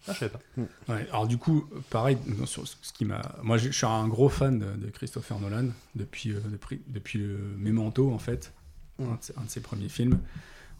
Ah, 0.07 0.13
je 0.15 0.19
savais 0.21 0.31
pas. 0.33 0.41
Ouais, 0.89 1.07
alors 1.11 1.27
du 1.27 1.37
coup, 1.37 1.69
pareil, 1.91 2.17
sur 2.47 2.67
ce 2.67 2.93
qui 2.95 3.05
m'a, 3.05 3.21
moi 3.43 3.59
je 3.59 3.67
je 3.71 3.77
suis 3.77 3.87
un 3.87 4.09
gros 4.09 4.29
fan 4.31 4.59
de, 4.59 4.65
de 4.87 4.91
Christopher 4.91 5.39
Nolan 5.39 5.67
depuis 5.97 6.31
euh, 6.33 6.41
depuis, 6.51 6.81
depuis 6.87 7.19
le 7.19 7.37
Memento 7.59 8.11
en 8.13 8.19
fait, 8.19 8.53
Mm. 8.99 9.05
un, 9.05 9.15
de 9.15 9.19
ses, 9.23 9.33
un 9.39 9.43
de 9.45 9.51
ses 9.51 9.61
premiers 9.61 9.89
films. 9.89 10.19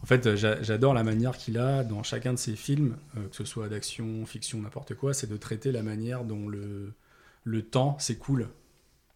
En 0.01 0.05
fait, 0.05 0.25
euh, 0.27 0.35
j'a- 0.35 0.61
j'adore 0.61 0.93
la 0.93 1.03
manière 1.03 1.37
qu'il 1.37 1.57
a 1.57 1.83
dans 1.83 2.03
chacun 2.03 2.33
de 2.33 2.37
ses 2.39 2.55
films, 2.55 2.95
euh, 3.17 3.27
que 3.27 3.35
ce 3.35 3.43
soit 3.45 3.67
d'action, 3.67 4.25
fiction, 4.25 4.59
n'importe 4.61 4.95
quoi, 4.95 5.13
c'est 5.13 5.27
de 5.27 5.37
traiter 5.37 5.71
la 5.71 5.83
manière 5.83 6.23
dont 6.23 6.47
le 6.47 6.93
le 7.45 7.61
temps 7.63 7.97
s'écoule. 7.99 8.47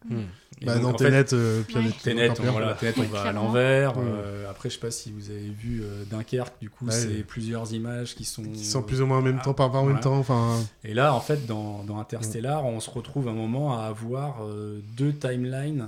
Mm. 0.09 0.15
Bah, 0.63 0.73
donc, 0.75 0.83
dans 0.83 0.89
en 0.89 0.97
fait, 0.97 1.05
Tenet, 1.25 1.33
euh, 1.33 1.61
Ouais. 1.75 1.91
Tenet, 2.03 2.29
on, 2.39 2.51
voilà, 2.51 2.73
Tenet, 2.73 3.05
va 3.07 3.21
à 3.21 3.31
l'envers. 3.31 3.93
Euh, 3.97 4.49
après, 4.49 4.69
je 4.69 4.75
sais 4.75 4.79
pas 4.81 4.91
si 4.91 5.11
vous 5.11 5.29
avez 5.29 5.49
vu 5.49 5.81
euh, 5.83 6.03
Dunkerque, 6.09 6.53
du 6.59 6.69
coup, 6.69 6.85
Ouais, 6.85 6.91
c'est 6.91 7.23
plusieurs 7.23 7.73
images 7.73 8.15
qui 8.15 8.25
sont. 8.25 8.43
Qui 8.43 8.65
sont 8.65 8.81
plus 8.81 9.01
ou 9.01 9.05
moins 9.05 9.19
en 9.19 9.21
même 9.21 9.41
temps, 9.41 9.53
pas 9.53 9.67
en 9.67 9.73
même 9.83 9.85
Voilà. 9.85 9.99
temps, 10.01 10.17
enfin. 10.17 10.59
Et 10.83 10.93
là, 10.93 11.13
en 11.13 11.21
fait, 11.21 11.45
dans, 11.45 11.83
dans 11.83 11.99
Interstellar, 11.99 12.65
on 12.65 12.79
se 12.79 12.89
retrouve 12.89 13.27
un 13.29 13.33
moment 13.33 13.77
à 13.79 13.83
avoir 13.85 14.43
euh, 14.45 14.81
deux 14.97 15.13
timelines 15.13 15.87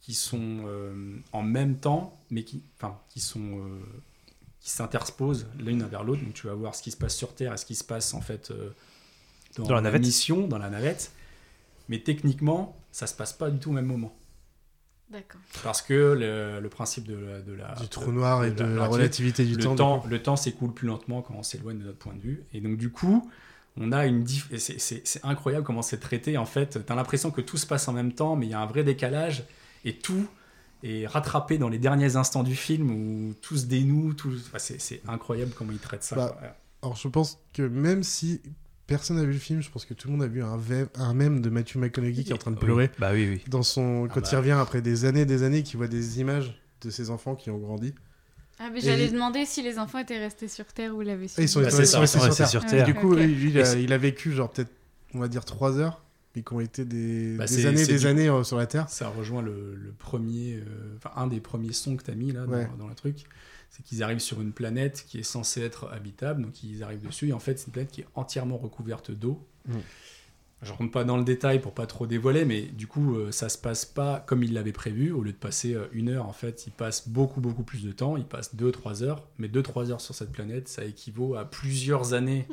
qui 0.00 0.14
sont 0.14 0.60
euh, 0.66 1.16
en 1.32 1.42
même 1.42 1.76
temps, 1.76 2.18
mais 2.30 2.44
qui, 2.44 2.62
enfin, 2.78 2.96
qui 3.08 3.20
sont 3.20 3.58
euh, 3.58 3.78
qui 4.60 4.70
s'intersposent 4.70 5.46
l'une 5.58 5.82
vers 5.84 6.04
l'autre. 6.04 6.22
Donc, 6.22 6.34
tu 6.34 6.46
vas 6.46 6.54
voir 6.54 6.74
ce 6.74 6.82
qui 6.82 6.90
se 6.90 6.96
passe 6.96 7.16
sur 7.16 7.34
Terre 7.34 7.52
et 7.54 7.56
ce 7.56 7.64
qui 7.66 7.74
se 7.74 7.84
passe 7.84 8.12
en 8.14 8.20
fait 8.20 8.50
euh, 8.50 8.70
dans, 9.56 9.64
Dans 9.64 9.74
la 9.74 9.80
navette. 9.80 10.02
mission, 10.02 10.46
dans 10.46 10.58
la 10.58 10.68
navette. 10.70 11.12
Mais 11.88 11.98
techniquement, 12.00 12.76
ça 12.92 13.06
se 13.06 13.14
passe 13.14 13.32
pas 13.32 13.50
du 13.50 13.58
tout 13.58 13.70
au 13.70 13.72
même 13.72 13.86
moment. 13.86 14.14
D'accord. 15.10 15.40
Parce 15.64 15.82
que 15.82 15.92
le, 15.94 16.60
le 16.60 16.68
principe 16.68 17.04
de 17.08 17.16
la, 17.16 17.40
de 17.40 17.52
la- 17.52 17.74
Du 17.80 17.88
trou 17.88 18.12
noir 18.12 18.44
et 18.44 18.52
de 18.52 18.62
la 18.62 18.86
relativité 18.86 19.44
du 19.44 19.56
le 19.56 19.74
temps, 19.74 20.04
le 20.08 20.22
temps 20.22 20.36
s'écoule 20.36 20.72
plus 20.72 20.86
lentement 20.86 21.20
quand 21.22 21.34
on 21.34 21.42
s'éloigne 21.42 21.78
de 21.80 21.84
notre 21.84 21.98
point 21.98 22.14
de 22.14 22.20
vue. 22.20 22.44
Et 22.52 22.60
donc, 22.60 22.76
du 22.76 22.92
coup, 22.92 23.28
on 23.76 23.90
a 23.90 24.06
une. 24.06 24.22
diff- 24.22 24.56
c'est- 24.58 25.20
incroyable 25.24 25.64
comment 25.66 25.82
c'est 25.82 25.98
traité. 25.98 26.36
En 26.38 26.44
fait, 26.46 26.84
tu 26.86 26.92
as 26.92 26.94
l'impression 26.94 27.32
que 27.32 27.40
tout 27.40 27.56
se 27.56 27.66
passe 27.66 27.88
en 27.88 27.92
même 27.92 28.12
temps, 28.12 28.36
mais 28.36 28.46
il 28.46 28.50
y 28.50 28.54
a 28.54 28.60
un 28.60 28.66
vrai 28.66 28.84
décalage. 28.84 29.42
Et 29.84 29.96
tout 29.96 30.28
est 30.82 31.06
rattrapé 31.06 31.58
dans 31.58 31.68
les 31.68 31.78
derniers 31.78 32.16
instants 32.16 32.42
du 32.42 32.54
film 32.56 32.90
où 32.90 33.34
tout 33.42 33.56
se 33.56 33.66
dénoue. 33.66 34.14
Tout... 34.14 34.32
enfin, 34.46 34.58
c'est 34.58 34.80
c'est 34.80 35.00
incroyable 35.08 35.52
comment 35.56 35.72
ils 35.72 35.78
traitent 35.78 36.04
ça. 36.04 36.16
Bah, 36.16 36.56
alors 36.82 36.96
je 36.96 37.08
pense 37.08 37.38
que 37.52 37.62
même 37.62 38.02
si 38.02 38.40
personne 38.86 39.16
n'a 39.18 39.24
vu 39.24 39.32
le 39.32 39.38
film, 39.38 39.60
je 39.62 39.70
pense 39.70 39.84
que 39.84 39.94
tout 39.94 40.08
le 40.08 40.12
monde 40.12 40.22
a 40.22 40.26
vu 40.26 40.42
un, 40.42 40.56
ve- 40.56 40.88
un 40.96 41.14
mème 41.14 41.40
de 41.40 41.50
Matthew 41.50 41.76
McConaughey 41.76 42.24
qui 42.24 42.30
est 42.30 42.34
en 42.34 42.38
train 42.38 42.50
de 42.50 42.56
Oui. 42.56 42.64
pleurer. 42.64 42.90
Bah 42.98 43.10
oui, 43.12 43.28
oui. 43.28 43.40
Dans 43.48 43.62
son... 43.62 44.06
Ah 44.08 44.12
Quand 44.14 44.20
bah. 44.22 44.28
il 44.32 44.36
revient 44.36 44.50
après 44.52 44.82
des 44.82 45.04
années 45.04 45.20
et 45.20 45.26
des 45.26 45.42
années, 45.44 45.62
qu'il 45.62 45.76
voit 45.76 45.86
des 45.88 46.20
images 46.20 46.60
de 46.82 46.90
ses 46.90 47.10
enfants 47.10 47.34
qui 47.36 47.50
ont 47.50 47.58
grandi. 47.58 47.94
Ah, 48.58 48.68
mais 48.72 48.78
Et 48.78 48.82
j'allais 48.82 49.06
il- 49.06 49.12
demander 49.12 49.44
si 49.46 49.62
les 49.62 49.78
enfants 49.78 49.98
étaient 49.98 50.18
restés 50.18 50.48
sur 50.48 50.64
Terre 50.66 50.96
ou 50.96 51.02
l'avaient 51.02 51.26
Et 51.26 51.42
ils 51.42 51.48
sont, 51.48 51.60
Bah, 51.60 51.68
ils 51.78 51.86
sont 51.86 52.00
restés 52.00 52.18
sur, 52.18 52.34
Terre. 52.34 52.48
sur 52.48 52.64
Terre. 52.66 52.88
Et 52.88 52.92
du 52.92 52.98
coup, 52.98 53.14
lui, 53.14 53.50
il, 53.50 53.60
a, 53.60 53.74
Et 53.76 53.82
il 53.82 53.92
a 53.92 53.98
vécu 53.98 54.32
genre 54.32 54.50
peut-être, 54.50 54.72
on 55.14 55.18
va 55.20 55.28
dire, 55.28 55.44
3 55.44 55.78
heures, 55.78 56.02
mais 56.34 56.42
qui 56.42 56.52
ont 56.52 56.60
été 56.60 56.84
des, 56.84 57.36
Bah, 57.36 57.46
des 57.46 57.66
années 57.66 57.86
des 57.86 57.98
du- 57.98 58.06
années 58.06 58.28
euh, 58.28 58.42
sur 58.44 58.56
la 58.56 58.66
Terre. 58.66 58.88
Ça 58.88 59.08
rejoint 59.08 59.42
le, 59.42 59.74
le 59.74 59.90
premier, 59.92 60.54
euh, 60.56 60.96
enfin 60.96 61.10
un 61.16 61.26
des 61.26 61.40
premiers 61.40 61.72
sons 61.72 61.96
que 61.96 62.04
tu 62.04 62.10
as 62.10 62.14
mis 62.14 62.32
là 62.32 62.46
dans, 62.46 62.52
Ouais. 62.52 62.68
dans 62.78 62.88
le 62.88 62.94
truc. 62.94 63.24
C'est 63.70 63.84
qu'ils 63.84 64.02
arrivent 64.02 64.18
sur 64.18 64.40
une 64.40 64.52
planète 64.52 65.04
qui 65.06 65.18
est 65.18 65.22
censée 65.22 65.60
être 65.62 65.88
habitable, 65.92 66.42
donc 66.42 66.62
ils 66.64 66.82
arrivent 66.82 67.06
dessus, 67.06 67.28
et 67.28 67.32
en 67.32 67.38
fait 67.38 67.58
c'est 67.58 67.66
une 67.66 67.72
planète 67.72 67.92
qui 67.92 68.00
est 68.00 68.06
entièrement 68.16 68.56
recouverte 68.58 69.10
d'eau. 69.12 69.46
Mm. 69.68 69.74
Je 70.62 70.72
rentre 70.74 70.90
pas 70.90 71.04
dans 71.04 71.16
le 71.16 71.24
détail 71.24 71.58
pour 71.60 71.72
pas 71.72 71.86
trop 71.86 72.06
dévoiler, 72.06 72.44
mais 72.44 72.62
du 72.62 72.86
coup 72.86 73.16
euh, 73.16 73.32
ça 73.32 73.48
se 73.48 73.56
passe 73.56 73.86
pas 73.86 74.20
comme 74.26 74.42
ils 74.42 74.52
l'avaient 74.52 74.72
prévu. 74.72 75.10
Au 75.10 75.22
lieu 75.22 75.32
de 75.32 75.36
passer 75.38 75.72
euh, 75.74 75.86
une 75.92 76.10
heure, 76.10 76.26
en 76.26 76.34
fait, 76.34 76.66
ils 76.66 76.72
passent 76.72 77.08
beaucoup 77.08 77.40
beaucoup 77.40 77.62
plus 77.62 77.82
de 77.82 77.92
temps. 77.92 78.16
Ils 78.18 78.26
passent 78.26 78.54
2-3 78.56 79.02
heures, 79.02 79.24
mais 79.38 79.48
2-3 79.48 79.90
heures 79.90 80.00
sur 80.02 80.14
cette 80.14 80.32
planète, 80.32 80.68
ça 80.68 80.84
équivaut 80.84 81.34
à 81.34 81.46
plusieurs 81.48 82.12
années 82.12 82.46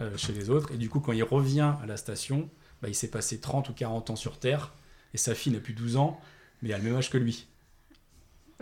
euh, 0.00 0.16
chez 0.16 0.32
les 0.32 0.50
autres. 0.50 0.72
Et 0.72 0.76
du 0.76 0.88
coup, 0.88 0.98
quand 1.00 1.12
il 1.12 1.22
revient 1.22 1.74
à 1.80 1.86
la 1.86 1.96
station, 1.96 2.48
bah, 2.82 2.88
il 2.88 2.94
s'est 2.94 3.08
passé 3.08 3.38
30 3.40 3.68
ou 3.68 3.72
40 3.72 4.10
ans 4.10 4.16
sur 4.16 4.38
Terre, 4.38 4.72
et 5.14 5.18
sa 5.18 5.34
fille 5.34 5.52
n'a 5.52 5.60
plus 5.60 5.74
12 5.74 5.96
ans, 5.96 6.20
mais 6.62 6.70
elle 6.70 6.74
a 6.76 6.78
le 6.78 6.84
même 6.84 6.96
âge 6.96 7.10
que 7.10 7.18
lui. 7.18 7.46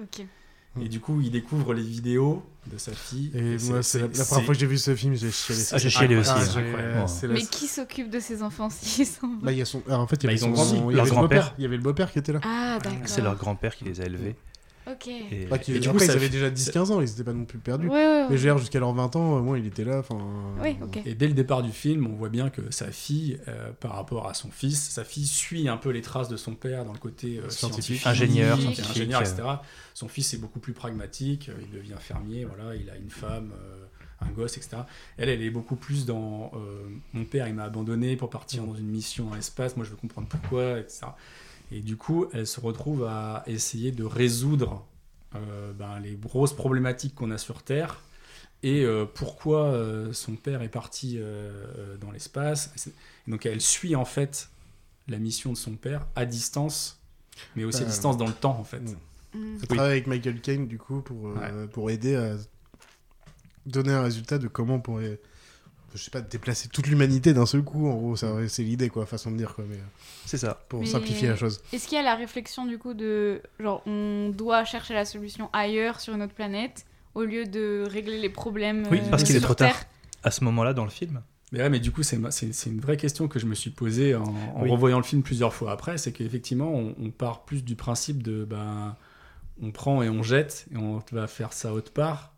Ok. 0.01 0.25
Et 0.81 0.89
du 0.89 1.01
coup, 1.01 1.21
il 1.21 1.31
découvre 1.31 1.75
les 1.75 1.83
vidéos 1.83 2.43
de 2.67 2.79
sa 2.79 2.93
fille. 2.93 3.31
Et 3.35 3.59
moi, 3.65 3.83
c'est 3.83 3.99
la, 3.99 4.07
la 4.07 4.25
première 4.25 4.45
fois 4.47 4.55
que 4.55 4.61
j'ai 4.61 4.67
vu 4.67 4.79
ce 4.79 4.97
film, 4.97 5.15
j'ai 5.15 5.31
chialé. 5.31 5.61
Ah, 5.73 5.77
j'ai 5.79 5.91
chialé 5.91 6.17
aussi, 6.17 6.31
Ah, 6.35 6.41
hein. 7.05 7.07
Mais 7.29 7.43
qui 7.45 7.67
s'occupe 7.67 8.09
de 8.09 8.19
ses 8.21 8.43
enfants 8.43 8.71
s'ils 8.71 9.07
sont 9.07 9.27
Bah, 9.43 9.53
y 9.53 9.61
a 9.61 9.67
son... 9.67 9.83
alors, 9.87 10.01
en 10.01 10.07
fait, 10.07 10.17
il 10.17 10.23
y 10.25 10.27
Bah, 10.29 10.33
avait 10.33 10.41
ils 10.41 10.45
ont 10.47 10.57
son- 10.57 10.77
grandi. 10.81 10.95
Leur 10.97 11.07
grand-père. 11.07 11.21
beau-père. 11.43 11.55
Il 11.59 11.63
y 11.63 11.65
avait 11.67 11.77
le 11.77 11.83
beau-père 11.83 12.11
qui 12.11 12.19
était 12.21 12.33
là. 12.33 12.41
Ah, 12.43 12.79
d'accord. 12.83 12.99
C'est 13.05 13.21
leur 13.21 13.37
grand-père 13.37 13.77
qui 13.77 13.85
les 13.85 14.01
a 14.01 14.05
élevés. 14.07 14.35
Ok. 14.91 15.07
Et, 15.07 15.47
Bah, 15.49 15.59
qui- 15.59 15.73
Et 15.75 15.79
du 15.79 15.89
après, 15.89 15.99
coup, 16.01 16.05
ils 16.05 16.17
avaient 16.17 16.29
déjà 16.29 16.51
10-15 16.51 16.91
ans, 16.91 17.01
ils 17.01 17.09
étaient 17.11 17.23
pas 17.23 17.33
non 17.33 17.45
plus 17.45 17.59
perdus. 17.59 17.87
Ouais, 17.89 17.95
ouais, 17.95 18.23
ouais. 18.23 18.27
Mais 18.31 18.37
dire, 18.37 18.59
jusqu'à 18.59 18.81
leurs 18.81 18.93
20 18.93 19.15
ans, 19.17 19.37
au 19.37 19.43
moins, 19.43 19.57
il 19.57 19.67
était 19.67 19.85
là. 19.85 19.99
enfin, 20.01 20.19
Oui, 20.61 20.77
ok. 20.83 21.01
Et 21.07 21.15
dès 21.15 21.29
le 21.29 21.35
départ 21.35 21.63
du 21.63 21.71
film, 21.71 22.07
on 22.07 22.17
voit 22.17 22.29
bien 22.31 22.51
que 22.51 22.63
sa 22.71 22.91
fille, 22.91 23.39
euh, 23.49 23.71
par 23.79 23.93
rapport 23.95 24.29
à 24.29 24.35
son 24.35 24.51
fils, 24.51 24.81
sa 24.91 25.05
fille 25.05 25.27
suit 25.27 25.69
un 25.69 25.77
peu 25.77 25.91
les 25.91 26.01
traces 26.03 26.29
de 26.29 26.37
son 26.37 26.55
père 26.55 26.85
dans 26.85 26.93
le 26.93 26.99
côté 26.99 27.39
euh, 27.39 27.49
Scientifique. 27.49 28.05
Ingénieur, 28.07 28.59
scientifique, 28.59 28.91
ingénieur, 28.91 29.21
euh. 29.21 29.25
etc. 29.25 29.43
Son 29.95 30.09
fils 30.09 30.35
est 30.35 30.39
beaucoup 30.39 30.59
plus 30.61 30.73
pragmatique, 30.73 31.49
il 31.63 31.71
devient 31.71 31.95
fermier, 32.01 32.45
voilà, 32.45 32.75
il 32.75 32.91
a 32.91 32.97
une 32.97 33.11
femme, 33.11 33.53
euh, 33.57 33.85
un 34.21 34.31
gosse, 34.31 34.57
etc. 34.57 34.79
Elle, 35.17 35.29
elle 35.29 35.43
est 35.43 35.51
beaucoup 35.51 35.77
plus 35.77 36.07
dans 36.07 36.51
euh, 36.55 36.83
mon 37.13 37.25
père, 37.25 37.47
il 37.47 37.55
m'a 37.55 37.65
abandonné 37.65 38.17
pour 38.17 38.31
partir 38.31 38.65
dans 38.65 38.75
une 38.75 38.87
mission 38.89 39.27
dans 39.27 39.35
l'espace, 39.37 39.77
moi 39.77 39.85
je 39.85 39.91
veux 39.91 39.97
comprendre 39.97 40.27
pourquoi, 40.29 40.79
etc. 40.81 41.07
Et 41.73 41.81
du 41.81 41.97
coup, 41.97 42.27
elle 42.33 42.47
se 42.47 42.61
retrouve 42.61 43.05
à 43.05 43.43
essayer 43.47 43.93
de 43.93 44.05
résoudre 44.05 44.87
euh, 45.35 45.73
ben, 45.73 45.99
les 46.01 46.15
grosses 46.15 46.53
problématiques 46.53 47.15
qu'on 47.15 47.31
a 47.31 47.39
sur 47.39 47.63
Terre 47.63 48.01
et 48.63 48.85
euh, 48.85 49.07
pourquoi 49.07 49.65
euh, 49.65 50.13
son 50.13 50.37
père 50.37 50.63
est 50.63 50.69
parti 50.69 51.19
dans 52.01 52.11
l'espace. 52.11 52.73
Donc 53.27 53.47
elle 53.47 53.61
suit 53.61 53.97
en 53.97 54.05
fait 54.05 54.49
la 55.09 55.19
mission 55.19 55.53
de 55.53 55.57
son 55.57 55.73
père 55.73 56.07
à 56.15 56.27
distance, 56.27 57.01
mais 57.57 57.65
aussi 57.65 57.83
à 57.83 57.87
distance 57.87 58.17
dans 58.17 58.27
le 58.27 58.35
temps 58.35 58.59
en 58.59 58.65
fait. 58.65 58.81
Hmm. 59.35 59.59
Elle 59.61 59.69
travaille 59.69 59.93
avec 59.93 60.07
Michael 60.07 60.41
Caine, 60.41 60.67
du 60.67 60.79
coup, 60.79 61.01
pour, 61.01 61.29
euh, 61.29 61.67
pour 61.67 61.91
aider 61.91 62.15
à 62.15 62.37
donner 63.67 63.93
un 63.93 64.03
résultat 64.03 64.39
de 64.39 64.49
comment 64.49 64.75
on 64.75 64.81
pourrait, 64.81 65.21
je 65.95 66.03
sais 66.03 66.11
pas, 66.11 66.21
déplacer 66.21 66.69
toute 66.69 66.87
l'humanité 66.87 67.33
d'un 67.35 67.47
seul 67.47 67.63
coup. 67.63 67.89
En 67.89 67.95
gros, 67.97 68.17
c'est 68.17 68.63
l'idée, 68.63 68.89
quoi, 68.89 69.07
façon 69.07 69.31
de 69.31 69.37
dire, 69.37 69.55
quoi. 69.55 69.65
Mais, 69.69 69.77
euh, 69.77 69.81
C'est 70.27 70.39
ça. 70.39 70.65
pour 70.69 70.81
Mais 70.81 70.87
simplifier 70.87 71.29
la 71.29 71.37
chose. 71.37 71.61
Est-ce 71.73 71.87
qu'il 71.89 71.97
y 71.97 72.01
a 72.01 72.05
la 72.05 72.15
réflexion 72.15 72.67
du 72.67 72.79
coup 72.79 72.95
de 72.95 73.41
genre 73.61 73.83
on 73.87 74.31
doit 74.31 74.65
chercher 74.65 74.95
la 74.95 75.05
solution 75.05 75.51
ailleurs 75.53 76.01
sur 76.01 76.15
une 76.15 76.23
autre 76.23 76.35
planète 76.35 76.85
au 77.15 77.25
lieu 77.25 77.45
de 77.45 77.85
régler 77.89 78.19
les 78.21 78.31
problèmes 78.31 78.87
Oui, 78.91 79.01
euh, 79.01 79.11
parce 79.11 79.23
qu'il 79.25 79.37
est 79.37 79.41
sur 79.41 79.49
trop 79.49 79.55
tard. 79.55 79.73
Terre 79.73 79.85
À 80.25 80.31
ce 80.31 80.45
moment-là, 80.45 80.73
dans 80.75 80.85
le 80.85 80.91
film. 80.91 81.23
Mais 81.53 81.59
ouais, 81.61 81.69
mais 81.69 81.81
du 81.81 81.91
coup, 81.93 82.03
c'est 82.03 82.17
une 82.67 82.81
vraie 82.81 82.97
question 82.97 83.29
que 83.29 83.39
je 83.39 83.45
me 83.45 83.55
suis 83.55 83.69
posée 83.69 84.15
en, 84.15 84.23
en 84.25 84.63
Oui. 84.63 84.71
revoyant 84.71 84.97
le 84.97 85.03
film 85.05 85.23
plusieurs 85.23 85.53
fois 85.53 85.73
après. 85.73 85.99
C'est 85.99 86.11
qu'effectivement, 86.13 86.73
on, 86.73 86.95
on 86.99 87.11
part 87.11 87.45
plus 87.45 87.63
du 87.63 87.77
principe 87.77 88.23
de 88.23 88.45
ben, 88.47 88.97
on 89.61 89.71
prend 89.71 90.03
et 90.03 90.09
on 90.09 90.23
jette 90.23 90.65
et 90.73 90.79
on 90.79 91.03
va 91.13 91.27
faire 91.27 91.53
ça 91.53 91.75
autre 91.75 91.93
part 91.93 92.32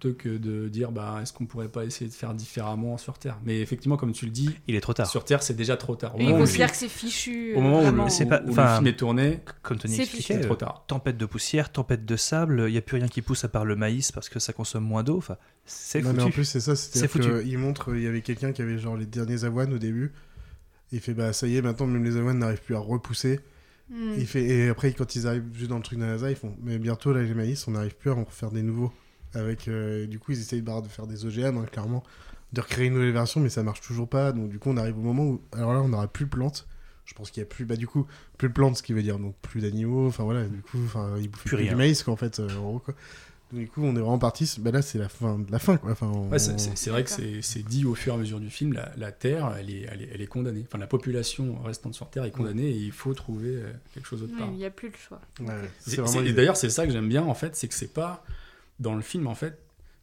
plutôt 0.00 0.16
que 0.16 0.28
de 0.38 0.68
dire 0.68 0.90
bah, 0.92 1.18
est-ce 1.22 1.32
qu'on 1.32 1.44
pourrait 1.46 1.68
pas 1.68 1.84
essayer 1.84 2.08
de 2.08 2.14
faire 2.14 2.32
différemment 2.34 2.96
sur 2.96 3.18
Terre? 3.18 3.38
Mais 3.44 3.60
effectivement, 3.60 3.96
comme 3.98 4.12
tu 4.12 4.24
le 4.24 4.30
dis, 4.30 4.50
Il 4.66 4.74
est 4.74 4.80
trop 4.80 4.94
tard. 4.94 5.06
sur 5.08 5.24
Terre, 5.24 5.42
c'est 5.42 5.54
déjà 5.54 5.76
trop 5.76 5.94
tard. 5.94 6.16
Au 6.16 6.18
Et 6.18 6.24
il 6.24 6.46
film- 6.46 6.66
que 6.68 6.76
c'est 6.76 6.88
fichu. 6.88 7.54
au 7.54 7.58
euh, 7.58 7.62
moment 7.62 7.80
où, 7.80 7.84
le, 7.84 8.00
où- 8.00 8.28
pas- 8.28 8.42
où 8.46 8.50
enfin, 8.50 8.64
le 8.70 8.74
film 8.76 8.86
est 8.86 8.96
tourné, 8.98 9.40
Comme 9.62 9.78
Tony 9.78 10.00
expliquait, 10.00 10.34
c'est 10.34 10.40
trop 10.40 10.56
tard. 10.56 10.84
tempête 10.86 11.16
de 11.18 11.26
poussière, 11.26 11.70
tempête 11.70 12.04
de 12.06 12.16
sable, 12.16 12.64
il 12.68 12.72
n'y 12.72 12.78
a 12.78 12.82
plus 12.82 12.96
rien 12.96 13.08
qui 13.08 13.20
pousse 13.22 13.44
à 13.44 13.48
part 13.48 13.64
le 13.64 13.76
maïs 13.76 14.10
parce 14.12 14.28
que 14.28 14.38
ça 14.38 14.52
consomme 14.52 14.84
moins 14.84 15.02
d'eau. 15.02 15.18
Enfin, 15.18 15.36
c'est 15.66 16.00
Non, 16.00 16.06
foutu. 16.10 16.16
mais 16.16 16.22
en 16.24 16.30
plus, 16.30 16.44
c'est 16.44 16.60
ça, 16.60 16.74
C'est 16.76 17.08
qu'il 17.10 17.58
montre, 17.58 17.94
il 17.94 18.02
y 18.02 18.06
avait 18.06 18.22
quelqu'un 18.22 18.52
qui 18.52 18.62
avait 18.62 18.78
genre 18.78 18.96
les 18.96 19.06
derniers 19.06 19.44
avoines 19.44 19.72
au 19.74 19.78
début. 19.78 20.12
Il 20.92 21.00
fait, 21.00 21.14
bah 21.14 21.32
ça 21.32 21.46
y 21.46 21.56
est, 21.56 21.62
maintenant 21.62 21.86
même 21.86 22.02
les 22.04 22.16
avoines 22.16 22.38
n'arrivent 22.38 22.62
plus 22.62 22.74
à 22.74 22.78
repousser. 22.80 23.38
Hmm. 23.90 24.14
Il 24.16 24.26
fait, 24.26 24.42
et 24.44 24.68
après, 24.68 24.92
quand 24.92 25.14
ils 25.16 25.26
arrivent 25.26 25.44
juste 25.52 25.68
dans 25.70 25.76
le 25.76 25.82
truc 25.82 25.98
de 25.98 26.04
la 26.04 26.12
NASA, 26.12 26.30
ils 26.30 26.36
font, 26.36 26.54
mais 26.62 26.78
bientôt 26.78 27.12
là, 27.12 27.22
les 27.22 27.34
maïs, 27.34 27.66
on 27.68 27.72
n'arrive 27.72 27.94
plus 27.96 28.10
à 28.10 28.14
en 28.14 28.24
refaire 28.24 28.50
des 28.50 28.62
nouveaux. 28.62 28.92
Avec, 29.34 29.68
euh, 29.68 30.06
du 30.06 30.18
coup, 30.18 30.32
ils 30.32 30.40
essayent 30.40 30.62
de, 30.62 30.70
faire 30.88 31.06
des 31.06 31.24
OGM, 31.24 31.56
hein, 31.58 31.66
clairement, 31.70 32.02
de 32.52 32.60
recréer 32.60 32.86
une 32.86 32.94
nouvelle 32.94 33.12
version, 33.12 33.40
mais 33.40 33.48
ça 33.48 33.62
marche 33.62 33.80
toujours 33.80 34.08
pas. 34.08 34.32
Donc, 34.32 34.48
du 34.50 34.58
coup, 34.58 34.70
on 34.70 34.76
arrive 34.76 34.98
au 34.98 35.02
moment 35.02 35.24
où. 35.24 35.40
Alors 35.52 35.72
là, 35.72 35.80
on 35.80 35.88
n'aura 35.88 36.08
plus 36.08 36.24
de 36.24 36.30
plantes. 36.30 36.66
Je 37.04 37.14
pense 37.14 37.30
qu'il 37.30 37.40
y 37.40 37.44
a 37.44 37.46
plus. 37.46 37.64
Bah, 37.64 37.76
du 37.76 37.86
coup, 37.86 38.06
plus 38.38 38.48
de 38.48 38.52
plantes, 38.54 38.76
ce 38.76 38.82
qui 38.82 38.92
veut 38.92 39.02
dire 39.02 39.18
donc 39.18 39.34
plus 39.42 39.60
d'animaux. 39.62 40.06
Enfin, 40.08 40.24
voilà, 40.24 40.44
du 40.46 40.60
coup, 40.62 40.78
enfin, 40.84 41.14
ils 41.18 41.28
bouffent 41.28 41.42
Plus 41.42 41.56
plus, 41.56 41.64
rien. 41.64 41.70
du 41.72 41.76
maïs, 41.76 42.02
quoi, 42.02 42.12
en 42.12 42.16
fait, 42.16 42.38
euh, 42.40 42.48
en 42.56 42.62
gros, 42.62 42.78
quoi. 42.80 42.94
Donc, 43.52 43.62
du 43.62 43.68
coup, 43.68 43.82
on 43.82 43.90
est 43.96 44.00
vraiment 44.00 44.18
parti. 44.20 44.52
Bah, 44.60 44.70
là, 44.70 44.80
c'est 44.80 44.98
la 44.98 45.08
fin 45.08 45.38
de 45.40 45.50
la 45.50 45.58
fin, 45.58 45.76
quoi. 45.76 45.90
Enfin, 45.90 46.06
on- 46.14 46.28
Ouais, 46.28 46.38
c'est- 46.38 46.90
vrai 46.90 47.02
que 47.02 47.10
c'est 47.42 47.62
dit 47.64 47.84
au 47.84 47.96
fur 47.96 48.12
et 48.12 48.16
à 48.16 48.18
mesure 48.18 48.38
du 48.38 48.48
film, 48.50 48.72
la, 48.74 48.92
la 48.96 49.10
Terre, 49.10 49.52
elle 49.58 49.70
est, 49.70 49.88
elle, 49.90 50.02
est, 50.02 50.10
elle 50.14 50.20
est 50.20 50.26
condamnée. 50.28 50.64
Enfin, 50.68 50.78
la 50.78 50.86
population 50.86 51.58
restante 51.64 51.94
sur 51.94 52.08
Terre 52.10 52.24
est 52.24 52.30
condamnée 52.30 52.68
et 52.68 52.76
il 52.76 52.92
faut 52.92 53.12
trouver 53.14 53.56
euh, 53.56 53.72
quelque 53.92 54.06
chose 54.06 54.20
d'autre 54.20 54.32
Ouais, 54.34 54.38
part. 54.38 54.48
Il 54.52 54.56
n'y 54.58 54.64
a 54.64 54.70
plus 54.70 54.88
le 54.90 54.94
choix. 54.96 55.20
Ouais, 55.40 56.24
et 56.28 56.32
d'ailleurs, 56.32 56.56
c'est 56.56 56.70
ça 56.70 56.86
que 56.86 56.92
j'aime 56.92 57.08
bien, 57.08 57.24
en 57.24 57.34
fait, 57.34 57.56
c'est 57.56 57.66
que 57.66 57.74
c'est 57.74 57.92
pas 57.92 58.24
dans 58.80 58.94
le 58.94 59.02
film, 59.02 59.26
en 59.26 59.34
fait, 59.34 59.58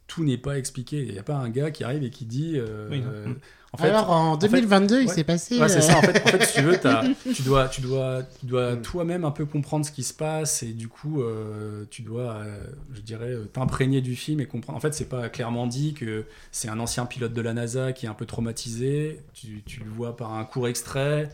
tout 0.07 0.23
n'est 0.23 0.37
pas 0.37 0.57
expliqué. 0.57 1.03
Il 1.05 1.11
n'y 1.11 1.19
a 1.19 1.23
pas 1.23 1.35
un 1.35 1.49
gars 1.49 1.69
qui 1.71 1.83
arrive 1.83 2.03
et 2.03 2.09
qui 2.09 2.25
dit. 2.25 2.53
euh, 2.55 2.87
Oui, 2.89 3.03
euh, 3.05 3.27
Mm. 3.27 3.35
en 3.73 3.77
fait- 3.77 3.89
Alors, 3.89 4.09
en 4.11 4.31
en 4.33 4.39
fait- 4.39 4.47
2022, 4.47 5.01
il 5.01 5.07
ouais. 5.09 5.13
s'est 5.13 5.25
passé, 5.25 5.59
Ouais, 5.59 5.67
c'est 5.67 5.79
euh, 5.79 5.81
ça. 5.81 5.97
En 5.97 6.01
fait, 6.01 6.21
en 6.23 6.27
fait, 6.27 6.45
si 6.45 6.53
tu 6.53 6.61
veux, 6.61 6.77
tu 7.35 7.41
dois, 7.41 7.67
tu 7.67 7.81
dois, 7.81 8.23
tu 8.39 8.45
dois 8.45 8.77
toi-même 8.77 9.25
un 9.25 9.31
peu 9.31 9.45
comprendre 9.45 9.85
ce 9.85 9.91
qui 9.91 10.03
se 10.03 10.13
passe 10.13 10.63
et 10.63 10.71
du 10.71 10.87
coup, 10.87 11.21
euh, 11.21 11.83
tu 11.89 12.03
dois, 12.03 12.35
euh, 12.35 12.57
je 12.93 13.01
dirais, 13.01 13.31
euh, 13.33 13.45
t'imprégner 13.51 13.99
du 13.99 14.15
film 14.15 14.39
et 14.39 14.45
comprendre. 14.45 14.77
En 14.77 14.81
fait, 14.81 14.93
c'est 14.93 15.09
pas 15.09 15.27
clairement 15.27 15.67
dit 15.67 15.93
que 15.93 16.23
c'est 16.53 16.69
un 16.69 16.79
ancien 16.79 17.05
pilote 17.05 17.33
de 17.33 17.41
la 17.41 17.53
NASA 17.53 17.91
qui 17.91 18.05
est 18.05 18.09
un 18.09 18.13
peu 18.13 18.25
traumatisé. 18.25 19.19
Tu, 19.33 19.61
tu 19.65 19.81
le 19.83 19.89
vois 19.89 20.15
par 20.15 20.33
un 20.33 20.45
court 20.45 20.69
extrait. 20.69 21.29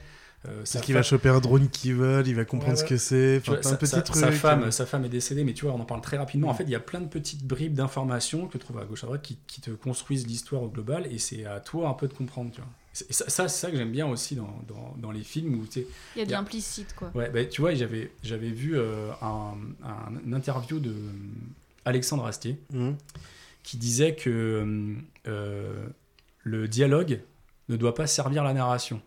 Euh, 0.45 0.65
sa 0.65 0.79
C'est 0.79 0.85
qu'il 0.85 0.93
va 0.95 1.03
choper 1.03 1.29
un 1.29 1.39
drone 1.39 1.69
qui 1.69 1.93
vole, 1.93 2.27
il 2.27 2.35
va 2.35 2.43
comprendre 2.43 2.73
Ouais, 2.73 2.83
ce 2.83 2.83
que 2.83 2.97
c'est. 2.97 3.37
Enfin, 3.37 3.53
plein 3.53 3.61
sa, 3.63 3.71
de 3.71 3.75
petits 3.77 3.87
sa- 3.91 4.01
trucs. 4.01 4.17
sa 4.17 4.31
femme, 4.31 4.63
euh. 4.63 4.71
sa 4.71 4.85
femme 4.85 5.05
est 5.05 5.09
décédée, 5.09 5.45
mais 5.45 5.53
tu 5.53 5.63
vois, 5.65 5.73
on 5.73 5.79
en 5.79 5.85
parle 5.85 6.01
très 6.01 6.17
rapidement. 6.17 6.49
En 6.49 6.53
fait, 6.53 6.63
il 6.65 6.69
y 6.69 6.75
a 6.75 6.81
plein 6.81 6.99
de 6.99 7.07
petites 7.07 7.45
bribes 7.45 7.75
d'informations 7.75 8.47
que 8.47 8.53
tu 8.53 8.59
trouves 8.59 8.79
à 8.79 8.83
gauche 8.85 9.03
à 9.03 9.07
droite 9.07 9.21
qui, 9.21 9.37
qui 9.47 9.61
te 9.61 9.71
construisent 9.71 10.27
l'histoire 10.27 10.61
au 10.63 10.67
global, 10.67 11.07
et 11.09 11.17
c'est 11.17 11.45
à 11.45 11.61
toi 11.61 11.87
un 11.87 11.93
peu 11.93 12.09
de 12.09 12.13
comprendre. 12.13 12.51
Tu 12.51 12.59
vois. 12.59 12.69
C'est- 12.91 13.09
Et 13.09 13.13
ça, 13.13 13.29
ça, 13.29 13.47
c'est 13.47 13.59
ça 13.67 13.71
que 13.71 13.77
j'aime 13.77 13.91
bien 13.93 14.05
aussi 14.05 14.35
dans, 14.35 14.53
dans, 14.67 14.95
dans 14.97 15.11
les 15.11 15.23
films 15.23 15.55
où 15.59 15.65
tu 15.65 15.81
sais, 15.81 15.87
Il 16.15 16.19
y 16.19 16.21
a 16.23 16.25
de 16.25 16.31
l'implicite, 16.31 16.93
quoi. 16.93 17.09
Ouais, 17.15 17.29
bah, 17.29 17.45
tu 17.45 17.61
vois, 17.61 17.73
j'avais 17.73 18.11
j'avais 18.21 18.49
vu 18.51 18.77
euh, 18.77 19.11
un, 19.21 19.53
un- 19.85 20.19
une 20.25 20.33
interview 20.33 20.79
de 20.79 20.89
euh, 20.89 21.11
Alexandre 21.85 22.25
Astier 22.25 22.59
Mhm. 22.73 22.95
qui 23.63 23.77
disait 23.77 24.13
que 24.13 24.95
euh, 25.27 25.85
le 26.43 26.67
dialogue 26.67 27.21
ne 27.69 27.77
doit 27.77 27.95
pas 27.95 28.07
servir 28.07 28.43
la 28.43 28.53
narration. 28.53 29.01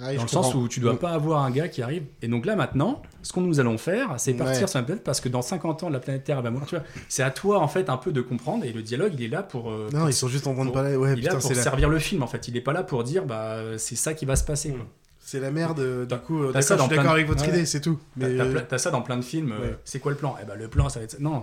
Ah 0.00 0.14
dans 0.14 0.22
le 0.22 0.28
sens 0.28 0.54
où 0.54 0.68
tu 0.68 0.80
dois 0.80 0.92
Mm. 0.94 0.98
pas 0.98 1.10
avoir 1.10 1.42
un 1.44 1.50
gars 1.50 1.68
qui 1.68 1.80
arrive. 1.82 2.04
Et 2.22 2.28
donc 2.28 2.44
là 2.46 2.54
maintenant, 2.56 3.02
ce 3.22 3.32
qu'on 3.32 3.40
nous 3.40 3.60
allons 3.60 3.78
faire, 3.78 4.14
c'est 4.18 4.34
partir 4.34 4.62
Ouais. 4.62 4.66
sur 4.68 4.78
la 4.78 4.84
planète 4.84 5.02
parce 5.04 5.20
que 5.20 5.28
dans 5.28 5.42
50 5.42 5.82
ans, 5.84 5.88
la 5.88 6.00
planète 6.00 6.24
Terre 6.24 6.38
elle 6.38 6.44
va 6.44 6.50
mourir. 6.50 6.66
Tu 6.66 6.74
vois, 6.76 6.84
c'est 7.08 7.22
à 7.22 7.30
toi 7.30 7.60
en 7.60 7.68
fait 7.68 7.88
un 7.88 7.96
peu 7.96 8.12
de 8.12 8.20
comprendre. 8.20 8.64
Et 8.64 8.72
le 8.72 8.82
dialogue, 8.82 9.12
il 9.14 9.22
est 9.22 9.28
là 9.28 9.42
pour. 9.42 9.70
euh, 9.70 9.88
Non, 9.92 10.00
pour- 10.00 10.08
ils 10.10 10.12
sont 10.12 10.28
juste 10.28 10.46
en 10.46 10.54
train 10.54 10.66
de 10.66 10.70
parler. 10.70 10.96
Ouais, 10.96 11.12
il 11.14 11.20
est 11.20 11.22
là 11.22 11.36
putain, 11.36 11.48
pour 11.48 11.54
servir 11.56 11.88
le 11.88 11.98
film 11.98 12.22
en 12.22 12.26
fait. 12.26 12.46
Il 12.48 12.56
est 12.56 12.60
pas 12.60 12.72
là 12.72 12.82
pour 12.82 13.04
dire 13.04 13.24
bah 13.24 13.56
c'est 13.78 13.96
ça 13.96 14.12
qui 14.14 14.24
va 14.26 14.36
se 14.36 14.44
passer. 14.44 14.70
quoi. 14.70 14.86
C'est 15.28 15.40
la 15.40 15.50
merde, 15.50 15.80
euh, 15.80 16.06
du 16.06 16.14
coup. 16.18 16.40
euh, 16.40 16.52
T'as 16.52 16.60
D'accord, 16.60 16.62
ça 16.62 16.74
je 16.74 16.78
dans 16.78 16.84
suis 16.84 16.88
plein 16.90 16.96
d'accord 16.98 17.14
avec 17.14 17.26
votre 17.26 17.42
Ouais. 17.42 17.48
idée, 17.48 17.66
c'est 17.66 17.80
tout. 17.80 17.98
Mais 18.16 18.26
T'as 18.36 18.44
euh, 18.44 18.60
t'as 18.68 18.78
ça 18.78 18.92
dans 18.92 19.02
plein 19.02 19.16
de 19.16 19.22
films. 19.24 19.50
Ouais. 19.60 19.76
C'est 19.84 19.98
quoi 19.98 20.12
le 20.12 20.16
plan? 20.16 20.36
Eh 20.40 20.46
ben 20.46 20.54
le 20.54 20.68
plan, 20.68 20.88
ça 20.88 21.00
va 21.00 21.04
être 21.04 21.10
ça. 21.10 21.16
Non, 21.18 21.42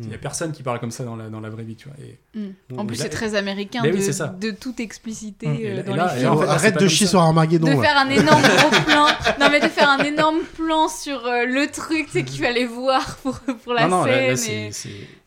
il 0.00 0.10
y 0.10 0.14
a 0.14 0.18
personne 0.18 0.50
qui 0.50 0.64
parle 0.64 0.80
comme 0.80 0.90
ça 0.90 1.04
dans 1.04 1.14
la, 1.14 1.28
dans 1.28 1.38
la 1.38 1.48
vraie 1.48 1.62
vie, 1.62 1.76
tu 1.76 1.88
vois. 1.88 1.96
Et, 2.04 2.18
Mm. 2.34 2.78
En 2.78 2.86
plus, 2.86 2.96
c'est 2.96 3.08
très 3.08 3.36
américain 3.36 3.82
de, 3.82 3.90
oui, 3.90 4.02
c'est 4.02 4.12
ça. 4.12 4.26
de 4.28 4.50
tout 4.50 4.74
expliciter 4.82 5.46
Mm. 5.46 5.50
euh, 5.64 5.82
dans 5.84 5.94
les 5.94 6.08
films. 6.10 6.22
là, 6.24 6.32
en 6.32 6.36
fait, 6.38 6.46
là, 6.46 6.52
Arrête 6.52 6.78
de 6.80 6.88
chier 6.88 7.06
ça. 7.06 7.10
sur 7.10 7.20
Armageddon. 7.20 7.66
de 7.68 7.72
là. 7.72 7.80
faire 7.82 7.98
un 7.98 8.08
énorme 8.08 8.42
gros 8.56 8.82
plan. 8.84 9.06
Non, 9.38 9.48
mais 9.50 9.60
de 9.60 9.68
faire 9.68 9.88
un 9.90 10.02
énorme 10.02 10.40
plan 10.56 10.88
sur 10.88 11.24
euh, 11.26 11.44
le 11.46 11.68
truc, 11.70 12.08
c'est 12.10 12.24
qu'il 12.24 12.42
fallait 12.44 12.66
voir 12.66 13.16
pour, 13.22 13.38
pour 13.62 13.74
la 13.74 13.86
Non, 13.86 14.00
non, 14.00 14.04
là- 14.06 14.36
scène. 14.36 14.72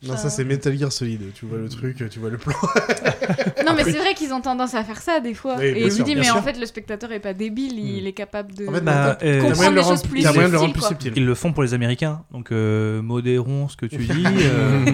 Non, 0.05 0.17
ça 0.17 0.29
c'est 0.29 0.43
Metal 0.43 0.77
Gear 0.77 0.91
Solid. 0.91 1.21
Tu 1.33 1.45
vois 1.45 1.57
le 1.57 1.69
truc, 1.69 2.03
tu 2.09 2.19
vois 2.19 2.29
le 2.29 2.37
plan. 2.37 2.53
Non, 3.65 3.73
mais 3.75 3.83
c'est 3.85 3.97
vrai 3.97 4.13
qu'ils 4.13 4.33
ont 4.33 4.41
tendance 4.41 4.73
à 4.75 4.83
faire 4.83 5.01
ça 5.01 5.19
des 5.21 5.33
fois. 5.33 5.55
Oui, 5.57 5.65
et 5.65 5.89
je 5.89 5.99
me 5.99 6.03
dis, 6.03 6.15
mais 6.15 6.29
en 6.29 6.41
fait, 6.41 6.59
le 6.59 6.65
spectateur 6.65 7.11
est 7.13 7.19
pas 7.21 7.33
débile, 7.33 7.79
il 7.79 8.05
est 8.05 8.11
capable 8.13 8.53
de, 8.53 8.67
En 8.67 8.73
fait, 8.73 8.81
bah, 8.81 9.17
euh, 9.23 9.41
comprendre 9.41 9.69
de 9.71 9.75
les 9.75 9.81
le 9.81 9.87
choses 9.87 10.03
plus 10.03 10.21
le 10.21 10.27
subtiles, 10.33 10.73
quoi. 10.79 10.89
Ils 11.15 11.25
le 11.25 11.35
font 11.35 11.53
pour 11.53 11.63
les 11.63 11.73
Américains, 11.73 12.23
donc 12.31 12.51
euh, 12.51 13.01
modérons 13.01 13.69
ce 13.69 13.77
que 13.77 13.85
tu 13.85 13.97
dis. 13.97 14.25
euh, 14.41 14.85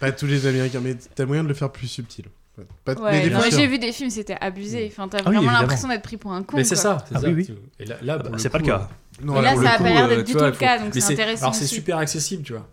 Pas 0.00 0.12
tous 0.12 0.26
les 0.26 0.46
Américains, 0.46 0.80
mais 0.82 0.94
t'as 1.14 1.26
moyen 1.26 1.42
de 1.42 1.48
le 1.48 1.54
faire 1.54 1.70
plus 1.70 1.86
subtil. 1.88 2.24
Pas- 2.84 2.94
Ouais, 2.94 3.30
c'est- 3.50 3.56
j'ai 3.56 3.66
vu 3.66 3.78
des 3.78 3.92
films, 3.92 4.08
c'était 4.08 4.36
abusé. 4.40 4.88
Enfin, 4.90 5.08
t'as 5.08 5.18
Ah 5.18 5.30
vraiment 5.30 5.50
l'impression 5.52 5.88
d'être 5.88 6.02
pris 6.02 6.16
pour 6.16 6.32
un 6.32 6.42
con. 6.42 6.56
Mais 6.56 6.64
c'est 6.64 6.74
ça, 6.76 7.04
c'est 7.06 7.16
Ah 7.16 7.20
ça. 7.20 7.28
oui, 7.28 7.34
oui. 7.50 7.54
Et 7.78 7.84
là, 7.84 7.96
là, 8.02 8.14
Ah 8.14 8.22
pour 8.22 8.30
bah, 8.30 8.36
le 8.36 8.42
c'est 8.42 8.48
pas 8.48 8.58
le 8.58 8.64
cas. 8.64 8.88
euh, 9.20 9.24
Non, 9.26 9.38
Et 9.38 9.42
là, 9.44 9.54
ça 9.54 9.60
le 9.60 9.66
a 9.66 9.76
pas 9.78 9.84
l'air 9.84 10.08
d'être 10.08 10.18
euh, 10.20 10.22
du 10.22 10.32
tout 10.32 10.38
le 10.38 10.50
cas, 10.52 10.78
donc 10.78 10.88
c'est 10.94 11.04
intéressant 11.12 11.42
Alors 11.42 11.54
c'est 11.54 11.66
super 11.66 11.98
accessible, 11.98 12.42
tu 12.42 12.54
vois. 12.54 12.66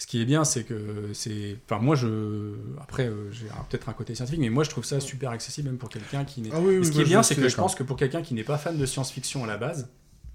Ce 0.00 0.06
qui 0.06 0.22
est 0.22 0.24
bien, 0.24 0.44
c'est 0.44 0.62
que 0.64 1.10
c'est. 1.12 1.58
Enfin, 1.68 1.82
moi, 1.82 1.96
je. 1.96 2.54
Après, 2.80 3.08
euh, 3.08 3.30
j'ai 3.32 3.46
peut-être 3.68 3.88
un 3.88 3.92
côté 3.92 4.14
scientifique, 4.14 4.40
mais 4.40 4.48
moi, 4.48 4.62
je 4.64 4.70
trouve 4.70 4.84
ça 4.84 5.00
super 5.00 5.30
accessible, 5.30 5.68
même 5.68 5.76
pour 5.78 5.88
quelqu'un 5.88 6.24
qui 6.24 6.40
n'est. 6.40 6.50
Ah 6.52 6.60
oui, 6.60 6.78
oui, 6.78 6.84
ce 6.86 6.90
qui 6.92 6.98
moi, 6.98 7.02
est 7.02 7.08
bien, 7.08 7.22
c'est 7.24 7.34
que 7.34 7.48
je 7.48 7.56
pense 7.56 7.74
que 7.74 7.82
pour 7.82 7.96
quelqu'un 7.96 8.22
qui 8.22 8.32
n'est 8.34 8.44
pas 8.44 8.58
fan 8.58 8.78
de 8.78 8.86
science-fiction 8.86 9.42
à 9.42 9.46
la 9.48 9.56
base, 9.56 9.88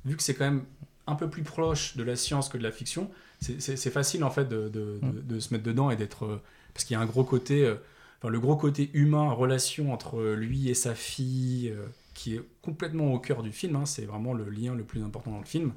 vu 0.05 0.17
que 0.17 0.21
c'est 0.23 0.35
quand 0.35 0.43
même 0.45 0.65
un 1.07 1.15
peu 1.15 1.29
plus 1.29 1.43
proche 1.43 1.95
de 1.95 2.03
la 2.03 2.15
science 2.17 2.49
que 2.49 2.57
de 2.57 2.63
la 2.63 2.71
fiction, 2.71 3.09
c'est- 3.39 3.89
facile 3.89 4.23
en 4.25 4.29
fait 4.31 4.47
de, 4.49 4.67
de- 4.69 4.99
de- 5.01 5.21
de 5.21 5.39
se 5.39 5.53
mettre 5.53 5.63
dedans 5.65 5.89
et 5.89 5.95
d'être. 5.95 6.25
euh, 6.25 6.41
Parce 6.73 6.83
qu'il 6.85 6.95
y 6.95 6.97
a 6.97 7.01
un 7.01 7.05
gros 7.05 7.23
côté. 7.23 7.63
euh, 7.65 7.75
Enfin, 8.19 8.29
le 8.31 8.39
gros 8.39 8.55
côté 8.55 8.89
humain, 8.93 9.31
relation 9.31 9.91
entre 9.93 10.21
lui 10.33 10.69
et 10.69 10.73
sa 10.73 10.95
fille, 10.95 11.69
euh, 11.75 11.85
qui 12.13 12.35
est 12.35 12.41
complètement 12.61 13.13
au 13.13 13.19
cœur 13.19 13.43
du 13.43 13.51
film, 13.51 13.75
hein, 13.75 13.85
c'est 13.85 14.05
vraiment 14.05 14.33
le 14.33 14.49
lien 14.49 14.75
le 14.75 14.83
plus 14.83 15.03
important 15.03 15.31
dans 15.31 15.39
le 15.39 15.45
film. 15.45 15.73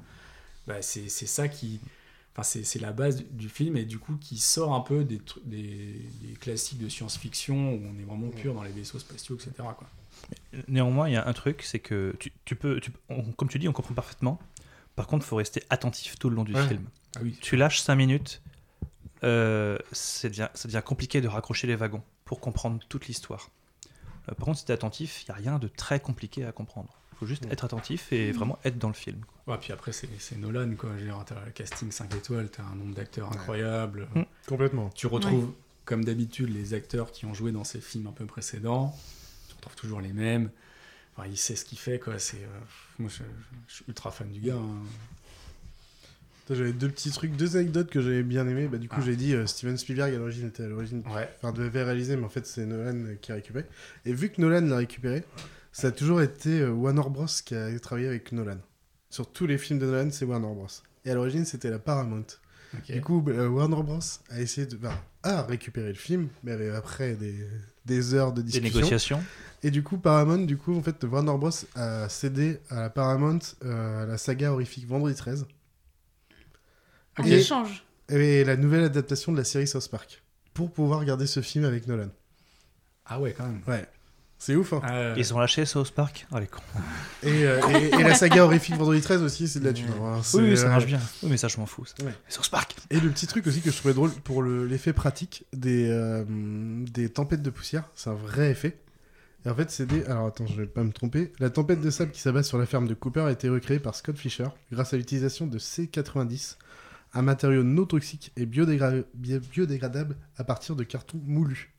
Bah, 0.69 0.81
c'est 0.81 1.09
ça 1.09 1.49
qui. 1.49 1.81
Enfin, 2.39 2.43
c'est 2.63 2.79
la 2.81 2.93
base 2.93 3.25
du, 3.31 3.49
film 3.49 3.79
et 3.79 3.87
du 3.87 3.99
coup 3.99 4.17
qui 4.21 4.37
sort 4.37 4.75
un 4.75 4.81
peu 4.81 5.05
des, 5.05 5.23
des, 5.47 6.03
des 6.21 6.35
classiques 6.39 6.79
de 6.79 6.89
science-fiction 6.91 7.73
où 7.73 7.81
on 7.87 7.99
est 7.99 8.05
vraiment 8.05 8.29
pur 8.29 8.53
dans 8.53 8.63
les 8.63 8.73
vaisseaux 8.73 8.99
spatiaux, 8.99 9.37
etc. 9.37 9.53
Quoi. 9.57 9.87
Néanmoins, 10.69 11.09
il 11.09 11.15
y 11.15 11.17
a 11.17 11.27
un 11.27 11.33
truc, 11.33 11.63
c'est 11.63 11.79
que 11.79 12.15
tu, 12.21 12.33
tu 12.45 12.55
peux, 12.55 12.79
tu- 12.81 12.93
on- 13.09 13.23
comme 13.33 13.49
tu 13.49 13.59
dis, 13.59 13.69
on 13.69 13.73
comprend 13.73 13.95
parfaitement. 13.95 14.39
Par 14.97 15.07
contre, 15.07 15.25
il 15.25 15.29
faut 15.29 15.37
rester 15.37 15.63
attentif 15.71 16.19
tout 16.19 16.29
le 16.29 16.37
long 16.37 16.45
du 16.45 16.55
Ouais. 16.55 16.69
film. 16.69 16.85
Ah 17.17 17.21
oui. 17.23 17.39
Tu 17.41 17.57
lâches 17.57 17.81
5 17.81 17.95
minutes, 17.95 18.43
euh, 19.25 19.79
devient- 20.25 20.49
ça 20.53 20.69
devient 20.69 20.83
compliqué 20.85 21.23
de 21.23 21.29
raccrocher 21.29 21.67
les 21.67 21.77
wagons 21.77 22.03
pour 22.27 22.41
comprendre 22.41 22.81
toute 22.91 23.07
l'histoire. 23.07 23.51
Euh, 24.29 24.35
par 24.35 24.45
contre, 24.45 24.59
si 24.59 24.65
tu 24.67 24.73
es 24.73 24.75
attentif, 24.75 25.23
il 25.23 25.31
n'y 25.31 25.33
a 25.33 25.39
rien 25.39 25.59
de 25.59 25.69
très 25.69 26.01
compliqué 26.01 26.45
à 26.45 26.53
comprendre. 26.53 26.99
Il 27.17 27.19
faut 27.21 27.27
juste 27.27 27.47
être 27.51 27.65
attentif 27.65 28.13
et 28.13 28.31
vraiment 28.31 28.59
être 28.65 28.77
dans 28.79 28.89
le 28.89 28.95
film. 28.95 29.19
quoi. 29.45 29.55
Ouais, 29.55 29.61
puis 29.61 29.73
après, 29.73 29.91
c'est 29.93 30.37
Nolan, 30.37 30.75
quoi. 30.77 30.91
T'as 31.27 31.45
le 31.47 31.51
casting 31.53 31.91
5 31.91 32.15
étoiles, 32.15 32.51
t'as 32.51 32.63
un 32.65 32.75
nombre 32.75 32.95
d'acteurs 32.95 33.33
incroyable. 33.33 34.07
Mm. 34.15 34.23
Complètement. 34.47 34.91
Tu 34.91 35.07
retrouves, 35.07 35.53
comme 35.87 36.05
d'habitude, 36.05 36.51
les 36.55 36.75
acteurs 36.75 37.11
qui 37.13 37.25
ont 37.25 37.33
joué 37.33 37.53
dans 37.53 37.65
ces 37.65 37.81
films 37.81 38.07
un 38.07 38.13
peu 38.13 38.27
précédents. 38.27 38.95
Tu 39.49 39.55
retrouves 39.57 39.77
toujours 39.77 40.01
les 40.03 40.13
mêmes. 40.13 40.51
Enfin, 41.17 41.27
il 41.29 41.39
sait 41.39 41.57
ce 41.57 41.65
qu'il 41.65 41.79
fait, 41.79 41.99
quoi. 41.99 42.19
C'est, 42.19 42.37
euh, 42.37 42.61
moi, 42.99 43.09
je, 43.11 43.23
je 43.69 43.75
suis 43.77 43.85
ultra 43.89 44.11
fan 44.11 44.31
du 44.31 44.41
gars. 44.41 44.57
hein. 44.57 44.83
J'avais 46.49 46.73
deux 46.73 46.89
petits 46.89 47.11
trucs, 47.11 47.33
deux 47.33 47.57
anecdotes 47.57 47.91
que 47.91 48.01
j'avais 48.01 48.23
bien 48.23 48.47
aimé. 48.47 48.69
Bah, 48.69 48.79
du 48.79 48.89
coup, 48.89 48.97
Ah. 49.01 49.05
j'ai 49.05 49.17
dit 49.17 49.35
euh, 49.35 49.47
Steven 49.47 49.77
Spielberg 49.77 50.15
à 50.15 50.19
l'origine 50.19 50.47
était 50.47 50.63
à 50.63 50.69
l'origine, 50.69 51.03
Ouais. 51.13 51.29
enfin 51.39 51.53
devait 51.53 51.83
réaliser, 51.83 52.17
mais 52.17 52.25
en 52.25 52.29
fait 52.29 52.47
c'est 52.47 52.65
Nolan 52.67 53.17
qui 53.21 53.33
a 53.33 53.35
récupéré. 53.35 53.65
Et 54.05 54.13
vu 54.13 54.29
que 54.31 54.41
Nolan 54.41 54.61
l'a 54.67 54.77
récupéré, 54.77 55.25
ça 55.79 55.89
a 55.89 55.91
toujours 55.93 56.23
été 56.23 56.61
euh, 56.61 56.71
Warner 56.71 57.09
Bros 57.11 57.27
qui 57.45 57.55
a 57.55 57.79
travaillé 57.79 58.09
avec 58.09 58.33
Nolan. 58.33 58.59
Sur 59.11 59.31
tous 59.31 59.47
les 59.47 59.59
films 59.59 59.79
de 59.79 59.87
Nolan, 59.87 60.11
c'est 60.11 60.25
Warner 60.25 60.47
Bros. 60.55 60.67
Et 61.05 61.11
à 61.11 61.15
l'origine, 61.15 61.45
c'était 61.45 61.71
la 61.71 61.79
Paramount. 61.79 62.25
Du 62.89 63.01
coup, 63.01 63.21
bah, 63.21 63.49
Warner 63.49 63.83
Bros 63.83 64.01
a 64.31 64.41
essayé 64.41 64.67
de, 64.67 64.77
enfin, 64.77 64.99
a 65.23 65.43
récupéré 65.43 65.89
le 65.89 65.95
film, 65.95 66.29
mais 66.43 66.53
avait 66.53 66.71
après 66.71 67.15
des, 67.15 67.47
des 67.85 68.15
heures 68.15 68.33
de 68.33 68.43
discussion. 68.43 68.75
négociations. 68.79 69.25
Et 69.63 69.71
du 69.71 69.83
coup, 69.83 69.99
Paramount, 69.99 70.45
du 70.45 70.57
coup, 70.57 70.77
en 70.77 70.83
fait, 70.83 71.03
Warner 71.05 71.37
Bros 71.39 71.51
a 71.75 72.09
cédé 72.09 72.61
à 72.71 72.81
la 72.81 72.91
Paramount 72.91 73.39
euh, 73.65 74.07
la 74.07 74.19
saga 74.19 74.53
horrifique 74.53 74.87
Vendredi 74.87 75.15
13. 75.15 75.47
En 77.19 77.25
Et- 77.25 77.33
échange. 77.35 77.85
et 78.09 78.45
la 78.45 78.57
nouvelle 78.57 78.85
adaptation 78.85 79.33
de 79.33 79.39
la 79.39 79.45
série 79.45 79.67
South 79.67 79.89
Park 79.89 80.23
pour 80.53 80.71
pouvoir 80.73 81.01
regarder 81.01 81.27
ce 81.27 81.41
film 81.41 81.65
avec 81.65 81.87
Nolan. 81.87 82.09
Ah 83.07 83.21
ouais, 83.21 83.33
quand 83.37 83.47
même. 83.47 83.63
Ouais. 83.67 83.87
C'est 84.39 84.55
ouf, 84.55 84.75
hein. 84.75 84.83
Euh, 84.91 85.15
Ils 85.17 85.33
ont 85.35 85.39
lâché 85.39 85.65
South 85.65 85.91
Park 85.93 86.27
Oh, 86.31 86.39
les 86.39 86.47
cons. 86.47 86.61
Et, 87.23 87.47
euh, 87.47 87.61
et- 87.71 87.87
et 88.01 88.03
la 88.03 88.15
saga 88.15 88.45
horrifique 88.45 88.77
Vendredi 88.77 89.01
13 89.01 89.23
aussi, 89.23 89.49
c'est 89.49 89.61
de 89.61 89.65
la 89.65 89.73
thune. 89.73 89.87
Oui, 90.35 90.41
oui, 90.43 90.57
ça 90.57 90.67
euh, 90.67 90.69
marche 90.69 90.85
bien. 90.87 91.01
Oui, 91.23 91.31
mais 91.31 91.37
ça, 91.39 91.49
je 91.49 91.57
m'en 91.57 91.65
fous. 91.67 91.87
ça. 91.87 92.05
Ouais. 92.05 92.13
South 92.29 92.51
Park 92.51 92.77
Et 92.91 93.01
le 93.01 93.09
petit 93.11 93.27
truc 93.27 93.47
aussi 93.47 93.63
que 93.63 93.71
je 93.71 93.77
trouvais 93.77 93.95
drôle 93.95 94.11
pour 94.11 94.43
le- 94.43 94.67
l'effet 94.67 94.93
pratique 94.93 95.47
des, 95.55 95.89
euh, 95.91 96.25
des 96.29 97.09
tempêtes 97.09 97.43
de 97.43 97.51
poussière, 97.51 97.85
c'est 97.95 98.11
un 98.11 98.15
vrai 98.15 98.51
effet. 98.51 98.79
Et 99.47 99.49
en 99.49 99.55
fait, 99.55 99.71
c'est 99.71 99.87
des. 99.87 100.05
Alors 100.05 100.27
attends, 100.27 100.47
je 100.47 100.55
vais 100.57 100.67
pas 100.67 100.83
me 100.85 100.93
tromper. 100.93 101.33
La 101.39 101.49
tempête 101.51 101.81
de 101.81 101.89
sable 101.91 102.11
qui 102.11 102.21
s'abat 102.21 102.43
sur 102.43 102.59
la 102.59 102.67
ferme 102.67 102.87
de 102.89 102.95
Cooper 102.95 103.21
a 103.21 103.31
été 103.31 103.49
recréée 103.49 103.79
par 103.79 103.95
Scott 103.95 104.19
Fisher 104.19 104.49
grâce 104.73 104.93
à 104.93 104.97
l'utilisation 104.99 105.47
de 105.47 105.59
C90, 105.59 106.57
un 107.15 107.23
matériau 107.23 107.63
non 107.63 107.87
toxique 107.87 108.33
et 108.37 108.45
biodégra- 108.45 109.05
bi- 109.15 109.39
biodégradable 109.39 110.17
à 110.37 110.45
partir 110.45 110.77
de 110.77 110.83
carton 110.85 111.19
moulu. 111.25 111.73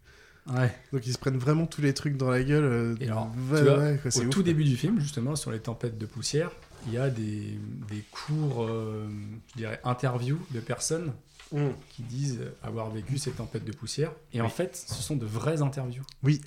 Ouais. 0.54 0.74
Donc 0.94 1.06
ils 1.08 1.14
se 1.14 1.18
prennent 1.18 1.38
vraiment 1.38 1.66
tous 1.66 1.82
les 1.82 1.94
trucs 1.94 2.18
dans 2.18 2.30
la 2.30 2.44
gueule. 2.44 2.64
euh, 2.64 2.96
Et 3.02 3.06
alors, 3.08 3.28
ouais, 3.52 3.58
tu 3.60 3.64
vois, 3.66 3.78
ouais, 3.80 4.00
quoi, 4.02 4.12
c'est 4.12 4.20
au 4.20 4.24
ouf, 4.24 4.30
tout 4.30 4.40
quoi. 4.40 4.44
début 4.44 4.64
du 4.64 4.76
film, 4.78 5.00
justement, 5.00 5.36
sur 5.36 5.52
les 5.52 5.60
tempêtes 5.60 5.98
de 5.98 6.06
poussière, 6.06 6.52
il 6.88 6.94
y 6.94 6.98
a 6.98 7.10
des, 7.10 7.60
des 7.90 8.04
courts, 8.12 8.64
euh, 8.64 9.08
je 9.54 9.58
dirais, 9.58 9.80
interviews 9.84 10.40
de 10.52 10.60
personnes 10.60 11.14
Mm. 11.54 11.70
qui 11.92 12.02
disent 12.04 12.42
avoir 12.62 12.90
vécu 12.92 13.18
ces 13.18 13.32
tempêtes 13.32 13.64
de 13.64 13.72
poussière. 13.72 14.12
Et 14.34 14.42
en 14.42 14.50
fait, 14.50 14.76
ce 14.76 15.02
sont 15.02 15.16
de 15.16 15.26
vraies 15.26 15.62
interviews. 15.62 16.04
Oui. 16.22 16.42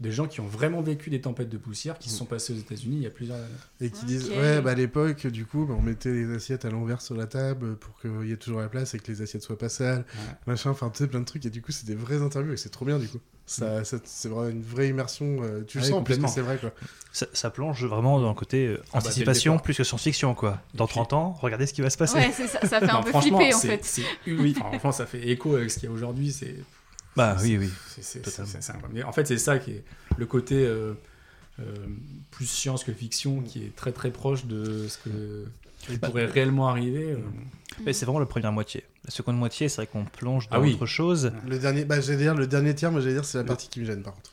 Des 0.00 0.10
gens 0.10 0.26
qui 0.26 0.40
ont 0.40 0.46
vraiment 0.46 0.80
vécu 0.80 1.10
des 1.10 1.20
tempêtes 1.20 1.50
de 1.50 1.58
poussière, 1.58 1.98
qui 1.98 2.08
se 2.08 2.16
sont 2.16 2.24
passés 2.24 2.54
aux 2.54 2.56
États-Unis 2.56 2.96
il 2.96 3.02
y 3.02 3.06
a 3.06 3.10
plusieurs 3.10 3.36
années. 3.36 3.46
Et 3.82 3.90
qui 3.90 4.06
disent, 4.06 4.30
ouais, 4.30 4.62
bah 4.62 4.70
à 4.70 4.74
l'époque, 4.74 5.26
du 5.26 5.44
coup, 5.44 5.66
bah, 5.66 5.74
on 5.78 5.82
mettait 5.82 6.10
les 6.10 6.34
assiettes 6.34 6.64
à 6.64 6.70
l'envers 6.70 7.02
sur 7.02 7.14
la 7.14 7.26
table 7.26 7.76
pour 7.76 8.00
qu'il 8.00 8.26
y 8.26 8.32
ait 8.32 8.36
toujours 8.38 8.60
la 8.60 8.70
place 8.70 8.94
et 8.94 8.98
que 8.98 9.12
les 9.12 9.20
assiettes 9.20 9.42
soient 9.42 9.58
pas 9.58 9.68
sales, 9.68 10.06
machin, 10.46 10.70
enfin, 10.70 10.88
tu 10.88 10.98
sais, 10.98 11.06
plein 11.06 11.20
de 11.20 11.26
trucs. 11.26 11.44
Et 11.44 11.50
du 11.50 11.60
coup, 11.60 11.72
c'est 11.72 11.86
des 11.86 11.94
vraies 11.94 12.22
interviews 12.22 12.54
et 12.54 12.56
c'est 12.56 12.70
trop 12.70 12.86
bien, 12.86 12.98
du 12.98 13.08
coup. 13.08 13.20
Ça, 13.48 13.84
ça- 13.84 13.98
c'est 14.04 14.28
vraiment 14.28 14.48
une 14.48 14.62
vraie 14.62 14.88
immersion. 14.88 15.38
euh, 15.42 15.62
tu 15.66 15.78
le 15.78 15.84
Ah 15.84 15.86
oui, 15.86 15.90
sens, 15.92 15.98
complètement. 16.00 16.26
c'est 16.28 16.40
vrai, 16.40 16.58
quoi. 16.58 16.72
Ça, 17.12 17.26
ça 17.32 17.48
plonge 17.50 17.84
vraiment 17.84 18.20
dans 18.20 18.28
le 18.28 18.34
côté 18.34 18.66
euh, 18.66 18.78
Ah 18.92 18.98
bah, 18.98 18.98
anticipation 19.06 19.58
plus 19.58 19.74
que 19.76 19.84
science-fiction, 19.84 20.34
quoi. 20.34 20.60
Dans 20.74 20.86
30 20.88 21.12
ans, 21.12 21.32
regardez 21.40 21.66
ce 21.66 21.72
qui 21.72 21.80
va 21.80 21.88
se 21.90 21.96
passer. 21.96 22.16
Ouais, 22.18 22.32
ça, 22.32 22.46
ça 22.48 22.80
fait 22.80 22.84
un 22.90 22.94
Non, 22.94 23.02
peu 23.04 23.12
flipper 23.20 23.54
en 23.54 23.58
fait. 23.60 24.00
une- 24.26 24.40
enfin, 24.50 24.60
franchement, 24.70 24.92
ça 24.92 25.06
fait 25.06 25.28
écho 25.28 25.54
avec 25.54 25.70
ce 25.70 25.78
qu'il 25.78 25.88
y 25.88 25.92
a 25.92 25.94
aujourd'hui. 25.94 26.32
C'est. 26.32 26.56
Bah 27.14 27.36
oui, 27.40 27.56
oui, 27.56 27.70
c'est- 28.00 28.20
en 29.04 29.12
fait, 29.12 29.26
c'est 29.26 29.38
ça 29.38 29.58
qui 29.58 29.70
est 29.70 29.84
le 30.18 30.26
côté 30.26 30.56
euh, 30.56 30.92
euh, 31.60 31.64
plus 32.32 32.46
science 32.46 32.84
que 32.84 32.92
fiction, 32.92 33.40
qui 33.42 33.64
est 33.64 33.74
très 33.76 33.92
très 33.92 34.10
proche 34.10 34.44
de 34.44 34.86
ce 34.88 34.98
que 34.98 35.46
qui 35.88 35.96
Bah, 35.98 36.08
pourrait 36.08 36.26
réellement 36.26 36.68
arriver. 36.68 37.12
euh. 37.12 37.18
Mais 37.84 37.92
c'est 37.92 38.06
vraiment 38.06 38.20
la 38.20 38.26
première 38.26 38.52
moitié. 38.52 38.84
La 39.04 39.10
seconde 39.10 39.36
moitié, 39.38 39.68
c'est 39.68 39.76
vrai 39.76 39.86
qu'on 39.86 40.04
plonge 40.04 40.48
dans 40.48 40.56
Ah 40.56 40.60
oui. 40.60 40.74
autre 40.74 40.86
chose. 40.86 41.32
Le 41.46 41.58
dernier, 41.58 41.84
bah, 41.84 42.00
j'allais 42.00 42.18
dire, 42.18 42.34
le 42.34 42.46
dernier 42.46 42.74
tiers, 42.74 42.90
moi, 42.90 43.00
j'allais 43.00 43.14
dire, 43.14 43.24
c'est 43.24 43.38
la 43.38 43.44
partie 43.44 43.68
qui 43.68 43.80
me 43.80 43.84
gêne, 43.84 44.02
par 44.02 44.14
contre. 44.14 44.32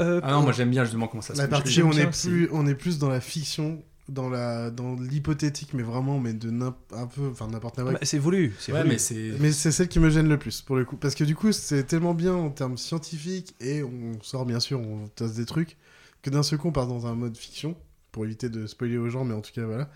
Euh, 0.00 0.20
Ah 0.24 0.32
non, 0.32 0.42
moi 0.42 0.50
j'aime 0.52 0.70
bien 0.70 0.82
justement 0.82 1.06
comment 1.06 1.22
ça 1.22 1.34
se 1.34 1.38
La 1.38 1.44
fait. 1.44 1.50
partie 1.50 1.80
où 1.82 1.86
on 1.88 1.92
est 1.92 2.10
plus, 2.10 2.48
on 2.50 2.66
est 2.66 2.74
plus 2.74 2.98
dans 2.98 3.08
la 3.08 3.20
fiction, 3.20 3.80
dans 4.08 4.28
la, 4.28 4.70
dans 4.72 4.96
l'hypothétique, 4.96 5.72
mais 5.72 5.84
vraiment, 5.84 6.18
mais 6.18 6.32
de 6.32 6.50
un 6.50 7.06
peu, 7.06 7.28
enfin 7.30 7.46
n'importe 7.46 7.76
quoi. 7.80 7.92
Bah, 7.92 7.98
c'est 8.02 8.18
voulu, 8.18 8.52
c'est 8.58 8.72
Ouais, 8.72 8.82
mais 8.82 8.98
c'est. 8.98 9.34
Mais 9.38 9.52
c'est 9.52 9.70
celle 9.70 9.86
qui 9.86 10.00
me 10.00 10.10
gêne 10.10 10.28
le 10.28 10.36
plus 10.36 10.62
pour 10.62 10.74
le 10.74 10.84
coup, 10.84 10.96
parce 10.96 11.14
que 11.14 11.22
du 11.22 11.36
coup 11.36 11.52
c'est 11.52 11.84
tellement 11.84 12.12
bien 12.12 12.34
en 12.34 12.50
termes 12.50 12.76
scientifiques 12.76 13.54
et 13.60 13.84
on 13.84 14.20
sort 14.22 14.46
bien 14.46 14.58
sûr, 14.58 14.80
on 14.80 15.06
tasse 15.14 15.34
des 15.34 15.46
trucs 15.46 15.76
que 16.22 16.30
d'un 16.30 16.42
seul 16.42 16.58
coup 16.58 16.68
on 16.68 16.72
part 16.72 16.88
dans 16.88 17.06
un 17.06 17.14
mode 17.14 17.36
fiction 17.36 17.76
pour 18.10 18.24
éviter 18.24 18.48
de 18.48 18.66
spoiler 18.66 18.96
aux 18.98 19.10
gens, 19.10 19.24
mais 19.24 19.34
en 19.34 19.42
tout 19.42 19.52
cas 19.54 19.64
voilà, 19.64 19.88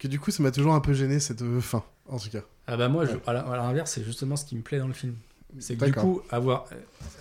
que 0.00 0.08
du 0.08 0.18
coup 0.18 0.32
ça 0.32 0.42
m'a 0.42 0.50
toujours 0.50 0.74
un 0.74 0.80
peu 0.80 0.92
gêné 0.94 1.20
cette 1.20 1.42
euh, 1.42 1.60
fin, 1.60 1.84
en 2.08 2.18
tout 2.18 2.30
cas. 2.30 2.42
Ah 2.66 2.76
bah 2.76 2.88
moi, 2.88 3.04
Ouais. 3.04 3.10
à 3.26 3.32
l'inverse, 3.32 3.92
c'est 3.92 4.02
justement 4.04 4.34
ce 4.36 4.44
qui 4.44 4.56
me 4.56 4.62
plaît 4.62 4.78
dans 4.80 4.88
le 4.88 4.92
film. 4.94 5.14
C'est 5.58 5.74
que 5.76 5.84
du 5.84 5.92
coup, 5.92 6.22
avoir, 6.30 6.66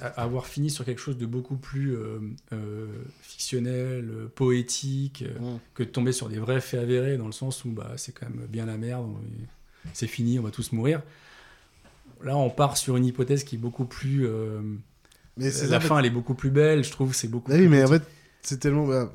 euh, 0.04 0.10
avoir 0.16 0.46
fini 0.46 0.70
sur 0.70 0.86
quelque 0.86 1.02
chose 1.02 1.18
de 1.18 1.26
beaucoup 1.26 1.56
plus 1.58 1.96
euh, 1.96 2.20
euh, 2.54 2.86
fictionnel, 3.24 4.08
euh, 4.12 4.28
poétique, 4.34 5.24
euh, 5.24 5.56
Mm. 5.56 5.60
que 5.74 5.82
de 5.84 5.90
tomber 5.90 6.12
sur 6.12 6.30
des 6.30 6.38
vrais 6.38 6.62
faits 6.62 6.80
avérés, 6.80 7.18
dans 7.18 7.26
le 7.26 7.32
sens 7.32 7.66
où 7.66 7.72
bah, 7.72 7.92
c'est 7.98 8.12
quand 8.12 8.30
même 8.30 8.46
bien 8.48 8.66
la 8.68 8.78
merde, 8.78 9.04
on- 9.06 9.20
c'est 9.94 10.06
fini, 10.08 10.38
on 10.40 10.44
va 10.44 10.52
tous 10.52 10.72
mourir. 10.72 11.02
Là, 12.24 12.38
on 12.38 12.50
part 12.52 12.78
sur 12.78 12.98
une 12.98 13.06
hypothèse 13.06 13.44
qui 13.44 13.56
est 13.56 13.60
beaucoup 13.60 13.86
plus... 13.86 14.28
euh, 14.28 14.62
Mais 15.38 15.46
la 15.46 15.52
ça, 15.52 15.80
fin, 15.80 15.96
fait- 15.96 16.00
elle 16.02 16.06
est 16.06 16.10
beaucoup 16.12 16.36
plus 16.36 16.52
belle, 16.52 16.84
je 16.84 16.92
trouve, 16.92 17.14
c'est 17.16 17.30
beaucoup 17.30 17.52
Ah 17.52 17.56
oui, 17.56 17.68
mais 17.68 17.84
en 17.84 17.88
fait 17.88 18.04
c'est 18.42 18.60
tellement, 18.60 18.86
bah, 18.88 19.12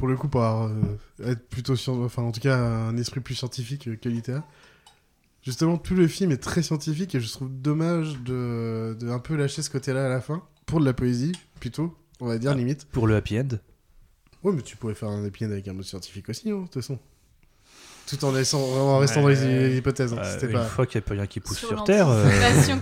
pour 0.00 0.08
le 0.08 0.16
coup 0.16 0.28
pour 0.28 0.42
avoir, 0.42 0.70
euh, 0.70 0.96
être 1.26 1.46
plutôt 1.50 1.76
scien- 1.76 2.02
enfin 2.02 2.22
en 2.22 2.32
tout 2.32 2.40
cas 2.40 2.56
un 2.56 2.96
esprit 2.96 3.20
plus 3.20 3.34
scientifique 3.34 4.00
que 4.00 4.08
littéraire. 4.08 4.44
Justement, 5.42 5.76
tout 5.76 5.94
le 5.94 6.08
film 6.08 6.32
est 6.32 6.38
très 6.38 6.62
scientifique 6.62 7.14
et 7.14 7.20
je 7.20 7.30
trouve 7.30 7.50
dommage 7.50 8.18
de, 8.20 8.96
de 8.98 9.10
un 9.10 9.18
peu 9.18 9.36
lâcher 9.36 9.60
ce 9.60 9.68
côté-là 9.68 10.06
à 10.06 10.08
la 10.08 10.22
fin 10.22 10.42
pour 10.64 10.80
de 10.80 10.86
la 10.86 10.94
poésie 10.94 11.32
plutôt, 11.60 11.94
on 12.18 12.26
va 12.26 12.38
dire 12.38 12.54
limite. 12.54 12.86
Pour 12.86 13.06
le 13.06 13.14
happy 13.14 13.40
end? 13.40 13.48
Ouais, 14.42 14.54
mais 14.54 14.62
tu 14.62 14.78
pourrais 14.78 14.94
faire 14.94 15.10
un 15.10 15.22
happy 15.22 15.44
end 15.44 15.50
avec 15.50 15.68
un 15.68 15.74
mot 15.74 15.82
scientifique 15.82 16.30
aussi, 16.30 16.50
hein, 16.50 16.60
de 16.60 16.62
toute 16.62 16.74
façon. 16.76 16.98
Tout 18.08 18.24
en, 18.24 18.32
laissant, 18.32 18.60
en 18.60 18.98
restant 18.98 19.22
dans 19.22 19.28
les 19.28 19.76
hypothèses. 19.76 20.12
hein, 20.12 20.16
Euh, 20.20 20.40
une 20.46 20.52
pas... 20.52 20.64
fois 20.64 20.84
qu'il 20.84 20.98
n'y 20.98 21.04
a 21.04 21.06
plus 21.06 21.16
rien 21.16 21.26
qui 21.28 21.38
pousse 21.38 21.58
Sur 21.58 21.68
sur, 21.68 21.84
Terre. 21.84 22.08
euh, 22.08 22.28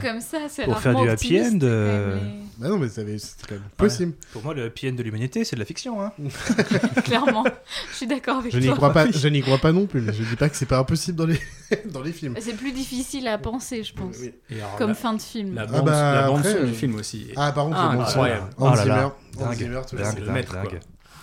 comme 0.00 0.20
ça, 0.22 0.38
c'est 0.48 0.64
Pour 0.64 0.78
faire 0.78 0.94
du 0.94 1.06
happy 1.08 1.38
end. 1.40 1.58
euh, 1.64 2.14
les- 2.14 2.20
Bah 2.58 2.68
non, 2.70 2.78
mais 2.78 2.88
c'était 2.88 3.46
quand 3.46 3.54
même 3.56 3.62
possible. 3.76 4.14
Pour 4.32 4.42
moi, 4.42 4.54
le 4.54 4.64
happy 4.64 4.88
end 4.88 4.92
de 4.92 5.02
l'humanité, 5.02 5.44
c'est 5.44 5.54
de 5.56 5.60
la 5.60 5.66
fiction. 5.66 6.00
Hein. 6.02 6.12
Clairement, 7.04 7.44
je 7.90 7.96
suis 7.96 8.06
d'accord 8.06 8.38
avec 8.38 8.52
Je 8.52 8.58
toi. 8.58 8.66
n'y 8.70 8.74
crois 8.74 8.92
pas, 8.92 9.10
je 9.10 9.28
n'y 9.28 9.42
crois 9.42 9.58
pas 9.58 9.72
non 9.72 9.86
plus, 9.86 10.00
mais 10.00 10.14
je 10.14 10.22
dis 10.22 10.36
pas 10.36 10.48
que 10.48 10.56
c'est 10.56 10.64
pas 10.66 10.78
impossible 10.78 11.18
dans 11.18 11.26
les, 11.26 11.38
dans 11.92 12.00
les 12.02 12.12
films. 12.12 12.34
C'est 12.40 12.56
plus 12.56 12.72
difficile 12.72 13.28
à 13.28 13.36
penser, 13.36 13.84
je 13.84 13.92
pense. 13.92 14.16
Oui. 14.20 14.32
Et 14.48 14.56
alors, 14.60 14.76
Comme 14.76 14.88
la- 14.88 14.94
fin 14.94 15.12
de 15.12 15.20
film. 15.20 15.54
La 15.54 15.62
Ah 15.62 15.66
bande, 15.66 15.84
bah, 15.84 16.14
la 16.14 16.26
bande 16.28 16.38
après, 16.38 16.52
son 16.52 16.58
euh, 16.58 16.64
du 16.66 16.72
film 16.74 16.94
aussi. 16.94 17.26
Ah, 17.36 17.52
par 17.52 17.64
contre, 17.66 17.76
la 17.76 17.88
bande 17.88 18.06
son, 18.06 18.10
incroyable. 18.12 18.46
Hans 18.56 18.76
Zimmer, 18.76 19.08
Hans 19.40 19.52
Zimmer, 19.52 19.80
tu 19.88 19.96
vois, 19.96 20.04
dingue, 20.06 20.14
c'est 20.16 20.24
le 20.24 20.32
maître. 20.32 20.56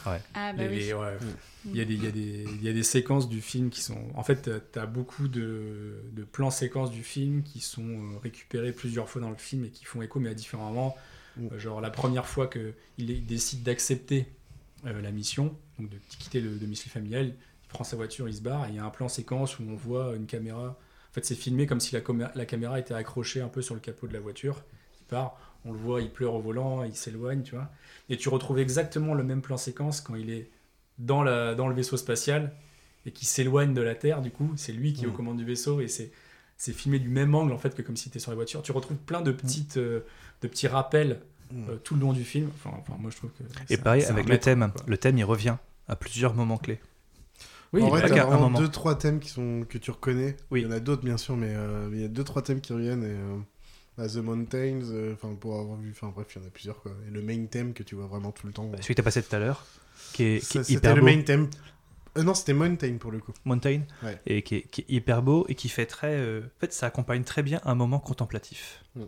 Ouais. 0.05 0.21
Ah 0.33 0.53
bah 0.53 0.67
Les- 0.67 0.93
oui. 0.93 0.93
ouais. 0.93 1.17
Il 1.65 1.75
y, 1.75 1.81
a 1.81 1.85
des, 1.85 1.95
il, 1.95 2.03
y 2.03 2.07
a 2.07 2.11
des, 2.11 2.45
il 2.57 2.63
y 2.63 2.69
a 2.69 2.73
des 2.73 2.83
séquences 2.83 3.27
du 3.27 3.41
film 3.41 3.69
qui 3.71 3.81
sont. 3.81 3.97
En 4.13 4.23
fait, 4.23 4.49
tu 4.71 4.79
as 4.79 4.85
beaucoup 4.85 5.27
de, 5.27 6.03
de 6.11 6.23
plans 6.23 6.51
séquences 6.51 6.91
du 6.91 7.03
film 7.03 7.41
qui 7.43 7.59
sont 7.59 7.81
euh, 7.87 8.17
récupérés 8.21 8.71
plusieurs 8.71 9.09
fois 9.09 9.21
dans 9.21 9.31
le 9.31 9.35
film 9.37 9.65
et 9.65 9.69
qui 9.69 9.83
font 9.85 10.01
écho, 10.03 10.19
mais 10.19 10.29
à 10.29 10.33
différents 10.35 10.67
moments. 10.71 10.95
Mm. 11.37 11.47
Euh, 11.53 11.59
genre, 11.59 11.81
la 11.81 11.89
première 11.89 12.27
fois 12.27 12.47
qu'il 12.47 12.73
il 12.99 13.25
décide 13.25 13.63
d'accepter 13.63 14.27
euh, 14.85 15.01
la 15.01 15.11
mission, 15.11 15.57
donc 15.79 15.89
de 15.89 15.97
quitter 16.19 16.39
le 16.39 16.51
domicile 16.57 16.91
familial, 16.91 17.27
il 17.27 17.67
prend 17.67 17.83
sa 17.83 17.95
voiture, 17.95 18.29
il 18.29 18.35
se 18.35 18.41
barre, 18.41 18.67
et 18.67 18.69
il 18.69 18.75
y 18.75 18.79
a 18.79 18.85
un 18.85 18.89
plan 18.91 19.09
séquence 19.09 19.57
où 19.59 19.63
on 19.67 19.75
voit 19.75 20.15
une 20.15 20.27
caméra. 20.27 20.77
En 21.09 21.13
fait, 21.13 21.25
c'est 21.25 21.35
filmé 21.35 21.65
comme 21.65 21.79
si 21.79 21.95
la, 21.95 22.01
la 22.35 22.45
caméra 22.45 22.79
était 22.79 22.93
accrochée 22.93 23.41
un 23.41 23.47
peu 23.47 23.61
sur 23.63 23.73
le 23.73 23.81
capot 23.81 24.05
de 24.07 24.13
la 24.13 24.19
voiture. 24.19 24.63
Il 25.01 25.05
part, 25.05 25.39
on 25.65 25.71
le 25.73 25.79
voit, 25.79 26.01
il 26.01 26.09
pleure 26.11 26.33
au 26.35 26.41
volant, 26.41 26.83
il 26.83 26.95
s'éloigne, 26.95 27.41
tu 27.43 27.55
vois. 27.55 27.69
Et 28.09 28.17
tu 28.17 28.29
retrouves 28.29 28.59
exactement 28.59 29.13
le 29.13 29.23
même 29.23 29.41
plan 29.41 29.57
séquence 29.57 29.99
quand 30.01 30.15
il 30.15 30.29
est 30.29 30.49
dans, 30.99 31.23
la, 31.23 31.55
dans 31.55 31.67
le 31.67 31.75
vaisseau 31.75 31.97
spatial 31.97 32.53
et 33.05 33.11
qui 33.11 33.25
s'éloigne 33.25 33.73
de 33.73 33.81
la 33.81 33.95
Terre, 33.95 34.21
du 34.21 34.31
coup, 34.31 34.51
c'est 34.55 34.71
lui 34.73 34.93
qui 34.93 35.03
est 35.03 35.07
aux 35.07 35.11
Mm. 35.11 35.15
commandes 35.15 35.37
du 35.37 35.45
vaisseau 35.45 35.81
et 35.81 35.87
c'est 35.87 36.11
c'est 36.57 36.71
filmé 36.71 36.99
du 36.99 37.09
même 37.09 37.35
angle 37.35 37.51
en 37.51 37.57
fait 37.57 37.75
que 37.75 37.81
comme 37.81 37.97
si 37.97 38.09
tu 38.09 38.17
sur 38.19 38.31
la 38.31 38.35
voiture. 38.35 38.61
Tu 38.61 38.71
retrouves 38.71 38.95
plein 38.97 39.19
de 39.21 39.31
petites 39.33 39.75
euh, 39.75 40.05
de 40.41 40.47
petits 40.47 40.67
rappels 40.69 41.19
euh, 41.53 41.75
tout 41.83 41.95
le 41.95 42.01
long 42.01 42.13
du 42.13 42.23
film. 42.23 42.49
Enfin, 42.55 42.75
enfin, 42.79 42.93
moi 42.97 43.11
je 43.11 43.17
trouve 43.17 43.31
que 43.31 43.43
Et 43.73 43.77
pareil, 43.77 44.05
avec 44.05 44.23
le 44.25 44.31
maître, 44.31 44.45
thème. 44.45 44.71
quoi. 44.73 44.83
Le 44.87 44.97
thème, 44.97 45.17
il 45.17 45.25
revient 45.25 45.57
à 45.89 45.95
plusieurs 45.97 46.33
moments 46.33 46.57
clés. 46.57 46.79
Oui, 47.73 47.81
en 47.83 47.89
vrai, 47.89 48.03
un 48.03 48.07
vraiment 48.25 48.39
moment. 48.43 48.59
deux, 48.59 48.69
trois 48.69 48.97
thèmes 48.97 49.19
qui 49.19 49.27
sont, 49.29 49.65
que 49.67 49.77
tu 49.77 49.91
reconnais. 49.91 50.37
Oui. 50.49 50.61
Il 50.61 50.63
y 50.63 50.67
en 50.67 50.71
a 50.71 50.79
d'autres, 50.79 51.03
bien 51.03 51.17
sûr, 51.17 51.35
mais 51.35 51.49
euh, 51.53 51.89
il 51.91 51.99
y 51.99 52.05
a 52.05 52.07
deux, 52.07 52.23
trois 52.23 52.41
thèmes 52.41 52.61
qui 52.61 52.71
reviennent. 52.71 53.03
Et, 53.03 53.17
bah, 53.97 54.07
The 54.07 54.15
Mountains, 54.17 54.81
euh, 54.91 55.13
enfin, 55.13 55.33
pour 55.39 55.59
avoir 55.59 55.77
vu, 55.77 55.91
enfin, 55.91 56.11
bref, 56.13 56.27
il 56.35 56.41
y 56.41 56.43
en 56.43 56.47
a 56.47 56.51
plusieurs, 56.51 56.81
quoi. 56.81 56.91
Et 57.07 57.11
le 57.11 57.21
main 57.21 57.45
thème 57.45 57.73
que 57.73 57.83
tu 57.83 57.95
vois 57.95 58.07
vraiment 58.07 58.31
tout 58.31 58.47
le 58.47 58.53
temps. 58.53 58.69
Celui 58.81 58.87
que 58.87 58.93
tu 58.93 59.01
as 59.01 59.03
passé 59.03 59.21
tout 59.23 59.35
à 59.35 59.39
l'heure, 59.39 59.65
qui 60.13 60.23
est, 60.23 60.39
qui 60.47 60.57
est 60.57 60.63
C'était 60.63 60.73
hyper 60.73 60.95
le 60.95 61.01
beau. 61.01 61.07
main 61.07 61.21
theme. 61.21 61.49
Euh, 62.17 62.23
non, 62.23 62.33
c'était 62.33 62.53
Mountain 62.53 62.97
pour 62.97 63.11
le 63.11 63.19
coup. 63.19 63.33
Mountain, 63.43 63.81
Ouais. 64.03 64.19
et 64.25 64.41
qui 64.41 64.55
est, 64.55 64.61
qui 64.63 64.81
est 64.81 64.85
hyper 64.89 65.21
beau 65.21 65.45
et 65.49 65.55
qui 65.55 65.67
fait 65.69 65.85
très. 65.85 66.15
euh, 66.15 66.41
En 66.57 66.59
fait, 66.61 66.71
ça 66.73 66.85
accompagne 66.87 67.23
très 67.23 67.43
bien 67.43 67.59
un 67.65 67.75
moment 67.75 67.99
contemplatif. 67.99 68.83
Mm. 68.95 69.03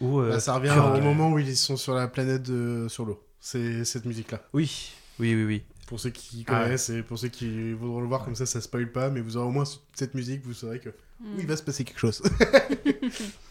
Où, 0.00 0.20
euh, 0.20 0.30
Bah, 0.30 0.40
ça 0.40 0.54
revient 0.54 0.70
au 0.78 1.00
moment 1.02 1.32
où 1.32 1.38
ils 1.40 1.56
sont 1.56 1.76
sur 1.76 1.94
la 1.94 2.06
planète 2.06 2.42
de... 2.44 2.86
sur 2.88 3.04
l'eau. 3.04 3.20
C'est 3.40 3.84
cette 3.84 4.04
musique-là. 4.04 4.42
Oui, 4.52 4.92
oui, 5.18 5.34
oui, 5.34 5.44
oui. 5.44 5.62
Pour 5.88 5.98
ceux 5.98 6.10
qui 6.10 6.44
Ah 6.46 6.52
ouais. 6.58 6.62
connaissent 6.66 6.90
et 6.90 7.02
pour 7.02 7.18
ceux 7.18 7.26
qui 7.28 7.72
voudront 7.72 8.00
le 8.00 8.06
voir, 8.06 8.24
comme 8.24 8.36
ça, 8.36 8.46
ça 8.46 8.60
spoil 8.60 8.92
pas, 8.92 9.10
mais 9.10 9.20
vous 9.20 9.36
aurez 9.36 9.46
au 9.48 9.50
moins 9.50 9.64
cette 9.94 10.14
musique, 10.14 10.44
vous 10.44 10.54
saurez 10.54 10.78
que 10.78 10.90
Mm. 11.20 11.34
il 11.38 11.46
va 11.46 11.56
se 11.56 11.62
passer 11.64 11.84
quelque 11.84 11.98
chose. 11.98 12.22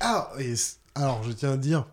ah, 0.00 0.30
et 0.38 0.54
alors, 0.94 1.22
je 1.24 1.32
tiens 1.32 1.52
à 1.52 1.56
dire, 1.56 1.86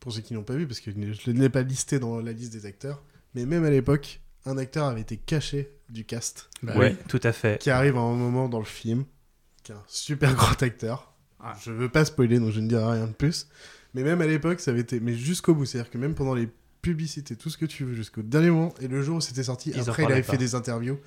pour 0.00 0.12
ceux 0.12 0.20
qui 0.20 0.34
n'ont 0.34 0.42
pas 0.42 0.54
vu, 0.54 0.66
parce 0.66 0.80
que 0.80 0.90
je 0.90 1.30
ne 1.30 1.40
l'ai 1.40 1.48
pas 1.48 1.62
listé 1.62 1.98
dans 1.98 2.20
la 2.20 2.32
liste 2.32 2.52
des 2.52 2.66
acteurs, 2.66 3.02
mais 3.34 3.46
même 3.46 3.64
à 3.64 3.70
l'époque, 3.70 4.20
un 4.44 4.58
acteur 4.58 4.86
avait 4.86 5.00
été 5.00 5.16
caché 5.16 5.70
du 5.88 6.04
cast, 6.04 6.48
Bah 6.62 6.76
ouais, 6.76 6.96
oui. 6.98 7.04
tout 7.08 7.20
à 7.22 7.32
fait. 7.32 7.60
qui 7.60 7.70
arrive 7.70 7.96
à 7.96 8.00
un 8.00 8.14
moment 8.14 8.48
dans 8.48 8.58
le 8.58 8.64
film, 8.64 9.04
qui 9.62 9.72
est 9.72 9.74
un 9.74 9.82
super 9.86 10.34
grand 10.34 10.60
acteur. 10.62 11.12
Ah. 11.40 11.56
Je 11.64 11.70
veux 11.72 11.88
pas 11.88 12.04
spoiler, 12.04 12.38
donc 12.38 12.50
je 12.52 12.60
ne 12.60 12.68
dirai 12.68 12.84
rien 12.98 13.06
de 13.06 13.12
plus. 13.12 13.46
Mais 13.94 14.02
même 14.02 14.20
à 14.20 14.26
l'époque, 14.26 14.60
ça 14.60 14.70
avait 14.70 14.80
été, 14.80 15.00
mais 15.00 15.14
jusqu'au 15.14 15.54
bout, 15.54 15.66
c'est-à-dire 15.66 15.90
que 15.90 15.98
même 15.98 16.14
pendant 16.14 16.34
les 16.34 16.48
publicités, 16.82 17.36
tout 17.36 17.50
ce 17.50 17.56
que 17.58 17.66
tu 17.66 17.84
veux, 17.84 17.94
jusqu'au 17.94 18.22
dernier 18.22 18.50
moment, 18.50 18.74
et 18.80 18.88
le 18.88 19.02
jour 19.02 19.16
où 19.16 19.20
c'était 19.20 19.44
sorti, 19.44 19.70
Ils 19.74 19.88
après 19.88 20.04
il 20.04 20.12
avait 20.12 20.22
pas. 20.22 20.32
fait 20.32 20.38
des 20.38 20.54
interviews. 20.54 20.98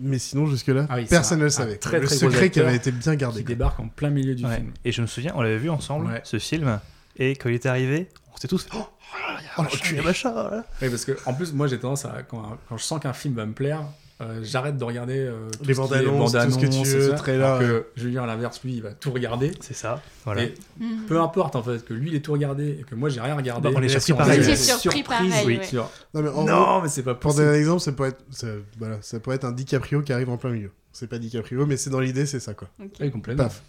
Mais 0.00 0.18
sinon, 0.18 0.46
jusque-là, 0.46 0.86
Ah 0.88 0.96
oui, 0.96 1.06
personne 1.06 1.36
un- 1.36 1.40
ne 1.40 1.44
le 1.44 1.46
un 1.48 1.50
savait. 1.50 1.76
très, 1.76 2.00
le 2.00 2.06
très 2.06 2.14
secret 2.16 2.50
qui 2.50 2.60
avait 2.60 2.76
été 2.76 2.90
bien 2.90 3.14
gardé. 3.16 3.40
qui 3.40 3.44
débarque 3.46 3.78
en 3.80 3.88
plein 3.88 4.10
milieu 4.10 4.34
du 4.34 4.44
Ouais. 4.46 4.56
film. 4.56 4.72
Et 4.84 4.92
je 4.92 5.02
me 5.02 5.06
souviens, 5.06 5.32
on 5.36 5.42
l'avait 5.42 5.58
vu 5.58 5.70
ensemble, 5.70 6.06
Ouais. 6.06 6.20
ce 6.24 6.38
film, 6.38 6.80
et 7.16 7.32
quand 7.36 7.48
il 7.48 7.54
était 7.56 7.68
arrivé, 7.68 8.08
on 8.32 8.36
s'était 8.36 8.48
tous 8.48 8.62
fait 8.64 8.70
Oh, 8.74 8.78
oh 8.78 9.16
là 9.28 9.34
là, 9.34 9.40
il 9.40 9.44
y 9.44 9.92
a 9.92 9.96
y 9.96 9.98
a 9.98 10.02
machin, 10.02 10.32
là. 10.32 10.64
Oui, 10.80 10.88
parce 10.88 11.04
que 11.04 11.16
en 11.26 11.34
plus, 11.34 11.52
moi 11.52 11.66
j'ai 11.66 11.78
tendance 11.78 12.04
à 12.04 12.22
quand, 12.26 12.58
quand 12.68 12.76
je 12.76 12.82
sens 12.82 13.00
qu'un 13.00 13.12
film 13.12 13.34
va 13.34 13.44
me 13.46 13.52
plaire, 13.52 13.82
euh, 14.20 14.40
j'arrête 14.42 14.76
de 14.76 14.84
regarder 14.84 15.18
euh, 15.18 15.48
tout 15.58 15.64
Les 15.64 15.74
ce 15.74 15.78
bandes 15.80 15.92
est 15.92 15.96
annonces, 15.98 16.32
tout 16.32 16.38
ce 16.50 16.56
que 16.58 16.66
tu 16.66 16.76
bandes 16.78 16.86
veux, 16.86 17.14
trailer, 17.14 17.46
alors 17.54 17.60
que. 17.60 17.86
Julien 17.96 18.24
à 18.24 18.26
l'inverse, 18.26 18.60
lui, 18.62 18.74
il 18.74 18.82
va 18.82 18.92
tout 18.92 19.10
regarder. 19.12 19.52
C'est 19.60 19.74
ça, 19.74 20.02
voilà. 20.24 20.42
Et 20.44 20.54
Mhm. 20.78 21.04
peu 21.08 21.20
importe 21.20 21.56
en 21.56 21.62
fait 21.62 21.84
que 21.84 21.94
lui 21.94 22.08
il 22.10 22.14
ait 22.16 22.20
tout 22.20 22.32
regardé 22.32 22.78
et 22.80 22.84
que 22.84 22.94
moi 22.94 23.08
j'ai 23.08 23.20
rien 23.20 23.34
regardé. 23.34 23.70
Bah, 23.70 23.74
on 23.78 23.82
est 23.82 23.88
surpris 23.88 24.12
pareil. 24.14 24.38
est 24.38 24.42
Vous 24.42 24.50
étiez 24.50 24.74
surpris 24.74 25.02
pareil, 25.02 25.32
oui, 25.46 25.56
ouais. 25.58 25.64
sur- 25.64 25.88
Non, 26.14 26.22
mais 26.22 26.30
Non, 26.30 26.82
mais 26.82 26.88
c'est 26.88 27.02
pas 27.02 27.14
pour 27.14 27.32
donner 27.34 27.46
possible. 27.46 27.56
un 27.56 27.58
exemple, 27.60 27.80
ça 27.80 27.92
pourrait, 27.92 28.08
être, 28.10 28.24
ça, 28.30 28.46
voilà, 28.78 28.98
ça 29.00 29.20
pourrait 29.20 29.36
être 29.36 29.44
un 29.44 29.52
DiCaprio 29.52 30.02
qui 30.02 30.12
arrive 30.12 30.28
en 30.30 30.36
plein 30.36 30.50
milieu. 30.50 30.70
C'est 30.92 31.06
pas 31.06 31.18
DiCaprio, 31.18 31.66
mais 31.66 31.76
c'est 31.76 31.88
dans 31.90 32.00
l'idée, 32.00 32.26
c'est 32.26 32.40
ça 32.40 32.52
quoi. 32.54 32.68
Complètement. 33.12 33.44
Paf. 33.44 33.62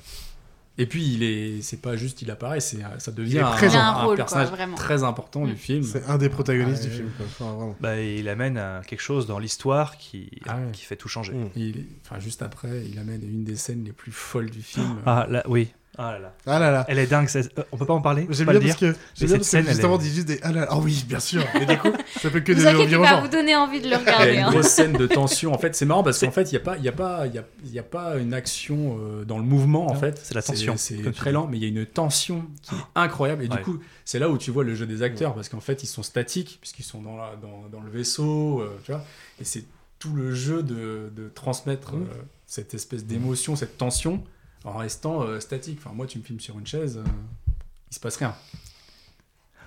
Et 0.82 0.88
puis, 0.88 1.06
il 1.14 1.22
est, 1.22 1.62
c'est 1.62 1.80
pas 1.80 1.96
juste 1.96 2.24
il 2.24 2.32
apparaît, 2.32 2.60
c'est, 2.60 2.80
ça 2.98 3.12
devient 3.12 3.40
un, 3.40 3.92
rôle, 4.04 4.16
personnage 4.16 4.50
vraiment. 4.50 4.76
très 4.76 5.04
important 5.04 5.46
du 5.46 5.56
film. 5.56 5.84
C'est 5.84 6.04
un 6.08 6.18
des 6.18 6.28
protagonistes 6.30 6.84
Ouais. 6.86 6.90
du 6.90 6.96
film. 6.96 7.10
Quoi. 7.18 7.26
Enfin. 7.48 7.76
Bah, 7.80 8.02
il 8.02 8.28
amène 8.28 8.58
à 8.58 8.82
quelque 8.88 9.02
chose 9.02 9.28
dans 9.28 9.38
l'histoire 9.38 9.98
qui, 9.98 10.30
Ah 10.48 10.56
ouais. 10.58 10.72
qui 10.74 10.84
fait 10.86 10.96
tout 10.96 11.08
changer. 11.08 11.34
Mm. 11.34 11.50
Il- 11.56 11.86
enfin, 12.04 12.20
juste 12.20 12.42
après, 12.42 12.84
il 12.92 12.98
amène 12.98 13.22
une 13.24 13.44
des 13.44 13.56
scènes 13.58 13.84
les 13.84 13.92
plus 13.92 14.12
folles 14.12 14.50
du 14.50 14.64
film. 14.64 14.98
Ah 15.06 15.28
là, 15.30 15.44
oui. 15.48 15.72
Ah 16.04 16.14
là 16.14 16.20
là. 16.20 16.34
Ah 16.48 16.58
là 16.60 16.72
là. 16.72 16.86
Elle 16.88 16.98
est 17.00 17.06
dingue. 17.08 17.28
cette- 17.28 17.58
euh, 17.60 17.64
On 17.72 17.78
peut 17.78 17.86
pas 17.86 17.94
en 17.94 18.02
parler? 18.02 18.26
J'aime 18.32 18.46
bien 18.48 18.54
le 18.54 18.60
parce 18.60 18.78
dire? 18.78 18.80
que, 18.80 18.86
Mais 18.98 19.02
j'aime 19.16 19.28
bien 19.28 19.38
parce 19.38 19.48
que 19.48 19.52
scène, 19.52 19.68
justement, 19.68 19.94
on 19.94 20.00
est- 20.00 20.04
dit 20.04 20.10
juste 20.16 20.28
des. 20.28 20.40
Ah 20.42 20.52
là, 20.52 20.66
ah 20.70 20.78
oui, 20.80 21.04
bien 21.08 21.20
sûr. 21.20 21.44
Et 21.62 21.66
du 21.66 21.78
coup, 21.78 21.92
ça 22.20 22.30
fait 22.32 22.44
que 22.44 22.52
Vous 22.54 22.60
des 22.62 22.68
inquiétez 22.68 22.98
pas, 22.98 23.22
vous 23.22 23.28
donnez 23.28 23.56
envie 23.56 23.80
de 23.82 23.86
le 23.90 23.90
Il 23.90 23.92
y 23.92 23.96
a 23.96 24.00
regarder. 24.00 24.34
une 24.34 24.40
hein. 24.40 24.50
grosse 24.52 24.68
scène 24.68 24.94
de 24.94 25.06
tension. 25.08 25.54
En 25.54 25.58
fait, 25.60 25.76
c'est 25.76 25.86
marrant 25.86 26.04
parce 26.04 26.20
qu'en 26.20 26.32
fait, 26.32 26.52
il 26.52 26.56
n'y 26.56 26.58
a 26.58 26.62
pas, 26.62 26.78
il 26.78 26.84
y 26.84 26.90
a 26.90 26.92
pas, 26.92 27.28
il 27.28 27.36
y 27.36 27.38
a, 27.38 27.44
il 27.66 27.72
y 27.72 27.80
a 27.80 27.84
pas 27.84 28.18
une 28.18 28.34
action 28.34 28.98
euh, 29.00 29.24
dans 29.26 29.38
le 29.38 29.44
mouvement. 29.44 29.88
En 29.88 29.94
Non, 29.94 30.00
fait, 30.00 30.20
c'est 30.24 30.34
la 30.34 30.42
tension, 30.42 30.76
C'est 30.78 31.12
très 31.14 31.32
lent, 31.32 31.48
mais 31.50 31.58
il 31.58 31.64
y 31.64 31.66
a 31.66 31.70
une 31.70 31.86
tension 31.86 32.46
qui 32.64 32.74
est 32.76 32.80
incroyable. 32.96 33.44
Et 33.44 33.50
Ouais. 33.50 33.58
du 33.58 33.62
coup, 33.64 33.80
c'est 34.06 34.18
là 34.20 34.30
où 34.30 34.38
tu 34.38 34.50
vois 34.52 34.64
le 34.64 34.74
jeu 34.76 34.86
des 34.88 35.04
acteurs 35.04 35.36
parce 35.36 35.50
qu'en 35.50 35.60
fait, 35.60 35.84
ils 35.84 35.88
sont 35.88 36.04
statiques 36.04 36.58
puisqu'ils 36.62 36.84
sont 36.84 37.02
dans, 37.02 37.16
la, 37.18 37.36
dans, 37.42 37.70
dans 37.72 37.84
le 37.84 37.92
vaisseau, 37.92 38.62
euh, 38.62 38.80
tu 38.84 38.92
vois. 38.92 39.04
Et 39.40 39.44
c'est 39.44 39.66
tout 40.00 40.14
le 40.14 40.34
jeu 40.34 40.64
de, 40.64 41.12
de 41.16 41.30
transmettre 41.30 41.94
Mm. 41.94 42.02
euh, 42.04 42.22
cette 42.48 42.74
espèce 42.74 43.06
d'émotion, 43.06 43.56
cette 43.56 43.78
tension, 43.78 44.24
en 44.64 44.74
restant 44.78 45.24
euh, 45.24 45.40
statique. 45.40 45.80
Enfin, 45.84 45.94
moi, 45.96 46.06
tu 46.08 46.18
me 46.20 46.24
filmes 46.24 46.40
sur 46.40 46.58
une 46.60 46.68
chaise, 46.68 46.98
euh, 46.98 47.04
il 47.90 47.94
se 47.96 48.00
passe 48.00 48.18
rien. 48.18 48.36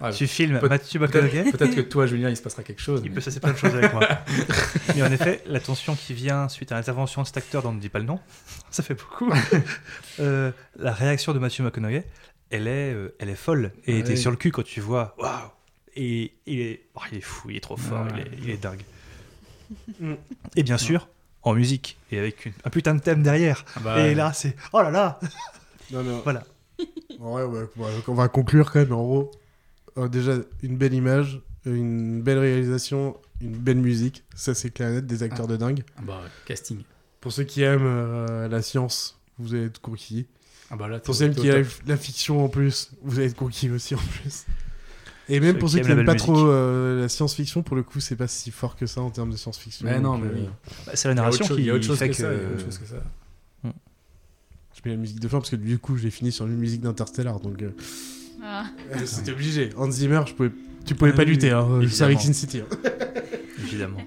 Ouais, 0.01 0.13
Tu 0.13 0.27
filmes 0.27 0.59
peut- 0.59 0.69
Mathieu 0.69 0.99
peut-être, 0.99 1.15
McConaughey 1.23 1.53
peut-être 1.53 1.75
que 1.77 1.81
toi, 1.81 2.07
Julien, 2.07 2.29
il 2.29 2.37
se 2.37 2.43
passera 2.43 2.65
quelque 2.65 2.83
chose. 2.83 3.01
Il 3.05 3.11
mais- 3.11 3.15
peut 3.15 3.21
se 3.21 3.27
passer 3.27 3.39
plein 3.41 3.53
de 3.53 3.57
choses 3.57 3.75
avec 3.77 3.93
moi. 3.93 4.07
Mais 4.97 5.03
en 5.05 5.13
effet, 5.13 5.41
la 5.47 5.61
tension 5.61 5.95
qui 5.95 6.15
vient 6.15 6.49
suite 6.49 6.73
à 6.73 6.75
l'intervention 6.75 7.23
de 7.23 7.27
cet 7.29 7.37
acteur 7.37 7.63
dont 7.63 7.69
on 7.69 7.75
ne 7.75 7.81
dit 7.81 7.89
pas 7.89 8.01
le 8.01 8.05
nom, 8.05 8.19
ça 8.71 8.83
fait 8.83 8.95
beaucoup. 8.95 9.33
Euh, 10.21 10.53
la 10.77 10.93
réaction 10.93 11.33
de 11.33 11.39
Matthew 11.41 11.61
McConaughey, 11.63 12.05
elle 12.51 12.67
est, 12.69 12.93
euh, 12.93 13.15
elle 13.19 13.29
est 13.31 13.35
folle. 13.37 13.73
Et 13.87 13.97
Ouais. 13.99 14.03
t'es 14.05 14.17
sur 14.17 14.31
le 14.31 14.37
cul 14.37 14.51
quand 14.53 14.63
tu 14.65 14.81
vois, 14.81 15.15
waouh 15.19 15.49
Et 15.97 16.33
il 16.47 16.61
est, 16.61 16.83
oh, 16.95 17.01
il 17.11 17.19
est 17.19 17.21
fou, 17.21 17.51
il 17.51 17.57
est 17.57 17.61
trop 17.61 17.77
fort, 17.77 18.05
Ouais. 18.07 18.11
il, 18.15 18.21
est, 18.21 18.31
il 18.45 18.51
est 18.51 18.57
dingue. 18.63 18.83
Et 20.57 20.63
bien 20.63 20.79
sûr, 20.79 21.09
en 21.45 21.55
musique, 21.55 21.99
et 22.11 22.19
avec 22.19 22.47
une- 22.47 22.53
un 22.65 22.71
putain 22.71 22.95
de 22.95 23.01
thème 23.01 23.23
derrière. 23.23 23.65
Ah 23.77 23.81
bah 23.81 24.01
et 24.01 24.03
ouais. 24.09 24.15
là, 24.15 24.33
c'est, 24.33 24.57
oh 24.73 24.81
là 24.83 24.91
là 24.91 25.21
Non, 25.93 26.03
non. 26.03 26.21
Voilà. 26.25 26.43
Ouais, 27.21 27.43
ouais, 27.45 27.67
ouais, 27.77 27.91
on 28.09 28.15
va 28.15 28.29
conclure 28.29 28.73
quand 28.73 28.81
même. 28.81 28.93
En 28.93 29.03
gros, 29.05 29.31
euh, 29.99 30.09
déjà, 30.09 30.35
une 30.63 30.77
belle 30.77 30.95
image, 30.95 31.41
une 31.67 32.21
belle 32.23 32.39
réalisation, 32.39 33.17
une 33.41 33.57
belle 33.57 33.77
musique. 33.79 34.25
Ça, 34.35 34.55
c'est 34.55 34.71
clair 34.71 34.89
et 34.89 34.93
net, 34.95 35.07
des 35.07 35.23
acteurs 35.23 35.47
de 35.47 35.57
dingue. 35.57 35.85
Ah 35.99 36.03
bah, 36.07 36.21
casting. 36.47 36.83
Pour 37.21 37.33
ceux 37.33 37.45
qui 37.45 37.63
aiment 37.63 37.83
euh, 37.87 38.49
la 38.49 38.61
science, 38.63 39.19
vous 39.39 39.55
allez 39.55 39.67
être 39.67 39.81
conquis. 39.81 40.27
Ah 40.71 40.77
bah 40.77 40.89
là, 40.89 40.99
Pour 40.99 41.15
ceux 41.15 41.29
qui 41.29 41.49
aiment 41.49 41.67
la 41.87 41.97
fiction 41.97 42.45
en 42.45 42.49
plus, 42.49 42.91
vous 43.03 43.19
allez 43.19 43.29
être 43.29 43.37
conquis 43.37 43.71
aussi 43.71 43.95
en 43.95 43.99
plus. 43.99 44.47
Et 45.29 45.41
même 45.41 45.55
Ceux 45.55 45.59
pour 45.59 45.71
ceux 45.71 45.79
qui 45.81 45.89
n'aiment 45.89 46.05
pas 46.05 46.13
musique. 46.13 46.27
trop 46.27 46.47
euh, 46.49 47.01
la 47.03 47.09
science-fiction, 47.09 47.63
pour 47.63 47.77
le 47.77 47.83
coup, 47.83 48.01
c'est 48.01 48.17
pas 48.17 48.29
si 48.29 48.51
fort 48.51 48.77
que 48.77 48.87
ça 48.87 49.01
en 49.01 49.11
termes 49.11 49.31
de 49.31 49.37
science-fiction. 49.37 49.87
Mais 49.87 49.99
non, 50.01 50.19
mais 50.19 50.27
euh, 50.29 50.33
oui. 50.35 50.49
Bah, 50.87 50.93
c'est 50.95 51.09
la 51.09 51.15
narration 51.15 51.47
qui 51.47 51.61
il 51.63 51.65
y 51.67 51.71
a 51.71 51.75
autre 51.75 51.85
chose 51.85 51.99
fait 51.99 52.09
que 52.11 52.15
ça, 52.17 52.31
il 52.33 52.43
y 52.43 52.45
a 52.45 52.49
autre 52.55 52.65
chose 52.65 52.79
que 52.79 52.87
ça. 52.87 52.97
Je 53.65 54.81
mets 54.85 54.97
la 54.97 55.01
musique 55.01 55.21
de 55.21 55.29
fin 55.29 55.39
parce 55.39 55.51
que 55.51 55.57
du 55.57 55.79
coup, 55.79 55.97
j'ai 55.97 56.11
fini 56.11 56.31
sur 56.33 56.47
une 56.47 56.57
musique 56.57 56.81
d'Interstellar. 56.83 57.41
Donc, 57.41 57.63
euh, 57.63 57.71
Ah. 58.43 58.65
c'était 59.07 59.33
obligé. 59.33 59.71
Hans 59.79 59.91
Zimmer, 59.91 60.21
je 60.27 60.35
pouvais... 60.35 60.51
tu 60.85 60.95
pouvais 60.95 61.13
Ah 61.15 61.17
pas 61.17 61.23
oui, 61.23 61.29
lutter. 61.31 61.53
Hein, 61.53 61.67
avec 62.01 62.21
Sin 62.21 62.33
City. 62.35 62.61
hein. 62.61 62.77
Évidemment. 63.63 63.99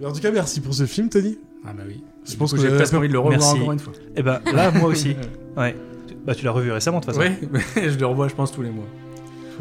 Mais 0.00 0.06
en 0.06 0.12
tout 0.12 0.20
cas, 0.20 0.30
merci 0.30 0.60
pour 0.60 0.72
ce 0.74 0.86
film, 0.86 1.08
Tony. 1.10 1.36
Ah 1.66 1.72
bah 1.72 1.82
oui. 1.86 2.02
Je 2.26 2.36
pense 2.36 2.50
coup, 2.52 2.56
que 2.56 2.62
j'ai 2.62 2.74
presque 2.74 2.92
pas- 2.92 2.98
envie 2.98 3.08
de 3.08 3.12
le 3.12 3.18
revoir 3.18 3.38
Merci. 3.38 3.56
encore 3.58 3.72
une 3.72 3.78
fois. 3.78 3.92
Et 4.16 4.22
bah 4.22 4.40
là, 4.52 4.70
moi 4.70 4.88
aussi. 4.88 5.14
Ouais. 5.56 5.76
Bah, 6.26 6.34
tu 6.34 6.44
l'as 6.44 6.50
revu 6.52 6.72
récemment, 6.72 7.00
de 7.00 7.04
toute 7.04 7.14
façon. 7.14 7.32
Mais 7.52 7.60
je 7.90 7.98
le 7.98 8.06
revois, 8.06 8.28
je 8.28 8.34
pense, 8.34 8.50
tous 8.50 8.62
les 8.62 8.70
mois. 8.70 8.86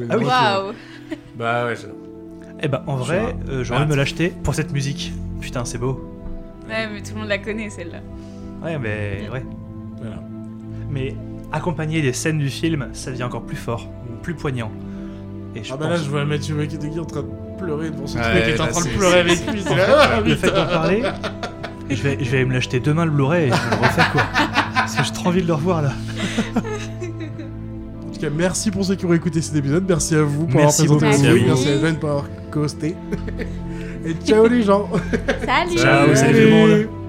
Ah 0.10 0.18
oui. 0.18 0.26
Waouh. 0.26 0.74
Bah 1.38 1.66
ouais. 1.66 1.76
Eh 2.62 2.68
bah, 2.68 2.84
en 2.88 2.96
vrai, 2.96 3.36
euh, 3.50 3.64
j'aurais 3.64 3.80
envie 3.82 3.88
de 3.90 3.92
me 3.92 3.98
l'acheter 3.98 4.30
pour 4.44 4.56
cette 4.56 4.72
musique. 4.72 5.12
Putain, 5.42 5.66
c'est 5.66 5.78
beau. 5.78 6.10
Ouais, 6.70 6.88
mais 6.92 7.02
tout 7.02 7.14
le 7.14 7.20
monde 7.20 7.30
la 7.30 7.38
connaît 7.40 7.70
celle-là. 7.70 8.00
Ouais, 8.64 8.78
mais 8.80 9.28
ouais. 9.32 9.44
Voilà. 10.00 10.16
Mais 10.90 11.16
accompagner 11.52 12.02
des 12.02 12.14
scènes 12.14 12.38
du 12.40 12.50
film, 12.50 12.88
ça 12.94 13.12
devient 13.12 13.24
encore 13.24 13.44
plus 13.44 13.58
fort, 13.58 13.88
plus 14.22 14.34
poignant. 14.34 14.72
Et 15.56 15.64
je 15.64 15.74
Ah 15.74 15.78
bah 15.78 15.88
là, 15.90 15.96
pense- 15.96 16.06
je 16.06 16.10
vois 16.10 16.24
Mathieu 16.26 16.56
McConaughey 16.56 17.00
en 17.00 17.06
train 17.06 17.22
de 17.22 17.30
pleurer 17.60 17.90
devant 17.92 18.08
son 18.08 18.18
Ouais, 18.18 18.24
truc 18.24 18.44
et 18.48 18.56
t'es 18.56 18.62
en 18.62 18.68
train 18.68 18.84
de 18.86 18.90
pleurer 18.98 19.20
avec 19.20 19.46
lui. 19.52 19.62
c'est- 19.62 19.70
t'es 19.70 19.76
là, 19.76 20.20
le 20.26 20.36
fait 20.36 20.48
d'en 20.52 20.66
parler, 20.66 21.04
je 21.90 22.02
vais, 22.02 22.18
je 22.24 22.30
vais 22.32 22.46
me 22.46 22.54
l'acheter 22.54 22.80
demain 22.80 23.06
le 23.06 23.12
Blu-ray 23.12 23.50
et 23.50 23.52
je 23.52 23.70
le 23.76 23.82
refais 23.82 24.02
quoi. 24.14 24.24
Parce 24.74 24.96
que 24.96 25.04
j'ai 25.04 25.12
trop 25.14 25.28
envie 25.30 25.42
de 25.44 25.48
le 25.48 25.54
revoir 25.54 25.82
là. 25.84 25.92
Cas, 28.24 28.30
merci 28.30 28.72
pour 28.72 28.86
ceux 28.86 28.96
qui 28.96 29.06
ont 29.06 29.14
écouté 29.14 29.42
cet 29.42 29.54
épisode. 29.58 29.84
Merci 29.86 30.16
à 30.16 30.24
vous 30.24 30.48
pour 30.48 30.62
Merci 30.62 30.84
avoir 30.84 30.98
présenté 30.98 31.28
Merci 31.28 31.44
Merci 31.46 31.68
à 31.68 31.80
Jeanne 31.80 32.00
pour 32.00 32.10
avoir 32.10 32.30
costé. 32.52 32.96
Et 34.06 34.14
ciao 34.26 34.48
les 34.48 34.64
gens 34.64 34.90
Salut 35.46 35.78
Ciao, 35.78 36.16
salut 36.16 36.34
tout 36.34 36.40
le 36.40 36.50
monde. 36.50 37.03